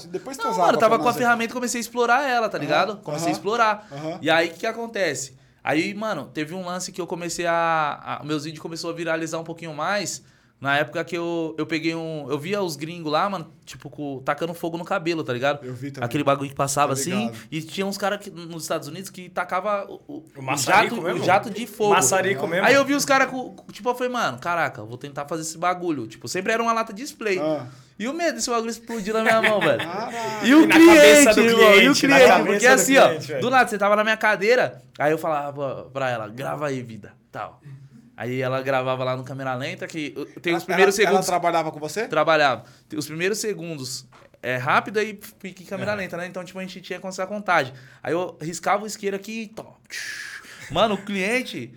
Depois 0.09 0.37
Não, 0.37 0.43
transava 0.43 0.65
mano, 0.67 0.75
eu 0.77 0.79
tava 0.79 0.97
com 0.99 1.07
a 1.07 1.13
ferramenta 1.13 1.51
e 1.51 1.53
comecei 1.53 1.79
a 1.79 1.81
explorar 1.81 2.27
ela, 2.29 2.49
tá 2.49 2.57
ligado? 2.57 2.97
Comecei 2.97 3.29
a 3.29 3.31
explorar. 3.31 3.87
E 4.21 4.29
aí, 4.29 4.47
o 4.49 4.51
que, 4.53 4.59
que 4.59 4.65
acontece? 4.67 5.37
Aí, 5.63 5.93
mano, 5.93 6.29
teve 6.33 6.53
um 6.53 6.65
lance 6.65 6.91
que 6.91 6.99
eu 6.99 7.07
comecei 7.07 7.45
a, 7.45 8.19
a- 8.19 8.23
Meus 8.25 8.43
vídeos 8.43 8.61
começou 8.61 8.89
a 8.89 8.93
viralizar 8.93 9.39
um 9.39 9.43
pouquinho 9.45 9.73
mais. 9.73 10.21
Na 10.63 10.77
época 10.77 11.03
que 11.03 11.17
eu, 11.17 11.53
eu 11.57 11.65
peguei 11.65 11.93
um. 11.93 12.25
Eu 12.31 12.39
via 12.39 12.61
os 12.61 12.77
gringos 12.77 13.11
lá, 13.11 13.29
mano, 13.29 13.51
tipo, 13.65 13.89
com- 13.89 14.21
tacando 14.23 14.53
fogo 14.53 14.77
no 14.77 14.85
cabelo, 14.85 15.21
tá 15.21 15.33
ligado? 15.33 15.59
Eu 15.65 15.73
vi 15.73 15.91
também. 15.91 16.05
Aquele 16.05 16.23
bagulho 16.23 16.49
que 16.49 16.55
passava 16.55 16.95
Tô 16.95 17.01
assim. 17.01 17.29
E 17.51 17.61
tinha 17.61 17.85
uns 17.85 17.97
caras 17.97 18.19
que- 18.21 18.29
nos 18.31 18.63
Estados 18.63 18.87
Unidos 18.87 19.09
que 19.09 19.27
tacava 19.27 19.85
o, 19.89 19.95
o, 20.07 20.23
O 20.37 20.55
jato, 20.57 21.01
mesmo? 21.01 21.21
o 21.21 21.25
jato 21.25 21.49
de 21.49 21.67
fogo. 21.67 21.89
Maçarico 21.93 22.47
mesmo. 22.47 22.65
Aí 22.65 22.75
eu 22.75 22.85
vi 22.85 22.93
os 22.93 23.03
caras 23.03 23.29
com. 23.29 23.53
Tipo, 23.73 23.89
eu 23.89 23.95
falei, 23.95 24.13
mano, 24.13 24.39
caraca, 24.39 24.81
vou 24.85 24.97
tentar 24.97 25.25
fazer 25.25 25.41
esse 25.41 25.57
bagulho. 25.57 26.07
Tipo, 26.07 26.29
sempre 26.29 26.53
era 26.53 26.63
uma 26.63 26.71
lata 26.71 26.93
de 26.93 27.01
display. 27.01 27.39
Ah. 27.39 27.67
E 27.99 28.07
o 28.07 28.13
medo 28.13 28.35
desse 28.35 28.49
bagulho 28.49 28.69
explodir 28.71 29.13
na 29.13 29.21
minha 29.21 29.41
mão, 29.41 29.59
velho. 29.59 29.79
Caraca. 29.85 30.45
E 30.47 30.55
o 30.55 30.61
E 30.63 30.65
na 30.67 30.75
cliente, 30.75 30.95
cabeça 31.25 31.33
do 31.33 31.41
irmão, 31.41 31.61
e 31.75 31.89
o 31.89 31.93
cliente, 31.93 32.43
porque 32.45 32.67
do 32.69 32.73
assim, 32.73 32.93
cliente, 32.95 33.25
ó, 33.25 33.27
velho. 33.27 33.41
do 33.41 33.49
nada, 33.49 33.69
você 33.69 33.77
tava 33.77 33.95
na 33.97 34.03
minha 34.05 34.15
cadeira, 34.17 34.81
aí 34.97 35.11
eu 35.11 35.17
falava 35.17 35.89
pra 35.91 36.09
ela, 36.09 36.27
grava 36.29 36.67
aí, 36.67 36.81
vida, 36.81 37.11
tal. 37.29 37.59
Aí 38.15 38.41
ela 38.41 38.61
gravava 38.61 39.03
lá 39.03 39.17
no 39.17 39.23
câmera 39.23 39.55
lenta, 39.55 39.87
que 39.87 40.13
tem 40.41 40.55
os 40.55 40.63
primeiros 40.63 40.97
ela, 40.99 41.07
segundos, 41.07 41.27
Ela 41.27 41.39
trabalhava 41.39 41.71
com 41.71 41.79
você? 41.79 42.07
trabalhava, 42.07 42.63
os 42.95 43.07
primeiros 43.07 43.39
segundos 43.39 44.05
é 44.41 44.57
rápido 44.57 44.99
fica 45.39 45.63
em 45.63 45.65
câmera 45.65 45.93
lenta, 45.95 46.17
né? 46.17 46.27
Então, 46.27 46.43
tipo, 46.43 46.59
a 46.59 46.61
gente 46.61 46.81
tinha 46.81 46.97
que 46.97 47.01
começar 47.01 47.23
a 47.23 47.27
contagem. 47.27 47.73
Aí 48.03 48.13
eu 48.13 48.37
riscava 48.41 48.83
o 48.83 48.87
isqueiro 48.87 49.15
aqui 49.15 49.43
e 49.43 49.47
tó. 49.47 49.77
Mano, 50.69 50.95
o 50.95 51.05
cliente... 51.05 51.73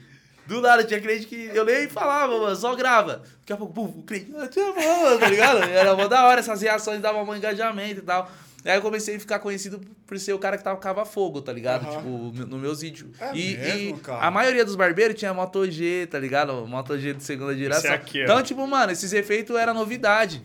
Do 0.47 0.61
nada, 0.61 0.85
tinha 0.85 1.01
cliente 1.01 1.27
que 1.27 1.51
eu 1.53 1.65
nem 1.65 1.89
falava, 1.89 2.39
mano, 2.39 2.55
só 2.55 2.73
grava. 2.77 3.25
Daqui 3.41 3.53
a 3.53 3.57
pouco, 3.57 3.73
pum, 3.73 3.99
o 3.99 4.03
cliente, 4.05 4.33
ah, 4.37 5.19
tá 5.19 5.29
ligado? 5.29 5.65
Era 5.65 5.97
mó 5.97 6.07
da 6.07 6.25
hora, 6.25 6.39
essas 6.39 6.63
reações 6.63 7.01
davam 7.01 7.25
um 7.25 7.35
engajamento 7.35 7.99
e 7.99 8.03
tal. 8.05 8.31
Aí 8.67 8.77
eu 8.77 8.83
comecei 8.83 9.17
a 9.17 9.21
ficar 9.21 9.39
conhecido 9.39 9.81
por 10.07 10.19
ser 10.19 10.33
o 10.33 10.39
cara 10.39 10.59
que 10.59 10.65
tacava 10.65 11.05
fogo, 11.05 11.41
tá 11.41 11.53
ligado? 11.53 11.87
Aham. 11.87 11.97
Tipo, 12.33 12.47
no 12.47 12.59
meus 12.59 12.81
vídeos. 12.81 13.11
É 13.21 13.37
e, 13.37 13.57
mesmo, 13.57 14.01
e 14.05 14.11
a 14.11 14.31
maioria 14.31 14.65
dos 14.65 14.75
barbeiros 14.75 15.17
tinha 15.17 15.33
Moto 15.33 15.71
G, 15.71 16.09
tá 16.11 16.19
ligado? 16.19 16.67
Moto 16.67 16.99
G 16.99 17.15
de 17.15 17.23
segunda 17.23 17.57
geração. 17.57 17.93
aqui, 17.93 18.23
então, 18.23 18.43
tipo, 18.43 18.67
mano, 18.67 18.91
esses 18.93 19.13
efeitos 19.13 19.57
era 19.57 19.73
novidade. 19.73 20.43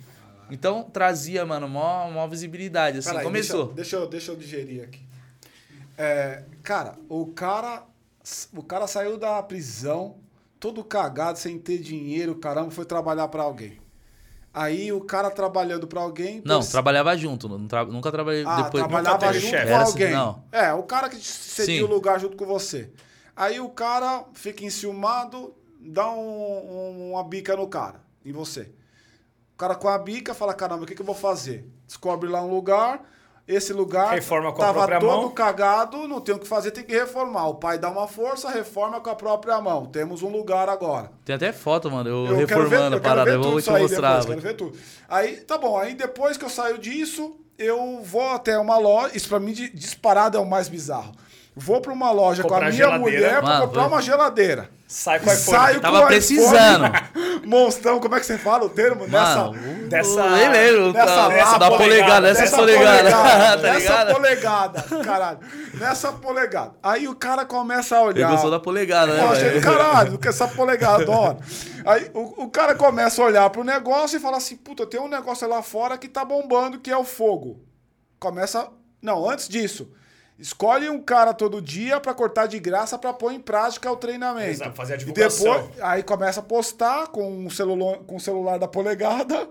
Então 0.52 0.84
trazia, 0.84 1.46
mano, 1.46 1.68
mó, 1.68 2.10
mó 2.12 2.28
visibilidade. 2.28 3.00
Assim, 3.00 3.10
Peraí, 3.10 3.24
começou. 3.24 3.68
Deixa, 3.68 3.76
deixa, 3.76 3.96
eu, 3.96 4.08
deixa 4.08 4.32
eu 4.32 4.36
digerir 4.36 4.84
aqui. 4.84 5.00
É, 5.98 6.44
cara, 6.62 6.96
o 7.10 7.28
cara, 7.28 7.84
o 8.54 8.62
cara 8.62 8.86
saiu 8.86 9.18
da 9.18 9.42
prisão, 9.42 10.18
todo 10.60 10.84
cagado, 10.84 11.40
sem 11.40 11.58
ter 11.58 11.80
dinheiro, 11.80 12.36
caramba, 12.36 12.70
foi 12.70 12.86
trabalhar 12.86 13.28
pra 13.30 13.44
alguém. 13.44 13.81
Aí 14.54 14.92
o 14.92 15.00
cara 15.02 15.32
trabalhando 15.32 15.88
pra 15.88 16.02
alguém. 16.02 16.42
Não, 16.44 16.60
trabalhava 16.62 17.16
junto. 17.18 17.48
não 17.48 17.68
tra- 17.68 17.86
Nunca 17.86 18.12
trabalhei 18.12 18.44
ah, 18.46 18.64
depois. 18.64 18.84
trabalhava 18.84 19.34
junto 19.34 19.46
chefe. 19.48 19.68
com 19.72 19.76
assim, 19.78 19.92
alguém. 19.92 20.12
não. 20.12 20.44
É, 20.52 20.74
o 20.74 20.84
cara 20.84 21.08
que 21.10 21.16
cedia 21.18 21.86
o 21.86 21.90
lugar 21.90 22.20
junto 22.20 22.36
com 22.36 22.46
você. 22.46 22.92
Aí 23.36 23.60
o 23.62 23.70
cara 23.70 24.26
fica 24.34 24.66
enciumado, 24.66 25.54
dá 25.80 26.10
um- 26.12 26.18
um- 26.20 27.12
uma 27.14 27.24
bica 27.24 27.56
no 27.56 27.66
cara, 27.68 28.02
em 28.26 28.32
você. 28.34 28.70
O 29.54 29.58
cara 29.58 29.74
com 29.76 29.88
a 29.88 29.98
bica 29.98 30.34
fala, 30.34 30.54
caramba, 30.54 30.84
o 30.84 30.86
que, 30.86 30.96
que 30.96 31.02
eu 31.02 31.06
vou 31.06 31.16
fazer? 31.16 31.66
Descobre 31.88 32.28
lá 32.30 32.42
um 32.42 32.50
lugar, 32.50 33.02
esse 33.54 33.74
lugar 33.74 34.14
Reforma 34.14 34.52
com 34.52 34.62
a 34.62 34.66
tava 34.66 34.80
própria 34.88 35.00
todo 35.00 35.22
mão. 35.24 35.32
cagado, 35.32 36.08
não 36.08 36.20
tem 36.22 36.34
o 36.36 36.40
que 36.40 36.48
fazer, 36.48 36.72
tem 36.72 36.84
que 36.84 36.94
reformar. 36.94 37.48
O 37.48 37.56
pai 37.56 37.78
dá 37.78 37.90
uma 37.90 38.08
força, 38.08 38.50
reforma 38.50 39.00
com 39.00 39.10
a 39.10 39.16
própria 39.16 39.60
mão. 39.62 39.86
Temos 39.86 40.22
um 40.24 40.30
lugar 40.30 40.70
agora. 40.70 41.12
Tem 41.26 41.36
até 41.36 41.52
foto, 41.52 41.90
mano, 41.92 42.10
eu, 42.10 42.16
Eu 42.16 42.26
quero 42.26 42.38
ver, 42.38 42.46
reformando 42.48 42.96
eu 42.96 43.00
a 43.00 43.02
quero 43.02 43.02
parada. 43.02 43.32
ver 43.32 43.38
Eu 43.38 43.42
tudo 43.42 43.50
vou 43.52 43.60
isso 43.60 43.70
te 43.72 43.76
aí 43.76 43.82
mostrar. 43.84 44.20
depois, 44.20 44.26
quero 44.28 44.42
ver 44.42 44.54
tudo. 44.56 44.78
Aí, 45.10 45.36
tá 45.38 45.58
bom, 45.58 45.78
aí 45.78 45.94
depois 45.94 46.38
que 46.38 46.46
eu 46.46 46.50
saio 46.50 46.78
disso, 46.78 47.36
eu 47.58 48.02
vou 48.04 48.30
até 48.30 48.58
uma 48.58 48.78
loja, 48.78 49.16
isso 49.16 49.28
pra 49.30 49.40
mim 49.40 49.54
de- 49.54 49.70
disparado 49.70 50.38
é 50.38 50.40
o 50.40 50.46
mais 50.50 50.68
bizarro. 50.68 51.12
Vou 51.54 51.82
pra 51.82 51.92
uma 51.92 52.12
loja 52.12 52.44
com 52.44 52.50
Comprar 52.50 52.68
a 52.68 52.70
minha 52.70 52.78
geladeira. 52.86 53.02
mulher 53.12 53.40
pra 53.42 53.50
Mano, 53.50 53.68
comprar 53.68 53.88
uma 53.88 54.02
geladeira. 54.02 54.70
Sai 54.88 55.20
com 55.20 55.30
o 55.30 55.34
iPhone. 55.34 55.58
Saio 55.58 55.82
Tava 55.82 56.02
com 56.02 56.08
precisando. 56.08 56.86
iPhone, 56.86 57.42
Monstrão, 57.48 58.00
como 58.00 58.16
é 58.16 58.20
que 58.22 58.26
você 58.26 58.38
fala 58.38 58.64
o 58.66 58.70
termo? 58.70 59.06
Mano, 59.08 59.52
nessa, 59.52 59.88
dessa- 59.90 60.30
nem 60.30 60.50
lembro. 60.50 60.94
nessa 60.94 61.06
tá, 61.16 61.28
lapa, 61.28 61.58
da 61.60 61.72
polegada, 61.72 62.22
nessa 62.28 62.44
essa 62.44 62.56
polegada. 62.56 63.10
tá 63.12 63.58
nessa 63.58 64.06
polegada, 64.14 64.82
caralho. 65.04 65.40
Nessa 65.74 66.12
polegada. 66.14 66.72
Aí 66.82 67.08
o 67.10 67.16
cara 67.16 67.46
começa 67.46 67.96
a 67.98 68.00
Ele 68.00 68.08
olhar. 68.08 68.32
gostou 68.32 68.50
da 68.52 68.60
polegada, 68.60 69.14
né, 69.14 69.28
velho? 69.36 69.62
caralho, 69.62 70.12
do 70.12 70.20
que 70.20 70.28
essa 70.30 70.48
polegada, 70.48 71.04
adoro. 71.04 71.38
Aí 71.86 72.10
o, 72.14 72.44
o 72.46 72.50
cara 72.50 72.76
começa 72.76 73.22
a 73.22 73.26
olhar 73.26 73.50
pro 73.50 73.64
negócio 73.64 74.18
e 74.18 74.22
fala 74.22 74.38
assim: 74.38 74.56
puta, 74.56 74.86
tem 74.86 75.02
um 75.02 75.10
negócio 75.10 75.48
lá 75.50 75.62
fora 75.62 75.98
que 75.98 76.08
tá 76.08 76.24
bombando, 76.24 76.80
que 76.80 76.90
é 76.90 76.98
o 76.98 77.04
fogo. 77.04 77.60
Começa. 78.20 78.70
Não, 79.02 79.30
antes 79.30 79.50
disso. 79.50 79.90
Escolhe 80.42 80.90
um 80.90 81.00
cara 81.00 81.34
todo 81.36 81.62
dia 81.62 82.00
pra 82.00 82.14
cortar 82.16 82.48
de 82.48 82.60
graça 82.60 82.98
pra 82.98 83.14
pôr 83.14 83.32
em 83.32 83.40
prática 83.40 83.92
o 83.92 83.96
treinamento. 83.96 84.50
Exato, 84.50 84.76
fazer 84.76 84.94
a 84.94 84.96
E 84.96 85.00
divulgação. 85.00 85.54
depois, 85.54 85.82
aí 85.82 86.02
começa 86.02 86.40
a 86.40 86.44
postar 86.44 87.08
com 87.10 87.46
o 87.46 87.52
celular, 87.52 88.00
com 88.08 88.16
o 88.16 88.20
celular 88.20 88.58
da 88.58 88.68
polegada 88.68 89.48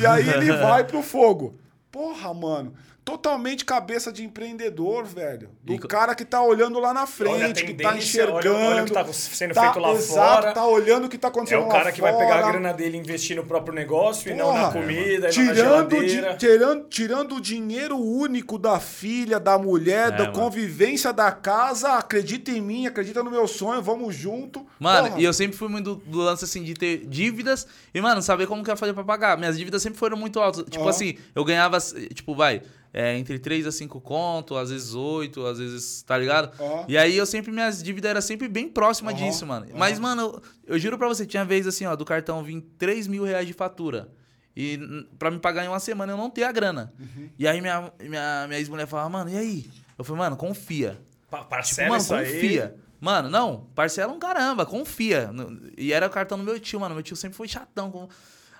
e 0.00 0.06
aí 0.06 0.28
ele 0.30 0.52
vai 0.56 0.84
pro 0.84 1.02
fogo. 1.02 1.56
Porra, 1.90 2.32
mano. 2.32 2.72
Totalmente 3.08 3.64
cabeça 3.64 4.12
de 4.12 4.22
empreendedor, 4.22 5.06
velho. 5.06 5.48
Do 5.64 5.72
E 5.72 5.78
cara 5.78 6.14
que 6.14 6.26
tá 6.26 6.42
olhando 6.42 6.78
lá 6.78 6.92
na 6.92 7.06
frente, 7.06 7.64
que 7.64 7.72
tá 7.72 7.88
tendência, 7.92 8.24
olha- 8.24 8.38
enxergando. 8.38 8.66
olha 8.66 8.82
o 8.82 8.84
que 8.84 8.92
tá 8.92 9.12
sendo 9.14 9.54
tá- 9.54 9.62
feito 9.62 9.78
lá 9.80 9.92
exato, 9.92 10.40
fora. 10.42 10.52
tá 10.52 10.66
olhando 10.66 11.06
o 11.06 11.08
que 11.08 11.16
tá 11.16 11.28
É 11.28 11.30
acontecendo 11.30 11.62
o 11.62 11.68
lá 11.68 11.72
cara 11.72 11.90
que 11.92 12.02
vai 12.02 12.12
pegar 12.18 12.34
a 12.34 12.40
fora. 12.40 12.52
grana 12.52 12.72
dele 12.74 12.98
e 12.98 13.00
investir 13.00 13.34
no 13.34 13.44
próprio 13.46 13.74
negócio 13.74 14.30
e 14.30 14.34
não 14.34 14.52
na 14.52 14.68
Porra, 14.68 14.72
comida, 14.72 15.20
na 15.26 15.28
tirando, 15.30 15.88
di- 16.04 16.36
tirando, 16.36 16.84
tirando 16.90 17.34
o 17.36 17.40
dinheiro 17.40 17.96
único 17.96 18.58
da 18.58 18.78
filha, 18.78 19.40
da 19.40 19.56
mulher, 19.58 20.08
É, 20.08 20.10
da 20.10 20.18
mano. 20.24 20.32
convivência 20.34 21.10
da 21.10 21.32
casa. 21.32 21.94
Acredita 21.94 22.50
em 22.50 22.60
mim, 22.60 22.86
acredita 22.86 23.22
no 23.22 23.30
meu 23.30 23.48
sonho, 23.48 23.80
vamos 23.80 24.14
junto. 24.14 24.66
Mano, 24.78 25.08
Porra. 25.08 25.20
e 25.20 25.24
eu 25.24 25.32
sempre 25.32 25.56
fui 25.56 25.68
muito 25.68 25.94
do, 25.94 25.96
do 26.10 26.18
lance 26.18 26.44
assim 26.44 26.62
de 26.62 26.74
ter 26.74 27.06
dívidas 27.06 27.66
e, 27.94 28.02
mano, 28.02 28.20
saber 28.20 28.46
como 28.46 28.62
que 28.62 28.68
eu 28.68 28.72
ia 28.74 28.76
fazer 28.76 28.92
pra 28.92 29.02
pagar. 29.02 29.38
Minhas 29.38 29.56
dívidas 29.56 29.80
sempre 29.80 29.98
foram 29.98 30.16
muito 30.18 30.38
altas. 30.38 30.64
Tipo 30.64 30.80
Aham. 30.82 30.90
assim, 30.90 31.16
eu 31.34 31.42
ganhava, 31.42 31.78
tipo, 32.12 32.34
vai, 32.34 32.60
é, 32.92 33.16
entre 33.18 33.38
3 33.38 33.66
a 33.66 33.72
5 33.72 34.00
conto, 34.00 34.56
às 34.56 34.70
vezes 34.70 34.94
8, 34.94 35.44
às 35.46 35.58
vezes, 35.58 36.02
tá 36.02 36.16
ligado? 36.16 36.50
Aham. 36.60 36.84
E 36.88 36.96
aí 36.98 37.16
eu 37.16 37.26
sempre, 37.26 37.50
minhas 37.52 37.82
dívidas 37.82 38.10
eram 38.10 38.20
sempre 38.20 38.48
bem 38.48 38.68
próximas 38.68 39.14
Aham, 39.14 39.24
disso, 39.26 39.46
mano. 39.46 39.66
aham. 39.66 39.78
Mas, 39.78 39.98
mano, 39.98 40.22
eu, 40.66 40.74
eu 40.74 40.78
juro 40.78 40.96
pra 40.98 41.06
você, 41.08 41.26
tinha 41.26 41.44
vez 41.44 41.66
assim, 41.66 41.84
ó, 41.86 41.94
do 41.94 42.04
cartão 42.04 42.42
vir 42.42 42.60
3 42.78 43.06
mil 43.06 43.24
reais 43.24 43.46
de 43.46 43.52
fatura. 43.52 44.08
E 44.56 44.78
pra 45.18 45.30
me 45.30 45.38
pagar 45.38 45.64
em 45.64 45.68
uma 45.68 45.78
semana 45.78 46.12
eu 46.12 46.16
não 46.16 46.28
ter 46.30 46.42
a 46.44 46.50
grana. 46.50 46.92
Uhum. 46.98 47.28
E 47.38 47.46
aí 47.46 47.60
minha, 47.60 47.92
minha, 48.00 48.46
minha 48.48 48.58
ex-mulher 48.58 48.86
falava, 48.86 49.08
mano, 49.08 49.30
e 49.30 49.36
aí? 49.36 49.70
Eu 49.96 50.04
falei, 50.04 50.18
mano, 50.22 50.36
confia. 50.36 50.98
Pa- 51.30 51.38
Tipo, 51.38 51.50
Parcela 51.50 51.88
mano, 51.90 52.00
isso 52.02 52.14
aí. 52.14 52.32
confia. 52.32 52.74
Mano, 53.00 53.30
não, 53.30 53.68
parcela 53.76 54.12
um 54.12 54.18
caramba, 54.18 54.66
confia. 54.66 55.30
E 55.76 55.92
era 55.92 56.06
o 56.08 56.10
cartão 56.10 56.36
do 56.36 56.42
meu 56.42 56.58
tio, 56.58 56.80
mano. 56.80 56.94
Meu 56.96 57.04
tio 57.04 57.14
sempre 57.14 57.36
foi 57.36 57.46
chatão. 57.46 57.90
com- 57.92 58.08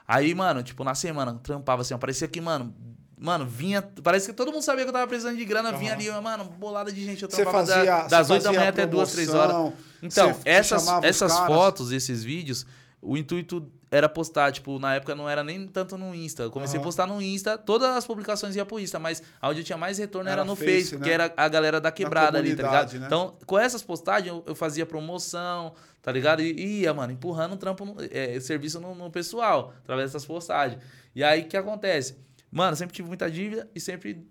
Aí, 0.07 0.33
mano, 0.35 0.63
tipo, 0.63 0.85
na 0.85 0.95
semana, 0.95 1.35
trampava 1.43 1.83
assim, 1.83 1.95
ó, 1.95 1.99
parecia 1.99 2.29
que, 2.29 2.41
mano, 2.41 2.73
mano, 3.21 3.45
vinha. 3.47 3.83
Parece 4.03 4.29
que 4.29 4.33
todo 4.33 4.53
mundo 4.53 4.63
sabia 4.63 4.85
que 4.85 4.89
eu 4.89 4.93
tava 4.93 5.07
precisando 5.07 5.37
de 5.37 5.45
grana, 5.45 5.73
vinha 5.73 5.93
ali, 5.93 6.11
mano, 6.23 6.45
bolada 6.45 6.91
de 6.93 7.05
gente. 7.05 7.23
Eu 7.23 7.31
Você 7.31 7.43
trampava 7.43 7.67
fazia- 7.67 7.85
da- 7.85 8.07
das 8.09 8.31
8 8.31 8.43
da 8.45 8.53
manhã 8.53 8.69
até 8.69 8.87
2, 8.87 9.11
3 9.13 9.29
promoção, 9.29 9.65
horas. 9.67 9.79
Então, 10.03 10.37
essas, 10.45 10.87
essas 11.03 11.39
fotos, 11.41 11.91
esses 11.93 12.23
vídeos, 12.23 12.65
o 13.03 13.17
intuito 13.17 13.71
era 13.91 14.09
postar, 14.09 14.53
tipo, 14.53 14.79
na 14.79 14.97
época 14.97 15.15
não 15.15 15.29
era 15.29 15.43
nem 15.43 15.67
tanto 15.67 15.97
no 15.97 16.15
Insta. 16.15 16.43
Eu 16.43 16.51
comecei 16.51 16.77
Aham. 16.77 16.83
a 16.83 16.85
postar 16.85 17.07
no 17.07 17.23
Insta, 17.23 17.57
todas 17.57 17.97
as 17.97 18.07
publicações 18.07 18.55
iam 18.55 18.67
pro 18.67 18.79
Insta, 18.79 18.99
mas 18.99 19.23
onde 19.43 19.61
eu 19.61 19.65
tinha 19.65 19.79
mais 19.79 19.97
retorno 19.99 20.29
era, 20.29 20.43
Era 20.43 20.45
no 20.47 20.55
Face, 20.55 20.71
Face, 20.91 20.97
né? 20.99 21.05
que 21.05 21.11
era 21.11 21.33
a 21.37 21.49
galera 21.49 21.81
da 21.81 21.91
quebrada 21.91 22.37
ali, 22.39 22.55
tá 22.55 22.63
ligado? 22.65 22.93
né? 22.99 23.07
Então, 23.07 23.35
com 23.47 23.59
essas 23.59 23.83
postagens, 23.83 24.29
eu, 24.29 24.45
eu 24.47 24.55
fazia 24.55 24.85
promoção, 24.85 25.73
tá 26.03 26.13
ligado? 26.13 26.43
E 26.43 26.81
ia, 26.83 26.93
mano, 26.93 27.13
empurrando 27.13 27.57
trampo, 27.57 27.85
no, 27.87 27.97
é, 28.11 28.39
serviço 28.41 28.79
no, 28.79 28.95
no 28.95 29.11
pessoal, 29.11 29.73
através 29.83 30.11
dessas 30.13 30.27
postagens. 30.27 30.81
E 31.15 31.25
aí, 31.25 31.43
o 31.43 31.47
que 31.47 31.57
acontece? 31.57 32.17
Mano, 32.51 32.77
sempre 32.77 32.95
tive 32.95 33.09
muita 33.09 33.31
dívida 33.31 33.69
e 33.75 33.81
sempre 33.81 34.27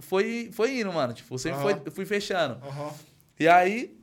foi, 0.00 0.50
foi 0.52 0.80
indo, 0.80 0.92
mano. 0.92 1.12
Tipo, 1.12 1.38
sempre 1.38 1.60
Aham. 1.60 1.80
foi, 1.82 1.90
fui 1.90 2.06
fechando. 2.06 2.54
Aham. 2.64 2.92
E 3.38 3.48
aí, 3.48 3.96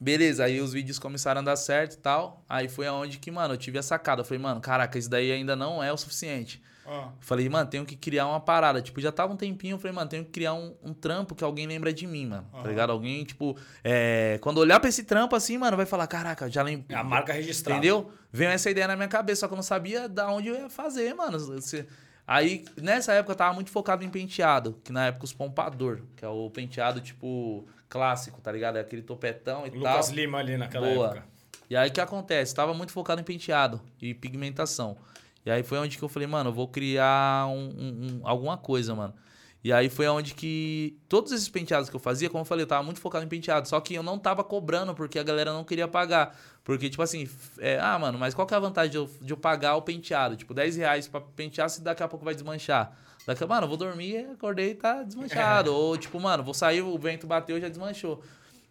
beleza, 0.00 0.44
aí 0.44 0.60
os 0.60 0.72
vídeos 0.72 0.98
começaram 0.98 1.40
a 1.40 1.44
dar 1.44 1.56
certo 1.56 1.94
e 1.94 1.98
tal. 1.98 2.44
Aí 2.48 2.68
foi 2.68 2.86
aonde 2.86 3.18
que, 3.18 3.30
mano, 3.30 3.54
eu 3.54 3.58
tive 3.58 3.78
a 3.78 3.82
sacada. 3.82 4.20
Eu 4.20 4.24
falei, 4.24 4.42
mano, 4.42 4.60
caraca, 4.60 4.98
isso 4.98 5.08
daí 5.10 5.32
ainda 5.32 5.54
não 5.56 5.82
é 5.82 5.92
o 5.92 5.96
suficiente. 5.96 6.62
Ah. 6.90 7.10
Falei, 7.20 7.46
mano, 7.50 7.68
tenho 7.68 7.84
que 7.84 7.94
criar 7.94 8.26
uma 8.26 8.40
parada. 8.40 8.80
Tipo, 8.80 8.98
já 9.00 9.12
tava 9.12 9.32
um 9.32 9.36
tempinho, 9.36 9.74
eu 9.74 9.78
falei, 9.78 9.94
mano, 9.94 10.08
tenho 10.08 10.24
que 10.24 10.30
criar 10.30 10.54
um, 10.54 10.74
um 10.82 10.94
trampo 10.94 11.34
que 11.34 11.44
alguém 11.44 11.66
lembra 11.66 11.92
de 11.92 12.06
mim, 12.06 12.26
mano. 12.26 12.46
Tá 12.50 12.58
Aham. 12.60 12.68
ligado? 12.68 12.90
Alguém, 12.90 13.24
tipo, 13.24 13.56
é, 13.84 14.38
quando 14.40 14.56
olhar 14.58 14.80
pra 14.80 14.88
esse 14.88 15.04
trampo 15.04 15.36
assim, 15.36 15.58
mano, 15.58 15.76
vai 15.76 15.84
falar, 15.84 16.06
caraca, 16.06 16.50
já 16.50 16.62
lembro. 16.62 16.86
É 16.88 16.94
a 16.94 17.04
marca 17.04 17.32
registrada. 17.32 17.78
Entendeu? 17.78 18.10
Veio 18.32 18.50
essa 18.50 18.70
ideia 18.70 18.88
na 18.88 18.96
minha 18.96 19.08
cabeça, 19.08 19.40
só 19.40 19.48
que 19.48 19.52
eu 19.52 19.56
não 19.56 19.62
sabia 19.62 20.08
da 20.08 20.30
onde 20.30 20.48
eu 20.48 20.54
ia 20.54 20.70
fazer, 20.70 21.14
mano. 21.14 21.38
Se- 21.60 21.86
Aí, 22.30 22.66
nessa 22.76 23.14
época, 23.14 23.32
eu 23.32 23.36
tava 23.36 23.54
muito 23.54 23.70
focado 23.70 24.04
em 24.04 24.10
penteado, 24.10 24.78
que 24.84 24.92
na 24.92 25.06
época 25.06 25.24
os 25.24 25.32
pompador, 25.32 26.02
que 26.14 26.22
é 26.22 26.28
o 26.28 26.50
penteado, 26.50 27.00
tipo, 27.00 27.66
clássico, 27.88 28.38
tá 28.42 28.52
ligado? 28.52 28.76
É 28.76 28.80
aquele 28.82 29.00
topetão 29.00 29.66
e 29.66 29.70
Lucas 29.70 30.06
tal. 30.08 30.14
Lima 30.14 30.36
ali 30.36 30.58
naquela 30.58 30.86
Boa. 30.88 31.06
época. 31.06 31.24
E 31.70 31.74
aí 31.76 31.88
o 31.88 31.92
que 31.92 32.00
acontece? 32.02 32.54
Tava 32.54 32.74
muito 32.74 32.92
focado 32.92 33.18
em 33.18 33.24
penteado 33.24 33.80
e 34.00 34.12
pigmentação. 34.12 34.98
E 35.46 35.50
aí 35.50 35.62
foi 35.62 35.78
onde 35.78 35.96
que 35.96 36.02
eu 36.04 36.08
falei, 36.08 36.28
mano, 36.28 36.50
eu 36.50 36.54
vou 36.54 36.68
criar 36.68 37.46
um, 37.48 37.70
um- 37.70 38.20
um- 38.20 38.20
alguma 38.28 38.58
coisa, 38.58 38.94
mano. 38.94 39.14
E 39.62 39.72
aí 39.72 39.88
foi 39.88 40.06
onde 40.06 40.34
que 40.34 40.96
todos 41.08 41.32
esses 41.32 41.48
penteados 41.48 41.90
que 41.90 41.96
eu 41.96 42.00
fazia, 42.00 42.30
como 42.30 42.42
eu 42.42 42.44
falei, 42.44 42.62
eu 42.62 42.66
tava 42.66 42.82
muito 42.82 43.00
focado 43.00 43.24
em 43.24 43.28
penteado. 43.28 43.68
Só 43.68 43.80
que 43.80 43.94
eu 43.94 44.02
não 44.02 44.18
tava 44.18 44.44
cobrando 44.44 44.94
porque 44.94 45.18
a 45.18 45.22
galera 45.22 45.52
não 45.52 45.64
queria 45.64 45.88
pagar. 45.88 46.38
Porque, 46.62 46.88
tipo 46.88 47.02
assim, 47.02 47.28
é, 47.58 47.78
ah, 47.80 47.98
mano, 47.98 48.18
mas 48.18 48.34
qual 48.34 48.46
que 48.46 48.54
é 48.54 48.56
a 48.56 48.60
vantagem 48.60 48.90
de 48.90 48.96
eu, 48.96 49.10
de 49.20 49.32
eu 49.32 49.36
pagar 49.36 49.74
o 49.74 49.82
penteado? 49.82 50.36
Tipo, 50.36 50.54
10 50.54 50.76
reais 50.76 51.08
pra 51.08 51.20
pentear 51.20 51.68
se 51.68 51.82
daqui 51.82 52.02
a 52.02 52.08
pouco 52.08 52.24
vai 52.24 52.34
desmanchar. 52.34 52.96
Daqui 53.26 53.42
a, 53.42 53.46
mano, 53.46 53.64
eu 53.64 53.68
vou 53.68 53.76
dormir, 53.76 54.28
acordei 54.32 54.70
e 54.70 54.74
tá 54.74 55.02
desmanchado. 55.02 55.74
Ou, 55.74 55.96
tipo, 55.98 56.20
mano, 56.20 56.44
vou 56.44 56.54
sair, 56.54 56.80
o 56.82 56.96
vento 56.96 57.26
bateu 57.26 57.60
já 57.60 57.68
desmanchou. 57.68 58.22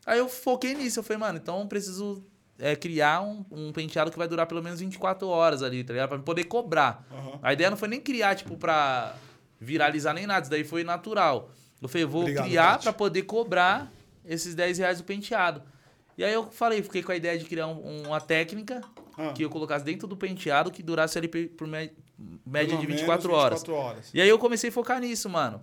Aí 0.05 0.19
eu 0.19 0.29
foquei 0.29 0.73
nisso. 0.73 0.99
Eu 0.99 1.03
falei, 1.03 1.19
mano, 1.19 1.37
então 1.37 1.59
eu 1.59 1.67
preciso 1.67 2.23
é, 2.57 2.77
criar 2.77 3.21
um, 3.21 3.43
um 3.51 3.71
penteado 3.73 4.09
que 4.09 4.17
vai 4.17 4.27
durar 4.27 4.45
pelo 4.45 4.63
menos 4.63 4.79
24 4.79 5.27
horas 5.27 5.61
ali, 5.61 5.83
tá 5.83 5.91
ligado? 5.91 6.09
Pra 6.09 6.19
poder 6.19 6.45
cobrar. 6.45 7.05
Aham. 7.11 7.39
A 7.43 7.51
ideia 7.51 7.69
não 7.69 7.77
foi 7.77 7.89
nem 7.89 7.99
criar, 7.99 8.35
tipo, 8.35 8.55
pra 8.55 9.15
viralizar 9.59 10.13
nem 10.13 10.25
nada. 10.27 10.41
Isso 10.41 10.51
daí 10.51 10.63
foi 10.63 10.83
natural. 10.83 11.49
Eu 11.81 11.87
falei, 11.87 12.05
vou 12.05 12.21
Obrigado, 12.21 12.45
criar 12.45 12.79
pra 12.79 12.91
poder 12.93 13.23
cobrar 13.23 13.91
esses 14.25 14.55
10 14.55 14.77
reais 14.79 14.97
do 14.97 15.03
penteado. 15.03 15.61
E 16.17 16.23
aí 16.23 16.33
eu 16.33 16.49
falei, 16.51 16.81
fiquei 16.81 17.03
com 17.03 17.11
a 17.11 17.15
ideia 17.15 17.37
de 17.37 17.45
criar 17.45 17.67
um- 17.67 18.03
uma 18.07 18.19
técnica 18.19 18.81
Ah. 19.17 19.31
que 19.33 19.43
eu 19.43 19.49
colocasse 19.49 19.85
dentro 19.85 20.07
do 20.07 20.17
penteado 20.17 20.71
que 20.71 20.81
durasse 20.81 21.17
ali 21.17 21.27
por 21.27 21.67
média 21.67 21.93
Pelo 22.51 22.67
de 22.81 22.87
menos 22.87 23.01
24 23.01 23.31
horas. 23.31 23.59
24 23.59 23.73
horas. 23.73 24.09
E 24.13 24.19
aí 24.21 24.27
eu 24.27 24.39
comecei 24.39 24.69
a 24.69 24.73
focar 24.73 24.99
nisso, 24.99 25.29
mano. 25.29 25.61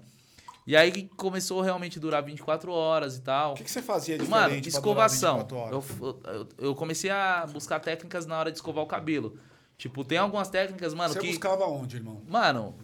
E 0.67 0.75
aí 0.77 1.11
começou 1.17 1.61
realmente 1.61 1.99
a 1.99 2.01
durar 2.01 2.23
24 2.23 2.73
horas 2.73 3.17
e 3.17 3.21
tal. 3.21 3.53
O 3.53 3.55
que, 3.57 3.65
que 3.65 3.71
você 3.71 3.83
fazia 3.83 4.17
diferente 4.17 4.31
Mano, 4.49 4.69
escovação. 4.69 5.39
24 5.41 5.57
horas? 5.77 6.01
Eu, 6.01 6.21
eu, 6.33 6.49
eu 6.69 6.75
comecei 6.75 7.11
a 7.11 7.45
buscar 7.53 7.81
técnicas 7.81 8.25
na 8.25 8.39
hora 8.39 8.51
de 8.51 8.57
escovar 8.57 8.83
o 8.83 8.87
cabelo. 8.87 9.37
Tipo, 9.77 10.05
tem 10.05 10.17
algumas 10.17 10.49
técnicas, 10.49 10.95
mano, 10.95 11.13
Você 11.13 11.19
que. 11.21 11.27
buscava 11.27 11.67
onde, 11.67 11.97
irmão? 11.97 12.23
Mano, 12.29 12.75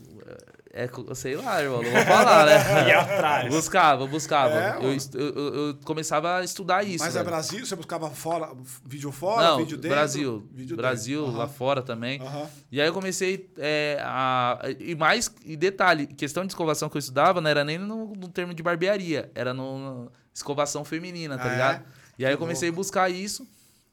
é, 0.73 0.89
sei 1.15 1.37
lá, 1.37 1.61
irmão, 1.63 1.83
não 1.83 1.91
vou 1.91 2.03
falar, 2.05 2.47
né? 2.47 2.55
E 2.89 2.93
atrás. 2.93 3.53
Buscava, 3.53 4.07
buscava. 4.07 4.55
É, 4.55 4.77
eu, 4.81 4.97
eu, 5.21 5.55
eu- 5.69 5.75
começava 5.85 6.37
a 6.39 6.45
estudar 6.45 6.85
isso. 6.85 7.05
Mas 7.05 7.15
é 7.17 7.19
velho. 7.19 7.31
Brasil? 7.31 7.67
Você 7.67 7.75
buscava 7.77 8.09
fora, 8.11 8.51
vídeo 8.85 9.11
fora, 9.11 9.43
Não, 9.49 9.59
vídeo 9.59 9.77
dentro? 9.77 9.97
Brasil. 9.97 10.49
Vídeo 10.53 10.77
Brasil, 10.77 11.23
dentro. 11.23 11.37
lá 11.39 11.45
Aham. 11.45 11.53
fora 11.53 11.83
também. 11.83 12.21
Aham. 12.21 12.47
E 12.71 12.81
aí 12.81 12.87
eu 12.87 12.93
comecei 12.93 13.51
é, 13.59 13.99
a. 14.03 14.59
E 14.79 14.95
mais, 14.95 15.31
e 15.45 15.57
detalhe, 15.57 16.07
questão 16.07 16.45
de 16.45 16.53
escovação 16.53 16.89
que 16.89 16.97
eu 16.97 17.01
estudava 17.01 17.41
não 17.41 17.51
era 17.51 17.65
nem 17.65 17.77
no, 17.79 18.15
no 18.15 18.29
termo 18.29 18.55
de 18.55 18.63
barbearia, 18.63 19.31
era 19.35 19.53
no, 19.53 19.79
no 19.79 20.13
escovação 20.33 20.85
feminina, 20.85 21.37
tá 21.37 21.45
Ah, 21.45 21.49
ligado? 21.49 21.75
é? 21.77 21.83
E 22.19 22.25
aí 22.27 22.33
eu 22.33 22.39
comecei 22.39 22.69
a 22.69 22.73
buscar 22.73 23.11
isso. 23.11 23.47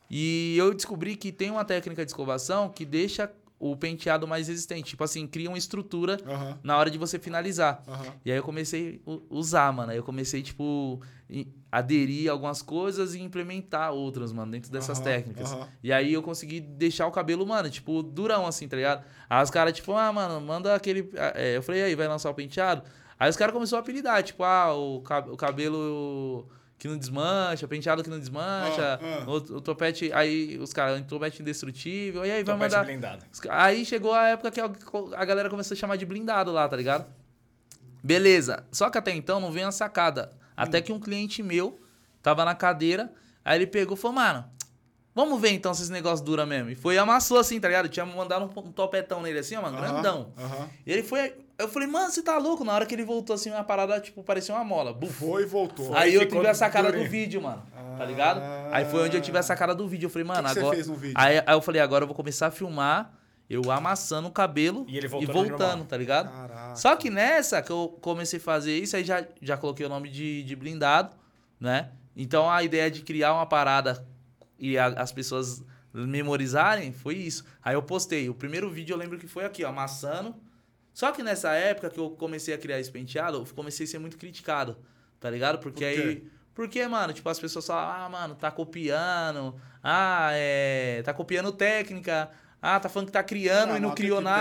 E 0.10 0.56
eu 0.58 0.74
descobri 0.74 1.16
que 1.16 1.32
tem 1.32 1.50
uma 1.52 1.66
técnica 1.66 2.06
de 2.06 2.12
escovação 2.12 2.70
que 2.70 2.86
deixa 2.86 3.30
o 3.60 3.76
penteado 3.76 4.28
mais 4.28 4.48
resistente. 4.48 4.90
Tipo 4.92 5.04
assim, 5.04 5.26
cria 5.26 5.50
uma 5.50 5.58
estrutura 5.58 6.18
na 6.64 6.78
hora 6.78 6.90
de 6.92 6.98
você 6.98 7.18
finalizar. 7.18 7.84
E 8.24 8.32
aí 8.32 8.38
eu 8.38 8.44
comecei 8.44 9.02
a 9.06 9.18
usar, 9.30 9.72
mano. 9.74 9.92
Aí 9.92 9.98
eu 9.98 10.04
comecei, 10.04 10.42
tipo, 10.44 11.02
aderir 11.72 12.30
a 12.30 12.34
algumas 12.34 12.62
coisas 12.62 13.14
e 13.16 13.22
implementar 13.22 13.92
outras, 13.92 14.32
mano, 14.32 14.52
dentro 14.52 14.72
dessas 14.72 15.00
técnicas. 15.04 15.52
E 15.84 15.92
aí 15.92 16.14
eu 16.14 16.22
consegui 16.24 16.60
deixar 16.60 17.08
o 17.08 17.12
cabelo, 17.12 17.46
mano, 17.46 17.70
tipo, 17.70 18.02
durão, 18.04 18.46
assim, 18.46 18.68
tá 18.68 18.76
ligado? 18.78 19.04
Aí 19.30 19.44
os 19.44 19.50
caras, 19.50 19.74
tipo, 19.74 19.92
ah, 19.94 20.12
mano, 20.14 20.40
manda 20.40 20.74
aquele. 20.76 21.10
é, 21.36 21.58
eu 21.58 21.64
falei, 21.64 21.84
aí, 21.84 21.96
vai 21.96 22.08
lançar 22.08 22.30
o 22.30 22.34
penteado? 22.34 22.84
Aí 23.20 23.30
os 23.30 23.36
caras 23.36 23.54
começaram 23.54 23.80
a 23.80 23.84
apelidar, 23.84 24.22
tipo, 24.24 24.44
ah, 24.44 24.74
o 24.76 25.02
cabelo 25.36 26.48
que 26.78 26.88
não 26.88 26.98
desmancha, 26.98 27.68
penteado 27.68 28.04
que 28.04 28.10
não 28.10 28.20
desmancha, 28.20 29.00
Ah, 29.02 29.24
ah. 29.24 29.30
O, 29.30 29.34
o 29.36 29.62
topete, 29.62 30.12
aí 30.14 30.58
os 30.60 30.72
caras, 30.74 31.04
topete 31.08 31.42
indestrutível, 31.42 32.24
e 32.26 32.32
aí 32.32 32.44
vai 32.44 32.56
Topete 32.56 32.72
mandar... 32.76 32.86
blindado. 32.86 33.26
Aí 33.50 33.84
chegou 33.86 34.14
a 34.14 34.28
época 34.30 34.52
que 34.52 34.62
a, 34.62 34.70
a 35.16 35.26
galera 35.26 35.50
começou 35.50 35.74
a 35.76 35.78
chamar 35.78 35.96
de 35.96 36.06
blindado 36.06 36.52
lá, 36.52 36.68
tá 36.70 36.76
ligado? 36.78 37.06
Beleza. 38.04 38.64
Só 38.72 38.90
que 38.90 38.98
até 38.98 39.12
então 39.12 39.40
não 39.40 39.52
veio 39.52 39.68
a 39.68 39.72
sacada. 39.72 40.32
Até 40.56 40.82
que 40.82 40.92
um 40.92 41.00
cliente 41.00 41.42
meu 41.44 41.80
tava 42.22 42.46
na 42.46 42.56
cadeira, 42.56 43.12
aí 43.44 43.58
ele 43.58 43.68
pegou 43.68 43.96
e 43.96 44.00
falou, 44.00 44.16
mano, 44.16 44.46
vamos 45.14 45.40
ver 45.42 45.52
então 45.52 45.74
se 45.74 45.82
esse 45.84 45.92
negócio 45.92 46.24
dura 46.26 46.46
mesmo. 46.46 46.70
E 46.70 46.76
foi 46.76 46.96
e 46.96 46.98
amassou 46.98 47.38
assim, 47.40 47.60
tá 47.60 47.68
ligado? 47.68 47.90
Tinha 47.90 48.06
mandado 48.06 48.46
um, 48.46 48.60
um 48.60 48.72
topetão 48.72 49.22
nele 49.22 49.40
assim, 49.40 49.56
ó, 49.56 49.62
mano, 49.62 49.78
Aham, 49.78 49.88
grandão. 49.94 50.34
aham. 50.38 50.70
E 50.86 50.92
ele 50.92 51.04
foi. 51.04 51.34
Eu 51.60 51.68
falei, 51.68 51.88
mano, 51.88 52.12
você 52.12 52.22
tá 52.22 52.38
louco? 52.38 52.64
Na 52.64 52.74
hora 52.74 52.86
que 52.86 52.94
ele 52.94 53.04
voltou 53.04 53.34
assim, 53.34 53.50
uma 53.50 53.64
parada, 53.64 54.00
tipo, 54.00 54.22
parecia 54.24 54.54
uma 54.54 54.64
mola. 54.64 54.94
Buf. 54.94 55.14
Foi 55.14 55.42
e 55.44 55.46
voltou. 55.46 55.96
Aí 55.96 56.14
eu 56.14 56.28
tive 56.28 56.48
a 56.48 56.54
sacada 56.54 56.90
durinho. 56.90 57.06
do 57.06 57.12
vídeo, 57.12 57.42
mano. 57.42 57.64
Tá 57.98 58.06
ligado? 58.06 58.42
Aí 58.72 58.86
foi 58.86 59.06
onde 59.06 59.18
eu 59.18 59.22
tive 59.22 59.40
a 59.40 59.44
sacada 59.44 59.74
do 59.74 59.88
vídeo. 59.88 60.06
Eu 60.06 60.10
falei, 60.12 60.28
mano, 60.28 60.44
que 60.48 60.54
você 60.54 60.60
agora. 60.60 60.76
fez 60.76 60.88
no 60.88 60.96
vídeo? 60.96 61.16
Aí, 61.18 61.40
aí 61.40 61.56
eu 61.56 61.62
falei, 61.62 61.82
agora 61.82 62.04
eu 62.04 62.08
vou 62.08 62.16
começar 62.16 62.48
a 62.48 62.52
filmar 62.52 63.12
eu 63.50 63.72
amassando 63.72 64.28
o 64.28 64.32
cabelo 64.32 64.86
E 64.90 64.98
ele 64.98 65.08
voltando 65.08 65.86
tá 65.86 65.96
ligado? 65.96 66.30
Caraca. 66.30 66.76
Só 66.76 66.96
que 66.98 67.10
nessa 67.10 67.62
que 67.62 67.72
eu 67.72 67.98
comecei 68.02 68.40
a 68.40 68.42
fazer 68.42 68.78
isso, 68.78 68.96
aí 68.96 69.04
já, 69.06 69.26
já 69.42 69.56
coloquei 69.56 69.86
o 69.86 69.90
nome 69.90 70.10
de, 70.10 70.44
de 70.44 70.56
blindado, 70.56 71.16
né? 71.60 71.92
Então 72.16 72.50
a 72.50 72.62
ideia 72.62 72.92
de 72.92 73.02
criar 73.02 73.34
uma 73.34 73.46
parada 73.46 74.06
e 74.60 74.78
a- 74.78 74.88
as 74.88 75.12
pessoas 75.14 75.64
memorizarem 75.94 76.92
foi 76.92 77.16
isso. 77.16 77.46
Aí 77.64 77.74
eu 77.76 77.82
postei. 77.82 78.30
O 78.30 78.34
primeiro 78.34 78.70
vídeo 78.70 78.94
eu 78.94 78.98
lembro 78.98 79.18
que 79.18 79.28
foi 79.28 79.46
aqui, 79.46 79.64
ó, 79.64 79.70
amassando. 79.70 80.36
Só 80.98 81.12
que 81.12 81.22
nessa 81.22 81.54
época 81.54 81.92
que 81.92 82.00
eu 82.00 82.10
comecei 82.10 82.56
a 82.56 82.58
criar 82.58 82.80
esse 82.80 82.90
penteado, 82.90 83.38
eu 83.38 83.46
comecei 83.54 83.86
a 83.86 83.88
ser 83.88 84.00
muito 84.00 84.18
criticado, 84.18 84.76
tá 85.20 85.30
ligado? 85.30 85.60
Porque 85.60 85.86
Por 85.86 85.94
quê? 85.94 86.02
aí. 86.02 86.28
Porque, 86.56 86.88
mano, 86.88 87.14
tipo, 87.14 87.30
as 87.30 87.40
pessoas 87.40 87.68
falam, 87.68 88.06
ah, 88.06 88.10
mano, 88.10 88.34
tá 88.34 88.50
copiando, 88.50 89.54
ah, 89.84 90.30
é. 90.32 91.04
tá 91.04 91.14
copiando 91.14 91.52
técnica, 91.52 92.32
ah, 92.60 92.80
tá 92.80 92.90
falando 92.90 93.10
que 93.10 93.12
tá 93.12 93.22
criando 93.22 93.74
Ah, 93.74 93.78
e 93.78 93.80
não 93.80 93.94
criou 93.94 94.18
que 94.18 94.24
tem? 94.24 94.34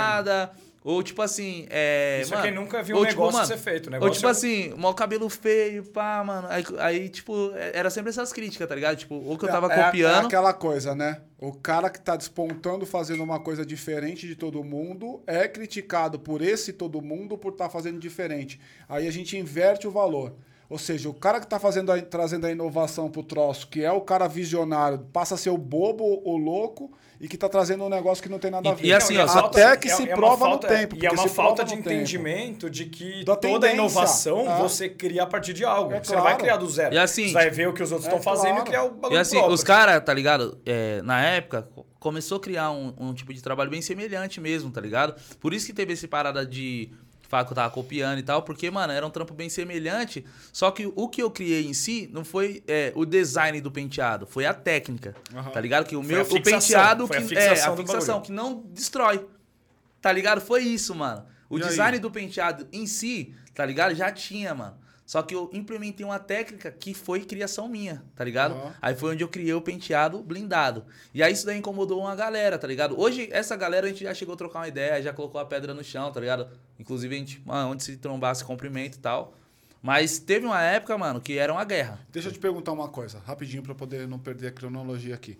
Ou 0.87 1.03
tipo 1.03 1.21
assim, 1.21 1.67
é. 1.69 2.21
Isso 2.23 2.31
mano, 2.31 2.45
é 2.45 2.47
quem 2.47 2.57
nunca 2.57 2.81
viu 2.81 2.95
um 2.95 3.01
ou, 3.01 3.05
tipo, 3.07 3.19
negócio 3.19 3.41
mano, 3.41 3.47
ser 3.49 3.59
feito. 3.59 3.91
O 3.91 4.05
ou 4.05 4.09
tipo 4.09 4.25
é- 4.25 4.31
assim, 4.31 4.73
mau 4.77 4.95
cabelo 4.95 5.29
feio, 5.29 5.83
pá, 5.83 6.23
mano. 6.25 6.47
Aí, 6.49 6.65
aí, 6.79 7.09
tipo, 7.09 7.51
era 7.73 7.91
sempre 7.91 8.11
essas 8.11 8.33
críticas, 8.33 8.69
tá 8.69 8.75
ligado? 8.77 8.97
Tipo, 8.97 9.17
ou 9.17 9.37
que 9.37 9.45
eu 9.45 9.49
tava 9.49 9.67
É- 9.67 9.81
é- 9.81 9.83
copiando. 9.83 10.23
É 10.23 10.27
aquela 10.27 10.55
coisa, 10.55 10.95
né? 10.95 11.23
O 11.41 11.53
cara 11.53 11.91
que 11.91 12.01
tá 12.01 12.15
despontando 12.15 12.87
fazendo 12.87 13.21
uma 13.25 13.41
coisa 13.41 13.67
diferente 13.67 14.29
de 14.29 14.37
todo 14.37 14.63
mundo 14.63 15.25
é 15.27 15.49
criticado 15.49 16.21
por 16.21 16.41
esse 16.41 16.73
todo 16.73 17.03
mundo 17.03 17.37
por 17.37 17.51
estar 17.51 17.69
fazendo 17.69 17.99
diferente. 17.99 18.61
Aí 18.89 19.09
a 19.09 19.11
gente 19.11 19.37
inverte 19.37 19.89
o 19.89 19.91
valor. 19.91 20.37
Ou 20.69 20.79
seja, 20.79 21.09
o 21.09 21.15
cara 21.15 21.41
que 21.41 21.47
tá 21.47 21.59
fazendo 21.61 21.93
a- 21.93 22.01
trazendo 22.03 22.47
a 22.47 22.51
inovação 22.51 23.09
pro 23.09 23.23
troço, 23.23 23.69
que 23.69 23.85
é 23.85 23.93
o 23.93 24.01
cara 24.01 24.27
visionário, 24.27 24.99
passa 25.13 25.35
a 25.35 25.39
ser 25.39 25.51
o 25.51 25.57
bobo, 25.59 26.21
o 26.25 26.37
louco, 26.37 26.91
e 27.21 27.29
que 27.29 27.39
tá 27.39 27.49
trazendo 27.49 27.85
um 27.85 27.89
negócio 27.89 28.23
que 28.23 28.29
não 28.29 28.39
tem 28.39 28.51
nada 28.51 28.69
a 28.69 28.73
E- 28.73 28.75
ver. 28.75 28.87
e 28.89 28.93
assim, 28.93 29.17
ó, 29.17 29.23
é 29.25 29.27
só- 29.29 29.33
falta- 29.43 29.59
Até 29.69 29.77
que 29.79 29.89
se 29.89 30.03
uma 30.03 30.15
prova 30.17 30.37
falta- 30.39 30.69
no 30.69 30.75
tempo. 30.77 30.97
E 31.01 31.07
é 31.07 31.11
uma 31.11 31.23
se 31.23 31.29
falta 31.31 31.65
de 31.65 31.71
tempo. 31.77 31.89
entendimento 31.89 32.69
de 32.69 32.87
que 32.87 33.25
Da 33.25 33.37
toda 33.37 33.71
inovação 33.73 34.45
Ah. 34.49 34.59
você 34.59 34.89
cria 34.89 35.23
a 35.23 35.27
partir 35.27 35.53
de 35.55 35.65
algo. 35.65 35.93
É 35.95 36.03
você 36.03 36.15
não 36.15 36.23
vai 36.23 36.33
claro. 36.33 36.43
criar 36.45 36.57
do 36.59 36.69
zero. 36.69 36.95
E 36.95 36.99
assim, 36.99 37.29
você 37.29 37.33
vai 37.33 37.49
ver 37.49 37.69
o 37.69 37.73
que 37.73 37.83
os 37.83 37.91
outros 37.93 38.09
é 38.13 38.17
estão 38.17 38.23
fazendo 38.23 38.57
claro. 38.57 38.63
e 38.67 38.69
criar 38.69 38.85
o 38.85 38.91
bagulho 38.91 39.17
E 39.17 39.21
assim, 39.21 39.37
próprio. 39.37 39.55
os 39.55 39.63
caras, 39.65 40.05
tá 40.05 40.13
ligado? 40.13 40.59
É, 40.67 41.01
na 41.03 41.23
época, 41.23 41.63
co- 41.75 41.87
começou 41.99 42.37
a 42.37 42.41
criar 42.41 42.71
um, 42.71 42.93
um 42.99 43.15
tipo 43.15 43.33
de 43.33 43.41
trabalho 43.43 43.71
bem 43.71 43.81
semelhante 43.81 44.41
mesmo, 44.41 44.71
tá 44.71 44.81
ligado? 44.81 45.15
Por 45.41 45.55
isso 45.55 45.65
que 45.67 45.73
teve 45.73 45.95
esse 45.95 46.07
parada 46.07 46.45
de 46.45 46.91
falar 47.29 47.45
que 47.45 47.53
eu 47.53 47.55
tava 47.55 47.71
copiando 47.73 48.19
e 48.19 48.23
tal, 48.23 48.43
porque, 48.43 48.71
mano, 48.71 48.93
era 48.93 49.07
um 49.07 49.11
trampo 49.11 49.35
bem 49.35 49.49
semelhante. 49.49 50.25
Só 50.53 50.71
que 50.71 50.91
o 50.95 51.09
que 51.09 51.23
eu 51.23 51.31
criei 51.31 51.67
em 51.67 51.73
si 51.75 52.09
não 52.13 52.25
foi 52.25 52.63
é, 52.67 52.93
o 52.95 53.05
design 53.05 53.61
do 53.61 53.71
penteado, 53.71 54.27
foi 54.27 54.47
a 54.47 54.55
técnica, 54.55 55.15
Aham. 55.35 55.51
tá 55.51 55.61
ligado? 55.61 55.85
Que 55.87 55.97
o 55.97 56.03
Foi 56.03 56.09
meu 56.13 56.21
a 56.21 56.23
o 56.23 56.27
fixação, 56.27 56.59
penteado 56.61 57.05
a 57.05 57.09
que 57.09 57.21
fixação 57.23 57.71
é 57.71 57.75
a 57.75 57.77
fixação 57.77 58.21
que 58.21 58.33
não 58.33 58.63
destrói. 58.73 59.27
Tá 60.01 60.13
ligado? 60.13 60.41
Foi 60.41 60.63
isso, 60.63 60.95
mano. 60.95 61.25
O 61.49 61.59
E 61.59 61.63
aí? 61.63 61.69
design 61.69 61.99
do 61.99 62.11
penteado 62.11 62.67
em 62.73 62.87
si, 62.87 63.35
tá 63.55 63.65
ligado? 63.65 63.95
Já 63.95 64.11
tinha, 64.13 64.55
mano. 64.55 64.77
Só 65.07 65.23
que 65.23 65.37
eu 65.37 65.49
implementei 65.53 66.05
uma 66.05 66.19
técnica 66.19 66.69
que 66.69 66.93
foi 66.93 67.25
criação 67.25 67.69
minha, 67.69 68.03
tá 68.17 68.25
ligado? 68.25 68.55
Aham. 68.57 68.75
Aí 68.83 68.95
foi 68.97 69.13
onde 69.13 69.23
eu 69.23 69.29
criei 69.29 69.55
o 69.55 69.63
penteado 69.63 70.21
blindado. 70.21 70.85
E 71.15 71.23
aí 71.23 71.33
isso 71.33 71.47
daí 71.47 71.57
incomodou 71.57 72.01
uma 72.01 72.17
galera, 72.17 72.59
tá 72.59 72.67
ligado? 72.67 72.99
Hoje, 73.01 73.29
essa 73.31 73.55
galera 73.55 73.87
a 73.87 73.89
gente 73.89 74.03
já 74.03 74.13
chegou 74.13 74.35
a 74.35 74.37
trocar 74.37 74.59
uma 74.59 74.69
ideia, 74.69 75.01
já 75.01 75.13
colocou 75.13 75.41
a 75.41 75.45
pedra 75.45 75.73
no 75.73 75.85
chão, 75.85 76.11
tá 76.11 76.19
ligado? 76.19 76.49
Inclusive, 76.77 77.15
a 77.15 77.19
gente, 77.19 77.43
mano, 77.47 77.71
onde 77.71 77.85
se 77.85 77.97
trombasse 77.97 78.45
cumprimento 78.45 78.97
e 78.97 79.01
tal. 79.01 79.37
Mas 79.81 80.19
teve 80.19 80.45
uma 80.45 80.61
época, 80.61 80.99
mano, 80.99 81.21
que 81.21 81.39
era 81.39 81.53
uma 81.53 81.65
guerra. 81.65 82.01
Deixa 82.11 82.29
eu 82.29 82.33
te 82.33 82.41
perguntar 82.41 82.73
uma 82.73 82.89
coisa, 82.89 83.23
rapidinho, 83.25 83.63
para 83.63 83.77
poder 83.77 84.09
não 84.09 84.19
perder 84.19 84.49
a 84.49 84.51
cronologia 84.51 85.15
aqui. 85.15 85.39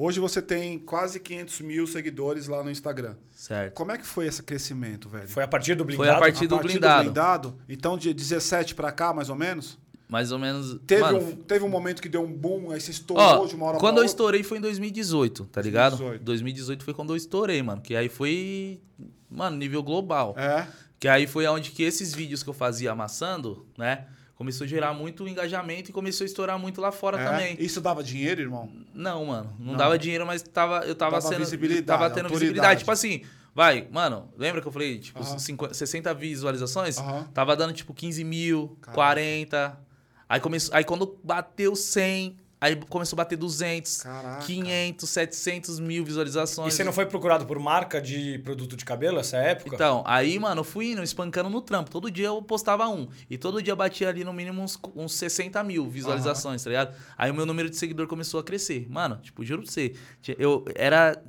Hoje 0.00 0.20
você 0.20 0.40
tem 0.40 0.78
quase 0.78 1.18
500 1.18 1.60
mil 1.62 1.84
seguidores 1.84 2.46
lá 2.46 2.62
no 2.62 2.70
Instagram. 2.70 3.16
Certo. 3.32 3.74
Como 3.74 3.90
é 3.90 3.98
que 3.98 4.06
foi 4.06 4.28
esse 4.28 4.40
crescimento, 4.44 5.08
velho? 5.08 5.26
Foi 5.26 5.42
a 5.42 5.48
partir 5.48 5.74
do 5.74 5.84
Foi 5.84 5.96
blindado. 5.96 6.16
a 6.16 6.20
partir 6.20 6.46
do 6.46 6.56
blindado. 6.56 7.58
Então, 7.68 7.98
de 7.98 8.14
17 8.14 8.76
pra 8.76 8.92
cá, 8.92 9.12
mais 9.12 9.28
ou 9.28 9.34
menos? 9.34 9.76
Mais 10.08 10.30
ou 10.30 10.38
menos. 10.38 10.78
Teve, 10.86 11.02
mano, 11.02 11.18
um, 11.18 11.36
teve 11.36 11.64
um 11.64 11.68
momento 11.68 12.00
que 12.00 12.08
deu 12.08 12.22
um 12.22 12.32
boom, 12.32 12.70
aí 12.70 12.80
você 12.80 12.92
estourou 12.92 13.42
Ó, 13.42 13.46
de 13.46 13.56
uma 13.56 13.66
hora 13.66 13.78
quando 13.78 13.94
pra 13.94 14.02
eu 14.02 14.04
outra? 14.04 14.06
estourei 14.06 14.42
foi 14.44 14.58
em 14.58 14.60
2018, 14.60 15.46
tá 15.46 15.60
ligado? 15.60 15.96
2018. 15.96 16.24
2018 16.24 16.84
foi 16.84 16.94
quando 16.94 17.12
eu 17.12 17.16
estourei, 17.16 17.60
mano. 17.60 17.82
Que 17.82 17.96
aí 17.96 18.08
foi, 18.08 18.80
mano, 19.28 19.56
nível 19.56 19.82
global. 19.82 20.36
É. 20.38 20.68
Que 21.00 21.08
aí 21.08 21.26
foi 21.26 21.44
onde 21.48 21.72
que 21.72 21.82
esses 21.82 22.14
vídeos 22.14 22.44
que 22.44 22.48
eu 22.48 22.54
fazia 22.54 22.92
amassando, 22.92 23.66
né? 23.76 24.06
Começou 24.38 24.64
a 24.64 24.68
gerar 24.68 24.94
muito 24.94 25.26
engajamento 25.26 25.90
e 25.90 25.92
começou 25.92 26.24
a 26.24 26.26
estourar 26.26 26.56
muito 26.60 26.80
lá 26.80 26.92
fora 26.92 27.20
é. 27.20 27.24
também. 27.28 27.56
Isso 27.58 27.80
dava 27.80 28.04
dinheiro, 28.04 28.40
irmão? 28.40 28.70
Não, 28.94 29.24
mano. 29.24 29.52
Não, 29.58 29.72
Não. 29.72 29.76
dava 29.76 29.98
dinheiro, 29.98 30.24
mas 30.24 30.40
tava, 30.42 30.86
eu 30.86 30.94
tava, 30.94 31.16
Dava 31.16 31.28
sendo. 31.28 31.40
visibilidade, 31.40 31.84
tava 31.84 32.04
tendo 32.08 32.26
autoridade. 32.26 32.38
visibilidade. 32.44 32.78
Tipo 32.78 32.90
assim, 32.92 33.22
vai, 33.52 33.88
mano, 33.90 34.32
lembra 34.38 34.60
que 34.62 34.68
eu 34.68 34.70
falei, 34.70 35.00
tipo, 35.00 35.18
Aham. 35.18 35.40
50, 35.40 35.74
60 35.74 36.14
visualizações? 36.14 36.96
Tava 37.34 37.56
dando, 37.56 37.72
tipo, 37.72 37.92
15 37.92 38.22
mil, 38.22 38.78
Caraca. 38.80 38.94
40. 38.94 39.80
Aí, 40.28 40.38
começou, 40.40 40.72
aí 40.72 40.84
quando 40.84 41.18
bateu 41.24 41.74
100, 41.74 42.36
aí 42.60 42.76
começou 42.88 43.16
a 43.16 43.18
bater 43.18 43.36
200, 43.36 44.02
Caraca. 44.02 44.44
500, 44.44 45.08
700 45.08 45.80
mil 45.80 46.02
E 46.02 46.04
visualizações. 46.04 46.74
você 46.74 46.84
não 46.84 46.92
foi 46.92 47.06
procurado 47.06 47.46
por 47.46 47.58
marca 47.58 48.00
de 48.00 48.38
produto 48.38 48.76
de 48.76 48.84
cabelo 48.84 49.18
essa 49.18 49.36
época? 49.36 49.74
Então, 49.74 50.02
aí, 50.06 50.38
mano, 50.38 50.60
eu 50.60 50.64
fui 50.64 50.92
indo, 50.92 51.02
espancando 51.02 51.48
no 51.48 51.60
trampo. 51.60 51.90
Todo 51.90 52.10
dia 52.10 52.26
eu 52.26 52.42
postava 52.42 52.88
um. 52.88 53.08
E 53.28 53.36
todo 53.38 53.62
dia 53.62 53.74
batia 53.76 54.08
ali 54.08 54.24
no 54.24 54.32
mínimo 54.32 54.62
uns, 54.62 54.78
uns 54.94 55.14
60 55.14 55.62
mil 55.64 55.88
visualizações, 55.88 56.62
tá 56.62 56.70
ligado? 56.70 56.94
Aí 57.16 57.30
o 57.30 57.34
meu 57.34 57.46
número 57.46 57.68
de 57.70 57.76
seguidor 57.76 58.06
começou 58.06 58.40
a 58.40 58.44
crescer. 58.44 58.86
Mano, 58.88 59.18
tipo, 59.22 59.44
juro 59.44 59.62
pra 59.62 59.70
você. 59.70 59.94
Eu 60.38 60.64
era. 60.74 61.20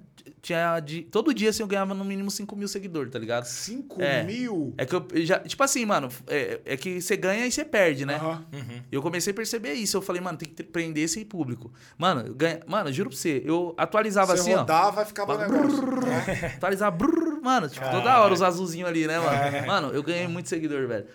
Tinha. 0.42 0.80
De, 0.80 1.02
todo 1.04 1.34
dia, 1.34 1.50
assim, 1.50 1.64
eu 1.64 1.68
ganhava 1.68 1.94
no 1.94 2.04
mínimo 2.06 2.30
5 2.32 2.56
mil 2.56 2.68
seguidores, 2.68 3.12
tá 3.12 3.20
ligado? 3.20 3.46
5 3.46 4.02
É. 4.02 4.24
mil? 4.24 4.74
É 4.78 4.86
que 4.86 4.96
eu 4.96 5.06
já. 5.16 5.40
Tipo 5.40 5.64
assim, 5.64 5.86
mano, 5.86 6.10
é, 6.28 6.60
é 6.66 6.78
que 6.78 7.02
você 7.02 7.16
ganha 7.18 7.46
e 7.48 7.52
você 7.52 7.64
perde, 7.66 8.06
né? 8.06 8.16
Aham. 8.16 8.46
Eu 8.92 9.02
comecei 9.02 9.32
a 9.32 9.36
perceber 9.36 9.74
isso. 9.74 9.98
Eu 9.98 10.02
falei, 10.02 10.22
mano, 10.22 10.38
tem 10.38 10.50
que 10.50 10.64
prender 10.64 11.04
esse 11.04 11.24
público. 11.26 11.72
Mano, 11.98 12.22
eu 12.28 12.34
ganha, 12.36 12.60
mano, 12.68 12.92
juro 12.92 13.10
pra 13.10 13.18
você, 13.18 13.42
eu 13.46 13.74
atualizava 13.78 14.36
Você 14.36 14.42
assim, 14.42 14.54
ó. 14.54 14.60
rodava 14.60 15.02
e 15.02 15.06
ficava 15.06 15.36
o 15.36 15.38
negócio. 15.38 15.86
né? 16.02 16.54
Atualizar, 16.56 16.92
brrr, 16.92 17.42
mano, 17.42 17.70
tipo, 17.70 17.90
toda 17.90 18.20
hora 18.22 18.34
os 18.34 18.42
azulzinhos 18.42 18.90
ali, 18.90 19.08
né, 19.08 19.20
mano? 19.20 19.68
Mano, 19.68 19.88
eu 19.90 20.04
ganhei 20.04 20.28
muito 20.28 20.50
seguidor, 20.50 20.88
velho. 20.88 21.06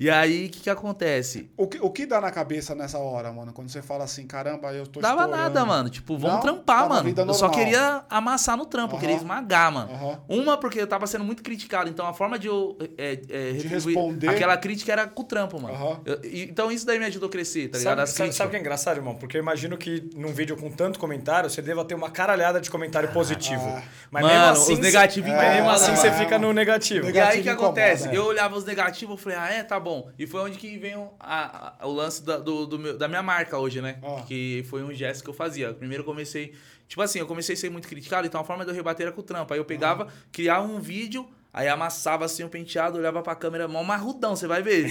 E 0.00 0.08
aí, 0.08 0.46
o 0.46 0.50
que 0.50 0.60
que 0.60 0.70
acontece? 0.70 1.50
O 1.56 1.66
que, 1.66 1.78
o 1.80 1.90
que 1.90 2.06
dá 2.06 2.20
na 2.20 2.30
cabeça 2.30 2.72
nessa 2.74 2.98
hora, 2.98 3.32
mano? 3.32 3.52
Quando 3.52 3.68
você 3.68 3.82
fala 3.82 4.04
assim, 4.04 4.26
caramba, 4.28 4.72
eu 4.72 4.86
tô 4.86 5.00
Dava 5.00 5.22
estourando. 5.22 5.42
nada, 5.42 5.64
mano. 5.64 5.90
Tipo, 5.90 6.16
vamos 6.16 6.36
Não? 6.36 6.40
trampar, 6.40 6.88
mano. 6.88 7.12
Eu 7.16 7.34
só 7.34 7.48
queria 7.48 8.04
amassar 8.08 8.56
no 8.56 8.64
trampo, 8.64 8.94
eu 8.94 9.00
queria 9.00 9.16
esmagar, 9.16 9.72
mano. 9.72 9.92
Aham. 9.92 10.20
Uma, 10.28 10.56
porque 10.56 10.80
eu 10.80 10.86
tava 10.86 11.04
sendo 11.08 11.24
muito 11.24 11.42
criticado, 11.42 11.90
então 11.90 12.06
a 12.06 12.12
forma 12.14 12.38
de 12.38 12.46
eu 12.46 12.78
é, 12.96 13.18
é, 13.28 13.52
retribuir 13.52 13.96
responder. 13.96 14.28
aquela 14.28 14.56
crítica 14.56 14.92
era 14.92 15.06
com 15.08 15.22
o 15.22 15.24
trampo, 15.24 15.60
mano. 15.60 15.74
Aham. 15.74 16.00
Eu- 16.04 16.20
então 16.22 16.70
isso 16.70 16.86
daí 16.86 16.98
me 17.00 17.04
ajudou 17.06 17.28
a 17.28 17.32
crescer, 17.32 17.68
tá 17.68 17.78
ligado? 17.78 18.06
Sabe, 18.06 18.28
As 18.30 18.36
sabe, 18.36 18.48
o 18.48 18.50
que 18.52 18.56
é 18.56 18.60
engraçado, 18.60 18.96
irmão? 18.98 19.16
Porque 19.16 19.36
eu 19.36 19.42
imagino 19.42 19.76
que 19.76 20.08
num 20.14 20.32
vídeo 20.32 20.56
com 20.56 20.70
tanto 20.70 20.98
comentário, 21.00 21.50
você 21.50 21.60
deva 21.60 21.84
ter 21.84 21.94
uma 21.94 22.08
caralhada 22.10 22.60
de 22.60 22.70
comentário 22.70 23.08
positivo. 23.12 23.66
Mas 24.12 24.22
Mano, 24.22 24.34
mesmo 24.34 24.52
assim, 24.52 24.72
os 24.74 24.78
negativos 24.78 25.28
você- 25.28 25.36
incomoda, 25.36 25.54
mesmo 25.56 25.70
assim 25.70 25.96
você 25.96 26.12
fica 26.12 26.38
no 26.38 26.52
negativo. 26.52 27.06
E 27.06 27.08
aí 27.08 27.10
o 27.10 27.14
Negativo 27.14 27.42
que 27.42 27.50
incomoda, 27.50 27.80
acontece? 27.80 28.08
é. 28.08 28.16
Eu 28.16 28.24
olhava 28.26 28.54
os 28.56 28.64
negativos 28.64 29.18
e 29.18 29.22
falei, 29.24 29.38
ah, 29.38 29.48
é, 29.52 29.62
tá 29.64 29.80
bom. 29.80 29.87
E 30.18 30.26
foi 30.26 30.40
onde 30.40 30.58
que 30.58 30.76
veio 30.78 31.08
a- 31.20 31.74
a- 31.80 31.86
o 31.86 31.92
lance 31.92 32.22
da, 32.22 32.36
do, 32.38 32.66
do 32.66 32.78
meu- 32.78 32.96
da 32.98 33.08
minha 33.08 33.22
marca 33.22 33.58
hoje, 33.58 33.80
né? 33.80 33.98
Ah. 34.02 34.22
Que 34.26 34.64
foi 34.68 34.82
um 34.82 34.92
gesto 34.92 35.22
que 35.24 35.30
eu 35.30 35.34
fazia. 35.34 35.72
Primeiro 35.74 36.02
eu 36.02 36.06
comecei. 36.06 36.54
Tipo 36.86 37.02
assim, 37.02 37.18
eu 37.18 37.26
comecei 37.26 37.54
a 37.54 37.58
ser 37.58 37.70
muito 37.70 37.86
criticado, 37.88 38.26
então 38.26 38.40
a 38.40 38.44
forma 38.44 38.64
de 38.64 38.70
eu 38.70 38.74
rebater 38.74 39.06
era 39.06 39.12
com 39.14 39.20
o 39.20 39.24
trampo. 39.24 39.52
Aí 39.52 39.60
eu 39.60 39.64
pegava, 39.64 40.08
criava 40.32 40.66
um 40.66 40.80
vídeo. 40.80 41.28
Aí 41.52 41.66
amassava 41.66 42.24
assim 42.26 42.44
o 42.44 42.48
penteado, 42.48 42.98
olhava 42.98 43.22
pra 43.22 43.34
câmera, 43.34 43.66
mó 43.66 43.82
marrudão, 43.82 44.36
você 44.36 44.46
vai 44.46 44.62
ver. 44.62 44.86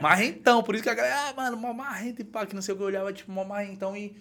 Marrentão, 0.00 0.62
por 0.62 0.74
isso 0.74 0.82
que 0.82 0.88
a 0.90 0.94
galera, 0.94 1.28
ah, 1.28 1.34
mano, 1.34 1.56
mó 1.56 1.72
marrento 1.72 2.22
e 2.22 2.24
pá, 2.24 2.46
que 2.46 2.54
não 2.54 2.62
sei 2.62 2.74
o 2.74 2.76
que, 2.76 2.82
eu 2.82 2.86
olhava 2.86 3.12
tipo 3.12 3.30
mó 3.30 3.44
marrentão 3.44 3.96
e. 3.96 4.16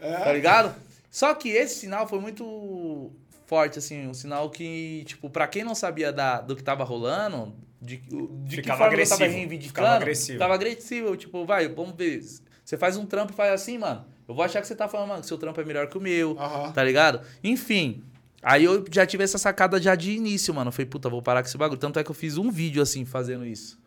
É. 0.00 0.12
Tá 0.16 0.32
ligado? 0.32 0.74
Só 1.10 1.32
que 1.34 1.48
esse 1.48 1.76
sinal 1.80 2.06
foi 2.08 2.18
muito 2.20 3.10
forte, 3.46 3.78
assim, 3.78 4.06
um 4.06 4.14
sinal 4.14 4.48
que, 4.50 5.02
tipo, 5.06 5.28
pra 5.30 5.46
quem 5.46 5.64
não 5.64 5.74
sabia 5.74 6.12
da, 6.12 6.40
do 6.40 6.54
que 6.54 6.62
tava 6.62 6.84
rolando, 6.84 7.54
de, 7.80 7.96
de 7.96 8.62
que 8.62 8.68
forma 8.68 8.86
agressivo, 8.86 9.14
eu 9.14 9.18
tava 9.18 9.32
reivindicando. 9.32 9.68
ficava 9.68 9.96
agressivo. 9.96 10.38
Tava 10.38 10.54
agressivo. 10.54 11.16
Tipo, 11.16 11.46
vai, 11.46 11.68
vamos 11.68 11.94
ver. 11.96 12.22
Você 12.64 12.76
faz 12.76 12.96
um 12.96 13.06
trampo 13.06 13.32
e 13.32 13.36
faz 13.36 13.52
assim, 13.52 13.78
mano. 13.78 14.04
Eu 14.28 14.34
vou 14.34 14.44
achar 14.44 14.60
que 14.60 14.66
você 14.66 14.76
tá 14.76 14.86
falando, 14.86 15.08
mano, 15.08 15.20
que 15.22 15.26
seu 15.26 15.38
trampo 15.38 15.60
é 15.60 15.64
melhor 15.64 15.88
que 15.88 15.98
o 15.98 16.00
meu. 16.00 16.38
Aham. 16.38 16.72
Tá 16.72 16.84
ligado? 16.84 17.22
Enfim. 17.42 18.04
Aí 18.42 18.64
eu 18.64 18.84
já 18.90 19.04
tive 19.04 19.24
essa 19.24 19.38
sacada 19.38 19.80
já 19.80 19.94
de 19.94 20.12
início, 20.12 20.54
mano. 20.54 20.68
Eu 20.68 20.72
falei, 20.72 20.86
puta, 20.86 21.08
vou 21.08 21.22
parar 21.22 21.42
com 21.42 21.48
esse 21.48 21.58
bagulho. 21.58 21.80
Tanto 21.80 21.98
é 21.98 22.04
que 22.04 22.10
eu 22.10 22.14
fiz 22.14 22.38
um 22.38 22.50
vídeo 22.50 22.82
assim, 22.82 23.04
fazendo 23.04 23.44
isso. 23.44 23.80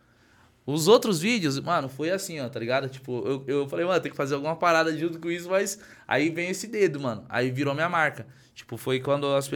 Os 0.66 0.88
outros 0.88 1.20
vídeos, 1.20 1.60
mano, 1.60 1.88
foi 1.90 2.10
assim, 2.10 2.40
ó, 2.40 2.48
tá 2.48 2.58
ligado? 2.58 2.88
Tipo, 2.88 3.22
eu, 3.26 3.44
eu 3.46 3.68
falei, 3.68 3.84
mano, 3.84 4.00
tem 4.00 4.10
que 4.10 4.16
fazer 4.16 4.34
alguma 4.34 4.56
parada 4.56 4.96
junto 4.96 5.18
com 5.18 5.30
isso, 5.30 5.48
mas 5.50 5.78
aí 6.08 6.30
vem 6.30 6.48
esse 6.48 6.66
dedo, 6.66 6.98
mano. 6.98 7.24
Aí 7.28 7.50
virou 7.50 7.74
minha 7.74 7.88
marca. 7.88 8.26
Tipo, 8.54 8.76
foi 8.76 9.00
quando 9.00 9.26
as 9.34 9.50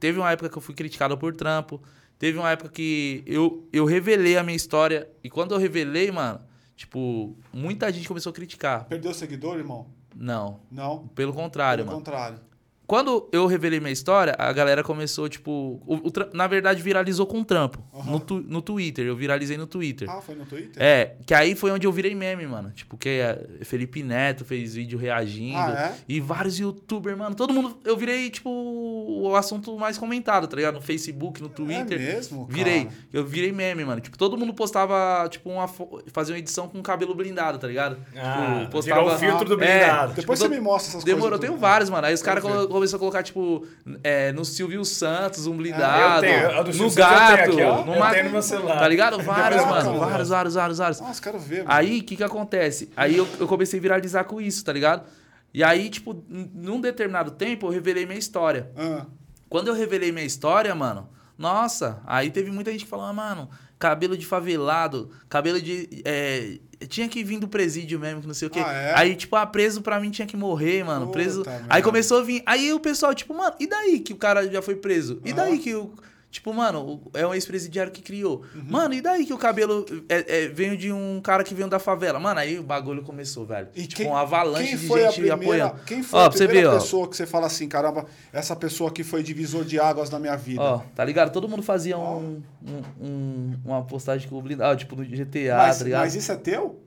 Teve 0.00 0.18
uma 0.18 0.30
época 0.30 0.48
que 0.48 0.56
eu 0.56 0.62
fui 0.62 0.74
criticado 0.74 1.18
por 1.18 1.34
trampo. 1.34 1.82
Teve 2.18 2.38
uma 2.38 2.50
época 2.50 2.70
que 2.70 3.22
eu, 3.26 3.68
eu 3.72 3.84
revelei 3.84 4.36
a 4.36 4.42
minha 4.42 4.56
história. 4.56 5.08
E 5.22 5.28
quando 5.28 5.52
eu 5.54 5.58
revelei, 5.58 6.10
mano, 6.10 6.40
tipo, 6.76 7.36
muita 7.52 7.92
gente 7.92 8.06
começou 8.08 8.30
a 8.30 8.32
criticar. 8.34 8.84
Perdeu 8.86 9.12
seguidor, 9.12 9.58
irmão? 9.58 9.86
Não. 10.14 10.60
Não. 10.70 11.08
Pelo 11.08 11.32
contrário, 11.32 11.84
Pelo 11.84 11.92
mano. 11.92 11.98
contrário. 12.04 12.38
Quando 12.86 13.28
eu 13.32 13.46
revelei 13.46 13.80
minha 13.80 13.92
história, 13.92 14.34
a 14.38 14.52
galera 14.52 14.82
começou, 14.82 15.28
tipo. 15.28 15.80
o- 15.86 15.94
o 16.08 16.12
na 16.34 16.46
verdade, 16.46 16.82
viralizou 16.82 17.26
com 17.26 17.42
trampo. 17.42 17.82
Aham. 17.94 18.10
No, 18.12 18.20
tu- 18.20 18.44
no 18.46 18.60
Twitter. 18.60 19.06
Eu 19.06 19.16
viralizei 19.16 19.56
no 19.56 19.66
Twitter. 19.66 20.08
Ah, 20.10 20.20
foi 20.20 20.34
no 20.34 20.44
Twitter? 20.44 20.82
É, 20.82 21.16
que 21.26 21.32
aí 21.32 21.54
foi 21.54 21.70
onde 21.70 21.86
eu 21.86 21.92
virei 21.92 22.14
meme, 22.14 22.46
mano. 22.46 22.70
Tipo, 22.72 22.96
que 22.98 23.08
é, 23.08 23.46
Felipe 23.62 24.02
Neto 24.02 24.44
fez 24.44 24.74
vídeo 24.74 24.98
reagindo. 24.98 25.56
Ah, 25.58 25.94
é? 25.96 26.00
E 26.08 26.20
vários 26.20 26.58
youtubers, 26.58 27.16
mano. 27.16 27.34
Todo 27.34 27.54
mundo. 27.54 27.78
Eu 27.84 27.96
virei, 27.96 28.28
tipo, 28.28 28.50
o 28.50 29.34
assunto 29.34 29.76
mais 29.78 29.96
comentado, 29.98 30.46
tá 30.46 30.56
ligado? 30.56 30.74
No 30.74 30.82
Facebook, 30.82 31.40
no 31.42 31.48
Twitter. 31.48 31.98
É 32.00 32.14
mesmo, 32.14 32.46
cara? 32.46 32.54
Virei. 32.56 32.88
Eu 33.12 33.24
virei 33.24 33.52
meme, 33.52 33.84
mano. 33.84 34.00
Tipo, 34.00 34.18
todo 34.18 34.36
mundo 34.36 34.52
postava, 34.52 35.26
tipo, 35.28 35.48
uma 35.50 35.66
fazia 36.12 36.34
uma 36.34 36.38
edição 36.38 36.68
com 36.68 36.82
cabelo 36.82 37.14
blindado, 37.14 37.58
tá 37.58 37.66
ligado? 37.66 37.96
Ah, 38.16 38.60
tipo, 38.64 38.82
virou 38.82 39.06
o 39.06 39.18
filtro 39.18 39.48
do 39.56 39.62
É, 39.62 39.78
blindado. 39.78 40.14
Depois 40.14 40.38
tipo, 40.38 40.48
você 40.50 40.54
me 40.54 40.60
mostra 40.60 40.90
essas 40.92 41.04
Demorou, 41.04 41.30
coisas. 41.30 41.40
tenho 41.40 41.52
tudo. 41.54 41.60
vários, 41.60 41.88
mano. 41.90 42.06
Aí 42.06 42.14
os 42.14 42.22
caras 42.22 42.42
Começaram 42.74 42.96
a 42.96 43.00
colocar, 43.00 43.22
tipo, 43.22 43.66
é, 44.02 44.32
no 44.32 44.44
Silvio 44.44 44.84
Santos, 44.84 45.46
um 45.46 45.56
blindado. 45.56 46.24
eu 46.26 46.32
tenho, 46.32 46.58
a 46.58 46.62
do 46.62 46.72
no 46.76 46.90
gato. 46.92 47.40
aqui, 47.42 47.56
no 47.86 47.98
ma- 47.98 48.22
no 48.22 48.30
meu 48.30 48.42
celular. 48.42 48.78
Tá 48.78 48.88
ligado? 48.88 49.22
Vários, 49.22 49.64
mano. 49.64 49.98
Vários, 49.98 50.28
vários, 50.28 50.54
vários, 50.54 50.78
vários. 50.78 51.00
Nossa, 51.00 51.22
quero 51.22 51.38
ver, 51.38 51.58
mano. 51.64 51.70
Aí, 51.72 52.00
o 52.00 52.04
que 52.04 52.16
que 52.16 52.24
acontece? 52.24 52.90
Aí 52.96 53.16
eu, 53.16 53.28
eu 53.38 53.46
comecei 53.46 53.78
a 53.78 53.82
viralizar 53.82 54.24
com 54.24 54.40
isso, 54.40 54.64
tá 54.64 54.72
ligado? 54.72 55.04
E 55.52 55.62
aí, 55.62 55.88
tipo, 55.88 56.24
num 56.28 56.80
determinado 56.80 57.30
tempo, 57.30 57.66
eu 57.66 57.70
revelei 57.70 58.04
minha 58.06 58.18
história. 58.18 58.70
Ah, 58.76 59.06
Quando 59.48 59.68
eu 59.68 59.74
revelei 59.74 60.10
minha 60.10 60.26
história, 60.26 60.74
mano, 60.74 61.08
nossa, 61.38 62.00
aí 62.06 62.28
teve 62.30 62.50
muita 62.50 62.72
gente 62.72 62.84
que 62.84 62.90
falou, 62.90 63.06
ah, 63.06 63.12
mano, 63.12 63.48
cabelo 63.78 64.16
de 64.18 64.26
favelado, 64.26 65.10
cabelo 65.28 65.60
de. 65.60 66.02
é, 66.04 66.58
tinha 66.88 67.08
que 67.08 67.22
vir 67.24 67.38
do 67.38 67.48
presídio 67.48 67.98
mesmo, 67.98 68.20
que 68.20 68.26
não 68.26 68.34
sei 68.34 68.48
o 68.48 68.50
quê. 68.50 68.60
Ah, 68.64 68.72
é? 68.72 68.92
Aí, 68.96 69.16
tipo, 69.16 69.34
ah, 69.36 69.46
preso 69.46 69.82
pra 69.82 69.98
mim 70.00 70.10
tinha 70.10 70.26
que 70.26 70.36
morrer, 70.36 70.84
mano. 70.84 71.06
Puta 71.06 71.12
preso. 71.18 71.42
Aí 71.68 71.82
começou 71.82 72.18
a 72.18 72.22
vir. 72.22 72.42
Aí 72.46 72.72
o 72.72 72.80
pessoal, 72.80 73.14
tipo, 73.14 73.34
mano, 73.34 73.54
e 73.58 73.66
daí 73.66 74.00
que 74.00 74.12
o 74.12 74.16
cara 74.16 74.48
já 74.50 74.62
foi 74.62 74.76
preso? 74.76 75.20
E 75.24 75.32
daí 75.32 75.52
Aham. 75.54 75.62
que 75.62 75.74
o. 75.74 75.92
Tipo, 76.34 76.52
mano, 76.52 77.00
é 77.14 77.24
um 77.24 77.32
ex-presidiário 77.32 77.92
que 77.92 78.02
criou. 78.02 78.42
Uhum. 78.56 78.64
Mano, 78.68 78.92
e 78.92 79.00
daí 79.00 79.24
que 79.24 79.32
o 79.32 79.38
cabelo 79.38 79.86
é, 80.08 80.46
é, 80.46 80.48
veio 80.48 80.76
de 80.76 80.90
um 80.92 81.20
cara 81.22 81.44
que 81.44 81.54
veio 81.54 81.68
da 81.68 81.78
favela? 81.78 82.18
Mano, 82.18 82.40
aí 82.40 82.58
o 82.58 82.62
bagulho 82.64 83.02
começou, 83.04 83.46
velho. 83.46 83.68
E 83.72 83.82
tipo, 83.86 84.02
quem- 84.02 84.10
uma 84.10 84.22
avalanche 84.22 84.76
quem 84.76 84.76
de 84.88 84.92
a 84.94 85.10
gente 85.10 85.12
primeira, 85.30 85.34
apoiando. 85.36 85.74
Quem 85.86 86.02
foi 86.02 86.18
Ó, 86.18 86.24
a 86.24 86.30
primeira 86.30 86.52
ver, 86.52 86.66
ó. 86.66 86.74
pessoa 86.80 87.08
que 87.08 87.16
você 87.16 87.24
fala 87.24 87.46
assim, 87.46 87.68
caramba, 87.68 88.06
essa 88.32 88.56
pessoa 88.56 88.90
aqui 88.90 89.04
foi 89.04 89.22
divisor 89.22 89.64
de 89.64 89.78
águas 89.78 90.10
na 90.10 90.18
minha 90.18 90.34
vida? 90.36 90.60
Ó, 90.60 90.80
tá 90.92 91.04
ligado? 91.04 91.30
Todo 91.30 91.48
mundo 91.48 91.62
fazia 91.62 91.96
um, 91.96 92.42
um- 92.66 92.82
um- 93.00 93.54
uma 93.64 93.84
postagem 93.84 94.28
com 94.28 94.34
o 94.36 94.42
blindado, 94.42 94.76
tipo 94.76 94.96
no 94.96 95.04
GTA, 95.04 95.56
mas, 95.56 95.78
tá 95.78 95.84
ligado? 95.84 96.00
mas 96.00 96.16
isso 96.16 96.32
é 96.32 96.36
teu? 96.36 96.80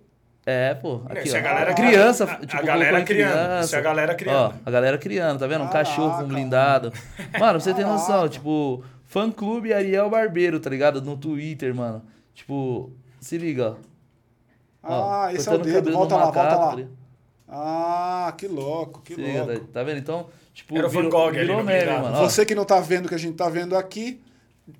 É, 0.45 0.73
pô. 0.75 1.01
Aqui, 1.09 1.27
Isso 1.27 1.35
ó. 1.35 1.37
é 1.37 1.41
a 1.41 1.43
galera 1.43 1.73
criança, 1.73 2.23
a- 2.25 2.31
a 2.33 2.45
tipo, 2.45 2.65
galera 2.65 2.91
colocou 2.91 2.99
em 2.99 3.05
criando, 3.05 3.33
criança. 3.33 3.65
isso 3.65 3.75
é 3.75 3.79
a 3.79 3.81
galera 3.81 4.15
criando. 4.15 4.37
Ó, 4.37 4.53
a 4.65 4.71
galera 4.71 4.97
criando, 4.97 5.39
tá 5.39 5.47
vendo? 5.47 5.63
Um 5.63 5.67
Caraca, 5.67 5.89
cachorro 5.89 6.17
com 6.19 6.23
um 6.23 6.27
blindado. 6.27 6.93
Mano, 7.39 7.51
pra 7.53 7.59
você 7.59 7.73
ter 7.73 7.85
noção, 7.85 8.29
tipo, 8.29 8.81
fã 9.07 9.31
clube 9.31 9.73
Ariel 9.73 10.09
Barbeiro, 10.09 10.59
tá 10.59 10.69
ligado? 10.69 11.01
No 11.01 11.17
Twitter, 11.17 11.73
mano. 11.73 12.03
Tipo, 12.35 12.91
se 13.19 13.37
liga, 13.37 13.71
ó. 14.83 14.89
Ó, 14.89 15.11
Ah, 15.23 15.33
esse 15.33 15.49
é 15.49 15.53
o 15.53 15.57
dedo. 15.57 15.91
Volta 15.91 16.15
lá, 16.15 16.23
volta 16.25 16.43
macaco, 16.43 16.61
lá. 16.65 16.75
tá? 16.83 16.87
Ah, 17.49 18.33
que 18.37 18.47
louco, 18.47 19.01
que 19.01 19.15
Se 19.15 19.21
liga, 19.21 19.43
louco. 19.45 19.59
tá, 19.61 19.65
tá 19.73 19.83
vendo? 19.83 19.97
Então, 19.99 20.27
tipo, 20.53 20.77
Era 20.77 20.87
virou, 20.87 21.09
Gogh 21.09 21.31
virou 21.31 21.63
meme, 21.63 21.85
mano. 22.01 22.17
Ó, 22.17 22.23
Você 22.29 22.45
que 22.45 22.53
não 22.53 22.65
tá 22.65 22.79
vendo 22.79 23.05
o 23.05 23.09
que 23.09 23.15
a 23.15 23.17
gente 23.17 23.35
tá 23.35 23.49
vendo 23.49 23.75
aqui, 23.75 24.21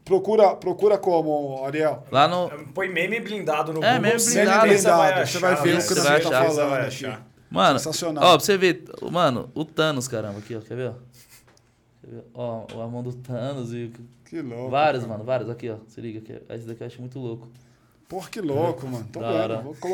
procura, 0.03 0.53
procura 0.55 0.97
como, 0.97 1.63
Ariel? 1.65 2.03
lá 2.11 2.28
no, 2.28 2.49
Põe 2.73 2.89
meme 2.89 3.19
blindado 3.21 3.71
no 3.73 3.84
É, 3.84 3.93
Google. 3.95 4.01
meme 4.01 4.19
certeza 4.19 4.61
blindado. 4.61 4.97
vai 5.15 5.25
Você 5.25 5.39
vai 5.39 5.53
achar, 5.53 5.63
ver 5.63 5.69
velho. 5.69 5.80
o 5.84 5.88
que 5.88 5.93
Você 5.93 6.01
vai 6.01 6.21
tá 6.21 6.28
achar, 6.30 6.45
você 6.49 6.55
falando 6.55 6.69
vai 6.69 6.88
aqui. 6.88 7.23
Mano, 7.49 7.80
Sensacional. 7.80 8.23
ó, 8.25 8.32
pra 8.38 8.39
você 8.45 8.57
ver, 8.57 8.84
mano, 9.09 9.49
o 9.55 9.63
Thanos, 9.63 10.07
caramba, 10.09 10.39
aqui, 10.39 10.53
ó, 10.55 10.59
quer 10.59 10.75
ver, 10.75 10.89
ó? 10.89 10.93
Quer 12.01 12.11
ver? 12.15 12.23
Ó, 12.34 12.65
a 12.84 12.88
mão 12.88 13.01
do 13.01 13.13
Thanos 13.13 13.71
e... 13.73 13.91
Que 14.30 14.41
louco. 14.41 14.69
vários, 14.69 15.03
cara. 15.03 15.13
mano, 15.13 15.23
vários, 15.25 15.49
aqui, 15.49 15.69
ó, 15.69 15.78
se 15.88 15.99
liga, 16.01 16.19
aqui, 16.19 16.41
esse 16.53 16.67
daqui 16.67 16.82
eu 16.82 16.88
acho 16.88 16.99
muito 16.99 17.17
louco. 17.19 17.47
Porra, 18.07 18.30
que 18.30 18.39
louco, 18.41 18.88
mano. 18.88 19.07
Tô 19.11 19.19
vendo. 19.23 19.61
Louco. 19.63 19.88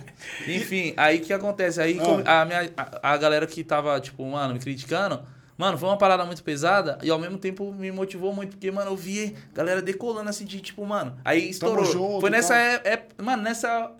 Enfim, 0.48 0.94
aí 0.96 1.18
o 1.18 1.20
que 1.22 1.32
acontece? 1.32 1.80
Aí 1.80 1.98
Ah. 2.24 2.42
a, 2.42 2.44
minha, 2.44 2.70
a, 2.76 3.12
a 3.12 3.16
galera 3.16 3.46
que 3.46 3.62
tava, 3.64 4.00
tipo, 4.00 4.24
mano, 4.24 4.54
me 4.54 4.60
criticando, 4.60 5.20
mano, 5.56 5.76
foi 5.76 5.88
uma 5.88 5.98
parada 5.98 6.24
muito 6.24 6.42
pesada 6.42 6.98
e 7.02 7.10
ao 7.10 7.18
mesmo 7.18 7.36
tempo 7.38 7.72
me 7.72 7.90
motivou 7.92 8.32
muito, 8.32 8.50
porque, 8.52 8.70
mano, 8.70 8.90
eu 8.90 8.96
vi 8.96 9.34
galera 9.54 9.82
decolando 9.82 10.30
assim, 10.30 10.44
de 10.44 10.60
tipo, 10.60 10.84
mano, 10.86 11.16
aí 11.24 11.50
estourou. 11.50 11.84
junto 11.84 12.20
foi 12.20 12.30
nessa, 12.30 12.56
é, 12.56 12.80
é- 12.84 13.06
mano, 13.22 13.42
nessa 13.42 13.90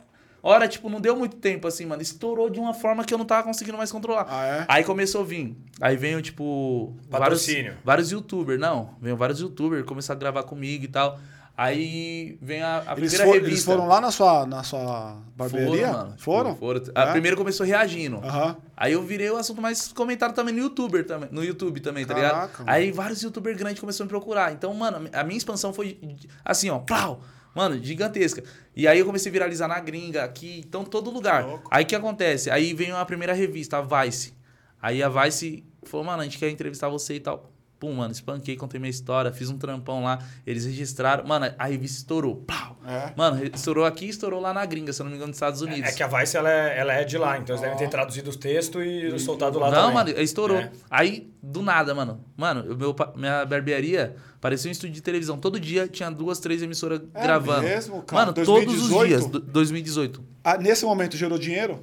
hora, 0.42 0.66
tipo, 0.68 0.88
não 0.88 1.00
deu 1.00 1.16
muito 1.16 1.36
tempo 1.36 1.66
assim, 1.66 1.84
mano, 1.86 2.00
estourou 2.02 2.48
de 2.50 2.58
uma 2.60 2.72
forma 2.74 3.04
que 3.04 3.12
eu 3.12 3.18
não 3.18 3.24
tava 3.24 3.42
conseguindo 3.44 3.76
mais 3.78 3.90
controlar. 3.92 4.26
Ah, 4.28 4.46
é? 4.46 4.64
Aí 4.68 4.84
começou 4.84 5.20
a 5.22 5.24
vir. 5.24 5.56
Aí 5.80 5.96
veio, 5.96 6.20
tipo. 6.22 6.94
Vários, 7.08 7.40
Patrocínio. 7.40 7.76
vários 7.84 8.10
youtubers. 8.12 8.60
Não, 8.60 8.94
veio 9.00 9.16
vários 9.16 9.40
youtubers, 9.40 9.84
começaram 9.84 10.18
a 10.18 10.20
gravar 10.20 10.42
comigo 10.44 10.84
e 10.84 10.88
tal. 10.88 11.18
Aí 11.60 12.38
vem 12.40 12.62
a, 12.62 12.84
a 12.86 12.92
Eles, 12.96 13.10
primeira 13.10 13.24
for- 13.24 13.32
revista. 13.32 13.50
eles 13.50 13.64
foram 13.64 13.88
lá 13.88 14.00
na 14.00 14.12
sua, 14.12 14.46
na 14.46 14.62
sua 14.62 15.16
barbearia? 15.36 15.88
Foram, 15.88 15.92
mano. 15.98 16.10
Tipo, 16.12 16.22
Foram? 16.22 16.54
foram. 16.56 16.82
A 16.94 17.02
É? 17.02 17.10
primeira 17.10 17.36
começou 17.36 17.66
reagindo. 17.66 18.18
Aham. 18.18 18.56
Aí 18.76 18.92
eu 18.92 19.02
virei 19.02 19.28
o 19.28 19.36
assunto 19.36 19.60
mais 19.60 19.88
comentado 19.92 20.32
também 20.34 20.54
no 20.54 20.60
youtuber 20.60 21.04
também, 21.04 21.28
no 21.32 21.42
YouTube 21.42 21.80
também, 21.80 22.06
tá 22.06 22.14
Caraca, 22.14 22.34
ligado? 22.36 22.58
mano. 22.58 22.70
Aí 22.70 22.92
vários 22.92 23.22
youtubers 23.22 23.56
grandes 23.56 23.80
começaram 23.80 24.04
a 24.04 24.06
me 24.06 24.10
procurar. 24.10 24.52
Então, 24.52 24.72
mano, 24.72 25.08
a 25.12 25.24
minha 25.24 25.36
expansão 25.36 25.72
foi 25.72 25.98
assim, 26.44 26.70
ó, 26.70 26.78
plau! 26.78 27.22
Mano, 27.58 27.82
gigantesca. 27.82 28.44
E 28.76 28.86
aí 28.86 29.00
eu 29.00 29.04
comecei 29.04 29.30
a 29.30 29.32
viralizar 29.32 29.66
na 29.66 29.80
gringa, 29.80 30.22
aqui, 30.22 30.62
então 30.64 30.84
todo 30.84 31.10
lugar. 31.10 31.44
Louco. 31.44 31.68
Aí 31.72 31.82
o 31.82 31.86
que 31.88 31.96
acontece? 31.96 32.48
Aí 32.52 32.72
veio 32.72 32.96
a 32.96 33.04
primeira 33.04 33.32
revista, 33.32 33.78
a 33.78 34.04
Vice. 34.04 34.32
Aí 34.80 35.02
a 35.02 35.08
Vice 35.08 35.64
falou, 35.82 36.06
mano, 36.06 36.22
a 36.22 36.24
gente 36.24 36.38
quer 36.38 36.50
entrevistar 36.50 36.88
você 36.88 37.14
e 37.14 37.20
tal. 37.20 37.50
Pum, 37.78 37.92
mano, 37.94 38.10
espanquei, 38.10 38.56
contei 38.56 38.80
minha 38.80 38.90
história, 38.90 39.30
fiz 39.32 39.48
um 39.50 39.56
trampão 39.56 40.02
lá, 40.02 40.18
eles 40.44 40.64
registraram. 40.64 41.24
Mano, 41.26 41.52
a 41.56 41.66
revista 41.66 41.98
estourou. 41.98 42.36
Pau! 42.44 42.76
É. 42.84 43.12
Mano, 43.16 43.40
estourou 43.54 43.84
aqui 43.84 44.06
e 44.06 44.08
estourou 44.08 44.40
lá 44.40 44.52
na 44.52 44.66
gringa, 44.66 44.92
se 44.92 45.00
eu 45.00 45.04
não 45.04 45.10
me 45.10 45.16
engano, 45.16 45.28
nos 45.28 45.36
Estados 45.36 45.62
Unidos. 45.62 45.88
É 45.88 45.92
que 45.92 46.02
a 46.02 46.08
Vice 46.08 46.36
ela 46.36 46.50
é, 46.50 46.76
ela 46.78 46.92
é 46.92 47.04
de 47.04 47.16
lá, 47.16 47.38
então 47.38 47.54
eles 47.54 47.60
devem 47.60 47.78
ter 47.78 47.88
traduzido 47.88 48.30
os 48.30 48.36
textos 48.36 48.82
e 48.84 49.16
soltado 49.20 49.58
lá 49.60 49.70
Não, 49.70 49.76
também. 49.92 49.94
mano, 49.94 50.10
estourou. 50.20 50.58
É. 50.58 50.72
Aí, 50.90 51.30
do 51.40 51.62
nada, 51.62 51.94
mano. 51.94 52.24
Mano, 52.36 52.72
o 52.72 52.76
meu, 52.76 52.96
minha 53.14 53.44
barbearia 53.46 54.16
parecia 54.40 54.68
um 54.68 54.72
estúdio 54.72 54.94
de 54.94 55.00
televisão. 55.02 55.38
Todo 55.38 55.60
dia 55.60 55.86
tinha 55.86 56.10
duas, 56.10 56.40
três 56.40 56.62
emissoras 56.62 57.00
É 57.14 57.22
gravando. 57.22 57.62
mesmo, 57.62 58.02
cara? 58.02 58.22
Mano, 58.22 58.32
todos 58.32 58.48
os 58.48 58.64
2018? 58.90 59.06
dias. 59.08 59.26
do- 59.26 59.40
2018. 59.40 60.24
Ah, 60.42 60.58
nesse 60.58 60.84
momento 60.84 61.16
gerou 61.16 61.38
dinheiro? 61.38 61.80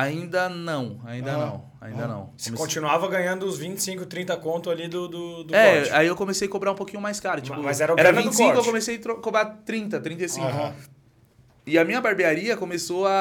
Ainda 0.00 0.48
não, 0.48 1.00
ainda 1.04 1.32
Ah. 1.32 1.36
não, 1.38 1.64
ainda 1.80 2.04
Ah. 2.04 2.08
não. 2.08 2.30
Você 2.36 2.50
Comecei- 2.50 2.66
continuava 2.66 3.08
ganhando 3.08 3.44
os 3.46 3.58
25, 3.58 4.06
30 4.06 4.36
conto 4.36 4.70
ali 4.70 4.86
do, 4.86 5.08
do, 5.08 5.44
do 5.44 5.54
É, 5.54 5.80
corte. 5.80 5.90
aí 5.92 6.06
eu 6.06 6.14
comecei 6.14 6.46
a 6.46 6.50
cobrar 6.50 6.70
um 6.70 6.76
pouquinho 6.76 7.00
mais 7.02 7.18
caro. 7.18 7.40
Tipo, 7.40 7.60
Mas 7.60 7.80
era 7.80 7.92
o 7.92 7.98
era 7.98 8.12
grana 8.12 8.22
do 8.22 8.30
25, 8.30 8.58
eu 8.58 8.64
comecei 8.64 8.96
a 9.04 9.14
cobrar 9.16 9.44
30, 9.64 9.98
35. 10.00 10.46
Aham. 10.46 10.72
E 11.66 11.76
a 11.76 11.84
minha 11.84 12.00
barbearia 12.00 12.56
começou 12.56 13.06
a, 13.08 13.12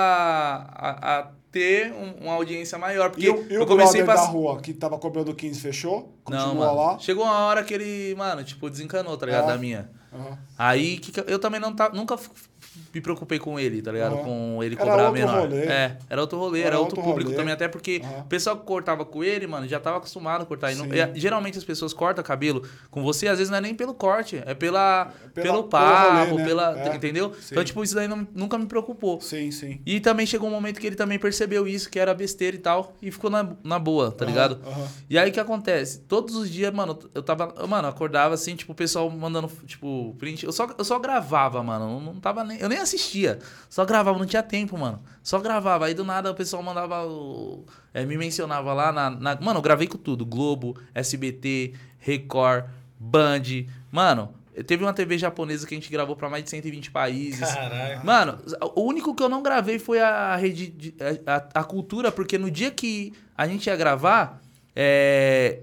a, 0.72 1.20
a 1.20 1.28
ter 1.52 1.92
um- 1.94 2.26
uma 2.26 2.34
audiência 2.36 2.78
maior. 2.78 3.10
Porque 3.10 3.26
E, 3.26 3.30
e 3.30 3.32
o 3.58 3.62
eu 3.62 3.66
comecei 3.66 4.02
a 4.02 4.06
da 4.06 4.26
rua 4.26 4.62
que 4.62 4.72
tava 4.74 5.00
cobrando 5.00 5.34
15 5.34 5.60
fechou? 5.60 6.16
Continua 6.24 6.48
Não, 6.48 6.56
mano. 6.56 6.76
lá? 6.76 7.00
Chegou 7.00 7.24
uma 7.24 7.40
hora 7.40 7.64
que 7.64 7.74
ele, 7.74 8.14
mano, 8.16 8.44
tipo, 8.44 8.70
desencanou, 8.70 9.18
tá 9.18 9.26
ligado? 9.26 9.46
É. 9.46 9.48
Da 9.48 9.58
minha. 9.58 9.90
Aham. 10.14 10.38
Aí 10.58 10.98
que 11.00 11.20
eu- 11.20 11.24
eu 11.26 11.40
também 11.40 11.60
não 11.60 11.74
tá, 11.76 11.90
nunca 11.90 12.16
me 12.94 13.02
preocupei 13.02 13.40
com 13.40 13.60
ele, 13.60 13.82
tá 13.82 13.92
ligado? 13.92 14.16
Aham. 14.16 14.24
Com 14.24 14.64
ele 14.64 14.76
Era 14.76 14.84
cobrar 14.86 15.04
outro 15.10 15.14
menor. 15.14 15.40
rolê. 15.42 15.64
É, 15.66 15.98
era 16.10 16.22
outro 16.22 16.38
rolê, 16.40 16.60
Era 16.60 16.68
era, 16.70 16.80
outro, 16.80 16.98
outro 16.98 17.10
público 17.12 17.30
rolê. 17.32 17.42
também, 17.42 17.54
até 17.54 17.68
porque 17.68 18.02
Aham. 18.04 18.20
o 18.22 18.24
pessoal 18.26 18.58
que 18.58 18.66
cortava 18.66 19.06
com 19.06 19.24
ele, 19.24 19.46
mano, 19.48 19.68
já 19.68 19.80
tava 19.80 19.98
acostumado 19.98 20.42
a 20.44 20.46
cortar. 20.46 20.74
Não- 20.76 20.88
geralmente 21.16 21.58
as 21.58 21.64
pessoas 21.64 21.94
cortam 21.94 22.24
cabelo 22.24 22.64
com 22.92 23.02
você, 23.04 23.28
às 23.28 23.38
vezes 23.38 23.50
não 23.52 23.58
é 23.58 23.62
nem 23.62 23.76
pelo 23.76 23.94
corte, 23.94 24.42
é 24.46 24.54
pela, 24.54 25.12
pela- 25.34 25.46
pelo 25.48 25.64
papo, 25.66 26.30
rolê, 26.32 26.42
né? 26.42 26.46
pela. 26.46 26.80
É. 26.80 26.96
Entendeu? 26.96 27.34
Sim. 27.34 27.50
Então, 27.52 27.64
tipo, 27.64 27.84
isso 27.84 27.96
daí 27.96 28.08
não- 28.08 28.28
nunca 28.34 28.58
me 28.58 28.66
preocupou. 28.66 29.20
Sim, 29.22 29.52
sim. 29.52 29.80
E 29.86 30.00
também 30.00 30.26
chegou 30.26 30.48
um 30.50 30.52
momento 30.52 30.80
que 30.80 30.88
ele 30.88 30.96
também 30.96 31.20
percebeu 31.20 31.68
isso, 31.68 31.90
que 31.90 32.00
era 32.00 32.14
besteira 32.14 32.56
e 32.56 32.60
tal, 32.60 32.94
e 33.02 33.12
ficou 33.12 33.30
na, 33.30 33.50
na 33.64 33.78
boa, 33.80 34.12
tá 34.12 34.26
Aham, 34.26 34.32
ligado? 34.32 34.60
E 35.10 35.18
aí 35.18 35.30
o 35.30 35.34
que 35.34 35.40
acontece? 35.40 36.00
Todos 36.02 36.36
os 36.36 36.50
dias, 36.50 36.74
mano, 36.74 36.98
eu 37.14 37.22
tava. 37.24 37.54
Mano, 37.68 37.88
acordava 37.88 38.34
assim, 38.34 38.56
tipo, 38.56 38.72
o 38.72 38.76
pessoal 38.76 39.10
mandando, 39.10 39.50
tipo, 39.66 40.16
print. 40.18 40.46
Eu 40.46 40.52
só, 40.52 40.68
eu 40.78 40.84
só 40.84 40.98
gravava, 41.00 41.62
mano. 41.64 41.98
Eu 41.98 42.00
não 42.02 42.20
tava 42.20 42.44
nem. 42.44 42.60
Eu 42.68 42.70
nem 42.70 42.80
assistia. 42.80 43.40
Só 43.70 43.84
gravava, 43.86 44.18
não 44.20 44.26
tinha 44.26 44.44
tempo, 44.44 44.78
mano. 44.78 45.02
Só 45.24 45.40
gravava. 45.40 45.86
Aí 45.86 45.94
do 45.94 46.04
nada 46.04 46.30
o 46.32 46.36
pessoal 46.36 46.62
mandava. 46.62 47.06
o- 47.08 47.66
é, 47.94 48.06
me 48.06 48.18
mencionava 48.18 48.74
lá 48.74 48.92
na, 48.92 49.10
na- 49.10 49.36
Mano, 49.42 49.60
eu 49.60 49.64
gravei 49.64 49.88
com 49.88 49.98
tudo: 49.98 50.26
Globo, 50.26 50.78
SBT, 50.94 51.74
Record, 52.00 52.66
Band. 53.00 53.42
Mano, 53.92 54.34
teve 54.66 54.84
uma 54.84 54.94
TV 54.94 55.18
japonesa 55.18 55.66
que 55.66 55.74
a 55.74 55.78
gente 55.78 55.90
gravou 55.92 56.16
pra 56.16 56.30
mais 56.30 56.44
de 56.44 56.50
120 56.50 56.92
países. 56.92 57.52
Caralho. 57.54 58.06
Mano, 58.06 58.40
o 58.76 58.82
único 58.82 59.16
que 59.16 59.24
eu 59.24 59.30
não 59.30 59.42
gravei 59.42 59.80
foi 59.80 60.00
a 60.02 60.36
rede 60.36 60.68
de- 60.68 60.96
a, 61.26 61.60
a- 61.62 61.64
cultura, 61.64 62.12
porque 62.12 62.38
no 62.38 62.52
dia 62.52 62.70
que 62.72 63.14
a 63.38 63.48
gente 63.48 63.68
ia 63.68 63.76
gravar, 63.76 64.42
é, 64.76 65.62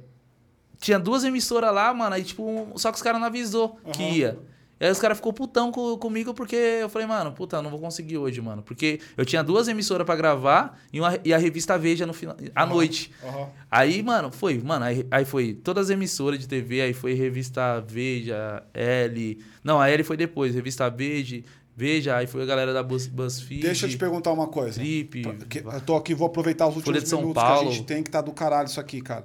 tinha 0.81 0.98
duas 0.98 1.24
emissoras 1.24 1.72
lá, 1.74 1.93
mano, 1.94 2.14
aí 2.14 2.22
tipo, 2.24 2.72
só 2.76 2.90
que 2.90 2.97
os 2.97 3.02
caras 3.02 3.20
não 3.20 3.26
avisou 3.26 3.78
que 3.93 4.02
Aham. 4.02 4.12
ia. 4.12 4.39
E 4.80 4.84
aí 4.86 4.90
os 4.90 4.98
caras 4.98 5.16
ficou 5.18 5.32
putão 5.32 5.70
co- 5.70 5.96
comigo 5.98 6.34
porque 6.34 6.56
eu 6.56 6.88
falei, 6.88 7.06
mano, 7.06 7.32
puta, 7.32 7.62
não 7.62 7.70
vou 7.70 7.78
conseguir 7.78 8.18
hoje, 8.18 8.40
mano. 8.40 8.62
Porque 8.62 8.98
eu 9.16 9.24
tinha 9.24 9.42
duas 9.42 9.68
emissoras 9.68 10.05
pra 10.05 10.16
gravar 10.16 10.78
e, 10.92 11.01
uma- 11.01 11.18
e 11.24 11.32
a 11.32 11.38
revista 11.38 11.78
Veja 11.78 12.05
no 12.06 12.12
final, 12.12 12.36
à 12.55 12.66
noite. 12.66 13.10
Aham. 13.22 13.48
Aí, 13.70 14.02
mano, 14.02 14.30
foi, 14.32 14.59
mano, 14.59 14.84
aí, 14.84 15.06
aí 15.10 15.24
foi 15.24 15.55
todas 15.55 15.86
as 15.86 15.90
emissoras 15.90 16.38
de 16.40 16.48
TV, 16.48 16.80
aí 16.80 16.92
foi 16.92 17.14
revista 17.14 17.80
Veja, 17.86 18.62
L. 18.74 19.38
Não, 19.62 19.80
a 19.80 19.88
L 19.88 20.02
foi 20.02 20.16
depois, 20.16 20.55
revista 20.55 20.90
Veja, 20.90 21.42
Veja, 21.76 22.16
aí 22.16 22.26
foi 22.28 22.40
a 22.42 22.46
galera 22.46 22.72
da 22.72 22.84
Buzz, 22.84 23.09
BuzzFeed. 23.09 23.62
Deixa 23.62 23.86
eu 23.86 23.90
te 23.90 23.96
perguntar 23.98 24.30
uma 24.32 24.46
coisa. 24.46 24.74
Trip. 24.78 25.22
Que- 25.48 25.59
eu 25.59 25.80
tô 25.80 25.96
aqui, 25.96 26.14
vou 26.14 26.28
aproveitar 26.28 26.68
os 26.68 26.76
últimos 26.76 27.02
minutos 27.12 27.32
que 27.32 27.34
Paulo. 27.34 27.68
a 27.68 27.72
gente 27.72 27.84
tem, 27.84 28.01
que 28.01 28.10
tá 28.10 28.20
do 28.20 28.30
caralho 28.32 28.66
isso 28.68 28.78
aqui, 28.78 29.01
cara. 29.01 29.24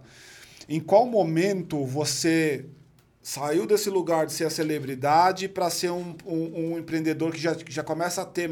Em 0.67 0.79
qual 0.79 1.05
momento 1.05 1.85
você 1.85 2.65
saiu 3.21 3.65
desse 3.67 3.89
lugar 3.89 4.25
de 4.25 4.33
ser 4.33 4.45
a 4.45 4.49
celebridade 4.49 5.47
para 5.47 5.69
ser 5.69 5.91
um, 5.91 6.15
um- 6.25 6.73
um 6.73 6.77
empreendedor 6.79 7.31
que 7.31 7.39
já, 7.39 7.53
que 7.55 7.71
já 7.71 7.83
começa 7.83 8.21
a 8.21 8.25
ter 8.25 8.49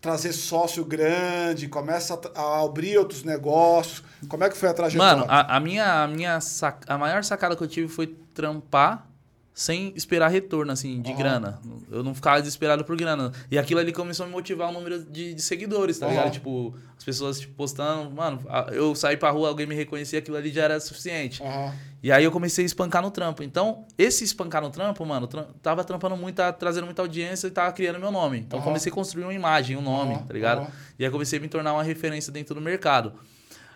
trazer 0.00 0.32
sócio 0.32 0.82
grande, 0.84 1.68
começa 1.68 2.18
a, 2.34 2.40
a 2.40 2.64
abrir 2.64 2.96
outros 2.96 3.22
negócios? 3.22 4.02
Como 4.28 4.42
é 4.42 4.48
que 4.48 4.56
foi 4.56 4.68
a 4.70 4.74
trajetória? 4.74 5.16
Mano, 5.16 5.26
a, 5.30 5.56
a 5.56 5.60
minha, 5.60 6.04
a, 6.04 6.08
minha 6.08 6.40
sac- 6.40 6.84
a 6.88 6.96
maior 6.96 7.22
sacada 7.22 7.54
que 7.54 7.62
eu 7.62 7.68
tive 7.68 7.86
foi 7.88 8.06
trampar 8.32 9.06
sem 9.52 9.92
esperar 9.96 10.28
retorno, 10.28 10.72
assim, 10.72 11.02
de 11.02 11.10
Aham. 11.10 11.18
grana. 11.18 11.60
Eu 11.90 12.02
não 12.02 12.14
ficava 12.14 12.40
desesperado 12.40 12.84
por 12.84 12.96
grana. 12.96 13.30
E 13.50 13.58
aquilo 13.58 13.80
ali 13.80 13.92
começou 13.92 14.24
a 14.24 14.26
me 14.26 14.32
motivar 14.32 14.70
o 14.70 14.72
número 14.72 15.04
de, 15.04 15.34
de 15.34 15.42
seguidores, 15.42 15.98
tá 15.98 16.06
ligado? 16.06 16.30
Tipo, 16.30 16.74
as 16.96 17.04
pessoas 17.04 17.40
tipo, 17.40 17.54
postando, 17.54 18.10
mano, 18.10 18.40
eu 18.72 18.94
saí 18.94 19.16
pra 19.16 19.30
rua, 19.30 19.48
alguém 19.48 19.66
me 19.66 19.74
reconhecia, 19.74 20.18
aquilo 20.18 20.36
ali 20.36 20.50
já 20.50 20.62
era 20.64 20.80
suficiente. 20.80 21.42
Aham. 21.42 21.74
E 22.02 22.10
aí 22.10 22.24
eu 22.24 22.30
comecei 22.32 22.64
a 22.64 22.66
espancar 22.66 23.02
no 23.02 23.10
trampo. 23.10 23.42
Então, 23.42 23.84
esse 23.98 24.24
espancar 24.24 24.62
no 24.62 24.70
trampo, 24.70 25.04
mano, 25.04 25.26
tra- 25.26 25.48
tava 25.60 25.84
trampando 25.84 26.16
muito, 26.16 26.36
tava 26.36 26.52
trazendo 26.54 26.86
muita 26.86 27.02
audiência 27.02 27.46
e 27.46 27.50
tava 27.50 27.70
criando 27.72 27.98
meu 27.98 28.10
nome. 28.10 28.38
Então, 28.38 28.58
comecei 28.62 28.90
a 28.90 28.94
construir 28.94 29.24
uma 29.24 29.34
imagem, 29.34 29.76
um 29.76 29.82
nome, 29.82 30.16
tá 30.26 30.32
ligado? 30.32 30.66
E 30.98 31.04
aí 31.04 31.10
comecei 31.10 31.38
a 31.38 31.42
me 31.42 31.48
tornar 31.48 31.74
uma 31.74 31.82
referência 31.82 32.32
dentro 32.32 32.54
do 32.54 32.60
mercado. 32.62 33.12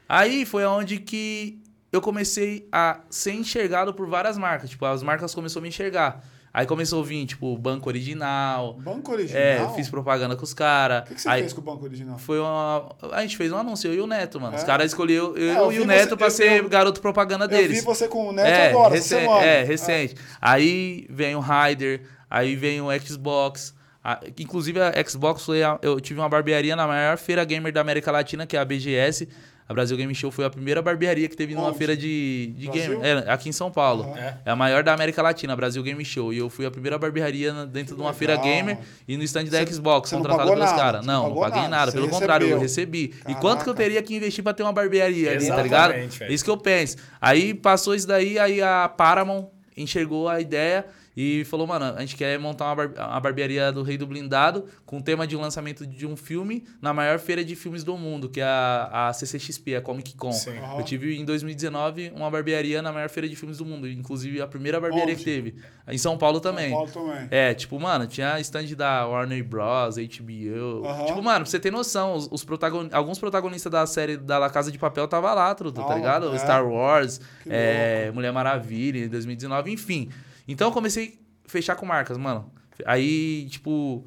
Aí 0.09 0.47
foi 0.47 0.65
onde 0.65 0.99
que 0.99 1.61
eu 1.95 2.01
comecei 2.01 2.69
a 2.73 3.01
ser 3.09 3.33
enxergado 3.33 3.95
por 3.95 4.07
várias 4.09 4.37
marcas. 4.37 4.71
Tipo, 4.71 4.85
as 4.87 5.03
marcas 5.03 5.35
começaram 5.35 5.61
a 5.61 5.63
me 5.63 5.69
enxergar. 5.69 6.23
Aí 6.53 6.67
começou 6.67 7.03
a 7.03 7.05
vir, 7.05 7.27
tipo, 7.27 7.57
Banco 7.59 7.89
Original. 7.89 8.75
Banco 8.75 9.11
Original? 9.11 9.43
É, 9.43 9.61
eu 9.61 9.71
fiz 9.75 9.89
propaganda 9.89 10.37
com 10.37 10.45
os 10.45 10.55
caras. 10.55 11.03
O 11.03 11.05
que, 11.07 11.15
que 11.17 11.21
você 11.23 11.29
aí 11.29 11.41
fez 11.41 11.53
com 11.53 11.61
o 11.61 11.65
Banco 11.65 11.85
Original? 11.85 12.17
foi 12.17 12.39
uma. 12.39 12.95
A 13.13 13.23
gente 13.23 13.37
fez 13.37 13.51
um 13.51 13.57
anúncio, 13.57 13.89
eu 13.91 13.95
e 13.95 14.01
o 14.01 14.07
Neto, 14.07 14.41
mano. 14.41 14.55
Os 14.57 14.63
É? 14.63 14.67
caras 14.67 14.87
escolheram 14.87 15.37
eu 15.37 15.51
É, 15.53 15.59
eu 15.59 15.73
e 15.73 15.81
o 15.81 15.85
Neto 15.85 16.11
você- 16.11 16.17
pra 16.17 16.27
eu- 16.29 16.31
ser 16.31 16.61
eu- 16.63 16.69
garoto 16.69 17.01
propaganda 17.01 17.47
Eu 17.47 17.49
deles. 17.49 17.79
vi 17.81 17.85
você 17.85 18.07
com 18.07 18.29
o 18.29 18.33
Neto 18.33 18.47
É, 18.47 18.69
agora, 18.71 18.95
recen- 18.95 19.29
é, 19.43 19.63
recente. 19.65 20.15
Aí 20.41 21.07
vem 21.11 21.35
o 21.35 21.41
Rider, 21.41 22.03
aí 22.31 22.55
vem 22.55 22.81
o 22.81 22.87
Xbox. 23.01 23.75
A- 24.05 24.21
inclusive 24.39 24.79
a 24.81 24.93
Xbox 25.09 25.45
foi 25.45 25.63
a- 25.65 25.79
eu 25.83 25.99
tive 25.99 26.21
uma 26.21 26.29
barbearia 26.29 26.77
na 26.77 26.87
maior 26.87 27.17
feira 27.19 27.43
gamer 27.45 27.73
da 27.73 27.81
América 27.81 28.13
Latina, 28.13 28.47
que 28.47 28.57
é 28.57 28.61
a 28.61 28.65
BGS. 28.65 29.29
A 29.67 29.73
Brasil 29.73 29.97
Game 29.97 30.15
Show 30.15 30.31
foi 30.31 30.45
a 30.45 30.51
primeira 30.51 30.83
barbearia 30.83 31.27
que 31.27 31.35
teve 31.35 31.55
numa 31.55 31.69
Onde? 31.69 31.79
feira 31.79 31.97
de, 31.97 32.53
de 32.55 32.67
Brasil? 32.67 33.01
gamer. 33.01 33.25
É, 33.27 33.31
aqui 33.33 33.49
em 33.49 33.53
São 33.53 33.71
Paulo. 33.71 34.03
Aham. 34.05 34.19
É. 34.19 34.37
É 34.45 34.51
a 34.51 34.57
maior 34.57 34.83
da 34.83 34.93
América 34.93 35.23
Latina, 35.23 35.55
a 35.55 35.57
Brasil 35.57 35.83
Game 35.83 36.05
Show. 36.05 36.35
E 36.35 36.39
eu 36.39 36.51
fui 36.51 36.67
a 36.67 36.71
primeira 36.71 36.99
barbearia 36.99 37.51
dentro 37.65 37.95
Que 37.95 38.01
de 38.01 38.07
uma 38.07 38.13
feira 38.13 38.35
legal, 38.35 38.47
gamer 38.47 38.75
mano. 38.77 38.87
e 39.09 39.17
no 39.17 39.23
stand 39.23 39.45
da 39.47 39.65
Você- 39.65 39.73
Xbox, 39.73 40.11
você 40.11 40.17
não 40.17 40.23
contratado 40.23 40.51
pelos 40.51 40.65
nada, 40.67 40.77
caras. 40.83 41.07
não 41.07 41.31
Não, 41.31 41.35
paguei 41.41 41.63
nada, 41.63 41.69
nada. 41.69 41.93
Pelo 41.93 42.09
contrário, 42.11 42.47
eu 42.47 42.59
recebeu. 42.59 43.11
recebi. 43.11 43.33
E 43.33 43.35
quanto 43.41 43.65
que 43.65 43.71
eu 43.71 43.75
Caraca. 43.75 43.83
teria 43.91 44.03
que 44.03 44.15
investir 44.15 44.45
pra 44.45 44.53
ter 44.53 44.63
uma 44.63 44.73
barbearia 44.73 45.31
ali, 45.31 45.39
tá 45.39 45.45
Exatamente, 45.45 45.63
ligado? 45.65 45.93
velho. 46.19 46.33
Isso 46.35 46.45
que 46.45 46.51
eu 46.51 46.57
penso. 46.59 46.97
Aí 47.19 47.55
passou 47.55 47.95
isso 47.95 48.07
daí, 48.07 48.39
aí 48.39 48.61
a 48.61 48.87
Paramount 48.95 49.47
enxergou 49.75 50.29
a 50.29 50.41
ideia 50.43 50.85
e 51.17 51.45
falou, 51.45 51.67
mano, 51.67 51.85
a 51.97 52.01
gente 52.01 52.17
quer 52.17 52.39
montar 52.39 52.67
uma, 52.67 52.75
bar- 52.89 53.09
uma 53.11 53.21
barbearia 53.21 53.71
do 53.71 53.83
Rei 53.83 53.97
do 53.97 54.07
Blindado 54.07 54.65
com 54.85 54.99
o 54.99 55.03
tema 55.03 55.27
de 55.27 55.37
um 55.37 55.41
lançamento 55.41 55.87
de 55.87 56.07
um 56.07 56.17
filme 56.17 56.65
na 56.83 56.93
maior 56.93 57.19
feira 57.19 57.45
de 57.45 57.55
filmes 57.55 57.85
do 57.85 57.97
mundo, 57.97 58.29
que 58.29 58.41
é 58.41 58.45
a, 58.45 59.09
a 59.09 59.13
CCXP, 59.13 59.77
a 59.77 59.81
Comic 59.81 60.15
Con. 60.17 60.33
Sim. 60.33 60.59
Eu 60.77 60.85
tive 60.85 61.17
em 61.17 61.25
2019 61.25 62.13
uma 62.17 62.31
barbearia 62.31 62.83
na 62.83 62.93
maior 62.93 63.09
feira 63.09 63.29
de 63.29 63.37
filmes 63.37 63.59
do 63.59 63.65
mundo, 63.65 63.89
inclusive 63.89 64.41
a 64.41 64.47
primeira 64.47 64.81
barbearia 64.81 65.15
Onde? 65.15 65.23
que 65.23 65.25
teve. 65.25 65.55
Em 65.89 65.99
São 65.99 66.17
Paulo 66.19 66.41
também. 66.41 66.71
São 66.71 66.87
Paulo 66.87 66.91
também. 67.13 67.29
É, 67.31 67.55
tipo, 67.55 67.79
mano, 67.79 68.07
tinha 68.07 68.41
stand 68.41 68.75
da 68.77 69.07
Warner 69.07 69.45
Bros, 69.45 69.97
HBO. 69.97 70.85
Aham. 70.87 71.05
Tipo, 71.07 71.23
mano, 71.23 71.41
pra 71.41 71.45
você 71.47 71.61
ter 71.61 71.71
noção, 71.71 72.15
os, 72.15 72.29
os 72.33 72.45
protagon... 72.45 72.89
alguns 72.93 73.19
protagonistas 73.19 73.71
da 73.71 73.87
série 73.87 74.17
da 74.17 74.39
La 74.39 74.51
Casa 74.51 74.73
de 74.73 74.79
Papel 74.79 75.07
tava 75.07 75.33
lá, 75.35 75.55
tudo, 75.55 75.73
tá 75.85 75.95
ligado? 75.95 76.35
é. 76.35 76.39
Star 76.39 76.67
Wars, 76.67 77.21
é, 77.49 78.11
Mulher 78.13 78.33
Maravilha 78.33 79.05
em 79.05 79.09
2019, 79.09 79.71
enfim. 79.73 80.09
Então 80.47 80.69
eu 80.69 80.73
comecei 80.73 81.19
a 81.47 81.49
fechar 81.49 81.77
com 81.77 81.87
marcas, 81.87 82.17
mano. 82.19 82.53
Aí, 82.85 83.47
tipo. 83.51 84.07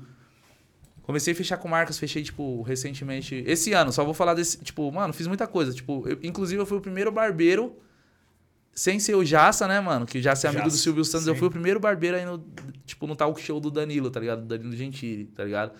Comecei 1.03 1.31
a 1.31 1.35
fechar 1.35 1.55
com 1.57 1.69
marcas, 1.69 1.97
fechei, 1.97 2.22
tipo, 2.22 2.61
recentemente. 2.64 3.41
Esse 3.47 3.72
ano, 3.72 3.93
só 3.93 4.03
vou 4.03 4.14
falar 4.14 4.34
desse. 4.34 4.57
Tipo, 4.57 4.91
mano, 4.91 5.14
fiz 5.14 5.26
muita 5.26 5.47
coisa. 5.47 5.73
Tipo, 5.73 6.03
eu- 6.07 6.19
inclusive 6.22 6.61
eu 6.61 6.65
fui 6.65 6.77
o 6.77 6.81
primeiro 6.81 7.11
barbeiro. 7.11 7.77
Sem 8.76 8.99
ser 8.99 9.15
o 9.15 9.26
Jassa, 9.26 9.68
né, 9.68 9.80
mano? 9.80 10.05
Que 10.05 10.19
o 10.19 10.22
Jassa 10.22 10.47
é 10.47 10.49
amigo 10.49 10.65
do 10.65 10.69
Jassa, 10.69 10.84
Silvio 10.84 11.03
Santos. 11.03 11.26
Eu 11.26 11.34
sim. 11.34 11.39
fui 11.39 11.47
o 11.47 11.51
primeiro 11.51 11.80
barbeiro 11.80 12.18
aí 12.18 12.26
no, 12.26 12.45
tipo, 12.85 13.07
no 13.07 13.15
talk 13.15 13.41
show 13.41 13.59
do 13.59 13.72
Danilo, 13.72 14.11
tá 14.11 14.19
ligado? 14.19 14.41
Do 14.41 14.47
Danilo 14.47 14.76
Gentili, 14.76 15.26
tá 15.26 15.43
ligado? 15.45 15.72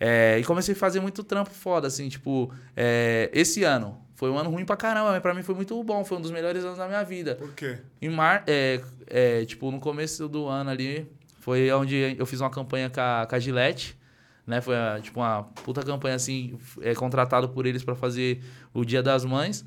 É, 0.00 0.38
e 0.40 0.44
comecei 0.44 0.74
a 0.74 0.76
fazer 0.76 0.98
muito 0.98 1.22
trampo 1.22 1.50
foda, 1.50 1.86
assim, 1.86 2.08
tipo, 2.08 2.50
é, 2.74 3.30
esse 3.34 3.62
ano. 3.62 4.02
Foi 4.20 4.28
um 4.30 4.36
ano 4.36 4.50
ruim 4.50 4.66
pra 4.66 4.76
caramba, 4.76 5.12
mas 5.12 5.22
pra 5.22 5.32
mim 5.32 5.42
foi 5.42 5.54
muito 5.54 5.82
bom. 5.82 6.04
Foi 6.04 6.18
um 6.18 6.20
dos 6.20 6.30
melhores 6.30 6.62
anos 6.62 6.76
da 6.76 6.86
minha 6.86 7.02
vida. 7.02 7.36
Por 7.36 7.54
quê? 7.54 7.78
Em 8.02 8.10
mar, 8.10 8.44
é, 8.46 8.78
é, 9.06 9.46
tipo, 9.46 9.70
no 9.70 9.80
começo 9.80 10.28
do 10.28 10.46
ano 10.46 10.68
ali, 10.68 11.10
foi 11.38 11.72
onde 11.72 12.16
eu 12.18 12.26
fiz 12.26 12.38
uma 12.38 12.50
campanha 12.50 12.90
com 12.90 13.00
a, 13.00 13.26
com 13.26 13.34
a 13.34 13.38
Gillette, 13.38 13.98
né? 14.46 14.60
Foi, 14.60 14.74
tipo, 15.00 15.20
uma 15.20 15.44
puta 15.64 15.82
campanha, 15.82 16.16
assim, 16.16 16.58
é, 16.82 16.94
contratado 16.94 17.48
por 17.48 17.64
eles 17.64 17.82
pra 17.82 17.94
fazer 17.94 18.44
o 18.74 18.84
Dia 18.84 19.02
das 19.02 19.24
Mães. 19.24 19.64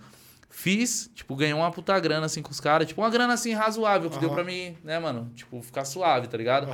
Fiz, 0.52 1.10
tipo, 1.16 1.36
ganhei 1.36 1.56
uma 1.56 1.72
puta 1.72 2.00
grana, 2.00 2.28
assim, 2.28 2.44
com 2.44 2.52
os 2.52 2.60
caras. 2.60 2.88
Tipo, 2.88 3.02
uma 3.02 3.10
grana, 3.10 3.34
assim, 3.34 3.54
razoável, 3.54 4.08
que 4.12 4.20
deu 4.20 4.30
pra 4.30 4.44
mim, 4.44 4.78
né, 4.84 5.00
mano? 5.00 5.32
Tipo, 5.34 5.64
ficar 5.64 5.84
suave, 5.84 6.28
tá 6.28 6.38
ligado? 6.38 6.68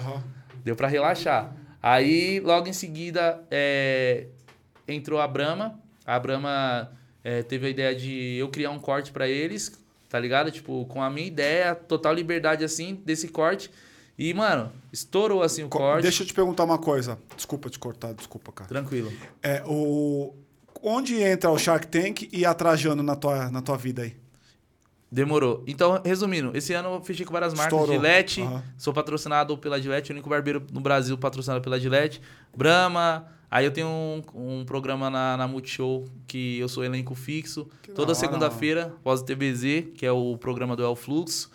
Deu 0.65 0.75
pra 0.75 0.89
relaxar. 0.89 1.55
Aí, 1.81 2.41
logo 2.41 2.67
em 2.67 2.73
seguida, 2.73 3.41
é, 3.49 4.27
entrou 4.85 5.21
a 5.21 5.25
Brahma. 5.25 5.79
A 6.05 6.19
Brahma 6.19 6.98
é, 7.29 7.43
teve 7.43 7.67
a 7.67 7.69
ideia 7.69 7.95
de 7.95 8.37
eu 8.37 8.49
criar 8.49 8.71
um 8.71 8.79
corte 8.79 9.11
pra 9.11 9.27
eles, 9.27 9.71
tá 10.09 10.19
ligado? 10.19 10.49
Tipo, 10.51 10.85
com 10.85 11.01
a 11.01 11.09
minha 11.09 11.27
ideia, 11.27 11.75
total 11.75 12.13
liberdade, 12.13 12.63
assim, 12.63 13.01
desse 13.05 13.27
corte. 13.27 13.69
E, 14.17 14.33
mano, 14.33 14.71
estourou, 14.91 15.43
assim, 15.43 15.63
o 15.63 15.69
Co- 15.69 15.77
corte. 15.77 16.03
Deixa 16.03 16.23
eu 16.23 16.27
te 16.27 16.33
perguntar 16.33 16.63
uma 16.63 16.77
coisa. 16.77 17.17
Desculpa 17.35 17.69
te 17.69 17.77
cortar, 17.79 18.13
desculpa, 18.13 18.51
cara. 18.51 18.67
Tranquilo. 18.67 19.11
É, 19.43 19.63
o... 19.65 20.33
Onde 20.81 21.21
entra 21.21 21.51
o 21.51 21.57
Shark 21.57 21.87
Tank 21.87 22.29
e 22.31 22.45
a 22.45 22.53
Trajano 22.53 23.03
na 23.03 23.15
tua, 23.15 23.51
na 23.51 23.61
tua 23.61 23.77
vida 23.77 24.01
aí? 24.03 24.15
Demorou. 25.11 25.63
Então, 25.65 25.99
resumindo, 26.05 26.51
esse 26.55 26.71
ano 26.73 26.95
eu 26.95 27.01
fechei 27.01 27.25
com 27.25 27.33
várias 27.33 27.53
marcas. 27.53 27.73
Estourou. 27.73 27.95
Gillette, 27.95 28.41
Aham. 28.41 28.63
sou 28.77 28.93
patrocinado 28.93 29.57
pela 29.57 29.81
Gillette, 29.81 30.11
o 30.11 30.13
único 30.13 30.29
barbeiro 30.29 30.63
no 30.71 30.79
Brasil 30.79 31.17
patrocinado 31.17 31.61
pela 31.61 31.79
Gillette. 31.79 32.21
Brahma. 32.55 33.27
Aí 33.51 33.65
eu 33.65 33.71
tenho 33.71 33.87
um, 33.87 34.21
um 34.35 34.63
programa 34.63 35.09
na, 35.09 35.35
na 35.35 35.47
Multishow 35.47 36.05
que 36.27 36.59
eu 36.59 36.69
sou 36.69 36.83
elenco 36.83 37.15
fixo. 37.15 37.67
Que 37.81 37.89
da 37.89 37.95
Toda 37.95 38.13
segunda-feira, 38.13 38.93
pós 39.03 39.21
o 39.21 39.25
TBZ, 39.25 39.87
que 39.95 40.05
é 40.05 40.11
o 40.11 40.37
programa 40.37 40.75
do 40.75 40.83
El 40.83 40.95
Fluxo. 40.95 41.49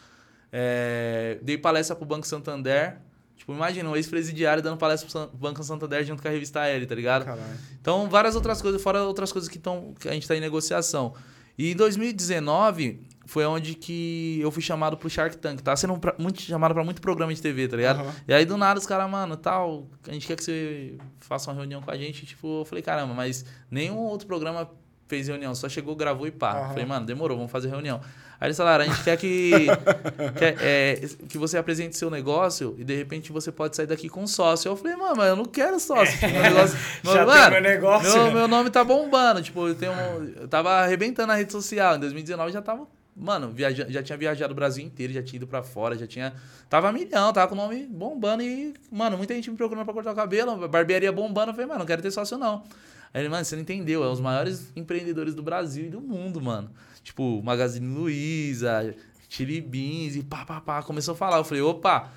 É, 0.51 1.39
dei 1.41 1.57
palestra 1.57 1.95
pro 1.95 2.05
Banco 2.05 2.27
Santander. 2.27 2.99
Tipo, 3.37 3.53
imagina, 3.53 3.89
um 3.89 3.95
ex-presidiário 3.95 4.61
dando 4.61 4.77
palestra 4.77 5.29
pro 5.29 5.39
Banco 5.39 5.63
Santander 5.63 6.05
junto 6.05 6.21
com 6.21 6.27
a 6.27 6.31
revista 6.33 6.67
L, 6.67 6.85
tá 6.85 6.95
ligado? 6.97 7.25
Caralho. 7.27 7.43
Então, 7.81 8.09
várias 8.09 8.35
outras 8.35 8.61
coisas, 8.61 8.83
fora 8.83 9.05
outras 9.05 9.31
coisas 9.31 9.49
que, 9.49 9.59
tão, 9.59 9.95
que 10.01 10.09
a 10.09 10.13
gente 10.13 10.27
tá 10.27 10.35
em 10.35 10.41
negociação. 10.41 11.15
E 11.57 11.71
em 11.71 11.77
2019 11.77 13.01
foi 13.27 13.45
onde 13.47 13.75
que 13.75 14.39
eu 14.41 14.51
fui 14.51 14.63
chamado 14.63 14.97
pro 14.97 15.09
Shark 15.09 15.37
Tank. 15.39 15.61
Tá 15.63 15.75
sendo 15.77 15.99
pra- 15.99 16.15
muito 16.19 16.41
chamado 16.43 16.75
pra 16.75 16.85
muito 16.85 17.01
programa 17.01 17.33
de 17.35 17.41
TV, 17.41 17.69
tá 17.69 17.77
ligado? 17.77 18.01
Aham. 18.01 18.13
E 18.29 18.35
aí 18.35 18.45
do 18.45 18.57
nada 18.57 18.79
os 18.79 18.87
caras, 18.87 19.11
mano, 19.11 19.37
tal, 19.37 19.87
a 20.09 20.13
gente 20.13 20.27
quer 20.27 20.37
que 20.37 20.45
você 20.45 20.95
faça 21.21 21.51
uma 21.51 21.57
reunião 21.57 21.81
com 21.81 21.91
a 21.91 21.97
gente. 21.97 22.27
Tipo, 22.27 22.61
eu 22.61 22.65
falei, 22.65 22.83
caramba, 22.83 23.15
mas 23.15 23.45
nenhum 23.71 23.97
outro 23.99 24.27
programa 24.27 24.71
fez 25.09 25.29
reunião, 25.29 25.55
só 25.55 25.69
chegou, 25.69 25.95
gravou 25.95 26.27
e 26.27 26.31
pá. 26.31 26.53
Aham. 26.53 26.69
Falei, 26.69 26.85
mano, 26.87 27.07
demorou, 27.07 27.37
vamos 27.37 27.53
fazer 27.53 27.69
reunião. 27.69 28.01
Aí 28.41 28.49
eles 28.49 28.57
falaram, 28.57 28.85
a 28.85 28.89
gente 28.89 29.03
quer 29.05 29.17
que, 29.17 29.53
quer, 30.37 30.57
é, 30.61 31.01
que 31.29 31.39
você 31.39 31.57
apresente 31.57 31.97
seu 31.97 32.11
negócio 32.11 32.75
e 32.79 32.85
de 32.85 32.95
repente 32.97 33.31
você 33.33 33.53
pode 33.53 33.77
sair 33.77 33.87
daqui 33.87 34.09
com 34.09 34.27
sócio. 34.27 34.69
Eu 34.69 34.77
falei, 34.77 34.97
mano, 34.97 35.15
mas 35.17 35.29
eu 35.29 35.37
não 35.37 35.45
quero 35.45 35.79
sócio. 35.79 36.19
Meu 36.29 36.43
negócio, 36.43 36.79
Já 37.05 37.25
mano, 37.25 37.51
meu 37.53 37.63
negócio. 37.63 38.13
Meu, 38.25 38.33
meu 38.33 38.49
nome 38.49 38.71
tá 38.71 38.83
bombando. 38.85 39.41
Tipo, 39.43 39.69
eu, 39.69 39.75
tenho 39.75 39.93
eu 40.37 40.49
tava 40.49 40.71
arrebentando 40.71 41.29
na 41.29 41.35
rede 41.37 41.53
social. 41.53 41.97
Em 41.97 42.01
2019 42.01 42.53
já 42.53 42.61
tava. 42.61 42.87
Mano, 43.17 43.51
viaja, 43.51 43.87
já 43.89 44.03
tinha 44.03 44.19
viajado 44.19 44.53
o 44.53 44.57
Brasil 44.57 44.85
inteiro, 44.85 45.13
já 45.13 45.23
tinha 45.23 45.37
ido 45.37 45.47
pra 45.47 45.63
fora, 45.63 45.97
já 45.97 46.07
tinha. 46.07 46.35
Tava 46.69 46.91
milhão, 46.91 47.33
tava 47.33 47.47
com 47.47 47.55
o 47.55 47.57
nome 47.57 47.87
bombando 47.87 48.43
e, 48.43 48.75
mano, 48.91 49.17
muita 49.17 49.35
gente 49.35 49.51
me 49.51 49.57
procurando 49.57 49.85
pra 49.85 49.95
cortar 49.95 50.13
o 50.13 50.17
cabelo, 50.17 50.69
barbearia 50.69 51.13
bombando. 51.13 51.51
Eu 51.51 51.55
falei, 51.55 51.67
mano, 51.67 51.81
não 51.81 51.87
quero 51.87 52.03
ter 52.03 52.11
sócio 52.11 52.37
não. 52.37 52.65
Aí 53.13 53.23
ele, 53.23 53.29
mano, 53.29 53.45
você 53.45 53.55
não 53.55 53.63
entendeu, 53.63 54.03
é 54.03 54.09
os 54.09 54.21
maiores 54.21 54.73
empreendedores 54.75 55.35
do 55.35 55.43
Brasil 55.43 55.87
e 55.87 55.89
do 55.91 56.01
mundo, 56.01 56.41
mano. 56.41 56.71
Tipo, 57.05 57.41
Magazine 57.45 57.87
Luiza, 57.87 58.93
Chili 59.29 59.61
Beans 59.61 60.17
e 60.17 60.23
pá, 60.25 60.45
pá, 60.45 60.61
pá. 60.61 60.83
Começou 60.83 61.13
a 61.15 61.17
falar. 61.17 61.37
Eu 61.37 61.45
falei, 61.45 61.63
opa. 61.63 62.11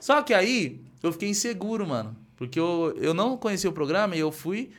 Só 0.00 0.22
que 0.22 0.32
aí 0.32 0.80
eu 1.02 1.10
fiquei 1.10 1.28
inseguro, 1.28 1.84
mano. 1.86 2.16
Porque 2.36 2.60
eu, 2.60 2.96
eu 3.00 3.12
não 3.12 3.36
conhecia 3.36 3.68
o 3.68 3.72
programa 3.72 4.14
e 4.14 4.20
eu 4.20 4.30
fui 4.30 4.70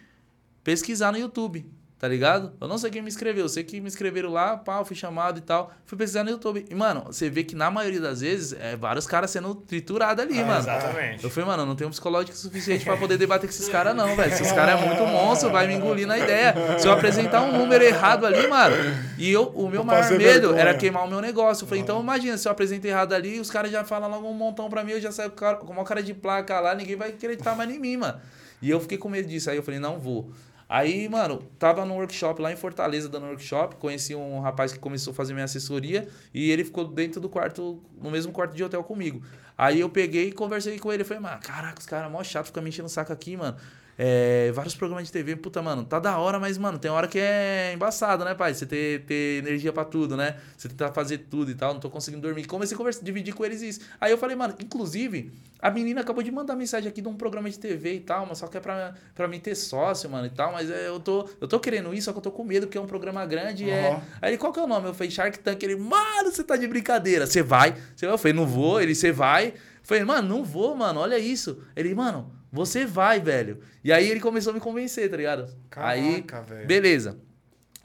pesquisar 0.63 1.11
no 1.11 1.17
YouTube, 1.17 1.65
tá 1.97 2.07
ligado? 2.07 2.51
Eu 2.59 2.67
não 2.67 2.77
sei 2.77 2.91
quem 2.91 3.01
me 3.01 3.07
inscreveu, 3.07 3.45
eu 3.45 3.49
sei 3.49 3.63
que 3.63 3.79
me 3.79 3.87
inscreveram 3.87 4.29
lá, 4.29 4.57
pá, 4.57 4.79
eu 4.79 4.85
fui 4.85 4.95
chamado 4.95 5.37
e 5.37 5.41
tal. 5.41 5.71
Fui 5.85 5.97
pesquisar 5.97 6.23
no 6.23 6.29
YouTube. 6.29 6.65
E, 6.69 6.75
mano, 6.75 7.05
você 7.07 7.29
vê 7.29 7.43
que 7.43 7.55
na 7.55 7.71
maioria 7.71 8.01
das 8.01 8.21
vezes 8.21 8.53
é 8.59 8.75
vários 8.75 9.07
caras 9.07 9.31
sendo 9.31 9.55
triturados 9.55 10.23
ali, 10.23 10.39
Ah, 10.39 10.45
mano. 10.45 10.59
Exatamente. 10.59 11.23
Eu 11.23 11.29
falei, 11.29 11.49
mano, 11.49 11.63
eu 11.63 11.65
não 11.67 11.75
tenho 11.75 11.89
psicológico 11.89 12.35
suficiente 12.37 12.83
pra 12.83 12.97
poder 12.97 13.17
debater 13.17 13.49
com 13.49 13.53
esses 13.55 13.69
caras, 13.69 13.95
não, 13.95 14.15
velho. 14.15 14.33
Esses 14.33 14.51
caras 14.51 14.79
é 14.81 14.85
muito 14.85 15.05
monstro, 15.05 15.49
vai 15.49 15.67
me 15.67 15.73
engolir 15.75 16.05
na 16.05 16.17
ideia. 16.17 16.53
Se 16.79 16.87
eu 16.87 16.91
apresentar 16.91 17.41
um 17.41 17.57
número 17.57 17.83
errado 17.83 18.25
ali, 18.25 18.45
mano, 18.47 18.75
e 19.17 19.31
eu, 19.31 19.43
o 19.55 19.69
meu 19.69 19.83
maior 19.83 20.09
medo 20.11 20.21
vergonha. 20.21 20.59
era 20.61 20.73
queimar 20.75 21.05
o 21.05 21.09
meu 21.09 21.21
negócio. 21.21 21.63
Eu 21.63 21.67
falei, 21.67 21.81
então 21.81 21.99
imagina, 22.01 22.37
se 22.37 22.47
eu 22.47 22.51
apresento 22.51 22.85
errado 22.85 23.13
ali, 23.13 23.39
os 23.39 23.49
caras 23.49 23.71
já 23.71 23.83
falam 23.85 24.09
logo 24.09 24.27
um 24.27 24.33
montão 24.33 24.69
pra 24.69 24.83
mim, 24.83 24.91
eu 24.91 25.01
já 25.01 25.11
saio 25.11 25.31
com 25.31 25.71
uma 25.71 25.83
cara 25.83 26.03
de 26.03 26.13
placa 26.13 26.59
lá, 26.59 26.75
ninguém 26.75 26.95
vai 26.95 27.09
acreditar 27.09 27.55
mais 27.55 27.69
em 27.69 27.79
mim, 27.79 27.97
mano. 27.97 28.19
E 28.61 28.69
eu 28.69 28.79
fiquei 28.79 28.97
com 28.97 29.07
medo 29.09 29.27
disso. 29.27 29.49
Aí 29.49 29.57
eu 29.57 29.63
falei, 29.63 29.79
não 29.79 29.99
vou. 29.99 30.29
Aí, 30.67 31.07
mano, 31.07 31.43
tava 31.59 31.85
no 31.85 31.93
workshop 31.93 32.41
lá 32.41 32.51
em 32.51 32.55
Fortaleza, 32.55 33.07
dando 33.07 33.27
workshop. 33.27 33.75
Conheci 33.75 34.15
um 34.15 34.39
rapaz 34.39 34.73
que 34.73 34.79
começou 34.79 35.11
a 35.11 35.13
fazer 35.13 35.33
minha 35.33 35.45
assessoria 35.45 36.07
e 36.33 36.49
ele 36.49 36.63
ficou 36.63 36.87
dentro 36.87 37.21
do 37.21 37.29
quarto, 37.29 37.81
no 38.01 38.09
mesmo 38.09 38.31
quarto 38.31 38.55
de 38.55 38.63
hotel 38.63 38.83
comigo. 38.83 39.21
Aí 39.57 39.79
eu 39.79 39.89
peguei 39.89 40.29
e 40.29 40.31
conversei 40.31 40.79
com 40.79 40.91
ele. 40.91 41.03
Falei, 41.03 41.21
mano, 41.21 41.39
caraca, 41.41 41.79
os 41.79 41.85
caras 41.85 42.11
mó 42.11 42.23
chato, 42.23 42.47
fica 42.47 42.61
me 42.61 42.69
enchendo 42.69 42.87
o 42.87 42.89
saco 42.89 43.13
aqui, 43.13 43.37
mano. 43.37 43.57
É, 43.97 44.51
vários 44.51 44.75
programas 44.75 45.05
de 45.05 45.11
TV, 45.11 45.37
puta, 45.37 45.61
mano, 45.61 45.85
tá 45.85 45.99
da 45.99 46.17
hora, 46.17 46.37
mas, 46.39 46.57
mano, 46.57 46.77
tem 46.77 46.91
hora 46.91 47.07
que 47.07 47.17
é 47.17 47.71
embaçado, 47.73 48.25
né, 48.25 48.33
pai? 48.33 48.53
Você 48.53 48.65
ter, 48.65 49.05
ter 49.05 49.37
energia 49.39 49.71
pra 49.71 49.85
tudo, 49.85 50.17
né? 50.17 50.35
Você 50.57 50.67
tentar 50.67 50.91
fazer 50.91 51.19
tudo 51.29 51.49
e 51.49 51.55
tal, 51.55 51.73
não 51.73 51.79
tô 51.79 51.89
conseguindo 51.89 52.21
dormir. 52.21 52.45
Comecei 52.45 52.75
a 52.75 52.77
conversar, 52.77 53.03
dividir 53.03 53.33
com 53.33 53.45
eles 53.45 53.61
isso. 53.61 53.79
Aí 53.99 54.11
eu 54.11 54.17
falei, 54.17 54.35
mano, 54.35 54.53
inclusive, 54.59 55.31
a 55.59 55.71
menina 55.71 56.01
acabou 56.01 56.21
de 56.21 56.31
mandar 56.31 56.55
mensagem 56.55 56.89
aqui 56.89 57.01
de 57.01 57.07
um 57.07 57.15
programa 57.15 57.49
de 57.49 57.57
TV 57.57 57.95
e 57.95 57.99
tal, 58.01 58.25
mas 58.25 58.37
só 58.37 58.47
que 58.47 58.57
é 58.57 58.59
pra, 58.59 58.93
pra 59.13 59.27
mim 59.27 59.39
ter 59.39 59.55
sócio, 59.55 60.09
mano, 60.09 60.27
e 60.27 60.29
tal, 60.29 60.51
mas 60.51 60.69
é, 60.69 60.89
eu, 60.89 60.99
tô, 60.99 61.29
eu 61.39 61.47
tô 61.47 61.59
querendo 61.59 61.93
isso, 61.93 62.05
só 62.05 62.11
que 62.11 62.17
eu 62.17 62.21
tô 62.23 62.31
com 62.31 62.43
medo, 62.43 62.67
porque 62.67 62.77
é 62.77 62.81
um 62.81 62.87
programa 62.87 63.25
grande 63.25 63.65
e 63.65 63.69
é... 63.69 63.99
Aí 64.21 64.31
ele, 64.31 64.37
qual 64.37 64.51
que 64.51 64.59
é 64.59 64.63
o 64.63 64.67
nome? 64.67 64.87
Eu 64.87 64.93
falei, 64.93 65.09
Shark 65.09 65.39
Tank. 65.39 65.61
Ele, 65.63 65.77
mano, 65.77 66.31
você 66.31 66.43
tá 66.43 66.57
de 66.57 66.67
brincadeira. 66.67 67.25
Você 67.25 67.41
vai? 67.41 67.75
Você 67.95 68.05
vai? 68.05 68.13
Eu 68.13 68.17
falei, 68.17 68.33
não 68.33 68.45
vou. 68.45 68.81
Ele, 68.81 68.93
você 68.93 69.11
vai? 69.11 69.47
Eu 69.47 69.53
falei, 69.83 70.03
mano, 70.03 70.27
não 70.27 70.43
vou, 70.43 70.75
mano, 70.75 70.99
olha 70.99 71.17
isso. 71.17 71.63
Ele, 71.75 71.95
mano, 71.95 72.31
você 72.55 72.85
vai, 72.85 73.19
velho. 73.19 73.59
E 73.83 73.91
aí 73.93 74.09
ele 74.09 74.19
começou 74.19 74.51
a 74.51 74.53
me 74.53 74.59
convencer, 74.59 75.09
tá 75.09 75.17
ligado? 75.17 75.53
aí, 75.75 76.21
Caraca, 76.23 76.53
velho. 76.53 76.67
beleza. 76.67 77.19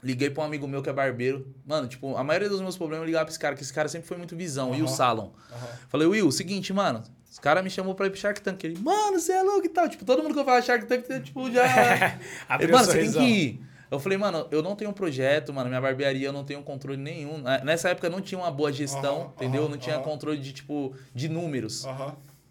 Liguei 0.03 0.31
pra 0.31 0.41
um 0.41 0.45
amigo 0.47 0.67
meu 0.67 0.81
que 0.81 0.89
é 0.89 0.93
barbeiro. 0.93 1.53
Mano, 1.63 1.87
tipo, 1.87 2.15
a 2.15 2.23
maioria 2.23 2.49
dos 2.49 2.59
meus 2.61 2.75
problemas 2.75 3.03
eu 3.03 3.05
ligava 3.05 3.25
pra 3.25 3.31
esse 3.31 3.39
cara, 3.39 3.55
que 3.55 3.61
esse 3.61 3.71
cara 3.73 3.87
sempre 3.87 4.07
foi 4.07 4.17
muito 4.17 4.35
visão, 4.35 4.71
Will 4.71 4.85
Aham. 4.85 4.95
Salon. 4.95 5.31
Aham. 5.51 5.67
Falei, 5.89 6.07
Will, 6.07 6.31
seguinte, 6.31 6.73
mano. 6.73 7.03
Os 7.29 7.37
caras 7.37 7.63
me 7.63 7.69
chamou 7.69 7.93
pra 7.93 8.07
ir 8.07 8.09
pro 8.09 8.19
Shark 8.19 8.41
Tank. 8.41 8.63
Ele, 8.63 8.77
mano, 8.79 9.19
você 9.19 9.31
é 9.33 9.43
louco 9.43 9.65
e 9.65 9.69
tal. 9.69 9.87
Tipo, 9.87 10.03
todo 10.03 10.23
mundo 10.23 10.33
que 10.33 10.39
eu 10.39 10.43
falo 10.45 10.61
Shark 10.63 10.85
Tank, 10.87 11.05
tipo, 11.23 11.51
já. 11.51 11.63
Ele, 12.59 12.71
mano, 12.71 12.83
o 12.83 12.91
você 12.91 12.99
tem 12.99 13.11
que 13.11 13.19
ir. 13.19 13.61
Eu 13.91 13.99
falei, 13.99 14.17
mano, 14.17 14.47
eu 14.51 14.63
não 14.63 14.73
tenho 14.75 14.89
um 14.89 14.93
projeto, 14.93 15.53
mano, 15.53 15.67
minha 15.69 15.81
barbearia 15.81 16.27
eu 16.27 16.33
não 16.33 16.43
tenho 16.45 16.63
controle 16.63 16.97
nenhum. 16.97 17.43
Nessa 17.63 17.89
época 17.89 18.09
não 18.09 18.21
tinha 18.21 18.39
uma 18.39 18.49
boa 18.49 18.71
gestão, 18.71 19.21
Aham, 19.21 19.31
entendeu? 19.35 19.67
não 19.69 19.77
tinha 19.77 19.99
controle 19.99 20.39
de, 20.39 20.51
tipo, 20.53 20.95
de 21.13 21.27
números. 21.29 21.85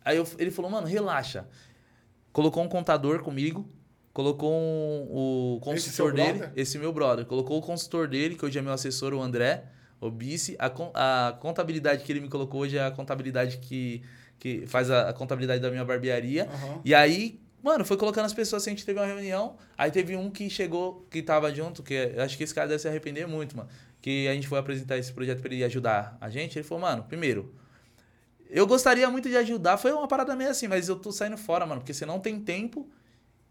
Aí 0.05 0.17
eu- 0.19 0.27
ele 0.39 0.51
falou, 0.51 0.71
mano, 0.71 0.87
relaxa. 0.87 1.47
Colocou 2.32 2.62
um 2.62 2.69
contador 2.69 3.20
comigo, 3.23 3.69
colocou 4.12 4.52
um, 4.52 5.57
o 5.57 5.61
consultor 5.61 5.93
seu 5.93 6.12
dele, 6.12 6.39
brother? 6.39 6.52
esse 6.57 6.78
meu 6.78 6.93
brother, 6.93 7.24
colocou 7.27 7.59
o 7.59 7.62
consultor 7.62 8.07
dele, 8.09 8.36
que 8.36 8.44
hoje 8.44 8.59
é 8.59 8.62
meu 8.62 8.73
assessor, 8.73 9.12
o 9.15 9.20
André, 9.20 9.65
o 10.01 10.11
Bice. 10.11 10.57
A, 10.59 11.28
a 11.28 11.32
contabilidade 11.32 12.05
que 12.05 12.12
ele 12.12 12.20
me 12.20 12.28
colocou 12.28 12.61
hoje 12.62 12.77
é 12.77 12.85
a 12.85 12.90
contabilidade 12.90 13.59
que, 13.59 14.02
que 14.39 14.66
faz 14.66 14.90
a, 14.90 15.09
a 15.09 15.12
contabilidade 15.12 15.61
da 15.61 15.70
minha 15.70 15.85
barbearia. 15.85 16.44
Aham. 16.44 16.81
E 16.85 16.94
aí, 16.94 17.40
mano, 17.62 17.85
foi 17.85 17.97
colocando 17.97 18.27
as 18.27 18.32
pessoas 18.32 18.62
assim, 18.62 18.70
a 18.70 18.74
gente 18.74 18.86
teve 18.86 18.98
uma 18.98 19.07
reunião. 19.07 19.57
Aí 19.77 19.90
teve 19.90 20.16
um 20.16 20.31
que 20.31 20.48
chegou, 20.48 21.07
que 21.11 21.23
tava 21.23 21.52
junto, 21.55 21.82
que 21.82 21.94
eu 21.94 22.23
acho 22.23 22.36
que 22.36 22.44
esse 22.44 22.55
cara 22.55 22.69
deve 22.69 22.81
se 22.81 22.89
arrepender 22.89 23.27
muito, 23.27 23.57
mano. 23.57 23.69
Que 24.01 24.28
a 24.28 24.35
gente 24.35 24.48
foi 24.48 24.59
apresentar 24.59 24.97
esse 24.97 25.12
projeto 25.12 25.40
pra 25.40 25.52
ele 25.52 25.62
ajudar 25.65 26.16
a 26.20 26.31
gente. 26.31 26.59
Ele 26.59 26.66
falou, 26.66 26.82
mano, 26.82 27.02
primeiro, 27.05 27.55
eu 28.51 28.67
gostaria 28.67 29.09
muito 29.11 29.29
de 29.29 29.37
ajudar. 29.37 29.77
Foi 29.77 29.93
uma 29.93 30.09
parada 30.09 30.35
meio 30.37 30.51
assim, 30.51 30.69
mas 30.69 30.89
eu 30.89 30.97
tô 30.97 31.13
saindo 31.13 31.37
fora, 31.37 31.65
mano, 31.67 31.81
porque 31.81 31.95
você 31.95 32.05
não 32.05 32.19
tem 32.19 32.39
tempo. 32.41 32.89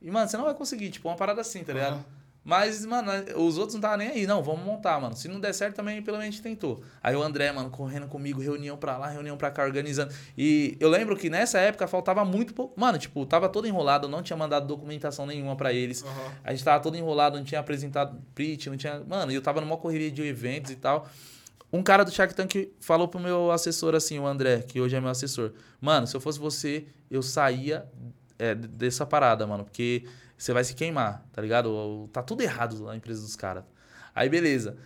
E, 0.01 0.09
mano, 0.09 0.29
você 0.29 0.37
não 0.37 0.45
vai 0.45 0.53
conseguir, 0.53 0.89
tipo, 0.89 1.09
uma 1.09 1.15
parada 1.15 1.41
assim, 1.41 1.63
tá 1.63 1.73
ligado? 1.73 1.93
Aham. 1.93 2.19
Mas, 2.43 2.85
mano, 2.85 3.11
os 3.35 3.57
outros 3.57 3.75
não 3.75 3.79
estavam 3.79 3.97
nem 3.97 4.07
aí. 4.07 4.25
Não, 4.25 4.41
vamos 4.41 4.63
montar, 4.63 4.99
mano. 4.99 5.15
Se 5.15 5.27
não 5.27 5.39
der 5.39 5.53
certo 5.53 5.75
também, 5.75 6.01
pelo 6.01 6.17
menos 6.17 6.39
tentou. 6.39 6.81
Aí 7.03 7.15
o 7.15 7.21
André, 7.21 7.51
mano, 7.51 7.69
correndo 7.69 8.07
comigo, 8.07 8.41
reunião 8.41 8.77
pra 8.77 8.97
lá, 8.97 9.07
reunião 9.07 9.37
pra 9.37 9.51
cá, 9.51 9.63
organizando. 9.63 10.13
E 10.37 10.75
eu 10.79 10.89
lembro 10.89 11.15
que 11.15 11.29
nessa 11.29 11.59
época 11.59 11.85
faltava 11.85 12.23
muito 12.25 12.53
pouco. 12.53 12.79
Mano, 12.79 12.97
tipo, 12.97 13.25
tava 13.25 13.49
todo 13.49 13.67
enrolado, 13.67 14.07
eu 14.07 14.09
não 14.09 14.23
tinha 14.23 14.37
mandado 14.37 14.65
documentação 14.65 15.25
nenhuma 15.25 15.55
pra 15.55 15.73
eles. 15.73 16.01
Aham. 16.01 16.31
A 16.43 16.51
gente 16.51 16.63
tava 16.63 16.81
todo 16.81 16.97
enrolado, 16.97 17.37
não 17.37 17.43
tinha 17.43 17.59
apresentado 17.59 18.19
print, 18.33 18.69
não 18.69 18.77
tinha. 18.77 19.03
Mano, 19.07 19.31
e 19.31 19.35
eu 19.35 19.41
tava 19.41 19.61
numa 19.61 19.77
correria 19.77 20.09
de 20.09 20.23
eventos 20.23 20.71
e 20.71 20.75
tal. 20.75 21.07
Um 21.71 21.83
cara 21.83 22.03
do 22.03 22.11
Shark 22.11 22.33
Tank 22.33 22.71
falou 22.79 23.07
pro 23.07 23.19
meu 23.19 23.51
assessor 23.51 23.93
assim, 23.93 24.17
o 24.17 24.25
André, 24.25 24.63
que 24.63 24.81
hoje 24.81 24.95
é 24.95 24.99
meu 24.99 25.09
assessor. 25.09 25.53
Mano, 25.79 26.07
se 26.07 26.15
eu 26.15 26.21
fosse 26.21 26.39
você, 26.39 26.87
eu 27.11 27.21
saía 27.21 27.85
é, 28.39 28.55
dessa 28.55 29.05
parada, 29.05 29.45
mano, 29.45 29.63
porque 29.63 30.03
você 30.37 30.51
vai 30.51 30.63
se 30.63 30.73
queimar, 30.73 31.25
tá 31.31 31.41
ligado? 31.41 32.09
Tá 32.11 32.23
tudo 32.23 32.41
errado 32.41 32.83
na 32.85 32.95
empresa 32.95 33.21
dos 33.21 33.35
caras. 33.35 33.63
Aí, 34.15 34.29
beleza. 34.29 34.77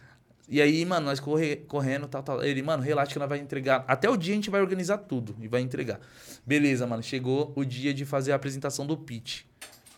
E 0.50 0.62
aí, 0.62 0.84
mano, 0.84 1.06
nós 1.06 1.20
corre, 1.20 1.56
correndo, 1.56 2.08
tal, 2.08 2.22
tal. 2.22 2.44
Ele, 2.44 2.62
mano, 2.62 2.84
relaxa 2.84 3.14
que 3.14 3.20
nós 3.20 3.30
vai 3.30 3.40
entregar. 3.40 3.86
Até 3.88 4.10
o 4.10 4.18
dia 4.18 4.34
a 4.34 4.36
gente 4.36 4.50
vai 4.50 4.60
organizar 4.60 4.98
tudo 4.98 5.36
e 5.40 5.48
vai 5.48 5.62
entregar. 5.62 6.00
Beleza, 6.46 6.86
mano. 6.86 7.02
Chegou 7.02 7.54
o 7.56 7.64
dia 7.64 7.94
de 7.94 8.04
fazer 8.04 8.34
a 8.34 8.36
apresentação 8.36 8.86
do 8.86 8.98
pitch. 8.98 9.44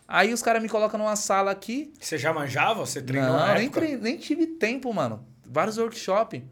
Aí 0.07 0.31
os 0.31 0.43
caras 0.43 0.61
me 0.61 0.69
colocam 0.69 0.99
numa 0.99 1.15
sala 1.15 1.49
aqui. 1.49 1.91
Você 1.99 2.17
já 2.17 2.31
manjava? 2.31 2.85
Você 2.85 3.01
treinou 3.01 3.31
Não, 3.31 3.55
nem, 3.55 3.97
nem 3.97 4.17
tive 4.17 4.45
tempo, 4.45 4.93
mano. 4.93 5.25
Vários 5.49 5.77
workshops. 5.77 6.43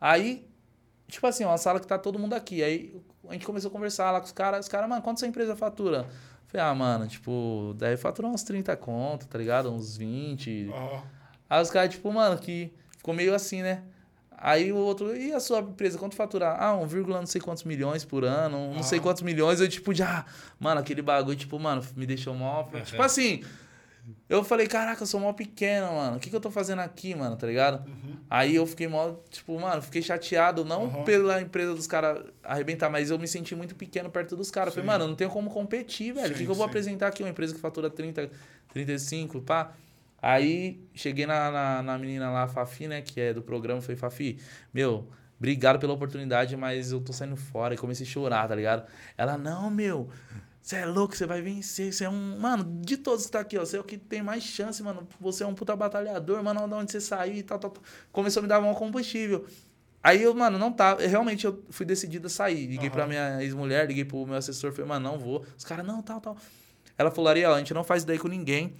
Aí, 0.00 0.48
tipo 1.08 1.26
assim, 1.26 1.44
uma 1.44 1.58
sala 1.58 1.78
que 1.80 1.86
tá 1.86 1.98
todo 1.98 2.18
mundo 2.18 2.34
aqui. 2.34 2.62
Aí 2.62 3.00
a 3.28 3.32
gente 3.34 3.44
começou 3.46 3.68
a 3.68 3.72
conversar 3.72 4.10
lá 4.10 4.20
com 4.20 4.26
os 4.26 4.32
caras. 4.32 4.66
Os 4.66 4.68
caras, 4.68 4.88
mano, 4.88 5.02
quanto 5.02 5.18
sua 5.18 5.28
empresa 5.28 5.54
fatura? 5.56 6.06
Falei, 6.46 6.66
ah, 6.66 6.74
mano, 6.74 7.06
tipo, 7.06 7.74
deve 7.76 7.96
faturar 7.96 8.30
uns 8.30 8.42
30 8.42 8.76
conto, 8.76 9.26
tá 9.28 9.38
ligado? 9.38 9.70
Uns 9.70 9.96
20. 9.96 10.70
Aham. 10.72 11.02
Aí 11.48 11.62
os 11.62 11.70
caras, 11.70 11.90
tipo, 11.90 12.12
mano, 12.12 12.38
que 12.38 12.72
ficou 12.96 13.12
meio 13.14 13.34
assim, 13.34 13.62
né? 13.62 13.82
Aí 14.42 14.72
o 14.72 14.76
outro, 14.76 15.14
e 15.14 15.32
a 15.34 15.38
sua 15.38 15.58
empresa, 15.60 15.98
quanto 15.98 16.16
faturar? 16.16 16.56
Ah, 16.62 16.74
1, 16.74 16.86
não 17.06 17.26
sei 17.26 17.40
quantos 17.42 17.62
milhões 17.64 18.06
por 18.06 18.24
ano, 18.24 18.72
não 18.72 18.82
sei 18.82 18.98
Ah. 18.98 19.02
quantos 19.02 19.20
milhões. 19.22 19.60
Eu, 19.60 19.68
tipo, 19.68 19.92
já, 19.92 20.24
mano, 20.58 20.80
aquele 20.80 21.02
bagulho, 21.02 21.36
tipo, 21.36 21.58
mano, 21.58 21.84
me 21.94 22.06
deixou 22.06 22.34
mó. 22.34 22.62
Uhum. 22.72 22.80
Tipo 22.80 23.02
assim, 23.02 23.44
eu 24.28 24.42
falei, 24.44 24.66
caraca, 24.66 25.02
eu 25.02 25.06
sou 25.06 25.18
mó 25.20 25.32
pequeno, 25.32 25.94
mano. 25.94 26.16
O 26.16 26.20
que, 26.20 26.30
que 26.30 26.36
eu 26.36 26.40
tô 26.40 26.50
fazendo 26.50 26.80
aqui, 26.80 27.14
mano, 27.14 27.36
tá 27.36 27.46
ligado? 27.46 27.84
Aí 28.28 28.54
eu 28.56 28.66
fiquei 28.66 28.86
mó, 28.88 29.14
tipo, 29.30 29.58
mano, 29.58 29.82
fiquei 29.82 30.02
chateado, 30.02 30.64
não 30.64 30.84
Uhum. 30.84 31.04
pela 31.04 31.40
empresa 31.40 31.74
dos 31.74 31.86
caras 31.86 32.24
arrebentar, 32.42 32.88
mas 32.90 33.10
eu 33.10 33.18
me 33.18 33.26
senti 33.28 33.54
muito 33.56 33.74
pequeno 33.74 34.10
perto 34.10 34.36
dos 34.36 34.50
caras. 34.50 34.72
Falei, 34.74 34.86
mano, 34.86 35.04
eu 35.04 35.08
não 35.08 35.14
tenho 35.16 35.30
como 35.30 35.50
competir, 35.50 36.12
velho. 36.14 36.32
O 36.32 36.36
que, 36.36 36.44
que 36.44 36.50
eu 36.50 36.54
vou 36.54 36.64
sim. 36.64 36.70
apresentar 36.70 37.08
aqui? 37.08 37.22
Uma 37.22 37.30
empresa 37.30 37.54
que 37.54 37.60
fatura 37.60 37.90
30, 37.90 38.30
35, 38.72 39.40
pá. 39.42 39.72
Aí 40.22 40.80
cheguei 40.94 41.24
na, 41.26 41.50
na, 41.50 41.82
na 41.82 41.98
menina 41.98 42.30
lá, 42.30 42.42
a 42.42 42.48
Fafi, 42.48 42.86
né, 42.86 43.00
que 43.00 43.20
é 43.20 43.32
do 43.32 43.40
programa, 43.42 43.80
falei, 43.80 43.96
Fafi, 43.96 44.38
meu, 44.72 45.08
obrigado 45.38 45.78
pela 45.78 45.94
oportunidade, 45.94 46.54
mas 46.58 46.92
eu 46.92 47.00
tô 47.00 47.12
saindo 47.12 47.36
fora. 47.36 47.72
E 47.74 47.78
comecei 47.78 48.06
a 48.06 48.08
chorar, 48.08 48.46
tá 48.46 48.54
ligado? 48.54 48.86
Ela, 49.16 49.38
não, 49.38 49.70
meu, 49.70 50.08
você 50.70 50.76
é 50.76 50.86
louco, 50.86 51.16
você 51.16 51.26
vai 51.26 51.42
vencer, 51.42 51.92
você 51.92 52.04
é 52.04 52.08
um. 52.08 52.38
Mano, 52.38 52.80
de 52.80 52.96
todos 52.96 53.26
que 53.26 53.32
tá 53.32 53.40
aqui, 53.40 53.58
ó, 53.58 53.64
você 53.64 53.76
é 53.76 53.80
o 53.80 53.84
que 53.84 53.98
tem 53.98 54.22
mais 54.22 54.44
chance, 54.44 54.80
mano. 54.84 55.06
Você 55.20 55.42
é 55.42 55.46
um 55.46 55.52
puta 55.52 55.74
batalhador, 55.74 56.40
mano, 56.44 56.68
de 56.68 56.74
onde 56.74 56.92
você 56.92 57.00
saiu 57.00 57.34
e 57.34 57.42
tal, 57.42 57.58
tal, 57.58 57.70
tal. 57.70 57.82
Começou 58.12 58.38
a 58.40 58.42
me 58.42 58.48
dar 58.48 58.60
um 58.60 58.72
combustível. 58.72 59.44
Aí 60.00 60.22
eu, 60.22 60.32
mano, 60.32 60.58
não 60.58 60.72
tava. 60.72 61.04
Realmente 61.04 61.44
eu 61.44 61.64
fui 61.70 61.84
decidido 61.84 62.28
a 62.28 62.30
sair. 62.30 62.66
Liguei 62.66 62.88
uhum. 62.88 62.94
pra 62.94 63.06
minha 63.08 63.42
ex-mulher, 63.42 63.88
liguei 63.88 64.04
pro 64.04 64.24
meu 64.24 64.36
assessor, 64.36 64.70
falei, 64.70 64.88
mano, 64.88 65.10
não 65.10 65.18
vou. 65.18 65.44
Os 65.58 65.64
caras, 65.64 65.84
não, 65.84 66.00
tal, 66.02 66.20
tal. 66.20 66.36
Ela 66.96 67.10
falou, 67.10 67.30
Ariel, 67.30 67.52
a 67.52 67.58
gente 67.58 67.74
não 67.74 67.82
faz 67.82 68.04
ideia 68.04 68.18
com 68.20 68.28
ninguém. 68.28 68.76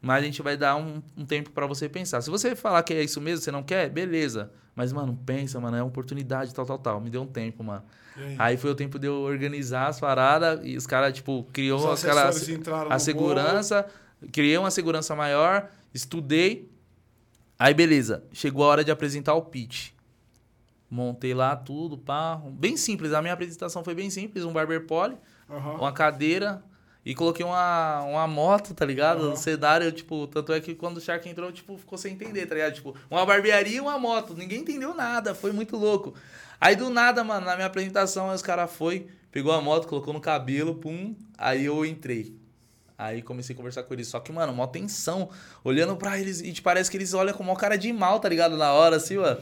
Mas 0.00 0.22
a 0.22 0.26
gente 0.26 0.40
vai 0.42 0.56
dar 0.56 0.76
um, 0.76 1.02
um 1.16 1.24
tempo 1.24 1.50
para 1.50 1.66
você 1.66 1.88
pensar. 1.88 2.20
Se 2.20 2.30
você 2.30 2.54
falar 2.54 2.82
que 2.82 2.94
é 2.94 3.02
isso 3.02 3.20
mesmo, 3.20 3.42
você 3.42 3.50
não 3.50 3.62
quer, 3.62 3.88
beleza. 3.90 4.50
Mas, 4.74 4.92
mano, 4.92 5.18
pensa, 5.26 5.58
mano, 5.58 5.76
é 5.76 5.82
uma 5.82 5.88
oportunidade, 5.88 6.54
tal, 6.54 6.64
tal, 6.64 6.78
tal. 6.78 7.00
Me 7.00 7.10
deu 7.10 7.22
um 7.22 7.26
tempo, 7.26 7.64
mano. 7.64 7.82
Aí? 8.16 8.36
aí? 8.38 8.56
foi 8.56 8.70
o 8.70 8.74
tempo 8.76 8.96
de 8.96 9.08
eu 9.08 9.14
organizar 9.22 9.88
as 9.88 9.98
paradas 9.98 10.60
e 10.62 10.76
os 10.76 10.86
caras, 10.86 11.12
tipo, 11.12 11.44
criou 11.52 11.92
os 11.92 12.04
aquela 12.04 12.28
a 12.88 12.98
segurança, 12.98 13.82
bolo. 13.82 14.32
criei 14.32 14.56
uma 14.56 14.70
segurança 14.70 15.16
maior, 15.16 15.68
estudei. 15.92 16.70
Aí, 17.58 17.74
beleza. 17.74 18.22
Chegou 18.32 18.64
a 18.64 18.68
hora 18.68 18.84
de 18.84 18.92
apresentar 18.92 19.34
o 19.34 19.42
pitch. 19.42 19.90
Montei 20.88 21.34
lá 21.34 21.56
tudo, 21.56 21.98
pá. 21.98 22.40
Bem 22.52 22.76
simples. 22.76 23.12
A 23.12 23.20
minha 23.20 23.34
apresentação 23.34 23.82
foi 23.82 23.96
bem 23.96 24.08
simples. 24.10 24.44
Um 24.44 24.52
barber 24.52 24.86
pole, 24.86 25.16
uhum. 25.48 25.74
uma 25.74 25.92
cadeira, 25.92 26.62
e 27.04 27.14
coloquei 27.14 27.44
uma, 27.44 28.02
uma 28.02 28.26
moto, 28.26 28.74
tá 28.74 28.84
ligado? 28.84 29.22
Uhum. 29.22 29.30
No 29.30 29.36
cenário, 29.36 29.90
tipo, 29.92 30.26
tanto 30.26 30.52
é 30.52 30.60
que 30.60 30.74
quando 30.74 30.98
o 30.98 31.00
Shark 31.00 31.28
entrou, 31.28 31.50
tipo, 31.50 31.78
ficou 31.78 31.96
sem 31.96 32.12
entender, 32.12 32.46
tá 32.46 32.54
ligado? 32.54 32.74
Tipo, 32.74 32.94
uma 33.10 33.24
barbearia 33.24 33.76
e 33.76 33.80
uma 33.80 33.98
moto. 33.98 34.34
Ninguém 34.34 34.60
entendeu 34.60 34.94
nada, 34.94 35.34
foi 35.34 35.52
muito 35.52 35.76
louco. 35.76 36.14
Aí 36.60 36.76
do 36.76 36.90
nada, 36.90 37.22
mano, 37.22 37.46
na 37.46 37.54
minha 37.54 37.66
apresentação, 37.66 38.32
os 38.32 38.42
caras 38.42 38.70
foi, 38.70 39.06
pegou 39.30 39.52
a 39.52 39.60
moto, 39.60 39.86
colocou 39.86 40.12
no 40.12 40.20
cabelo, 40.20 40.74
pum, 40.74 41.14
aí 41.36 41.64
eu 41.64 41.84
entrei. 41.86 42.36
Aí 42.98 43.22
comecei 43.22 43.54
a 43.54 43.56
conversar 43.56 43.84
com 43.84 43.94
eles. 43.94 44.08
Só 44.08 44.18
que, 44.18 44.32
mano, 44.32 44.52
mó 44.52 44.66
tensão. 44.66 45.30
Olhando 45.62 45.96
pra 45.96 46.18
eles. 46.18 46.40
E 46.40 46.52
te 46.52 46.60
parece 46.60 46.90
que 46.90 46.96
eles 46.96 47.14
olham 47.14 47.32
com 47.32 47.44
uma 47.44 47.54
cara 47.54 47.78
de 47.78 47.92
mal, 47.92 48.18
tá 48.18 48.28
ligado? 48.28 48.56
Na 48.56 48.72
hora, 48.72 48.96
assim, 48.96 49.18
mano. 49.18 49.40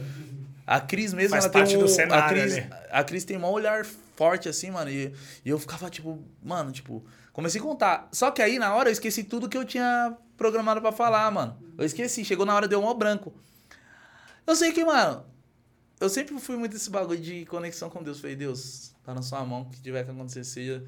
A 0.67 0.79
Cris 0.79 1.15
mesmo, 1.15 1.31
Faz 1.31 1.45
ela 1.45 1.53
parte 1.53 1.69
tem 1.69 1.79
um, 1.79 1.81
do 1.81 1.89
cenário, 1.89 2.25
a 2.25 2.29
Cris, 2.29 2.57
né? 2.57 2.71
a 2.91 3.05
Cris 3.05 3.25
tem 3.25 3.39
um 3.39 3.45
olhar 3.47 3.87
forte, 4.17 4.49
assim, 4.49 4.71
mano. 4.71 4.91
E, 4.91 5.13
e 5.45 5.49
eu 5.49 5.59
ficava, 5.59 5.89
tipo, 5.89 6.23
mano, 6.43 6.71
tipo, 6.73 7.03
Comecei 7.37 7.61
a 7.61 7.65
contar. 7.65 8.09
Só 8.13 8.31
que 8.31 8.41
aí, 8.41 8.59
na 8.59 8.75
hora, 8.75 8.89
eu 8.89 8.93
esqueci 8.95 9.23
tudo 9.23 9.47
que 9.47 9.59
eu 9.59 9.65
tinha 9.67 10.17
programado 10.39 10.81
para 10.81 10.91
falar, 10.91 11.31
mano. 11.31 11.55
Eu 11.77 11.85
esqueci. 11.85 12.25
Chegou 12.25 12.47
na 12.47 12.55
hora, 12.55 12.67
deu 12.67 12.83
um 12.83 12.95
branco. 12.95 13.35
Eu 14.47 14.57
sei 14.57 14.73
que, 14.73 14.83
mano, 14.83 15.23
eu 16.01 16.09
sempre 16.09 16.39
fui 16.39 16.57
muito 16.57 16.75
esse 16.75 16.89
bagulho 16.89 17.21
de 17.21 17.45
conexão 17.45 17.91
com 17.91 18.03
Deus. 18.03 18.21
Falei, 18.21 18.37
Deus, 18.37 18.95
tá 19.05 19.13
na 19.13 19.21
sua 19.21 19.45
mão, 19.45 19.61
o 19.61 19.69
que 19.69 19.83
tiver 19.83 20.03
que 20.03 20.11
acontecer 20.11 20.45
seja. 20.45 20.83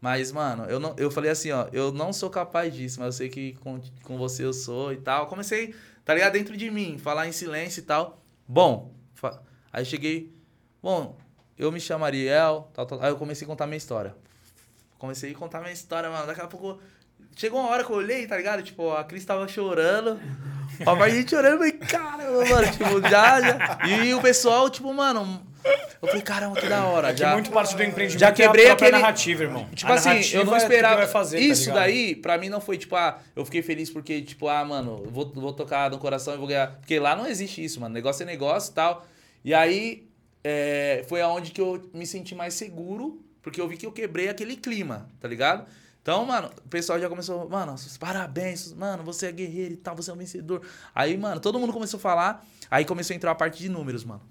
Mas, 0.00 0.30
mano, 0.30 0.66
eu, 0.66 0.78
não, 0.78 0.94
eu 0.96 1.10
falei 1.10 1.32
assim, 1.32 1.50
ó, 1.50 1.66
eu 1.72 1.90
não 1.90 2.12
sou 2.12 2.30
capaz 2.30 2.72
disso, 2.72 3.00
mas 3.00 3.06
eu 3.06 3.12
sei 3.12 3.28
que 3.28 3.54
com, 3.54 3.80
com 4.04 4.16
você 4.16 4.44
eu 4.44 4.52
sou 4.52 4.92
e 4.92 4.98
tal. 4.98 5.26
Comecei, 5.26 5.74
tá 6.04 6.14
ligado? 6.14 6.34
Dentro 6.34 6.56
de 6.56 6.70
mim, 6.70 6.96
falar 6.96 7.26
em 7.26 7.32
silêncio 7.32 7.80
e 7.80 7.82
tal. 7.82 8.22
Bom, 8.46 8.94
aí 9.72 9.84
cheguei, 9.84 10.32
bom, 10.80 11.18
eu 11.58 11.72
me 11.72 11.80
chamo 11.80 12.04
Ariel, 12.04 12.70
tal, 12.72 12.86
tal. 12.86 13.02
Aí 13.02 13.10
eu 13.10 13.16
comecei 13.16 13.44
a 13.44 13.48
contar 13.48 13.66
minha 13.66 13.78
história. 13.78 14.14
Comecei 14.98 15.30
a 15.30 15.34
contar 15.34 15.60
minha 15.60 15.72
história, 15.72 16.10
mano. 16.10 16.26
Daqui 16.26 16.40
a 16.40 16.46
pouco. 16.46 16.80
Chegou 17.36 17.60
uma 17.60 17.70
hora 17.70 17.84
que 17.84 17.90
eu 17.90 17.96
olhei, 17.96 18.26
tá 18.26 18.36
ligado? 18.36 18.62
Tipo, 18.64 18.90
a 18.90 19.04
Cris 19.04 19.24
tava 19.24 19.46
chorando. 19.46 20.18
A 20.84 21.08
gente 21.08 21.30
chorando, 21.30 21.52
eu 21.52 21.58
falei, 21.58 21.72
caramba, 21.72 22.44
mano, 22.46 22.72
tipo, 22.72 23.08
já, 23.08 23.40
já. 23.40 23.78
E 23.86 24.12
o 24.12 24.20
pessoal, 24.20 24.68
tipo, 24.68 24.92
mano. 24.92 25.46
Eu 26.00 26.08
falei, 26.08 26.22
caramba, 26.22 26.60
que 26.60 26.68
da 26.68 26.84
hora. 26.84 27.10
É 27.10 27.12
que 27.12 27.20
já, 27.20 27.32
muito 27.34 27.50
parte 27.50 27.76
do 27.76 27.82
empreendimento 27.82 28.20
já 28.20 28.32
quebrei 28.32 28.66
é 28.66 28.70
a 28.70 28.72
aquele 28.72 28.90
narrativa, 28.92 29.44
irmão. 29.44 29.68
Tipo 29.72 29.92
a 29.92 29.94
assim, 29.94 30.36
eu 30.36 30.44
não 30.44 30.56
esperava. 30.56 31.02
É 31.02 31.06
fazer, 31.06 31.38
isso 31.38 31.68
tá 31.68 31.76
daí, 31.76 32.16
pra 32.16 32.36
mim, 32.38 32.48
não 32.48 32.60
foi 32.60 32.76
tipo, 32.76 32.96
ah, 32.96 33.18
eu 33.36 33.44
fiquei 33.44 33.62
feliz 33.62 33.90
porque, 33.90 34.20
tipo, 34.22 34.48
ah, 34.48 34.64
mano, 34.64 35.04
vou, 35.08 35.30
vou 35.32 35.52
tocar 35.52 35.90
no 35.90 35.98
coração 35.98 36.34
e 36.34 36.38
vou 36.38 36.46
ganhar. 36.46 36.72
Porque 36.78 36.98
lá 36.98 37.14
não 37.14 37.26
existe 37.26 37.62
isso, 37.62 37.80
mano. 37.80 37.94
Negócio 37.94 38.24
é 38.24 38.26
negócio 38.26 38.72
e 38.72 38.74
tal. 38.74 39.06
E 39.44 39.54
aí, 39.54 40.08
é, 40.42 41.04
foi 41.08 41.20
aonde 41.20 41.52
que 41.52 41.60
eu 41.60 41.88
me 41.92 42.06
senti 42.06 42.34
mais 42.34 42.54
seguro 42.54 43.20
porque 43.42 43.60
eu 43.60 43.68
vi 43.68 43.76
que 43.76 43.86
eu 43.86 43.92
quebrei 43.92 44.28
aquele 44.28 44.56
clima, 44.56 45.08
tá 45.20 45.28
ligado? 45.28 45.66
Então, 46.02 46.24
mano, 46.24 46.50
o 46.64 46.68
pessoal 46.68 46.98
já 46.98 47.08
começou, 47.08 47.48
mano, 47.48 47.74
parabéns, 48.00 48.72
mano, 48.72 49.02
você 49.02 49.26
é 49.26 49.32
guerreiro 49.32 49.74
e 49.74 49.76
tal, 49.76 49.94
você 49.94 50.10
é 50.10 50.14
um 50.14 50.16
vencedor. 50.16 50.62
Aí, 50.94 51.16
mano, 51.18 51.40
todo 51.40 51.58
mundo 51.58 51.72
começou 51.72 51.98
a 51.98 52.00
falar, 52.00 52.46
aí 52.70 52.84
começou 52.84 53.12
a 53.12 53.16
entrar 53.16 53.32
a 53.32 53.34
parte 53.34 53.58
de 53.58 53.68
números, 53.68 54.04
mano. 54.04 54.22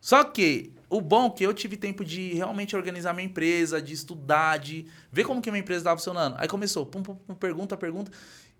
Só 0.00 0.24
que 0.24 0.72
o 0.88 1.00
bom 1.00 1.26
é 1.26 1.30
que 1.30 1.44
eu 1.44 1.52
tive 1.52 1.76
tempo 1.76 2.04
de 2.04 2.32
realmente 2.32 2.74
organizar 2.74 3.12
minha 3.12 3.26
empresa, 3.26 3.82
de 3.82 3.92
estudar, 3.92 4.58
de 4.58 4.86
ver 5.12 5.24
como 5.24 5.42
que 5.42 5.50
minha 5.50 5.60
empresa 5.60 5.80
estava 5.80 5.98
funcionando. 5.98 6.36
Aí 6.38 6.48
começou, 6.48 6.86
pum, 6.86 7.02
pum, 7.02 7.14
pum, 7.14 7.34
pergunta, 7.34 7.76
pergunta. 7.76 8.10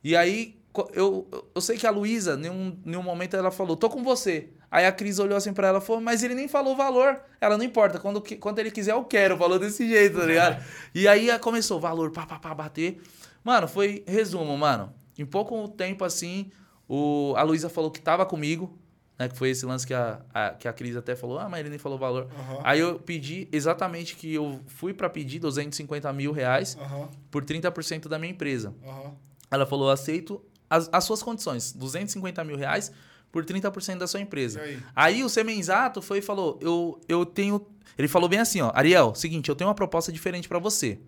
E 0.04 0.14
aí 0.14 0.60
eu, 0.92 1.26
eu 1.54 1.60
sei 1.60 1.78
que 1.78 1.86
a 1.86 1.90
Luísa, 1.90 2.38
em 2.38 2.96
um 2.96 3.02
momento, 3.02 3.36
ela 3.36 3.50
falou, 3.50 3.76
tô 3.76 3.88
com 3.88 4.02
você. 4.04 4.50
Aí 4.70 4.86
a 4.86 4.92
Cris 4.92 5.18
olhou 5.18 5.36
assim 5.36 5.52
pra 5.52 5.68
ela 5.68 5.78
e 5.78 5.80
falou, 5.80 6.00
mas 6.00 6.22
ele 6.22 6.34
nem 6.34 6.46
falou 6.46 6.74
o 6.74 6.76
valor. 6.76 7.20
Ela, 7.40 7.58
não 7.58 7.64
importa, 7.64 7.98
quando, 7.98 8.22
quando 8.38 8.58
ele 8.60 8.70
quiser 8.70 8.92
eu 8.92 9.02
quero, 9.04 9.36
falou 9.36 9.58
desse 9.58 9.88
jeito, 9.88 10.18
tá 10.18 10.24
ligado? 10.24 10.64
e 10.94 11.08
aí 11.08 11.36
começou, 11.40 11.80
valor, 11.80 12.12
pá, 12.12 12.24
pá, 12.24 12.38
pá, 12.38 12.54
bater. 12.54 13.02
Mano, 13.42 13.66
foi 13.66 14.04
resumo, 14.06 14.56
mano. 14.56 14.92
Em 15.18 15.26
pouco 15.26 15.66
tempo 15.68 16.04
assim, 16.04 16.50
o, 16.88 17.34
a 17.36 17.42
Luísa 17.42 17.68
falou 17.68 17.90
que 17.90 18.00
tava 18.00 18.24
comigo, 18.24 18.78
né? 19.18 19.28
Que 19.28 19.36
foi 19.36 19.50
esse 19.50 19.66
lance 19.66 19.86
que 19.86 19.92
a, 19.92 20.20
a, 20.32 20.50
que 20.50 20.66
a 20.66 20.72
Cris 20.72 20.96
até 20.96 21.14
falou, 21.14 21.38
ah, 21.38 21.48
mas 21.48 21.60
ele 21.60 21.68
nem 21.68 21.78
falou 21.78 21.98
o 21.98 22.00
valor. 22.00 22.24
Uhum. 22.24 22.60
Aí 22.62 22.78
eu 22.78 22.98
pedi 22.98 23.48
exatamente 23.52 24.16
que 24.16 24.32
eu 24.32 24.60
fui 24.66 24.94
para 24.94 25.10
pedir 25.10 25.40
250 25.40 26.12
mil 26.12 26.32
reais 26.32 26.78
uhum. 26.80 27.08
por 27.30 27.44
30% 27.44 28.08
da 28.08 28.18
minha 28.18 28.32
empresa. 28.32 28.72
Uhum. 28.82 29.14
Ela 29.50 29.66
falou, 29.66 29.90
aceito 29.90 30.40
as, 30.70 30.88
as 30.92 31.04
suas 31.04 31.22
condições, 31.22 31.72
250 31.72 32.44
mil 32.44 32.56
reais 32.56 32.92
por 33.32 33.44
30% 33.44 33.98
da 33.98 34.06
sua 34.06 34.20
empresa. 34.20 34.60
Aí? 34.60 34.78
aí? 34.94 35.24
o 35.24 35.28
Semenzato 35.28 36.02
foi 36.02 36.18
e 36.18 36.22
falou: 36.22 36.58
eu, 36.60 37.00
eu 37.08 37.24
tenho. 37.24 37.66
Ele 37.96 38.08
falou 38.08 38.28
bem 38.28 38.40
assim: 38.40 38.60
ó, 38.60 38.70
Ariel, 38.74 39.14
seguinte, 39.14 39.48
eu 39.48 39.56
tenho 39.56 39.68
uma 39.68 39.74
proposta 39.74 40.12
diferente 40.12 40.48
para 40.48 40.58
você. 40.58 40.98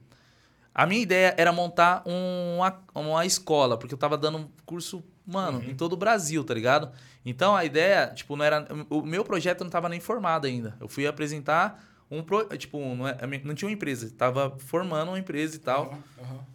A 0.75 0.87
minha 0.87 1.03
ideia 1.03 1.35
era 1.37 1.53
montar 1.53 2.03
uma, 2.07 2.83
uma 2.95 3.27
escola, 3.27 3.77
porque 3.77 3.93
eu 3.93 3.99
tava 3.99 4.17
dando 4.17 4.51
curso, 4.65 5.05
mano, 5.27 5.59
uhum. 5.59 5.71
em 5.71 5.75
todo 5.75 5.93
o 5.93 5.97
Brasil, 5.97 6.43
tá 6.45 6.55
ligado? 6.55 6.91
Então 7.25 7.55
a 7.55 7.65
ideia, 7.65 8.07
tipo, 8.15 8.37
não 8.37 8.45
era. 8.45 8.67
O 8.89 9.03
meu 9.03 9.25
projeto 9.25 9.63
não 9.63 9.71
tava 9.71 9.89
nem 9.89 10.01
formado 10.01 10.47
ainda. 10.47 10.75
Eu 10.81 10.89
fui 10.89 11.07
apresentar 11.07 11.85
um. 12.11 12.23
Pro, 12.23 12.45
tipo, 12.57 12.79
não, 12.79 13.07
é, 13.07 13.17
não 13.45 13.55
tinha 13.55 13.69
uma 13.69 13.75
empresa, 13.75 14.11
tava 14.17 14.57
formando 14.59 15.09
uma 15.09 15.19
empresa 15.19 15.57
e 15.57 15.59
tal. 15.59 15.91
Uhum. 15.91 16.25
Uhum. 16.25 16.52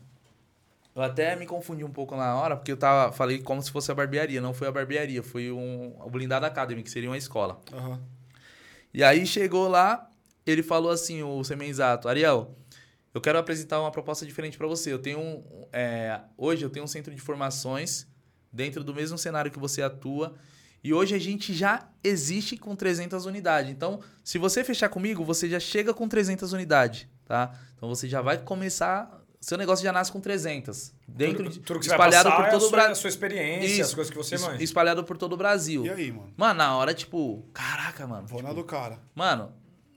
Eu 0.98 1.04
até 1.04 1.36
me 1.36 1.46
confundi 1.46 1.84
um 1.84 1.92
pouco 1.92 2.16
na 2.16 2.36
hora, 2.36 2.58
porque 2.58 2.72
eu 2.72 2.76
tava, 2.76 3.14
falei 3.14 3.40
como 3.40 3.62
se 3.62 3.70
fosse 3.70 3.92
a 3.92 3.94
barbearia. 3.94 4.42
Não 4.42 4.52
foi 4.52 4.68
a 4.68 4.72
barbearia, 4.72 5.22
foi 5.22 5.52
um, 5.52 5.96
o 6.00 6.10
Blindado 6.10 6.48
Academy, 6.48 6.82
que 6.82 6.90
seria 6.90 7.08
uma 7.08 7.18
escola. 7.18 7.62
Uhum. 7.72 8.00
E 8.92 9.04
aí 9.04 9.24
chegou 9.28 9.68
lá, 9.68 10.10
ele 10.44 10.64
falou 10.64 10.90
assim, 10.90 11.22
o 11.22 11.44
Semenzato, 11.44 12.10
Ariel, 12.10 12.58
eu 13.14 13.22
quero 13.22 13.38
apresentar 13.38 13.80
uma 13.80 13.92
proposta 13.92 14.26
diferente 14.26 14.58
para 14.58 14.66
você. 14.66 14.92
Eu 14.92 14.98
tenho 14.98 15.20
um, 15.20 15.68
é, 15.72 16.20
hoje 16.36 16.66
eu 16.66 16.70
tenho 16.72 16.84
um 16.84 16.88
centro 16.88 17.14
de 17.14 17.22
formações 17.22 18.08
dentro 18.52 18.84
do 18.84 18.92
mesmo 18.92 19.20
cenário 19.20 19.52
que 19.52 19.60
você 19.60 19.84
atua. 19.84 20.34
E 20.84 20.96
hoje 20.96 21.14
a 21.14 21.20
gente 21.20 21.54
já 21.54 21.88
existe 22.04 22.58
com 22.58 22.76
300 22.76 23.24
unidades. 23.28 23.70
Então, 23.70 24.00
se 24.24 24.40
você 24.40 24.64
fechar 24.64 24.90
comigo, 24.90 25.24
você 25.24 25.48
já 25.48 25.60
chega 25.60 25.94
com 25.94 26.08
300 26.08 26.54
unidades, 26.54 27.08
tá? 27.24 27.54
Então 27.76 27.88
você 27.88 28.10
já 28.10 28.20
vai 28.20 28.40
começar 28.40 29.27
seu 29.40 29.58
negócio 29.58 29.84
já 29.84 29.92
nasce 29.92 30.12
com 30.12 30.20
300. 30.20 30.94
Dentro 31.08 31.44
tudo, 31.44 31.50
de, 31.50 31.60
tudo 31.60 31.80
que 31.80 31.88
espalhado 31.88 32.32
por 32.32 32.46
é 32.46 32.50
todo 32.50 32.66
o 32.66 32.72
Brasil. 32.72 32.92
a 32.92 32.96
sua 32.96 33.10
experiência, 33.10 33.66
Isso, 33.66 33.82
as 33.82 33.94
coisas 33.94 34.12
que 34.12 34.18
você 34.18 34.38
manja. 34.38 34.64
Espalhado 34.64 35.04
por 35.04 35.18
todo 35.18 35.34
o 35.34 35.38
Brasil. 35.38 35.86
E 35.86 35.90
aí, 35.90 36.12
mano? 36.12 36.34
Mano, 36.36 36.54
na 36.56 36.76
hora, 36.76 36.94
tipo, 36.94 37.46
caraca, 37.54 38.08
mano. 38.08 38.28
Vou 38.28 38.40
tipo, 38.40 38.50
na 38.50 38.54
do 38.54 38.64
cara. 38.64 39.00
Mano, 39.14 39.54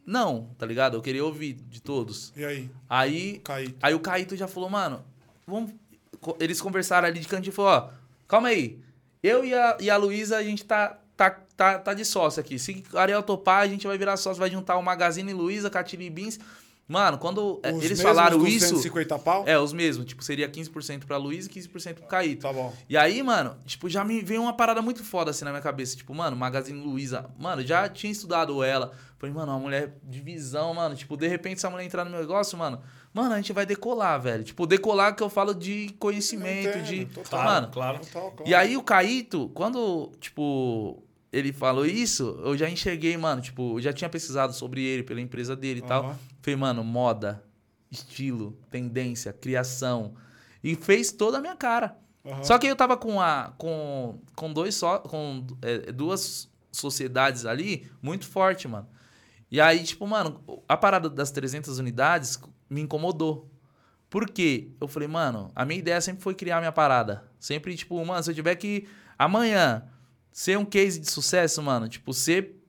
não, 0.06 0.50
tá 0.58 0.66
ligado? 0.66 0.96
Eu 0.96 1.02
queria 1.02 1.24
ouvir 1.24 1.54
de 1.54 1.80
todos. 1.80 2.32
E 2.36 2.44
aí? 2.44 2.70
Aí, 2.88 3.38
Caíto. 3.38 3.76
aí 3.80 3.94
o 3.94 4.00
Caíto 4.00 4.36
já 4.36 4.46
falou, 4.46 4.68
mano, 4.68 5.04
vamos... 5.46 5.72
Eles 6.38 6.60
conversaram 6.60 7.08
ali 7.08 7.18
de 7.18 7.26
cantinho 7.26 7.50
e 7.50 7.54
falou, 7.54 7.70
ó, 7.70 7.90
calma 8.28 8.48
aí. 8.48 8.78
Eu 9.22 9.44
e 9.44 9.54
a, 9.54 9.78
e 9.80 9.88
a 9.88 9.96
Luísa, 9.96 10.36
a 10.36 10.42
gente 10.42 10.64
tá, 10.64 10.98
tá, 11.16 11.30
tá, 11.56 11.78
tá 11.78 11.94
de 11.94 12.04
sócio 12.04 12.40
aqui. 12.40 12.58
Se 12.58 12.84
Ariel 12.94 13.22
topar, 13.22 13.62
a 13.62 13.66
gente 13.68 13.86
vai 13.86 13.96
virar 13.96 14.16
sócio, 14.18 14.38
vai 14.38 14.50
juntar 14.50 14.76
o 14.76 14.82
Magazine 14.82 15.32
Luiza, 15.32 15.70
Catiri 15.70 16.10
Beans 16.10 16.38
Mano, 16.90 17.18
quando 17.18 17.60
é, 17.62 17.70
os 17.70 17.84
eles 17.84 18.02
falaram 18.02 18.36
250 18.36 19.14
isso. 19.14 19.24
pau? 19.24 19.44
É, 19.46 19.56
os 19.56 19.72
mesmos. 19.72 20.04
Tipo, 20.06 20.24
seria 20.24 20.48
15% 20.48 21.04
pra 21.04 21.16
Luiz 21.16 21.46
e 21.46 21.48
15% 21.48 21.94
pro 21.94 22.08
Caíto. 22.08 22.42
Tá 22.42 22.52
bom. 22.52 22.74
E 22.88 22.96
aí, 22.96 23.22
mano, 23.22 23.56
tipo, 23.64 23.88
já 23.88 24.04
me 24.04 24.20
veio 24.22 24.42
uma 24.42 24.52
parada 24.52 24.82
muito 24.82 25.04
foda 25.04 25.30
assim 25.30 25.44
na 25.44 25.52
minha 25.52 25.62
cabeça. 25.62 25.96
Tipo, 25.96 26.12
mano, 26.12 26.36
Magazine 26.36 26.82
Luiza. 26.82 27.30
Mano, 27.38 27.62
já 27.64 27.88
tinha 27.88 28.10
estudado 28.10 28.64
ela. 28.64 28.90
Falei, 29.18 29.32
mano, 29.32 29.52
uma 29.52 29.60
mulher 29.60 29.98
de 30.02 30.20
visão, 30.20 30.74
mano. 30.74 30.96
Tipo, 30.96 31.16
de 31.16 31.28
repente, 31.28 31.60
se 31.60 31.66
a 31.68 31.70
mulher 31.70 31.84
entrar 31.84 32.04
no 32.04 32.10
meu 32.10 32.18
negócio, 32.18 32.58
mano. 32.58 32.82
Mano, 33.14 33.34
a 33.34 33.36
gente 33.36 33.52
vai 33.52 33.64
decolar, 33.64 34.20
velho. 34.20 34.42
Tipo, 34.42 34.66
decolar 34.66 35.14
que 35.14 35.22
eu 35.22 35.30
falo 35.30 35.54
de 35.54 35.94
conhecimento, 35.96 36.76
entendo, 36.76 36.84
de. 36.86 37.06
Total, 37.06 37.44
mano, 37.44 37.68
claro. 37.68 38.00
Total, 38.00 38.32
claro. 38.32 38.50
E 38.50 38.52
aí 38.52 38.76
o 38.76 38.82
Caíto, 38.82 39.48
quando, 39.54 40.10
tipo 40.18 41.00
ele 41.32 41.52
falou 41.52 41.86
isso, 41.86 42.40
eu 42.42 42.56
já 42.56 42.68
enxerguei, 42.68 43.16
mano, 43.16 43.40
tipo, 43.40 43.78
eu 43.78 43.80
já 43.80 43.92
tinha 43.92 44.10
pesquisado 44.10 44.52
sobre 44.52 44.82
ele, 44.82 45.04
pela 45.04 45.20
empresa 45.20 45.54
dele 45.54 45.78
e 45.78 45.82
tal. 45.82 46.16
Falei, 46.40 46.56
mano, 46.56 46.82
moda, 46.82 47.42
estilo, 47.90 48.58
tendência, 48.70 49.32
criação. 49.32 50.14
E 50.62 50.74
fez 50.74 51.12
toda 51.12 51.38
a 51.38 51.40
minha 51.40 51.56
cara. 51.56 51.96
Aham. 52.24 52.44
Só 52.44 52.58
que 52.58 52.66
eu 52.66 52.76
tava 52.76 52.96
com, 52.96 53.20
a, 53.20 53.52
com, 53.56 54.18
com, 54.34 54.52
dois 54.52 54.74
só, 54.74 54.98
com 54.98 55.46
é, 55.62 55.92
duas 55.92 56.50
sociedades 56.70 57.46
ali 57.46 57.90
muito 58.02 58.26
forte, 58.26 58.68
mano. 58.68 58.88
E 59.50 59.60
aí, 59.60 59.82
tipo, 59.82 60.06
mano, 60.06 60.40
a 60.68 60.76
parada 60.76 61.10
das 61.10 61.30
300 61.30 61.78
unidades 61.78 62.40
me 62.68 62.80
incomodou. 62.80 63.50
Por 64.08 64.28
quê? 64.28 64.70
Eu 64.80 64.86
falei, 64.86 65.08
mano, 65.08 65.50
a 65.54 65.64
minha 65.64 65.78
ideia 65.78 66.00
sempre 66.00 66.22
foi 66.22 66.34
criar 66.34 66.60
minha 66.60 66.72
parada. 66.72 67.24
Sempre, 67.38 67.76
tipo, 67.76 68.04
mano, 68.04 68.22
se 68.22 68.30
eu 68.30 68.34
tiver 68.34 68.54
que 68.56 68.86
amanhã 69.18 69.84
ser 70.32 70.58
um 70.58 70.64
case 70.64 71.00
de 71.00 71.10
sucesso, 71.10 71.62
mano, 71.62 71.88
tipo, 71.88 72.12
ser 72.12 72.59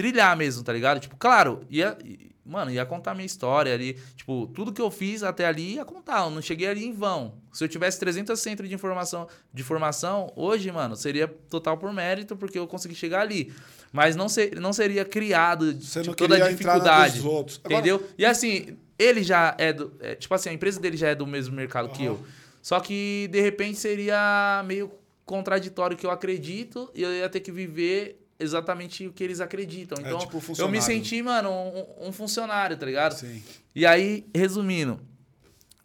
trilhar 0.00 0.34
mesmo, 0.36 0.62
tá 0.64 0.72
ligado? 0.72 0.98
Tipo, 1.00 1.14
claro, 1.16 1.60
ia, 1.68 1.96
mano, 2.44 2.70
ia 2.70 2.86
contar 2.86 3.14
minha 3.14 3.26
história 3.26 3.74
ali. 3.74 3.98
Tipo, 4.16 4.46
tudo 4.54 4.72
que 4.72 4.80
eu 4.80 4.90
fiz 4.90 5.22
até 5.22 5.44
ali 5.46 5.74
ia 5.74 5.84
contar. 5.84 6.24
Eu 6.24 6.30
não 6.30 6.40
cheguei 6.40 6.66
ali 6.68 6.86
em 6.86 6.92
vão. 6.92 7.34
Se 7.52 7.62
eu 7.62 7.68
tivesse 7.68 8.00
300 8.00 8.38
centros 8.40 8.68
de 8.68 8.74
informação, 8.74 9.28
de 9.52 9.62
formação, 9.62 10.32
hoje, 10.34 10.70
mano, 10.72 10.96
seria 10.96 11.28
total 11.28 11.76
por 11.76 11.92
mérito, 11.92 12.34
porque 12.36 12.58
eu 12.58 12.66
consegui 12.66 12.94
chegar 12.94 13.20
ali. 13.20 13.52
Mas 13.92 14.16
não, 14.16 14.28
ser, 14.28 14.58
não 14.60 14.72
seria 14.72 15.04
criado 15.04 15.72
Você 15.80 16.00
tipo, 16.02 16.14
toda 16.14 16.36
a 16.36 16.48
dificuldade. 16.50 17.20
outros. 17.26 17.60
Agora- 17.62 17.80
Entendeu? 17.80 18.08
E 18.16 18.24
assim, 18.24 18.76
ele 18.98 19.22
já 19.22 19.54
é 19.58 19.72
do. 19.72 19.92
é, 20.00 20.14
tipo 20.14 20.32
assim, 20.34 20.48
a 20.48 20.52
empresa 20.52 20.80
dele 20.80 20.96
já 20.96 21.08
é 21.08 21.14
do 21.14 21.26
mesmo 21.26 21.54
mercado 21.54 21.88
que 21.90 22.04
eu. 22.04 22.20
Só 22.62 22.78
que, 22.78 23.28
de 23.32 23.40
repente, 23.40 23.78
seria 23.78 24.62
meio 24.66 24.92
contraditório 25.24 25.96
que 25.96 26.04
eu 26.06 26.10
acredito 26.10 26.90
e 26.94 27.02
eu 27.02 27.12
ia 27.12 27.28
ter 27.28 27.40
que 27.40 27.50
viver 27.52 28.19
exatamente 28.40 29.06
o 29.06 29.12
que 29.12 29.22
eles 29.22 29.40
acreditam. 29.40 29.98
É 29.98 30.08
Então, 30.08 30.18
tipo 30.18 30.40
eu 30.58 30.68
me 30.68 30.80
senti, 30.80 31.22
mano, 31.22 31.50
um, 31.50 32.08
um 32.08 32.12
funcionário, 32.12 32.76
tá 32.76 32.86
ligado? 32.86 33.12
Sim. 33.12 33.42
E 33.74 33.86
aí, 33.86 34.26
resumindo, 34.34 35.00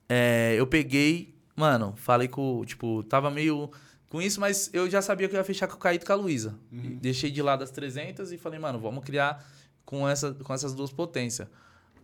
é, 0.09 0.55
eu 0.57 0.65
peguei, 0.65 1.35
mano, 1.55 1.93
falei 1.97 2.27
com, 2.27 2.63
tipo, 2.65 3.03
tava 3.03 3.29
meio 3.29 3.69
com 4.09 4.21
isso, 4.21 4.39
mas 4.39 4.69
eu 4.73 4.89
já 4.89 5.01
sabia 5.01 5.27
que 5.27 5.35
eu 5.35 5.37
ia 5.37 5.43
fechar 5.43 5.67
com 5.67 5.75
o 5.75 5.79
Caíto 5.79 6.05
e 6.05 6.07
com 6.07 6.13
a 6.13 6.15
Luísa. 6.15 6.55
Uhum. 6.71 6.97
Deixei 7.01 7.29
de 7.29 7.41
lado 7.41 7.63
as 7.63 7.71
300 7.71 8.31
e 8.31 8.37
falei, 8.37 8.59
mano, 8.59 8.79
vamos 8.79 9.03
criar 9.03 9.45
com, 9.85 10.07
essa, 10.07 10.33
com 10.33 10.53
essas 10.53 10.73
duas 10.73 10.91
potências. 10.91 11.47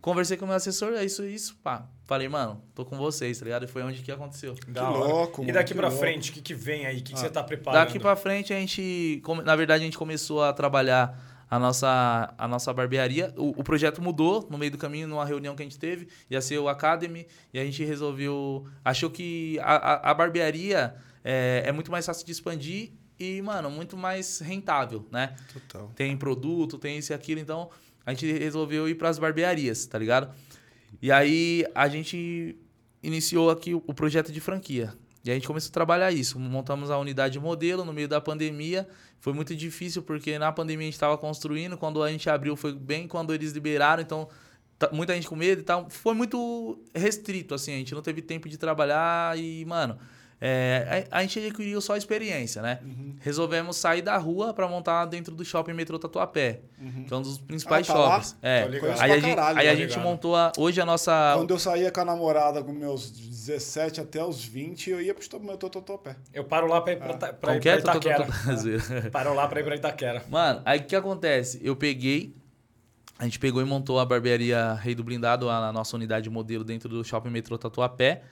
Conversei 0.02 0.36
com 0.36 0.44
o 0.44 0.48
meu 0.48 0.56
assessor, 0.56 0.92
é 0.94 1.04
isso, 1.04 1.24
isso, 1.24 1.56
pá. 1.62 1.86
Falei, 2.04 2.28
mano, 2.28 2.60
tô 2.74 2.84
com 2.84 2.96
vocês, 2.98 3.38
tá 3.38 3.44
ligado? 3.44 3.64
E 3.64 3.68
foi 3.68 3.82
onde 3.84 4.02
que 4.02 4.10
aconteceu. 4.12 4.54
Da 4.68 4.80
Que 4.82 4.86
hora. 4.86 4.98
louco, 4.98 5.42
E 5.42 5.44
mano, 5.46 5.54
daqui 5.54 5.72
que 5.72 5.78
pra 5.78 5.86
louco. 5.88 6.00
frente, 6.02 6.30
o 6.30 6.34
que, 6.34 6.42
que 6.42 6.54
vem 6.54 6.84
aí? 6.84 6.96
O 6.98 7.02
que, 7.02 7.12
que 7.12 7.14
Ah. 7.14 7.22
você 7.22 7.30
tá 7.30 7.42
preparando? 7.42 7.84
Daqui 7.86 7.98
pra 8.00 8.16
frente 8.16 8.52
a 8.52 8.58
gente, 8.58 9.22
na 9.44 9.54
verdade 9.56 9.82
a 9.82 9.84
gente 9.86 9.96
começou 9.96 10.42
a 10.42 10.52
trabalhar 10.52 11.16
a 11.48 11.56
nossa, 11.58 12.34
a 12.36 12.48
nossa 12.48 12.72
barbearia. 12.72 13.32
O, 13.36 13.60
o 13.60 13.62
projeto 13.62 14.02
mudou 14.02 14.44
no 14.50 14.58
meio 14.58 14.72
do 14.72 14.78
caminho, 14.78 15.06
numa 15.06 15.24
reunião 15.24 15.54
que 15.54 15.62
a 15.62 15.64
gente 15.66 15.78
teve, 15.78 16.08
ia 16.28 16.40
ser 16.42 16.58
o 16.58 16.68
Academy, 16.68 17.24
e 17.54 17.58
a 17.60 17.64
gente 17.64 17.84
resolveu, 17.84 18.66
achou 18.84 19.08
que 19.08 19.56
a, 19.60 19.76
a, 19.76 20.10
a 20.10 20.14
barbearia 20.14 20.96
é, 21.22 21.62
é 21.66 21.70
muito 21.70 21.92
mais 21.92 22.04
fácil 22.04 22.26
de 22.26 22.32
expandir 22.32 22.90
e, 23.20 23.40
mano, 23.40 23.70
muito 23.70 23.96
mais 23.96 24.40
rentável, 24.40 25.06
né? 25.12 25.36
Total. 25.52 25.92
tem 25.94 26.16
produto, 26.16 26.76
tem 26.76 26.98
isso 26.98 27.12
e 27.12 27.14
aquilo, 27.14 27.40
então 27.40 27.70
a 28.04 28.12
gente 28.12 28.30
resolveu 28.32 28.88
ir 28.88 28.94
para 28.96 29.08
as 29.08 29.18
barbearias, 29.18 29.86
tá 29.86 29.98
ligado? 29.98 30.34
E 31.00 31.10
aí 31.10 31.64
a 31.74 31.88
gente 31.88 32.56
iniciou 33.02 33.50
aqui 33.50 33.74
o 33.74 33.94
projeto 33.94 34.32
de 34.32 34.40
franquia. 34.40 34.94
E 35.24 35.30
a 35.30 35.34
gente 35.34 35.46
começou 35.46 35.70
a 35.70 35.72
trabalhar 35.72 36.10
isso. 36.10 36.38
Montamos 36.38 36.90
a 36.90 36.98
unidade 36.98 37.38
modelo 37.38 37.84
no 37.84 37.92
meio 37.92 38.08
da 38.08 38.20
pandemia. 38.20 38.88
Foi 39.20 39.32
muito 39.32 39.54
difícil 39.54 40.02
porque 40.02 40.38
na 40.38 40.50
pandemia 40.50 40.84
a 40.84 40.86
gente 40.86 40.94
estava 40.94 41.16
construindo. 41.16 41.78
Quando 41.78 42.02
a 42.02 42.10
gente 42.10 42.28
abriu 42.28 42.56
foi 42.56 42.72
bem 42.74 43.06
quando 43.06 43.32
eles 43.32 43.52
liberaram. 43.52 44.02
Então 44.02 44.28
tá- 44.78 44.90
muita 44.92 45.14
gente 45.14 45.28
com 45.28 45.36
medo 45.36 45.60
e 45.60 45.64
tal. 45.64 45.88
Foi 45.88 46.14
muito 46.14 46.82
restrito, 46.92 47.54
assim. 47.54 47.72
A 47.72 47.76
gente 47.76 47.94
não 47.94 48.02
teve 48.02 48.20
tempo 48.20 48.48
de 48.48 48.58
trabalhar 48.58 49.38
e, 49.38 49.64
mano... 49.64 49.98
é, 50.44 51.06
a, 51.08 51.18
a 51.18 51.22
gente 51.22 51.38
adquiriu 51.38 51.80
só 51.80 51.96
experiência, 51.96 52.60
né? 52.60 52.80
Uhum. 52.82 53.14
Resolvemos 53.20 53.76
sair 53.76 54.02
da 54.02 54.16
rua 54.18 54.52
para 54.52 54.66
montar 54.66 55.04
dentro 55.04 55.36
do 55.36 55.44
shopping 55.44 55.72
metrô 55.72 56.00
Tatuapé, 56.00 56.62
que 57.06 57.14
é 57.14 57.16
um 57.16 57.22
dos 57.22 57.38
principais 57.38 57.88
Ah, 57.88 57.92
tá 57.92 57.98
lá? 58.00 58.10
shoppings. 58.20 58.36
É. 58.42 58.64
Ligado. 58.66 58.80
Conheço 58.80 59.02
Aí 59.02 59.12
a 59.12 59.14
gente, 59.20 59.34
caralho, 59.36 59.58
aí 59.60 59.66
a 59.68 59.70
tá 59.70 59.76
gente 59.76 59.88
ligado. 59.90 60.02
montou 60.02 60.34
a, 60.34 60.50
hoje 60.58 60.80
a 60.80 60.84
nossa. 60.84 61.34
Quando 61.36 61.50
eu 61.52 61.58
saía 61.60 61.92
com 61.92 62.00
a 62.00 62.04
namorada 62.04 62.60
com 62.64 62.72
meus 62.72 63.08
17 63.08 64.00
até 64.00 64.24
os 64.24 64.44
20, 64.44 64.90
eu 64.90 65.00
ia 65.00 65.14
pro 65.14 65.40
meu 65.40 65.56
totopé. 65.56 66.16
Eu 66.34 66.42
paro 66.42 66.66
lá 66.66 66.80
pra 66.80 66.92
ir 66.92 66.96
pra, 66.96 67.14
Ah. 67.14 67.16
Pra, 67.18 67.32
pra 67.34 67.56
Itaquera. 67.56 68.26
Mano, 68.26 69.10
Paro 69.12 69.34
lá 69.34 69.46
pra 69.46 69.60
ir 69.60 69.64
pra 69.64 69.76
Itaquera. 69.76 70.24
aí 70.64 70.80
o 70.80 70.84
que 70.84 70.96
acontece? 70.96 71.60
Eu 71.62 71.76
peguei. 71.76 72.34
A 73.16 73.24
gente 73.24 73.38
pegou 73.38 73.62
e 73.62 73.64
montou 73.64 74.00
a 74.00 74.04
barbearia 74.04 74.72
Rei 74.74 74.96
do 74.96 75.04
Blindado, 75.04 75.48
a 75.48 75.72
nossa 75.72 75.94
unidade 75.94 76.28
modelo 76.28 76.64
dentro 76.64 76.88
do 76.88 77.04
shopping 77.04 77.30
metrô 77.30 77.56
Tatuapé. 77.56 78.22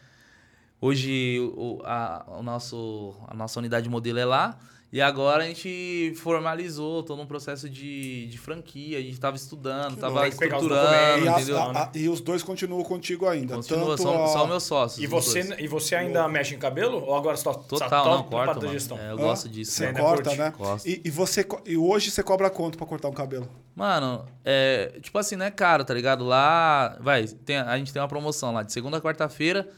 Hoje 0.80 1.38
o, 1.56 1.80
a, 1.84 2.24
o 2.38 2.42
nosso, 2.42 3.14
a 3.28 3.34
nossa 3.34 3.58
unidade 3.58 3.88
modelo 3.88 4.18
é 4.18 4.24
lá. 4.24 4.56
E 4.92 5.00
agora 5.00 5.44
a 5.44 5.46
gente 5.46 6.12
formalizou, 6.16 7.04
tô 7.04 7.14
num 7.14 7.24
processo 7.24 7.70
de, 7.70 8.26
de 8.26 8.36
franquia, 8.36 8.98
a 8.98 9.00
gente 9.00 9.20
tava 9.20 9.36
estudando, 9.36 9.94
Que 9.94 10.00
tava 10.00 10.14
louco. 10.14 10.22
Tem 10.30 10.30
que 10.32 10.38
pegar 10.38 10.56
os 10.56 10.62
estruturando, 10.64 11.24
E, 11.24 11.28
as- 11.28 11.36
entendeu? 11.36 11.58
a- 11.58 11.82
a- 11.84 11.90
e 11.94 12.08
os 12.08 12.20
dois 12.20 12.42
continuam 12.42 12.82
contigo 12.82 13.28
ainda. 13.28 13.54
Continua, 13.54 13.86
tanto 13.96 14.02
são, 14.02 14.24
a- 14.24 14.28
são 14.28 14.46
meus 14.48 14.64
sócios. 14.64 15.00
E 15.00 15.06
você, 15.06 15.44
dois. 15.44 15.60
e 15.60 15.68
você 15.68 15.94
ainda 15.94 16.26
mexe 16.26 16.56
em 16.56 16.58
cabelo? 16.58 17.04
Ou 17.04 17.14
agora 17.14 17.36
só, 17.36 17.52
só 17.52 17.60
Total, 17.60 18.04
não, 18.04 18.22
corta, 18.24 18.58
da 18.58 18.66
gestão? 18.66 18.98
É, 18.98 19.10
eu 19.12 19.14
Hã? 19.14 19.16
gosto 19.18 19.48
disso. 19.48 19.70
Você 19.70 19.86
ainda 19.86 20.00
corta, 20.00 20.34
né? 20.34 20.52
E, 20.84 21.02
e 21.04 21.10
você 21.10 21.46
e 21.66 21.76
hoje 21.76 22.10
você 22.10 22.24
cobra 22.24 22.50
quanto 22.50 22.76
pra 22.76 22.84
cortar 22.84 23.08
um 23.08 23.12
cabelo? 23.12 23.48
Mano, 23.76 24.24
é. 24.44 24.98
Tipo 25.00 25.18
assim, 25.18 25.36
não 25.36 25.46
é 25.46 25.52
caro, 25.52 25.84
tá 25.84 25.94
ligado? 25.94 26.24
Lá. 26.24 26.96
Vai, 27.00 27.28
tem, 27.28 27.58
a 27.58 27.78
gente 27.78 27.92
tem 27.92 28.02
uma 28.02 28.08
promoção 28.08 28.52
lá. 28.52 28.64
De 28.64 28.72
segunda 28.72 28.96
a 28.96 29.00
quarta-feira, 29.00 29.68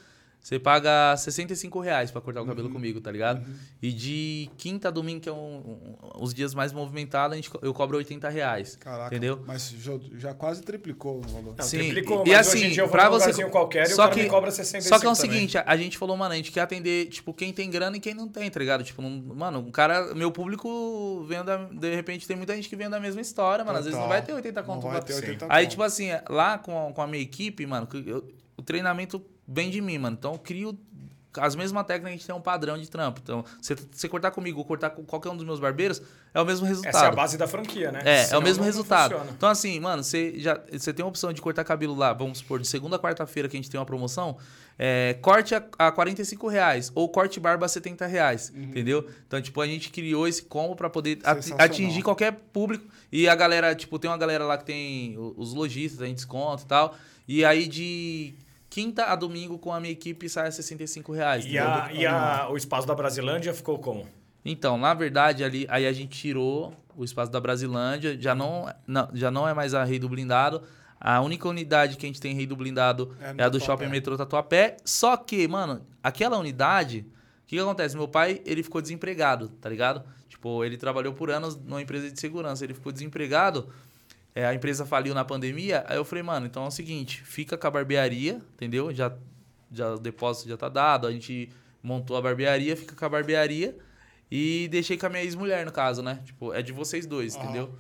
você 0.42 0.58
paga 0.58 1.16
65 1.16 1.78
reais 1.80 2.10
pra 2.10 2.20
cortar 2.20 2.42
o 2.42 2.46
cabelo 2.46 2.66
Uhum. 2.66 2.74
comigo, 2.74 3.00
tá 3.00 3.12
ligado? 3.12 3.46
E 3.80 3.92
de 3.92 4.50
quinta 4.58 4.88
a 4.88 4.90
domingo, 4.90 5.20
que 5.20 5.28
é 5.28 5.32
um- 5.32 5.36
um- 5.36 5.96
os 6.20 6.34
dias 6.34 6.52
mais 6.52 6.72
movimentados, 6.72 7.32
a 7.34 7.36
gente, 7.36 7.48
eu 7.62 7.72
cobro 7.72 7.96
80 7.96 8.28
reais. 8.28 8.74
Caraca. 8.74 9.06
Entendeu? 9.14 9.40
Mas 9.46 9.70
já, 9.70 9.92
já 10.16 10.34
quase 10.34 10.62
triplicou 10.62 11.18
o 11.18 11.22
valor. 11.22 11.54
Não, 11.56 11.64
Sim, 11.64 11.78
triplicou, 11.78 12.24
e 12.26 12.30
mas 12.30 12.38
assim, 12.48 12.58
hoje 12.58 12.66
em 12.66 12.70
dia 12.70 12.82
eu 12.82 12.86
vou 12.88 12.92
pra 12.92 13.08
você- 13.08 13.44
qualquer 13.48 13.88
e 13.88 13.92
o 13.92 13.94
só 13.94 14.08
cara 14.08 14.14
que- 14.20 14.26
cobra 14.28 14.50
65 14.50 14.88
Só 14.94 14.98
que 15.00 15.06
é 15.06 15.10
o 15.10 15.14
seguinte, 15.14 15.56
a, 15.58 15.64
a 15.64 15.76
gente 15.76 15.96
falou, 15.96 16.16
mano, 16.16 16.32
a 16.34 16.36
gente 16.36 16.50
quer 16.50 16.62
atender, 16.62 17.06
tipo, 17.06 17.32
quem 17.32 17.52
tem 17.52 17.70
grana 17.70 17.96
e 17.96 18.00
quem 18.00 18.12
não 18.12 18.26
tem, 18.26 18.50
tá 18.50 18.58
ligado? 18.58 18.82
Tipo, 18.82 19.00
não- 19.00 19.10
mano, 19.36 19.60
um 19.60 19.70
cara, 19.70 20.12
meu 20.14 20.32
público 20.32 21.24
vem 21.28 21.44
da, 21.44 21.56
de 21.66 21.94
repente 21.94 22.26
tem 22.26 22.36
muita 22.36 22.54
gente 22.56 22.68
que 22.68 22.74
vem 22.74 22.90
da 22.90 22.98
mesma 22.98 23.20
história, 23.20 23.64
mano, 23.64 23.78
às 23.78 23.84
vezes 23.84 23.98
não 23.98 24.08
vai 24.08 24.20
ter 24.22 24.32
80 24.32 24.60
Não 24.60 24.66
conto 24.66 24.82
vai 24.82 24.92
pra- 24.96 25.02
ter 25.02 25.14
80 25.14 25.46
Aí, 25.48 25.64
conto. 25.66 25.70
tipo 25.70 25.82
assim, 25.84 26.08
lá 26.28 26.58
com, 26.58 26.88
a- 26.88 26.92
com 26.92 27.00
a 27.02 27.06
minha 27.06 27.22
equipe, 27.22 27.64
mano, 27.64 27.86
que 27.86 28.02
eu- 28.08 28.28
o 28.56 28.62
treinamento 28.62 29.24
vem 29.52 29.70
de 29.70 29.80
mim, 29.80 29.98
mano. 29.98 30.16
Então 30.18 30.32
eu 30.32 30.38
crio 30.38 30.78
as 31.40 31.54
mesmas 31.54 31.86
técnicas, 31.86 32.08
a 32.08 32.16
gente 32.16 32.26
tem 32.26 32.34
um 32.34 32.40
padrão 32.40 32.76
de 32.78 32.88
trampo. 32.88 33.20
Então, 33.22 33.44
você, 33.60 33.74
você 33.74 34.08
cortar 34.08 34.30
comigo 34.30 34.58
ou 34.58 34.64
cortar 34.64 34.90
com 34.90 35.02
qualquer 35.04 35.30
um 35.30 35.36
dos 35.36 35.46
meus 35.46 35.58
barbeiros, 35.58 36.02
é 36.34 36.40
o 36.40 36.44
mesmo 36.44 36.66
resultado. 36.66 36.94
Essa 36.94 37.06
é 37.06 37.08
a 37.08 37.12
base 37.12 37.38
da 37.38 37.46
franquia, 37.46 37.90
né? 37.90 38.02
É, 38.04 38.20
é 38.20 38.24
Senão 38.24 38.40
o 38.40 38.44
mesmo 38.44 38.64
resultado. 38.64 39.12
funciona. 39.12 39.32
Então, 39.36 39.48
assim, 39.48 39.80
mano, 39.80 40.02
você 40.02 40.34
já 40.36 40.60
você 40.70 40.92
tem 40.92 41.04
a 41.04 41.08
opção 41.08 41.32
de 41.32 41.40
cortar 41.40 41.64
cabelo 41.64 41.94
lá, 41.94 42.12
vamos 42.12 42.38
supor, 42.38 42.60
de 42.60 42.66
segunda 42.66 42.96
a 42.96 42.98
quarta-feira 42.98 43.48
que 43.48 43.56
a 43.56 43.60
gente 43.60 43.70
tem 43.70 43.80
uma 43.80 43.86
promoção, 43.86 44.36
é, 44.78 45.16
corte 45.22 45.54
a, 45.54 45.62
a 45.78 45.92
45 45.92 46.48
reais 46.48 46.92
ou 46.94 47.08
corte 47.08 47.40
barba 47.40 47.66
a 47.66 47.68
70 47.68 48.06
reais, 48.06 48.52
entendeu? 48.54 49.08
Então, 49.26 49.40
tipo, 49.40 49.60
a 49.60 49.66
gente 49.66 49.90
criou 49.90 50.26
esse 50.28 50.42
combo 50.42 50.76
pra 50.76 50.90
poder 50.90 51.18
atingir 51.58 52.02
qualquer 52.02 52.32
público. 52.52 52.84
E 53.10 53.28
a 53.28 53.34
galera, 53.34 53.74
tipo, 53.74 53.98
tem 53.98 54.10
uma 54.10 54.16
galera 54.16 54.44
lá 54.44 54.56
que 54.56 54.64
tem 54.64 55.16
os 55.36 55.52
lojistas, 55.52 56.00
tem 56.00 56.14
desconto 56.14 56.62
e 56.64 56.66
tal. 56.66 56.94
E 57.28 57.44
aí 57.44 57.68
de 57.68 58.34
quinta 58.72 59.04
a 59.04 59.14
domingo 59.14 59.58
com 59.58 59.70
a 59.70 59.78
minha 59.78 59.92
equipe 59.92 60.26
sai 60.30 60.48
a 60.48 60.50
65 60.50 61.12
reais. 61.12 61.44
E, 61.44 61.58
a, 61.58 61.90
e 61.92 62.06
a- 62.06 62.48
o 62.50 62.56
espaço 62.56 62.86
da 62.86 62.94
Brasilândia 62.94 63.52
ficou 63.52 63.78
como? 63.78 64.06
Então, 64.42 64.78
na 64.78 64.94
verdade, 64.94 65.44
ali 65.44 65.66
aí 65.68 65.86
a 65.86 65.92
gente 65.92 66.18
tirou 66.18 66.72
o 66.96 67.04
espaço 67.04 67.30
da 67.30 67.38
Brasilândia, 67.38 68.18
já 68.18 68.34
não, 68.34 68.72
não- 68.86 69.10
já 69.12 69.30
não 69.30 69.46
é 69.46 69.52
mais 69.52 69.74
a 69.74 69.84
Rei 69.84 69.98
do 69.98 70.08
Blindado. 70.08 70.62
A 70.98 71.20
única 71.20 71.46
unidade 71.46 71.98
que 71.98 72.06
a 72.06 72.08
gente 72.08 72.18
tem 72.20 72.32
em 72.32 72.34
Rei 72.34 72.46
do 72.46 72.56
Blindado 72.56 73.14
É 73.20 73.24
é, 73.24 73.28
a 73.28 73.48
do 73.50 73.58
Tatuapé. 73.58 73.60
Shopping 73.60 73.88
Metrô 73.88 74.16
Tatuapé. 74.16 74.76
Só 74.86 75.18
que, 75.18 75.46
mano, 75.46 75.84
aquela 76.02 76.38
unidade, 76.38 77.00
o 77.44 77.46
que, 77.46 77.56
que 77.56 77.60
acontece? 77.62 77.94
Meu 77.94 78.08
pai, 78.08 78.40
ele 78.46 78.62
ficou 78.62 78.80
desempregado, 78.80 79.48
tá 79.60 79.68
ligado? 79.68 80.02
Tipo, 80.30 80.64
ele 80.64 80.78
trabalhou 80.78 81.12
por 81.12 81.30
anos 81.30 81.56
numa 81.56 81.82
empresa 81.82 82.10
de 82.10 82.18
segurança, 82.18 82.64
ele 82.64 82.72
ficou 82.72 82.90
desempregado. 82.90 83.68
É, 84.34 84.46
a 84.46 84.54
empresa 84.54 84.84
faliu 84.86 85.14
na 85.14 85.24
pandemia, 85.24 85.84
aí 85.88 85.96
eu 85.96 86.04
falei, 86.04 86.22
mano, 86.22 86.46
então 86.46 86.64
é 86.64 86.68
o 86.68 86.70
seguinte, 86.70 87.22
fica 87.22 87.56
com 87.56 87.66
a 87.66 87.70
barbearia, 87.70 88.40
entendeu? 88.54 88.92
Já, 88.92 89.12
já 89.70 89.94
o 89.94 89.98
depósito 89.98 90.48
já 90.48 90.56
tá 90.56 90.68
dado, 90.68 91.06
a 91.06 91.12
gente 91.12 91.50
montou 91.82 92.16
a 92.16 92.22
barbearia, 92.22 92.76
fica 92.76 92.94
com 92.94 93.04
a 93.04 93.08
barbearia 93.08 93.76
e 94.30 94.68
deixei 94.70 94.96
com 94.96 95.06
a 95.06 95.08
minha 95.10 95.22
ex-mulher, 95.22 95.66
no 95.66 95.72
caso, 95.72 96.02
né? 96.02 96.20
Tipo, 96.24 96.52
é 96.54 96.62
de 96.62 96.72
vocês 96.72 97.06
dois, 97.06 97.34
Aham. 97.36 97.44
entendeu? 97.44 97.74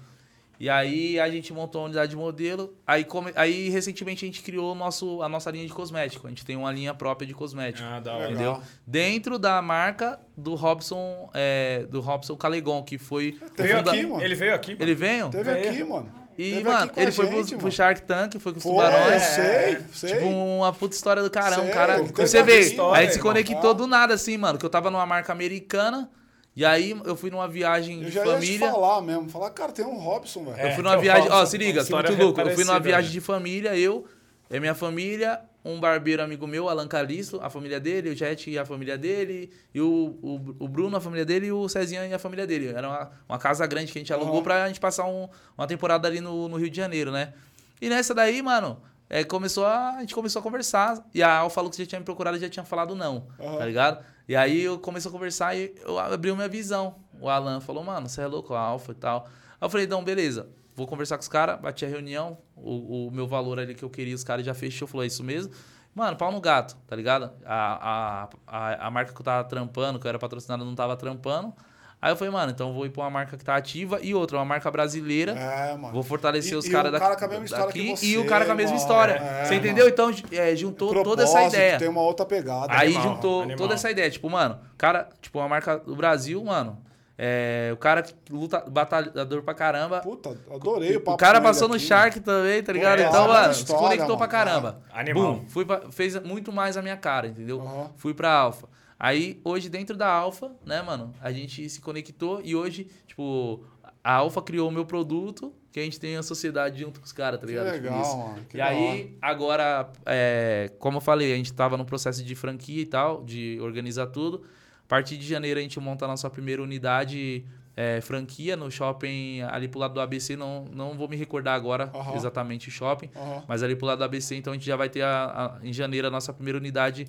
E 0.60 0.68
aí 0.68 1.18
a 1.18 1.28
gente 1.28 1.52
montou 1.52 1.80
a 1.80 1.84
unidade 1.86 2.10
de 2.10 2.16
modelo. 2.16 2.76
Aí, 2.86 3.02
come... 3.04 3.32
aí 3.34 3.68
recentemente 3.68 4.24
a 4.24 4.28
gente 4.28 4.42
criou 4.42 4.72
o 4.72 4.74
nosso, 4.76 5.20
a 5.20 5.28
nossa 5.28 5.50
linha 5.50 5.66
de 5.66 5.72
cosmético. 5.72 6.24
A 6.26 6.30
gente 6.30 6.44
tem 6.44 6.54
uma 6.54 6.70
linha 6.70 6.94
própria 6.94 7.26
de 7.26 7.34
cosmético. 7.34 7.84
Ah, 7.84 7.98
da 7.98 8.14
hora. 8.14 8.30
Entendeu? 8.30 8.62
Dentro 8.86 9.40
da 9.40 9.60
marca 9.60 10.20
do 10.36 10.54
Robson, 10.54 11.28
é, 11.34 11.84
do 11.90 12.00
Robson 12.00 12.36
Calegon, 12.36 12.80
que 12.84 12.96
foi. 12.96 13.32
Teve 13.56 13.72
o 13.72 13.78
funda- 13.78 13.90
aqui, 13.90 14.06
mano. 14.06 14.22
Ele 14.22 14.34
veio 14.36 14.54
aqui, 14.54 14.70
mano. 14.72 14.82
Ele 14.84 14.94
veio? 14.94 15.30
Teve 15.30 15.50
É. 15.50 15.68
aqui, 15.68 15.82
mano. 15.82 16.12
E, 16.38 16.50
Teve 16.50 16.64
mano, 16.64 16.84
aqui 16.84 16.94
com 16.94 17.00
a 17.00 17.02
ele 17.02 17.12
foi 17.12 17.26
pro, 17.26 17.36
gente, 17.36 17.48
pro 17.50 17.58
mano. 17.58 17.72
Shark 17.72 18.02
Tank, 18.02 18.38
foi 18.38 18.52
com 18.52 18.58
os 18.58 18.64
Pô, 18.64 18.70
tubarões. 18.70 19.12
eu 19.12 19.20
sei, 19.20 19.78
sei. 19.92 20.12
Tipo, 20.14 20.26
uma 20.26 20.72
puta 20.72 20.94
história 20.94 21.22
do 21.22 21.30
caramba. 21.30 21.62
Sei, 21.64 21.72
cara, 21.72 22.02
você 22.02 22.42
vê, 22.42 22.60
história, 22.60 22.98
a 22.98 23.02
gente 23.02 23.12
se 23.12 23.18
irmão. 23.18 23.32
conectou 23.32 23.74
do 23.74 23.86
nada, 23.86 24.14
assim, 24.14 24.36
mano. 24.36 24.58
Que 24.58 24.64
eu 24.64 24.70
tava 24.70 24.90
numa 24.90 25.04
marca 25.06 25.32
americana. 25.32 26.08
E 26.54 26.64
aí 26.66 26.94
eu 27.04 27.16
fui 27.16 27.30
numa 27.30 27.48
viagem 27.48 28.02
Eu 28.02 28.08
de 28.08 28.10
já 28.10 28.20
ia 28.20 28.26
te 28.26 28.32
família. 28.34 28.70
falar 28.70 29.00
mesmo. 29.02 29.28
Falar, 29.28 29.50
cara, 29.50 29.72
tem 29.72 29.84
um 29.86 29.96
Robson, 29.98 30.44
velho. 30.44 30.56
É, 30.58 30.70
eu 30.70 30.74
fui 30.74 30.82
numa 30.82 30.92
que 30.92 30.98
eu 30.98 31.02
viagem. 31.02 31.30
Ó, 31.30 31.46
se 31.46 31.56
liga, 31.56 31.80
história 31.80 32.10
muito 32.10 32.22
louco. 32.22 32.40
Eu 32.40 32.54
fui 32.54 32.64
numa 32.64 32.78
viagem 32.80 33.08
né? 33.08 33.12
de 33.12 33.20
família, 33.20 33.76
eu, 33.76 34.06
é 34.50 34.60
minha 34.60 34.74
família, 34.74 35.40
um 35.64 35.78
barbeiro 35.78 36.22
amigo 36.22 36.46
meu, 36.46 36.68
Alan 36.68 36.88
Calisto, 36.88 37.38
a 37.42 37.48
família 37.48 37.78
dele, 37.78 38.10
o 38.10 38.16
Jet 38.16 38.50
e 38.50 38.58
a 38.58 38.64
família 38.64 38.98
dele, 38.98 39.50
e 39.72 39.80
o, 39.80 40.18
o, 40.22 40.56
o 40.64 40.68
Bruno, 40.68 40.96
a 40.96 41.00
família 41.00 41.24
dele, 41.24 41.46
e 41.46 41.52
o 41.52 41.68
Cezinha 41.68 42.04
e 42.06 42.12
a 42.12 42.18
família 42.18 42.46
dele. 42.46 42.68
Era 42.68 42.88
uma, 42.88 43.10
uma 43.28 43.38
casa 43.38 43.66
grande 43.66 43.92
que 43.92 43.98
a 43.98 44.00
gente 44.00 44.12
alugou 44.12 44.34
Aham. 44.34 44.42
pra 44.42 44.66
gente 44.68 44.80
passar 44.80 45.04
um- 45.06 45.28
uma 45.56 45.66
temporada 45.66 46.08
ali 46.08 46.20
no, 46.20 46.48
no 46.48 46.56
Rio 46.56 46.68
de 46.70 46.76
Janeiro, 46.76 47.12
né? 47.12 47.32
E 47.80 47.88
nessa 47.88 48.12
daí, 48.14 48.42
mano, 48.42 48.80
é, 49.08 49.22
começou 49.24 49.64
a, 49.66 49.96
a 49.96 50.00
gente 50.00 50.14
começou 50.14 50.40
a 50.40 50.42
conversar. 50.42 51.04
E 51.14 51.22
a 51.22 51.38
Al 51.38 51.50
falou 51.50 51.70
que 51.70 51.78
já 51.78 51.86
tinha 51.86 51.98
me 51.98 52.04
procurado 52.04 52.36
e 52.36 52.40
já 52.40 52.48
tinha 52.48 52.64
falado 52.64 52.94
não, 52.94 53.28
Aham. 53.38 53.58
tá 53.58 53.66
ligado? 53.66 54.04
E 54.28 54.34
aí 54.34 54.62
eu 54.62 54.78
comecei 54.78 55.08
a 55.08 55.12
conversar 55.12 55.56
e 55.56 55.74
eu 55.84 55.98
abri 55.98 56.32
minha 56.32 56.48
visão. 56.48 56.96
O 57.20 57.28
Alan 57.28 57.60
falou, 57.60 57.84
mano, 57.84 58.08
você 58.08 58.20
é 58.22 58.26
louco, 58.26 58.54
a 58.54 58.58
Alfa 58.60 58.92
e 58.92 58.94
tal. 58.94 59.26
Aí 59.60 59.66
eu 59.66 59.70
falei, 59.70 59.86
então, 59.86 60.02
beleza. 60.02 60.48
Vou 60.74 60.86
conversar 60.86 61.16
com 61.16 61.22
os 61.22 61.28
caras, 61.28 61.60
bati 61.60 61.84
a 61.84 61.88
reunião, 61.88 62.38
o, 62.56 63.08
o 63.08 63.10
meu 63.10 63.26
valor 63.26 63.58
ali 63.60 63.74
que 63.74 63.82
eu 63.82 63.90
queria, 63.90 64.14
os 64.14 64.24
caras 64.24 64.44
já 64.44 64.54
fechou, 64.54 64.88
falou, 64.88 65.04
é 65.04 65.06
isso 65.06 65.22
mesmo. 65.22 65.52
Mano, 65.94 66.16
pau 66.16 66.32
no 66.32 66.40
gato, 66.40 66.74
tá 66.86 66.96
ligado? 66.96 67.30
A, 67.44 68.28
a, 68.46 68.66
a, 68.74 68.86
a 68.86 68.90
marca 68.90 69.12
que 69.12 69.20
eu 69.20 69.24
tava 69.24 69.46
trampando, 69.46 69.98
que 69.98 70.06
eu 70.06 70.08
era 70.08 70.18
patrocinado, 70.18 70.64
não 70.64 70.74
tava 70.74 70.96
trampando. 70.96 71.52
Aí 72.00 72.10
eu 72.10 72.16
falei, 72.16 72.32
mano, 72.32 72.50
então 72.50 72.68
eu 72.68 72.74
vou 72.74 72.84
ir 72.86 72.90
pra 72.90 73.04
uma 73.04 73.10
marca 73.10 73.36
que 73.36 73.44
tá 73.44 73.54
ativa 73.54 74.00
e 74.02 74.12
outra, 74.14 74.38
uma 74.38 74.44
marca 74.44 74.68
brasileira. 74.70 75.32
É, 75.32 75.76
mano. 75.76 75.92
Vou 75.92 76.02
fortalecer 76.02 76.54
E- 76.54 76.56
os 76.56 76.64
e 76.66 76.70
caras 76.70 76.88
o 76.88 76.92
daqui, 76.92 77.04
cara 77.04 77.16
com 77.16 77.24
a 77.26 77.28
mesma 77.28 77.44
história 77.44 77.66
daqui 77.66 77.94
que 77.94 78.06
e 78.06 78.16
o 78.18 78.22
você, 78.22 78.28
cara 78.28 78.44
com 78.46 78.50
a 78.52 78.54
mesma 78.54 78.70
mano. 78.72 78.82
história. 78.82 79.12
É, 79.12 79.44
você 79.44 79.54
entendeu? 79.54 79.88
Então 79.88 80.10
é, 80.32 80.56
juntou 80.56 81.04
toda 81.04 81.22
essa 81.24 81.44
ideia. 81.44 81.78
Tem 81.78 81.88
uma 81.88 82.00
outra 82.00 82.24
pegada. 82.26 82.72
Aí 82.72 82.88
Animal, 82.96 83.02
juntou 83.14 83.40
animal. 83.42 83.58
toda 83.58 83.74
essa 83.74 83.88
ideia. 83.90 84.10
Tipo, 84.10 84.28
mano, 84.30 84.58
cara, 84.78 85.10
tipo, 85.20 85.38
uma 85.38 85.48
marca 85.48 85.78
do 85.78 85.94
Brasil, 85.94 86.42
mano. 86.42 86.76
É, 87.18 87.70
o 87.72 87.76
cara 87.76 88.02
que 88.02 88.14
luta, 88.30 88.60
batalhador 88.68 89.42
pra 89.42 89.54
caramba. 89.54 90.00
Puta, 90.00 90.30
adorei 90.50 90.96
o 90.96 91.00
papo 91.00 91.14
o 91.14 91.16
cara 91.18 91.40
passou 91.40 91.68
no 91.68 91.74
aqui, 91.74 91.84
Shark 91.84 92.20
também, 92.20 92.62
tá 92.62 92.72
ligado? 92.72 93.00
Pô, 93.02 93.08
então, 93.08 93.28
mano, 93.28 93.52
história, 93.52 93.54
se 93.54 93.72
conectou 93.84 94.06
mano. 94.06 94.18
pra 94.18 94.28
caramba. 94.28 94.82
É. 94.94 95.00
Animal. 95.00 95.34
Bum, 95.34 95.44
fui 95.48 95.64
pra- 95.64 95.82
fez 95.90 96.20
muito 96.22 96.50
mais 96.52 96.76
a 96.76 96.82
minha 96.82 96.96
cara, 96.96 97.28
entendeu? 97.28 97.60
Aham. 97.60 97.90
Fui 97.96 98.14
pra 98.14 98.32
Alfa. 98.32 98.66
Aí, 98.98 99.40
hoje, 99.44 99.68
dentro 99.68 99.96
da 99.96 100.08
Alfa, 100.08 100.50
né, 100.64 100.80
mano, 100.80 101.12
a 101.20 101.30
gente 101.32 101.68
se 101.68 101.80
conectou 101.80 102.40
e 102.42 102.54
hoje, 102.56 102.88
tipo, 103.06 103.62
a 104.02 104.14
Alfa 104.14 104.40
criou 104.40 104.68
o 104.68 104.72
meu 104.72 104.86
produto, 104.86 105.52
que 105.70 105.80
a 105.80 105.82
gente 105.82 105.98
tem 105.98 106.16
a 106.16 106.22
sociedade 106.22 106.80
junto 106.80 107.00
com 107.00 107.06
os 107.06 107.12
caras, 107.12 107.40
tá 107.40 107.46
Que 107.46 107.52
ligado? 107.52 107.72
Tipo 107.72 107.82
legal, 107.84 108.00
isso. 108.02 108.16
mano. 108.16 108.44
que 108.48 108.56
E 108.56 108.60
aí, 108.60 109.16
agora, 109.20 109.90
é, 110.06 110.70
como 110.78 110.98
eu 110.98 111.00
falei, 111.00 111.32
a 111.32 111.36
gente 111.36 111.52
tava 111.52 111.76
no 111.76 111.84
processo 111.84 112.22
de 112.24 112.34
franquia 112.34 112.80
e 112.82 112.86
tal, 112.86 113.22
de 113.24 113.58
organizar 113.60 114.06
tudo. 114.06 114.44
A 114.92 114.94
partir 114.94 115.16
de 115.16 115.26
janeiro 115.26 115.58
a 115.58 115.62
gente 115.62 115.80
monta 115.80 116.04
a 116.04 116.08
nossa 116.08 116.28
primeira 116.28 116.62
unidade 116.62 117.46
é, 117.74 118.02
franquia 118.02 118.58
no 118.58 118.70
shopping 118.70 119.40
ali 119.40 119.66
pro 119.66 119.80
lado 119.80 119.94
do 119.94 120.00
ABC. 120.02 120.36
Não, 120.36 120.66
não 120.70 120.98
vou 120.98 121.08
me 121.08 121.16
recordar 121.16 121.54
agora 121.54 121.90
Aham. 121.94 122.14
exatamente 122.14 122.68
o 122.68 122.70
shopping, 122.70 123.08
Aham. 123.16 123.42
mas 123.48 123.62
ali 123.62 123.74
pro 123.74 123.86
lado 123.86 124.00
do 124.00 124.04
ABC, 124.04 124.36
então 124.36 124.52
a 124.52 124.54
gente 124.56 124.66
já 124.66 124.76
vai 124.76 124.90
ter 124.90 125.00
a- 125.00 125.56
a- 125.62 125.66
em 125.66 125.72
janeiro 125.72 126.08
a 126.08 126.10
nossa 126.10 126.30
primeira 126.30 126.58
unidade 126.58 127.08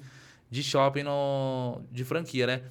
de 0.50 0.64
shopping 0.64 1.04
no, 1.04 1.82
de 1.92 2.06
franquia, 2.06 2.48
né? 2.48 2.62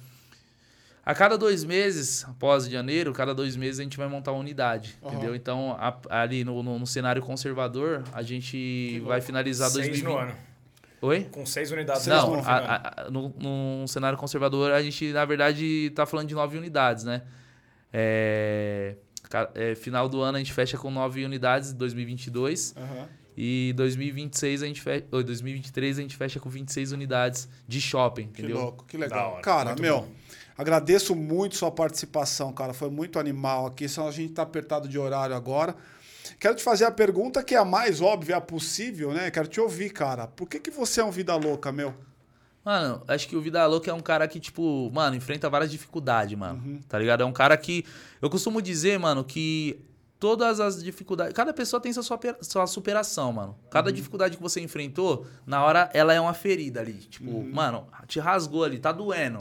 A 1.05 1.13
cada 1.13 1.37
dois 1.37 1.63
meses, 1.63 2.25
após 2.27 2.67
janeiro, 2.67 3.13
cada 3.13 3.35
dois 3.35 3.55
meses 3.55 3.79
a 3.79 3.83
gente 3.83 3.97
vai 3.97 4.07
montar 4.07 4.31
uma 4.31 4.39
unidade, 4.39 4.95
Aham. 5.03 5.11
entendeu? 5.13 5.35
Então, 5.35 5.77
a- 5.79 5.95
ali 6.09 6.43
no, 6.43 6.63
no- 6.63 6.79
no 6.79 6.87
cenário 6.87 7.21
conservador, 7.21 8.03
a 8.11 8.23
gente 8.23 8.99
vai 9.05 9.21
finalizar 9.21 9.69
Seis 9.69 9.85
2020. 9.89 10.11
no 10.11 10.17
ano. 10.17 10.35
Oi? 11.05 11.27
Com 11.31 11.45
seis 11.45 11.69
unidades 11.69 12.03
Seis 12.03 12.15
Não, 12.15 12.35
a- 12.39 13.03
a- 13.05 13.09
no, 13.11 13.33
num 13.37 13.85
cenário 13.87 14.17
conservador, 14.17 14.71
a 14.71 14.81
gente, 14.81 15.11
na 15.11 15.25
verdade, 15.25 15.91
tá 15.93 16.05
falando 16.05 16.27
de 16.29 16.33
nove 16.33 16.57
unidades, 16.57 17.03
né? 17.03 17.23
É, 17.91 18.95
é, 19.53 19.75
final 19.75 20.07
do 20.07 20.21
ano 20.21 20.37
a 20.37 20.39
gente 20.39 20.53
fecha 20.53 20.77
com 20.77 20.89
nove 20.89 21.23
unidades, 21.25 21.73
2022. 21.73 22.73
Aham. 22.77 23.07
E 23.35 23.73
2026 23.75 24.61
a 24.63 24.67
gente 24.67 24.79
fecha, 24.79 25.05
2023 25.09 25.97
a 25.97 26.01
gente 26.03 26.15
fecha 26.15 26.39
com 26.39 26.49
26 26.49 26.91
unidades 26.91 27.49
de 27.67 27.81
shopping, 27.81 28.27
Que 28.27 28.41
entendeu? 28.43 28.57
louco, 28.61 28.85
que 28.85 28.95
legal. 28.95 29.33
hora, 29.33 29.41
Cara, 29.41 29.65
muito 29.71 29.81
meu, 29.81 30.01
bom. 30.01 30.07
agradeço 30.55 31.15
muito 31.15 31.55
sua 31.55 31.71
participação, 31.71 32.53
cara. 32.53 32.73
Foi 32.73 32.89
muito 32.91 33.17
animal 33.19 33.65
aqui. 33.65 33.89
Só 33.89 34.07
a 34.07 34.11
gente 34.11 34.33
tá 34.33 34.43
apertado 34.43 34.87
de 34.87 34.99
horário 34.99 35.35
agora. 35.35 35.75
Quero 36.39 36.55
te 36.55 36.63
fazer 36.63 36.85
a 36.85 36.91
pergunta 36.91 37.43
que 37.43 37.55
é 37.55 37.57
a 37.57 37.65
mais 37.65 38.01
óbvia 38.01 38.39
possível, 38.41 39.11
né? 39.13 39.29
Quero 39.31 39.47
te 39.47 39.59
ouvir, 39.59 39.89
cara. 39.91 40.27
Por 40.27 40.47
que, 40.47 40.59
que 40.59 40.71
você 40.71 41.01
é 41.01 41.03
um 41.03 41.11
vida 41.11 41.35
louca, 41.35 41.71
meu? 41.71 41.93
Mano, 42.65 43.03
acho 43.09 43.27
que 43.27 43.35
o 43.35 43.41
Vida 43.41 43.65
Louca 43.67 43.91
é 43.91 43.93
um 43.93 43.99
cara 43.99 44.25
que, 44.25 44.39
tipo, 44.39 44.89
mano, 44.93 45.17
enfrenta 45.17 45.49
várias 45.49 45.69
dificuldades, 45.69 46.37
mano. 46.37 46.61
Uhum. 46.65 46.79
Tá 46.87 46.97
ligado? 46.97 47.21
É 47.21 47.25
um 47.25 47.33
cara 47.33 47.57
que. 47.57 47.83
Eu 48.21 48.29
costumo 48.29 48.61
dizer, 48.61 48.97
mano, 48.97 49.21
que 49.21 49.83
todas 50.17 50.61
as 50.61 50.81
dificuldades. 50.81 51.33
Cada 51.33 51.51
pessoa 51.53 51.81
tem 51.81 51.91
sua, 51.91 52.05
sua 52.41 52.65
superação, 52.65 53.33
mano. 53.33 53.57
Cada 53.69 53.89
Uhum. 53.89 53.95
dificuldade 53.95 54.37
que 54.37 54.41
você 54.41 54.61
enfrentou, 54.61 55.27
na 55.45 55.61
hora 55.61 55.89
ela 55.93 56.13
é 56.13 56.21
uma 56.21 56.33
ferida 56.33 56.79
ali. 56.79 56.93
Tipo, 56.93 57.31
Uhum. 57.31 57.51
mano, 57.53 57.85
te 58.07 58.21
rasgou 58.21 58.63
ali, 58.63 58.79
tá 58.79 58.93
doendo. 58.93 59.39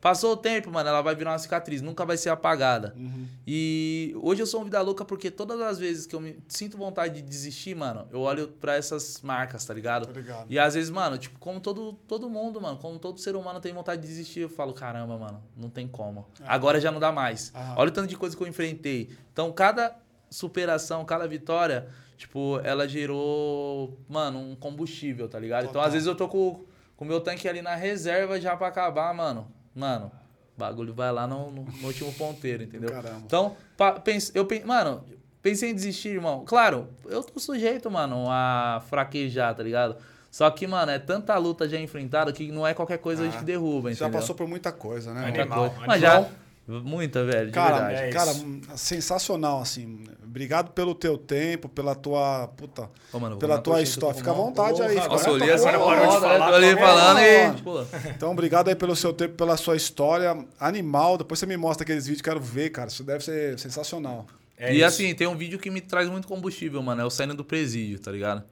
Passou 0.00 0.32
o 0.32 0.36
tempo, 0.36 0.70
mano, 0.70 0.88
ela 0.88 1.02
vai 1.02 1.14
virar 1.16 1.32
uma 1.32 1.38
cicatriz, 1.38 1.82
nunca 1.82 2.06
vai 2.06 2.16
ser 2.16 2.30
apagada. 2.30 2.94
Uhum. 2.96 3.26
E 3.46 4.14
hoje 4.22 4.40
eu 4.40 4.46
sou 4.46 4.60
um 4.60 4.64
vida 4.64 4.80
louca 4.80 5.04
porque 5.04 5.28
todas 5.28 5.60
as 5.60 5.76
vezes 5.78 6.06
que 6.06 6.14
eu 6.14 6.20
me 6.20 6.38
sinto 6.46 6.76
vontade 6.76 7.16
de 7.16 7.22
desistir, 7.22 7.74
mano, 7.74 8.06
eu 8.12 8.20
olho 8.20 8.48
pra 8.48 8.76
essas 8.76 9.20
marcas, 9.22 9.64
tá 9.64 9.74
ligado? 9.74 10.06
Tá 10.06 10.12
ligado. 10.12 10.46
E 10.48 10.56
às 10.56 10.74
vezes, 10.74 10.88
mano, 10.88 11.18
tipo, 11.18 11.38
como 11.40 11.58
todo, 11.58 11.94
todo 12.06 12.30
mundo, 12.30 12.60
mano, 12.60 12.78
como 12.78 12.96
todo 12.98 13.18
ser 13.18 13.34
humano 13.34 13.60
tem 13.60 13.72
vontade 13.72 14.00
de 14.00 14.06
desistir, 14.06 14.40
eu 14.40 14.48
falo, 14.48 14.72
caramba, 14.72 15.18
mano, 15.18 15.42
não 15.56 15.68
tem 15.68 15.88
como. 15.88 16.28
Agora 16.46 16.80
já 16.80 16.92
não 16.92 17.00
dá 17.00 17.10
mais. 17.10 17.52
Aham. 17.54 17.74
Olha 17.78 17.88
o 17.88 17.92
tanto 17.92 18.06
de 18.08 18.16
coisa 18.16 18.36
que 18.36 18.42
eu 18.42 18.46
enfrentei. 18.46 19.10
Então, 19.32 19.50
cada 19.50 19.96
superação, 20.30 21.04
cada 21.04 21.26
vitória, 21.26 21.88
tipo, 22.16 22.60
ela 22.62 22.86
gerou, 22.86 23.98
mano, 24.08 24.38
um 24.38 24.54
combustível, 24.54 25.28
tá 25.28 25.40
ligado? 25.40 25.62
Então, 25.62 25.72
Total. 25.74 25.86
às 25.88 25.92
vezes 25.92 26.06
eu 26.06 26.14
tô 26.14 26.28
com 26.28 26.64
o 26.96 27.04
meu 27.04 27.20
tanque 27.20 27.48
ali 27.48 27.62
na 27.62 27.74
reserva 27.74 28.40
já 28.40 28.56
pra 28.56 28.68
acabar, 28.68 29.12
mano. 29.12 29.57
Mano, 29.78 30.10
o 30.56 30.58
bagulho 30.58 30.92
vai 30.92 31.12
lá 31.12 31.26
no, 31.26 31.50
no- 31.50 31.62
no 31.62 31.86
último 31.86 32.12
ponteiro, 32.14 32.62
entendeu? 32.64 32.90
Caramba. 32.90 33.22
Então, 33.24 33.56
pa- 33.76 33.92
pense, 33.92 34.32
eu 34.34 34.44
pense, 34.44 34.66
mano, 34.66 35.04
pensei 35.40 35.70
em 35.70 35.74
desistir, 35.74 36.08
irmão. 36.08 36.44
Claro, 36.44 36.88
eu 37.06 37.22
tô 37.22 37.38
sujeito, 37.38 37.88
mano, 37.90 38.26
a 38.28 38.82
fraquejar, 38.88 39.54
tá 39.54 39.62
ligado? 39.62 39.96
Só 40.30 40.50
que, 40.50 40.66
mano, 40.66 40.90
é 40.90 40.98
tanta 40.98 41.36
luta 41.38 41.68
já 41.68 41.78
enfrentada 41.80 42.32
que 42.32 42.50
não 42.52 42.66
é 42.66 42.74
qualquer 42.74 42.98
coisa 42.98 43.26
Ah, 43.26 43.30
que 43.38 43.44
derruba, 43.44 43.88
Você 43.88 43.94
já 43.94 44.06
entendeu? 44.06 44.20
passou 44.20 44.34
por 44.34 44.46
muita 44.48 44.70
coisa, 44.72 45.14
né? 45.14 45.22
Muita 45.22 45.40
Animal, 45.42 45.58
coisa. 45.70 45.74
Mas 45.86 46.02
animal. 46.02 46.22
já, 46.22 46.28
muita, 46.68 47.24
velho, 47.24 47.46
de 47.46 47.52
Cara, 47.52 47.86
verdade. 47.86 48.08
É 48.08 48.10
cara, 48.10 48.32
sensacional, 48.76 49.60
assim. 49.62 50.04
Obrigado 50.22 50.72
pelo 50.72 50.94
teu 50.94 51.16
tempo, 51.16 51.66
pela 51.68 51.94
tua. 51.94 52.48
Puta, 52.56 52.90
Ô, 53.10 53.18
mano, 53.18 53.38
pela 53.38 53.58
tua 53.58 53.80
história. 53.80 54.14
Fica 54.14 54.30
à 54.30 54.34
vontade 54.34 54.82
aí. 54.82 54.94
Nossa, 54.94 55.30
eu 55.30 55.42
essa 55.42 55.72
parou 55.72 56.06
de 56.06 56.20
falar 56.20 56.52
também. 56.52 56.76
falando 56.76 57.20
e... 57.20 58.10
Então, 58.10 58.30
obrigado 58.32 58.68
aí 58.68 58.74
pelo 58.74 58.94
seu 58.94 59.14
tempo, 59.14 59.34
pela 59.34 59.56
sua 59.56 59.76
história 59.76 60.36
animal. 60.60 61.16
Depois 61.16 61.40
você 61.40 61.46
me 61.46 61.56
mostra 61.56 61.84
aqueles 61.84 62.06
vídeos, 62.06 62.20
quero 62.20 62.38
ver, 62.38 62.68
cara. 62.68 62.88
Isso 62.88 63.02
deve 63.02 63.24
ser 63.24 63.58
sensacional. 63.58 64.26
É 64.58 64.72
e 64.72 64.76
isso. 64.76 64.84
assim, 64.84 65.14
tem 65.14 65.26
um 65.26 65.36
vídeo 65.36 65.58
que 65.58 65.70
me 65.70 65.80
traz 65.80 66.08
muito 66.10 66.28
combustível, 66.28 66.82
mano. 66.82 67.00
É 67.00 67.04
o 67.04 67.10
saindo 67.10 67.34
do 67.34 67.44
presídio, 67.44 67.98
tá 67.98 68.12
ligado? 68.12 68.44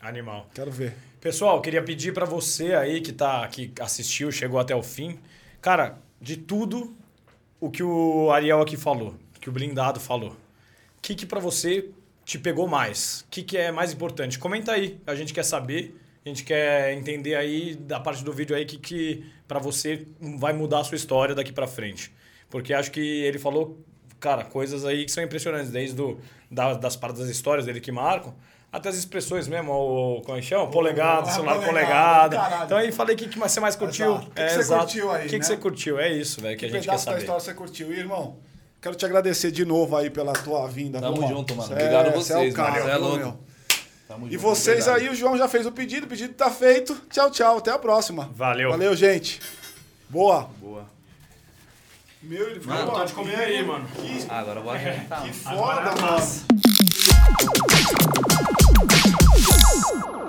Animal. 0.00 0.46
Quero 0.54 0.70
ver. 0.70 0.94
Pessoal, 1.20 1.60
queria 1.60 1.82
pedir 1.82 2.12
pra 2.12 2.26
você 2.26 2.74
aí 2.74 3.00
que 3.00 3.12
tá 3.12 3.48
que 3.48 3.72
assistiu, 3.80 4.30
chegou 4.30 4.60
até 4.60 4.76
o 4.76 4.82
fim, 4.82 5.18
cara, 5.60 5.98
de 6.20 6.36
tudo 6.36 6.94
o 7.60 7.70
que 7.70 7.82
o 7.82 8.30
Ariel 8.30 8.60
aqui 8.60 8.76
falou, 8.76 9.14
que 9.40 9.48
o 9.48 9.52
blindado 9.52 10.00
falou. 10.00 10.30
O 10.30 11.02
que 11.02 11.14
que 11.14 11.26
para 11.26 11.40
você 11.40 11.90
te 12.24 12.38
pegou 12.38 12.66
mais? 12.66 13.20
O 13.22 13.30
que 13.30 13.42
que 13.42 13.56
é 13.56 13.70
mais 13.70 13.92
importante? 13.92 14.38
Comenta 14.38 14.72
aí, 14.72 14.98
a 15.06 15.14
gente 15.14 15.32
quer 15.34 15.44
saber, 15.44 15.98
a 16.24 16.28
gente 16.28 16.44
quer 16.44 16.92
entender 16.94 17.34
aí 17.34 17.74
da 17.74 18.00
parte 18.00 18.24
do 18.24 18.32
vídeo 18.32 18.56
aí 18.56 18.64
que 18.64 18.78
que 18.78 19.24
para 19.46 19.58
você 19.58 20.06
vai 20.38 20.52
mudar 20.54 20.80
a 20.80 20.84
sua 20.84 20.96
história 20.96 21.34
daqui 21.34 21.52
pra 21.52 21.66
frente. 21.66 22.10
Porque 22.48 22.72
acho 22.72 22.90
que 22.90 23.00
ele 23.00 23.38
falou, 23.38 23.78
cara, 24.18 24.44
coisas 24.44 24.84
aí 24.86 25.04
que 25.04 25.12
são 25.12 25.22
impressionantes, 25.22 25.70
desde 25.70 25.94
do, 25.94 26.18
da- 26.50 26.74
das 26.74 26.96
partes 26.96 27.20
das 27.20 27.28
histórias 27.28 27.66
dele 27.66 27.80
que 27.80 27.92
marcam, 27.92 28.34
até 28.76 28.88
as 28.88 28.96
expressões 28.96 29.46
mesmo, 29.46 29.72
o, 29.72 30.20
como 30.22 30.36
é 30.36 30.40
que 30.40 30.46
chama? 30.46 30.66
Polegada, 30.66 31.28
Ah, 31.28 31.32
celular 31.32 31.60
caralho. 31.60 32.64
Então 32.64 32.76
aí 32.76 32.90
falei 32.90 33.14
o 33.14 33.18
que, 33.18 33.28
que 33.28 33.38
você 33.38 33.60
mais 33.60 33.76
curtiu. 33.76 34.14
Exato. 34.14 34.26
O 34.26 34.30
que 34.30 34.42
que 34.42 34.50
você 34.50 34.58
exato. 34.60 34.80
curtiu 34.82 35.10
aí, 35.12 35.18
O 35.18 35.22
que, 35.22 35.28
que 35.28 35.38
né? 35.38 35.44
você 35.44 35.56
curtiu? 35.56 35.98
É 36.00 36.12
isso, 36.12 36.40
velho, 36.40 36.58
que 36.58 36.66
a 36.66 36.68
gente 36.68 36.78
quer 36.80 36.86
pedaço 36.86 37.06
da 37.06 37.12
saber. 37.12 37.22
história 37.22 37.40
você 37.40 37.54
curtiu. 37.54 37.92
E, 37.92 37.98
irmão, 37.98 38.36
Quero 38.82 38.96
te 38.96 39.06
agradecer 39.06 39.50
de 39.50 39.64
novo 39.64 39.96
aí 39.96 40.10
pela 40.10 40.34
tua 40.34 40.66
vinda. 40.68 41.00
Tamo 41.00 41.16
viu, 41.20 41.28
junto, 41.28 41.54
mano. 41.56 41.68
Cê 41.68 41.72
Obrigado 41.74 42.06
é- 42.08 42.10
vocês, 42.10 42.26
cê 42.26 42.46
é 42.48 42.50
o 42.50 42.52
cara, 42.52 42.70
mano. 42.72 42.84
Cê 42.84 42.90
é 42.90 42.96
louco. 42.96 43.16
meu? 43.16 43.38
Tamo 44.06 44.26
E 44.26 44.30
junto, 44.32 44.42
vocês 44.42 44.84
verdade. 44.84 45.04
aí, 45.06 45.10
o 45.10 45.14
João 45.14 45.38
já 45.38 45.48
fez 45.48 45.64
o 45.64 45.72
pedido, 45.72 46.04
o 46.04 46.06
pedido 46.08 46.34
tá 46.34 46.50
feito. 46.50 46.94
Tchau, 47.10 47.30
tchau. 47.30 47.56
Até 47.56 47.70
a 47.70 47.78
próxima. 47.78 48.28
Valeu. 48.34 48.68
Valeu, 48.70 48.94
gente. 48.94 49.40
Boa. 50.10 50.50
Boa. 50.60 50.84
Meu, 52.22 52.46
ele 52.50 52.60
Mano, 52.66 52.90
Pode 52.92 53.12
comer 53.14 53.36
aí, 53.36 53.64
mano. 53.64 53.86
Que, 53.88 54.26
Ah, 54.28 54.40
agora 54.40 54.60
arrebentar. 54.60 55.22
que 55.22 55.30
Agora 55.48 55.90
foda, 55.90 55.98
é 55.98 56.02
mano. 56.02 56.24
Oh! 59.46 60.23